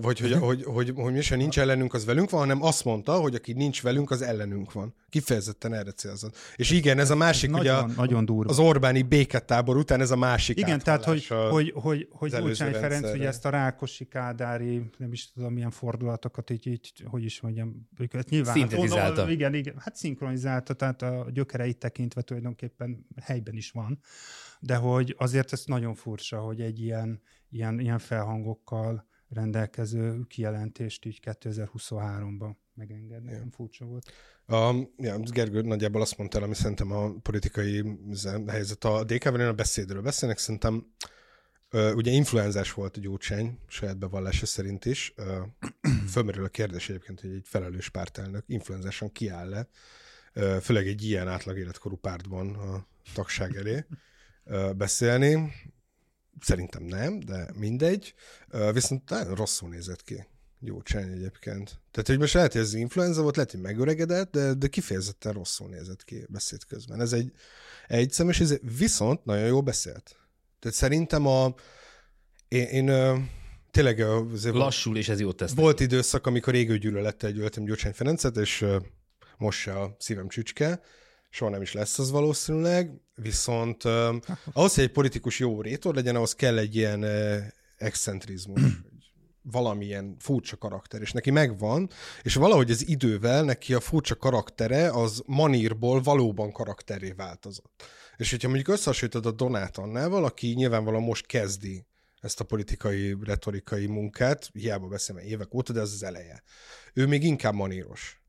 vagy 0.01 0.19
hogy, 0.19 0.33
hogy, 0.33 0.63
hogy, 0.63 0.93
hogy 0.95 1.13
mi 1.13 1.21
sem 1.21 1.37
nincs 1.37 1.59
ellenünk, 1.59 1.93
az 1.93 2.05
velünk 2.05 2.29
van, 2.29 2.39
hanem 2.39 2.63
azt 2.63 2.85
mondta, 2.85 3.13
hogy 3.13 3.35
aki 3.35 3.53
nincs 3.53 3.81
velünk, 3.81 4.11
az 4.11 4.21
ellenünk 4.21 4.71
van. 4.71 4.93
Kifejezetten 5.09 5.73
erre 5.73 5.91
célzott. 5.91 6.35
És 6.55 6.71
igen, 6.71 6.99
ez 6.99 7.09
a 7.09 7.15
másik, 7.15 7.49
ez 7.49 7.59
ugye 7.59 7.71
nagyon, 7.71 7.93
nagyon 7.95 8.25
durva. 8.25 8.49
az 8.49 8.59
Orbáni 8.59 9.01
béketábor 9.01 9.77
után 9.77 10.01
ez 10.01 10.11
a 10.11 10.15
másik 10.15 10.57
Igen, 10.57 10.79
tehát 10.79 11.03
hogy, 11.03 11.27
hogy, 11.27 11.73
hogy, 11.75 12.07
hogy 12.11 12.31
Gyurcsány 12.31 12.73
Ferenc 12.73 13.13
ugye 13.13 13.27
ezt 13.27 13.45
a 13.45 13.49
Rákosi 13.49 14.05
Kádári, 14.05 14.89
nem 14.97 15.11
is 15.11 15.31
tudom 15.31 15.53
milyen 15.53 15.71
fordulatokat 15.71 16.49
így, 16.49 16.67
így 16.67 16.93
hogy 17.05 17.23
is 17.23 17.41
mondjam, 17.41 17.89
őket 17.97 18.29
nyilván. 18.29 18.53
Szintetizálta. 18.53 19.21
Hát, 19.21 19.29
igen, 19.29 19.53
igen, 19.53 19.75
hát 19.77 19.95
szinkronizálta, 19.95 20.73
tehát 20.73 21.01
a 21.01 21.27
gyökereit 21.33 21.77
tekintve 21.77 22.21
tulajdonképpen 22.21 23.05
helyben 23.21 23.55
is 23.55 23.71
van. 23.71 23.99
De 24.59 24.75
hogy 24.75 25.15
azért 25.17 25.53
ez 25.53 25.63
nagyon 25.65 25.95
furcsa, 25.95 26.39
hogy 26.39 26.61
egy 26.61 26.79
ilyen, 26.79 27.21
ilyen, 27.49 27.79
ilyen 27.79 27.99
felhangokkal 27.99 29.09
rendelkező 29.33 30.21
kijelentést 30.27 31.05
így 31.05 31.19
2023-ban 31.23 32.55
megengedni. 32.73 33.31
Ja. 33.31 33.43
furcsa 33.51 33.85
volt. 33.85 34.11
A, 34.45 34.75
ja, 34.97 35.19
Gergő 35.19 35.61
nagyjából 35.61 36.01
azt 36.01 36.17
mondta, 36.17 36.41
ami 36.41 36.55
szerintem 36.55 36.91
a 36.91 37.11
politikai 37.21 37.99
helyzet. 38.47 38.83
A 38.83 39.03
DK-ben 39.03 39.47
a 39.47 39.53
beszédről 39.53 40.01
beszélnek, 40.01 40.37
szerintem 40.37 40.85
ugye 41.71 42.11
influenzás 42.11 42.73
volt 42.73 42.97
a 42.97 42.99
gyógycsány, 42.99 43.59
saját 43.67 43.97
bevallása 43.97 44.45
szerint 44.45 44.85
is. 44.85 45.13
Uh, 45.17 45.25
fölmerül 46.13 46.43
a 46.43 46.47
kérdés 46.47 46.89
egyébként, 46.89 47.21
hogy 47.21 47.31
egy 47.31 47.45
felelős 47.47 47.89
pártelnök 47.89 48.43
influenzásan 48.47 49.11
kiáll 49.11 49.49
le, 49.49 49.67
főleg 50.59 50.87
egy 50.87 51.03
ilyen 51.03 51.27
átlag 51.27 51.57
életkorú 51.57 51.95
pártban 51.95 52.55
a 52.55 52.85
tagság 53.13 53.55
elé 53.55 53.85
beszélni. 54.75 55.53
Szerintem 56.39 56.83
nem, 56.83 57.19
de 57.19 57.49
mindegy. 57.55 58.13
Viszont 58.73 59.09
nagyon 59.09 59.35
rosszul 59.35 59.69
nézett 59.69 60.03
ki 60.03 60.25
Gyurcsány 60.59 61.11
egyébként. 61.11 61.79
Tehát, 61.91 62.07
hogy 62.07 62.19
most 62.19 62.33
lehet, 62.33 62.51
hogy 62.51 62.61
ez 62.61 62.73
influenza 62.73 63.21
volt, 63.21 63.35
lehet, 63.35 63.51
hogy 63.51 63.61
megöregedett, 63.61 64.31
de, 64.31 64.53
de 64.53 64.67
kifejezetten 64.67 65.33
rosszul 65.33 65.69
nézett 65.69 66.03
ki 66.03 66.25
beszéd 66.29 66.65
közben. 66.65 67.01
Ez 67.01 67.13
egy 67.13 67.31
egy 67.87 68.11
szemes, 68.11 68.39
ez 68.39 68.57
viszont 68.77 69.25
nagyon 69.25 69.45
jó 69.45 69.63
beszélt. 69.63 70.15
Tehát 70.59 70.77
szerintem 70.77 71.27
a 71.27 71.53
én, 72.47 72.65
én 72.65 72.85
tényleg 73.71 73.99
azért 73.99 74.55
lassul, 74.55 74.97
és 74.97 75.09
ez 75.09 75.19
jót 75.19 75.37
tesz. 75.37 75.53
Volt 75.53 75.79
időszak, 75.79 76.27
amikor 76.27 76.55
égő 76.55 76.77
gyűlölettel 76.77 77.31
gyűlöltem 77.31 77.63
Gyurcsány 77.63 77.93
Ferencet, 77.93 78.37
és 78.37 78.65
most 79.37 79.59
se 79.59 79.79
a 79.79 79.95
szívem 79.99 80.27
csücske, 80.27 80.81
soha 81.29 81.51
nem 81.51 81.61
is 81.61 81.73
lesz 81.73 81.99
az 81.99 82.11
valószínűleg, 82.11 83.01
viszont 83.21 83.83
uh, 83.83 84.15
ahhoz, 84.53 84.75
hogy 84.75 84.83
egy 84.83 84.91
politikus 84.91 85.39
jó 85.39 85.61
rétor 85.61 85.95
legyen, 85.95 86.15
ahhoz 86.15 86.35
kell 86.35 86.57
egy 86.57 86.75
ilyen 86.75 87.03
uh, 87.03 87.37
excentrizmus, 87.77 88.61
valamilyen 89.41 90.15
furcsa 90.19 90.57
karakter, 90.57 91.01
és 91.01 91.11
neki 91.11 91.31
megvan, 91.31 91.89
és 92.21 92.35
valahogy 92.35 92.71
az 92.71 92.87
idővel 92.87 93.43
neki 93.43 93.73
a 93.73 93.79
furcsa 93.79 94.15
karaktere 94.15 94.89
az 94.89 95.23
manírból 95.25 96.01
valóban 96.01 96.51
karakteré 96.51 97.11
változott. 97.11 97.83
És 98.17 98.29
hogyha 98.29 98.47
mondjuk 98.47 98.69
összehasonlítod 98.69 99.25
a 99.25 99.31
Donát 99.31 99.77
Annával, 99.77 100.23
aki 100.25 100.47
nyilvánvalóan 100.47 101.03
most 101.03 101.25
kezdi 101.25 101.85
ezt 102.19 102.39
a 102.39 102.43
politikai, 102.43 103.17
retorikai 103.23 103.85
munkát, 103.85 104.49
hiába 104.53 104.87
beszélem 104.87 105.23
évek 105.25 105.53
óta, 105.53 105.73
de 105.73 105.79
ez 105.79 105.91
az 105.91 106.03
eleje. 106.03 106.43
Ő 106.93 107.05
még 107.05 107.23
inkább 107.23 107.53
maníros 107.53 108.20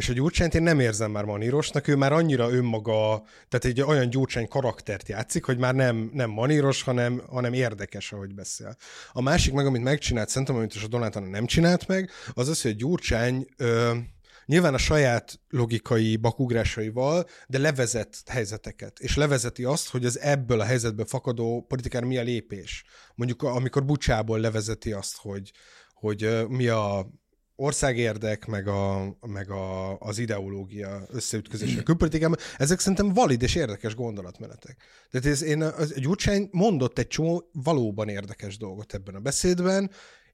És 0.00 0.08
a 0.08 0.12
Gyurcsányt 0.12 0.54
én 0.54 0.62
nem 0.62 0.80
érzem 0.80 1.10
már 1.10 1.24
manírosnak, 1.24 1.88
ő 1.88 1.96
már 1.96 2.12
annyira 2.12 2.50
önmaga, 2.50 3.22
tehát 3.48 3.64
egy 3.64 3.80
olyan 3.80 4.10
Gyurcsány 4.10 4.48
karaktert 4.48 5.08
játszik, 5.08 5.44
hogy 5.44 5.58
már 5.58 5.74
nem, 5.74 6.10
nem 6.12 6.30
maníros, 6.30 6.82
hanem, 6.82 7.22
hanem 7.28 7.52
érdekes, 7.52 8.12
ahogy 8.12 8.34
beszél. 8.34 8.76
A 9.12 9.22
másik 9.22 9.52
meg, 9.52 9.66
amit 9.66 9.82
megcsinált, 9.82 10.28
szerintem, 10.28 10.56
amit 10.56 10.74
is 10.74 10.84
a 10.84 10.88
Donát 10.88 11.30
nem 11.30 11.46
csinált 11.46 11.86
meg, 11.86 12.10
az 12.32 12.48
az, 12.48 12.62
hogy 12.62 12.70
a 12.70 12.74
Gyurcsány 12.74 13.46
ö, 13.56 13.96
nyilván 14.46 14.74
a 14.74 14.78
saját 14.78 15.40
logikai 15.48 16.16
bakugrásaival, 16.16 17.26
de 17.46 17.58
levezet 17.58 18.22
helyzeteket, 18.26 18.98
és 18.98 19.16
levezeti 19.16 19.64
azt, 19.64 19.90
hogy 19.90 20.04
az 20.04 20.20
ebből 20.20 20.60
a 20.60 20.64
helyzetből 20.64 21.06
fakadó 21.06 21.64
politikára 21.68 22.06
mi 22.06 22.18
a 22.18 22.22
lépés. 22.22 22.84
Mondjuk 23.14 23.42
amikor 23.42 23.84
Bucsából 23.84 24.38
levezeti 24.40 24.92
azt, 24.92 25.16
hogy, 25.16 25.52
hogy 25.92 26.46
mi 26.48 26.68
a 26.68 27.10
országérdek, 27.60 28.46
meg, 28.46 28.68
a, 28.68 29.16
meg 29.26 29.50
a, 29.50 29.98
az 29.98 30.18
ideológia 30.18 31.06
összeütközés 31.08 31.76
a 31.76 31.82
külpolitikában, 31.82 32.38
ezek 32.56 32.78
szerintem 32.78 33.12
valid 33.12 33.42
és 33.42 33.54
érdekes 33.54 33.94
gondolatmenetek. 33.94 34.82
Tehát 35.10 35.26
ez, 35.26 35.42
én, 35.42 35.62
az, 35.62 35.94
Gyurcsány 35.94 36.48
mondott 36.52 36.98
egy 36.98 37.06
csomó 37.06 37.50
valóban 37.52 38.08
érdekes 38.08 38.56
dolgot 38.56 38.94
ebben 38.94 39.14
a 39.14 39.20
beszédben, 39.20 39.90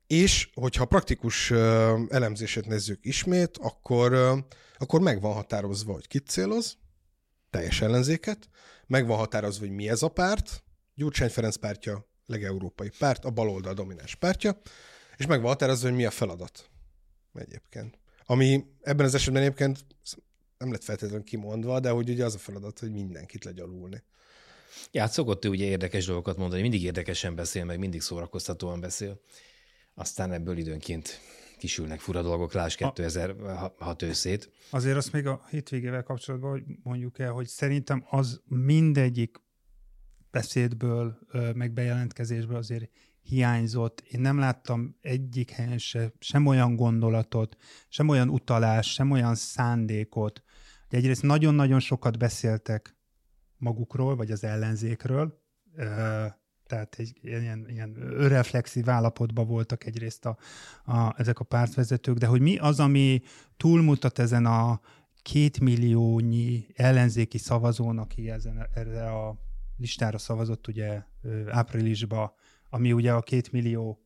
és 0.07 0.51
hogyha 0.55 0.85
praktikus 0.85 1.51
elemzését 2.09 2.67
nézzük 2.67 2.99
ismét, 3.05 3.59
akkor, 3.59 4.15
akkor 4.79 5.01
meg 5.01 5.21
van 5.21 5.35
határozva, 5.35 5.93
hogy 5.93 6.09
kit 6.09 6.29
céloz, 6.29 6.77
teljes 7.51 7.81
ellenzéket, 7.81 8.49
meg 8.87 9.07
van 9.07 9.17
határozva, 9.17 9.67
hogy 9.67 9.75
mi 9.75 9.89
ez 9.89 10.03
a 10.03 10.09
párt, 10.09 10.65
Gyurcsány 10.95 11.31
Ferenc 11.31 11.57
pártja, 11.57 12.09
legeurópai 12.27 12.91
párt, 12.99 13.25
a 13.25 13.31
baloldal 13.31 13.75
domináns 13.75 14.15
pártja, 14.15 14.61
és 15.17 15.27
meg 15.27 15.41
van 15.41 15.51
határozva, 15.51 15.89
hogy 15.89 15.97
mi 15.97 16.05
a 16.05 16.11
feladat 16.11 16.71
egyébként. 17.39 17.99
Ami 18.25 18.65
ebben 18.83 19.07
az 19.07 19.15
esetben 19.15 19.43
egyébként 19.43 19.85
nem 20.59 20.71
lett 20.71 20.85
feltétlenül 20.85 21.25
kimondva, 21.25 21.81
de 21.81 21.91
hogy 21.91 22.09
ugye 22.09 22.25
az 22.25 22.35
a 22.35 22.39
feladat, 22.39 22.79
hogy 22.79 22.91
mindenkit 22.91 23.45
legyalulni. 23.45 24.03
Ja, 24.91 25.01
hát 25.01 25.13
szokott 25.13 25.45
ő 25.45 25.49
ugye 25.49 25.65
érdekes 25.65 26.07
dolgokat 26.07 26.37
mondani, 26.37 26.63
mindig 26.63 26.83
érdekesen 26.83 27.35
beszél, 27.35 27.65
meg 27.65 27.79
mindig 27.79 28.01
szórakoztatóan 28.01 28.81
beszél. 28.81 29.21
Aztán 29.95 30.33
ebből 30.33 30.59
időnként 30.59 31.21
kisülnek 31.59 32.01
fura 32.01 32.23
dolgok, 32.23 32.53
láss 32.53 32.75
2006 32.75 34.03
őszét. 34.03 34.51
Azért 34.71 34.97
azt 34.97 35.13
még 35.13 35.27
a 35.27 35.45
hétvégével 35.51 36.03
kapcsolatban 36.03 36.51
hogy 36.51 36.63
mondjuk 36.83 37.19
el, 37.19 37.33
hogy 37.33 37.47
szerintem 37.47 38.07
az 38.11 38.41
mindegyik 38.45 39.37
beszédből, 40.31 41.19
meg 41.55 41.73
bejelentkezésből 41.73 42.57
azért 42.57 42.91
hiányzott. 43.27 44.01
Én 44.01 44.21
nem 44.21 44.39
láttam 44.39 44.97
egyik 45.01 45.51
helyen 45.51 45.79
se, 45.79 46.13
sem 46.19 46.47
olyan 46.47 46.77
gondolatot, 46.77 47.57
sem 47.89 48.09
olyan 48.09 48.29
utalást, 48.29 48.91
sem 48.91 49.11
olyan 49.11 49.35
szándékot. 49.35 50.43
Hogy 50.89 50.99
egyrészt 50.99 51.23
nagyon-nagyon 51.23 51.81
sokat 51.81 52.19
beszéltek 52.19 52.97
magukról, 53.59 54.17
vagy 54.17 54.31
az 54.31 54.45
ellenzékről, 54.45 55.43
tehát 56.67 56.95
egy 56.99 57.19
ilyen, 57.23 57.67
ilyen 57.69 57.95
reflexív 58.29 58.89
állapotban 58.89 59.47
voltak 59.47 59.85
egyrészt 59.85 60.27
a, 60.27 60.37
a, 60.85 61.21
ezek 61.21 61.39
a 61.39 61.45
pártvezetők, 61.45 62.17
de 62.17 62.27
hogy 62.27 62.41
mi 62.41 62.57
az, 62.57 62.81
ami 62.81 63.23
túlmutat 63.57 64.19
ezen 64.19 64.47
a 64.47 64.81
két 65.23 65.61
milliónyi 65.61 66.67
ellenzéki 66.75 67.39
szavazón, 67.39 67.99
aki 67.99 68.31
ezen, 68.31 68.69
erre 68.75 69.11
a 69.11 69.37
listára 69.77 70.19
szavazott 70.19 70.67
ugye 70.69 71.03
áprilisban, 71.49 72.33
ami 72.77 72.93
ugye 72.93 73.13
a 73.13 73.23
két 73.23 73.53
millió, 73.53 74.03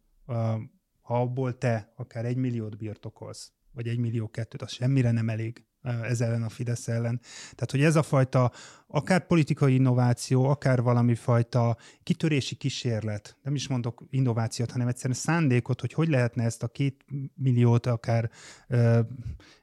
ha 1.00 1.20
abból 1.20 1.58
te 1.58 1.92
akár 1.96 2.24
egy 2.24 2.36
milliót 2.36 2.76
birtokolsz, 2.76 3.52
vagy 3.72 3.88
egy 3.88 3.98
millió 3.98 4.28
kettőt, 4.28 4.62
az 4.62 4.72
semmire 4.72 5.10
nem 5.10 5.28
elég 5.28 5.64
ez 5.82 6.20
ellen 6.20 6.42
a 6.42 6.48
Fidesz 6.48 6.88
ellen. 6.88 7.20
Tehát, 7.54 7.70
hogy 7.70 7.82
ez 7.82 7.96
a 7.96 8.02
fajta 8.02 8.52
akár 8.86 9.26
politikai 9.26 9.74
innováció, 9.74 10.44
akár 10.44 10.82
valami 10.82 11.14
fajta 11.14 11.76
kitörési 12.02 12.54
kísérlet, 12.54 13.36
nem 13.42 13.54
is 13.54 13.68
mondok 13.68 14.04
innovációt, 14.10 14.70
hanem 14.70 14.88
egyszerűen 14.88 15.18
szándékot, 15.18 15.80
hogy 15.80 15.92
hogy 15.92 16.08
lehetne 16.08 16.44
ezt 16.44 16.62
a 16.62 16.68
két 16.68 17.04
milliót 17.34 17.86
akár 17.86 18.30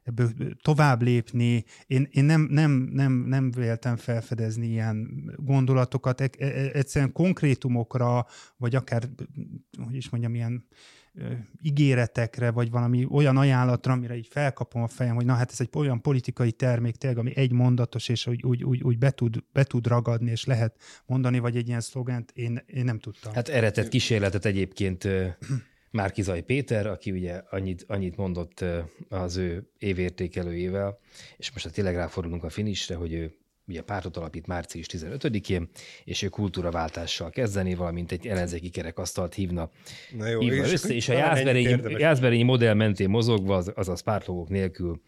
ebből 0.03 0.31
tovább 0.61 1.01
lépni. 1.01 1.63
Én, 1.87 2.07
én 2.11 2.23
nem, 2.23 2.41
nem, 2.41 2.71
nem, 2.71 3.13
nem 3.13 3.51
véltem 3.51 3.95
felfedezni 3.95 4.67
ilyen 4.67 5.07
gondolatokat, 5.35 6.21
e, 6.21 6.29
e, 6.37 6.45
egyszerűen 6.73 7.11
konkrétumokra, 7.11 8.25
vagy 8.57 8.75
akár, 8.75 9.09
hogy 9.85 9.95
is 9.95 10.09
mondjam, 10.09 10.35
ilyen 10.35 10.67
ígéretekre, 11.61 12.51
vagy 12.51 12.71
valami 12.71 13.07
olyan 13.11 13.37
ajánlatra, 13.37 13.93
amire 13.93 14.15
így 14.15 14.27
felkapom 14.29 14.83
a 14.83 14.87
fejem, 14.87 15.15
hogy 15.15 15.25
na 15.25 15.33
hát 15.33 15.51
ez 15.51 15.61
egy 15.61 15.69
olyan 15.73 16.01
politikai 16.01 16.51
termék 16.51 16.95
tényleg, 16.95 17.19
ami 17.19 17.37
egy 17.37 17.51
mondatos, 17.51 18.09
és 18.09 18.27
úgy, 18.27 18.43
úgy, 18.43 18.63
úgy, 18.63 18.81
úgy 18.83 18.97
be, 18.97 19.11
tud, 19.11 19.43
be 19.53 19.63
tud 19.63 19.87
ragadni, 19.87 20.31
és 20.31 20.45
lehet 20.45 20.75
mondani, 21.05 21.39
vagy 21.39 21.55
egy 21.55 21.67
ilyen 21.67 21.81
szlogent, 21.81 22.31
én, 22.31 22.63
én 22.65 22.83
nem 22.83 22.99
tudtam. 22.99 23.33
Hát 23.33 23.47
eredet 23.47 23.89
kísérletet 23.89 24.45
egyébként 24.45 25.07
Márkizaj 25.91 26.41
Péter, 26.41 26.87
aki 26.87 27.11
ugye 27.11 27.41
annyit, 27.49 27.85
annyit 27.87 28.15
mondott 28.15 28.63
az 29.09 29.37
ő 29.37 29.69
évértékelőjével, 29.77 30.99
és 31.37 31.51
most 31.51 31.65
a 31.65 31.69
tényleg 31.69 31.95
ráfordulunk 31.95 32.43
a 32.43 32.49
finisre, 32.49 32.95
hogy 32.95 33.13
ő 33.13 33.35
ugye 33.67 33.81
pártot 33.81 34.17
alapít 34.17 34.47
március 34.47 34.85
15-én, 34.91 35.69
és 36.03 36.21
ő 36.21 36.27
kultúraváltással 36.27 37.29
kezdeni, 37.29 37.75
valamint 37.75 38.11
egy 38.11 38.27
ellenzéki 38.27 38.69
kerekasztalt 38.69 39.33
hívna, 39.33 39.71
Na 40.17 40.27
jó, 40.27 40.39
hívna 40.39 40.65
és 40.65 40.71
össze, 40.71 40.93
és 40.93 41.09
a 41.09 41.13
Jászberényi 41.97 42.43
modell 42.43 42.73
mentén 42.73 43.09
mozogva, 43.09 43.63
azaz 43.75 44.01
pártlogók 44.01 44.49
nélkül 44.49 45.01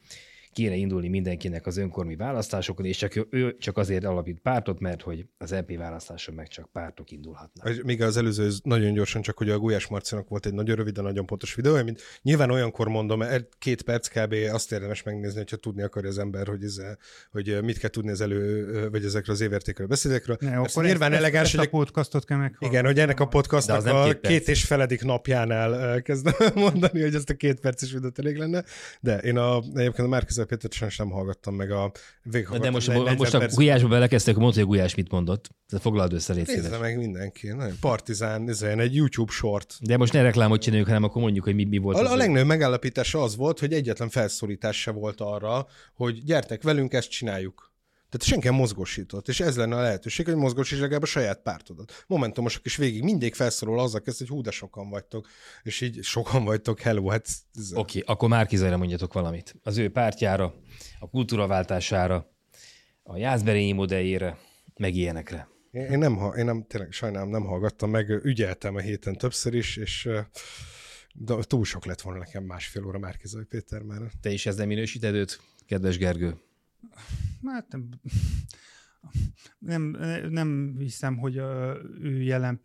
kéne 0.53 0.75
indulni 0.75 1.07
mindenkinek 1.07 1.65
az 1.65 1.77
önkormi 1.77 2.15
választásokon, 2.15 2.85
és 2.85 2.97
csak 2.97 3.27
ő 3.29 3.57
csak 3.59 3.77
azért 3.77 4.05
alapít 4.05 4.39
pártot, 4.39 4.79
mert 4.79 5.01
hogy 5.01 5.25
az 5.37 5.51
EP 5.51 5.77
választáson 5.77 6.35
meg 6.35 6.47
csak 6.47 6.69
pártok 6.71 7.11
indulhatnak. 7.11 7.83
Még 7.83 8.01
az 8.01 8.17
előző 8.17 8.49
nagyon 8.63 8.93
gyorsan, 8.93 9.21
csak 9.21 9.37
hogy 9.37 9.49
a 9.49 9.59
Gulyás 9.59 9.87
Marcinak 9.87 10.29
volt 10.29 10.45
egy 10.45 10.53
nagyon 10.53 10.75
rövid, 10.75 10.93
de 10.93 11.01
nagyon 11.01 11.25
pontos 11.25 11.55
videó, 11.55 11.83
mint 11.83 12.01
nyilván 12.21 12.51
olyankor 12.51 12.87
mondom, 12.87 13.23
két 13.59 13.81
perc 13.81 14.07
kb. 14.07 14.35
azt 14.51 14.71
érdemes 14.71 15.03
megnézni, 15.03 15.37
hogyha 15.37 15.55
tudni 15.55 15.81
akarja 15.81 16.09
az 16.09 16.17
ember, 16.17 16.47
hogy, 16.47 16.63
ez, 16.63 16.81
hogy 17.31 17.63
mit 17.63 17.77
kell 17.77 17.89
tudni 17.89 18.11
az 18.11 18.21
elő, 18.21 18.89
vagy 18.89 19.05
ezekről 19.05 19.35
az 19.35 19.41
évértékelő 19.41 19.87
beszédekről. 19.87 20.37
Ne, 20.39 20.57
akkor 20.57 20.83
nyilván 20.83 21.11
ezt, 21.11 21.19
elegáns, 21.19 21.47
ezt, 21.47 21.57
ezt 21.57 21.67
a 21.67 21.69
podcastot 21.69 22.25
kell 22.25 22.37
meg. 22.37 22.55
Igen, 22.59 22.85
hogy 22.85 22.99
ennek 22.99 23.19
a 23.19 23.27
podcastnak 23.27 23.85
a 23.85 24.03
két, 24.03 24.19
két 24.19 24.47
és 24.47 24.63
feledik 24.63 25.03
napjánál 25.03 26.01
kezdem 26.01 26.33
mondani, 26.55 27.01
hogy 27.01 27.15
ezt 27.15 27.29
a 27.29 27.33
két 27.33 27.59
perces 27.59 27.91
videót 27.91 28.19
elég 28.19 28.37
lenne, 28.37 28.63
de 29.01 29.17
én 29.17 29.37
a, 29.37 29.57
egyébként 29.57 29.99
a 29.99 30.07
Márkizaj 30.07 30.38
Pétert 30.45 30.73
sajnos 30.73 30.97
nem 30.97 31.09
hallgattam 31.09 31.55
meg 31.55 31.71
a 31.71 31.91
De 32.59 32.69
most, 32.69 32.87
le, 32.87 33.15
most 33.15 33.33
a 33.33 33.47
Gulyásba 33.47 33.87
belekezdtek, 33.87 34.35
mondta, 34.35 34.59
hogy 34.59 34.69
Gulyás 34.69 34.95
mit 34.95 35.11
mondott. 35.11 35.49
Foglald 35.79 36.13
össze, 36.13 36.33
légy 36.33 36.47
Nézze 36.47 36.77
meg 36.77 36.97
mindenki. 36.97 37.47
Nagyon 37.47 37.75
partizán, 37.79 38.49
ez 38.49 38.61
egy 38.61 38.95
YouTube 38.95 39.31
short. 39.31 39.77
De 39.81 39.97
most 39.97 40.13
ne 40.13 40.21
reklámot 40.21 40.61
csináljuk, 40.61 40.87
hanem 40.87 41.03
akkor 41.03 41.21
mondjuk, 41.21 41.43
hogy 41.45 41.55
mi, 41.55 41.63
mi 41.63 41.77
volt. 41.77 41.97
A, 41.97 42.11
a 42.11 42.15
legnagyobb 42.15 42.47
megállapítása 42.47 43.21
az 43.21 43.35
volt, 43.35 43.59
hogy 43.59 43.73
egyetlen 43.73 44.09
felszólítás 44.09 44.81
se 44.81 44.91
volt 44.91 45.21
arra, 45.21 45.67
hogy 45.93 46.23
gyertek 46.23 46.63
velünk, 46.63 46.93
ezt 46.93 47.09
csináljuk. 47.09 47.68
Tehát 48.09 48.27
senki 48.27 48.47
nem 48.47 48.55
mozgósított, 48.55 49.27
és 49.27 49.39
ez 49.39 49.57
lenne 49.57 49.75
a 49.75 49.81
lehetőség, 49.81 50.25
hogy 50.25 50.35
mozgósíts 50.35 50.79
legalább 50.79 51.01
a 51.01 51.05
saját 51.05 51.41
pártodat. 51.41 52.03
Momentumosok 52.07 52.65
is 52.65 52.75
végig 52.75 53.03
mindig 53.03 53.35
felszólal 53.35 53.79
azzal 53.79 54.01
kezd, 54.01 54.17
hogy 54.17 54.27
hú, 54.27 54.41
de 54.41 54.51
sokan 54.51 54.89
vagytok, 54.89 55.27
és 55.63 55.81
így 55.81 56.03
sokan 56.03 56.43
vagytok, 56.43 56.79
hello, 56.79 57.07
hát... 57.07 57.27
Oké, 57.55 57.99
okay, 57.99 58.03
akkor 58.05 58.29
Márkizajra 58.29 58.77
mondjatok 58.77 59.13
valamit. 59.13 59.55
Az 59.63 59.77
ő 59.77 59.89
pártjára, 59.89 60.53
a 60.99 61.09
kultúraváltására, 61.09 62.31
a 63.03 63.17
Jászberényi 63.17 63.71
modelljére, 63.71 64.37
meg 64.75 64.95
ilyenekre. 64.95 65.47
Én, 65.71 65.81
én, 65.81 65.97
nem, 65.97 66.31
én 66.37 66.45
nem, 66.45 66.65
tényleg 66.67 66.91
sajnálom, 66.91 67.29
nem 67.29 67.45
hallgattam 67.45 67.89
meg, 67.89 68.09
ügyeltem 68.09 68.75
a 68.75 68.79
héten 68.79 69.15
többször 69.15 69.53
is, 69.53 69.77
és 69.77 70.09
de 71.13 71.35
túl 71.41 71.65
sok 71.65 71.85
lett 71.85 72.01
volna 72.01 72.19
nekem 72.19 72.43
másfél 72.43 72.85
óra 72.85 72.99
Márkizaj 72.99 73.43
Péter 73.43 73.81
már. 73.81 74.01
Te 74.21 74.29
is 74.29 74.45
ezzel 74.45 74.65
minősíted 74.65 75.15
őt, 75.15 75.39
kedves 75.65 75.97
Gergő? 75.97 76.37
Hát 77.45 77.67
nem, 77.71 77.89
nem, 79.59 79.95
nem 80.29 80.75
hiszem, 80.77 81.17
hogy 81.17 81.35
ő 81.99 82.21
jelen 82.21 82.59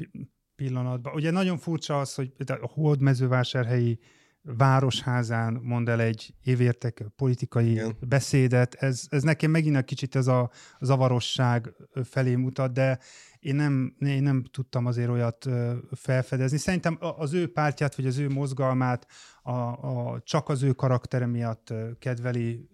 pillanatban. 0.56 1.14
Ugye 1.14 1.30
nagyon 1.30 1.58
furcsa 1.58 2.00
az, 2.00 2.14
hogy 2.14 2.32
a 2.46 2.70
hódmezővásárhelyi 2.72 3.98
városházán 4.44 5.52
mond 5.62 5.88
el 5.88 6.00
egy 6.00 6.34
évértek 6.42 7.04
politikai 7.16 7.70
Igen. 7.70 7.96
beszédet. 8.08 8.74
Ez, 8.74 9.06
ez 9.08 9.22
nekem 9.22 9.50
megint 9.50 9.76
egy 9.76 9.84
kicsit 9.84 10.16
ez 10.16 10.26
a 10.26 10.50
zavarosság 10.80 11.72
felé 12.02 12.34
mutat, 12.34 12.72
de 12.72 12.98
én 13.38 13.54
nem, 13.54 13.96
én 13.98 14.22
nem 14.22 14.44
tudtam 14.50 14.86
azért 14.86 15.08
olyat 15.08 15.48
felfedezni. 15.92 16.58
Szerintem 16.58 16.98
az 16.98 17.32
ő 17.32 17.52
pártját, 17.52 17.94
vagy 17.94 18.06
az 18.06 18.18
ő 18.18 18.28
mozgalmát 18.28 19.06
a, 19.42 19.52
a, 19.52 20.20
csak 20.24 20.48
az 20.48 20.62
ő 20.62 20.72
karaktere 20.72 21.26
miatt 21.26 21.72
kedveli 21.98 22.68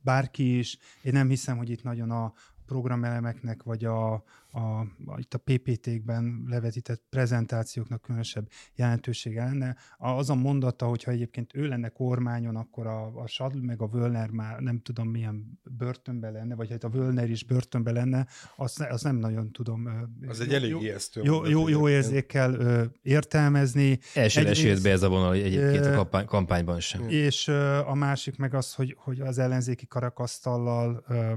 bárki 0.00 0.58
is. 0.58 0.78
Én 1.02 1.12
nem 1.12 1.28
hiszem, 1.28 1.56
hogy 1.56 1.70
itt 1.70 1.82
nagyon 1.82 2.10
a 2.10 2.32
programelemeknek, 2.66 3.62
vagy 3.62 3.84
a, 3.84 4.24
a, 4.58 4.80
a, 5.06 5.18
itt 5.18 5.34
a 5.34 5.38
PPT-kben 5.38 6.44
levetített 6.46 7.02
prezentációknak 7.10 8.02
különösebb 8.02 8.48
jelentősége 8.74 9.44
lenne. 9.44 9.76
Az 9.96 10.30
a 10.30 10.34
mondata, 10.34 10.86
hogyha 10.86 11.10
egyébként 11.10 11.54
ő 11.54 11.68
lenne 11.68 11.88
kormányon, 11.88 12.56
akkor 12.56 12.86
a, 12.86 13.20
a 13.22 13.26
Sadl 13.26 13.58
meg 13.58 13.82
a 13.82 13.86
Völner 13.86 14.30
már 14.30 14.60
nem 14.60 14.80
tudom 14.80 15.08
milyen 15.08 15.60
börtönbe 15.62 16.30
lenne, 16.30 16.54
vagy 16.54 16.70
hát 16.70 16.84
a 16.84 16.88
Völner 16.88 17.30
is 17.30 17.44
börtönbe 17.44 17.90
lenne, 17.90 18.26
azt, 18.56 18.80
azt 18.80 19.04
nem 19.04 19.16
nagyon 19.16 19.52
tudom. 19.52 20.08
Az 20.28 20.40
egy 20.40 20.54
elég 20.54 20.76
ijesztő. 20.80 21.20
Jó, 21.24 21.46
jó, 21.46 21.68
jó 21.68 21.88
érzékkel 21.88 22.54
ö, 22.54 22.84
értelmezni. 23.02 23.98
Elsőre 24.14 24.54
sült 24.54 24.82
be 24.82 24.90
ez 24.90 25.02
a 25.02 25.08
vonal 25.08 25.32
egyébként 25.32 25.86
a 25.86 25.94
kampány, 25.94 26.24
kampányban 26.24 26.80
sem. 26.80 27.08
És 27.08 27.48
ö, 27.48 27.78
a 27.78 27.94
másik 27.94 28.36
meg 28.36 28.54
az, 28.54 28.74
hogy, 28.74 28.96
hogy 28.98 29.20
az 29.20 29.38
ellenzéki 29.38 29.86
karakasztallal 29.86 31.04
ö, 31.08 31.32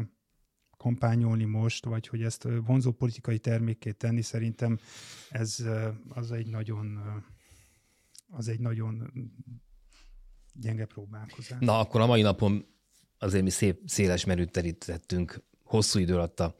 kampányolni 0.81 1.43
most, 1.43 1.85
vagy 1.85 2.07
hogy 2.07 2.21
ezt 2.23 2.47
vonzó 2.65 2.91
politikai 2.91 3.39
termékét 3.39 3.97
tenni, 3.97 4.21
szerintem 4.21 4.79
ez 5.29 5.65
az 6.09 6.31
egy 6.31 6.47
nagyon 6.47 6.99
az 8.27 8.47
egy 8.47 8.59
nagyon 8.59 9.11
gyenge 10.53 10.85
próbálkozás. 10.85 11.59
Na, 11.59 11.79
akkor 11.79 12.01
a 12.01 12.05
mai 12.05 12.21
napon 12.21 12.65
azért 13.17 13.43
mi 13.43 13.49
szép, 13.49 13.79
széles 13.85 14.25
merőt 14.25 14.51
terítettünk 14.51 15.43
hosszú 15.63 15.99
idő 15.99 16.13
alatt 16.13 16.39
a 16.39 16.55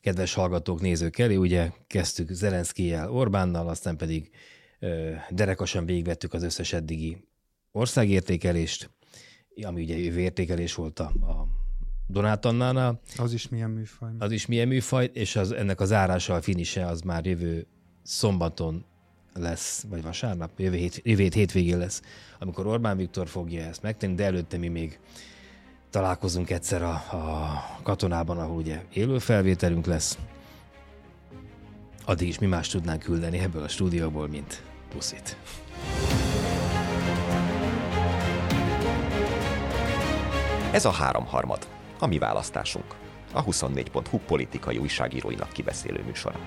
kedves 0.00 0.34
hallgatók, 0.34 0.80
nézők 0.80 1.18
elé. 1.18 1.36
Ugye 1.36 1.70
kezdtük 1.86 2.30
Zelenszkijel, 2.30 3.10
Orbánnal, 3.10 3.68
aztán 3.68 3.96
pedig 3.96 4.30
ö, 4.78 5.14
derekasan 5.30 5.86
végigvettük 5.86 6.32
az 6.32 6.42
összes 6.42 6.72
eddigi 6.72 7.28
országértékelést, 7.72 8.90
ami 9.62 9.82
ugye 9.82 9.98
jövő 9.98 10.20
értékelés 10.20 10.74
volt 10.74 10.98
a, 10.98 11.06
a 11.06 11.64
Donát 12.08 12.44
Annánál. 12.44 13.00
Az 13.16 13.32
is 13.32 13.48
milyen 13.48 13.70
műfaj. 13.70 14.10
Az 14.18 14.30
is 14.30 14.46
milyen 14.46 14.68
műfaj, 14.68 15.10
és 15.12 15.36
az, 15.36 15.52
ennek 15.52 15.80
az 15.80 15.88
zárása, 15.88 16.34
a 16.34 16.42
finise 16.42 16.86
az 16.86 17.00
már 17.00 17.26
jövő 17.26 17.66
szombaton 18.02 18.84
lesz, 19.34 19.84
vagy 19.88 20.02
vasárnap, 20.02 20.50
jövő, 20.56 20.76
hét, 20.76 21.00
jövő 21.04 21.22
hét 21.22 21.34
hétvégén 21.34 21.78
lesz, 21.78 22.02
amikor 22.38 22.66
Orbán 22.66 22.96
Viktor 22.96 23.28
fogja 23.28 23.62
ezt 23.62 23.82
megtenni, 23.82 24.14
de 24.14 24.24
előtte 24.24 24.56
mi 24.56 24.68
még 24.68 24.98
találkozunk 25.90 26.50
egyszer 26.50 26.82
a, 26.82 26.92
a 26.92 27.80
katonában, 27.82 28.38
ahol 28.38 28.56
ugye 28.56 28.82
élő 28.92 29.18
felvételünk 29.18 29.86
lesz. 29.86 30.18
Addig 32.04 32.28
is 32.28 32.38
mi 32.38 32.46
más 32.46 32.68
tudnánk 32.68 33.02
küldeni 33.02 33.38
ebből 33.38 33.62
a 33.62 33.68
stúdióból, 33.68 34.28
mint 34.28 34.62
puszit. 34.88 35.36
Ez 40.72 40.84
a 40.84 40.90
háromharmad 40.90 41.75
a 41.98 42.06
mi 42.06 42.18
választásunk, 42.18 42.94
a 43.32 43.44
24.hu 43.44 44.18
politikai 44.18 44.78
újságíróinak 44.78 45.52
kibeszélő 45.52 46.02
műsora. 46.06 46.38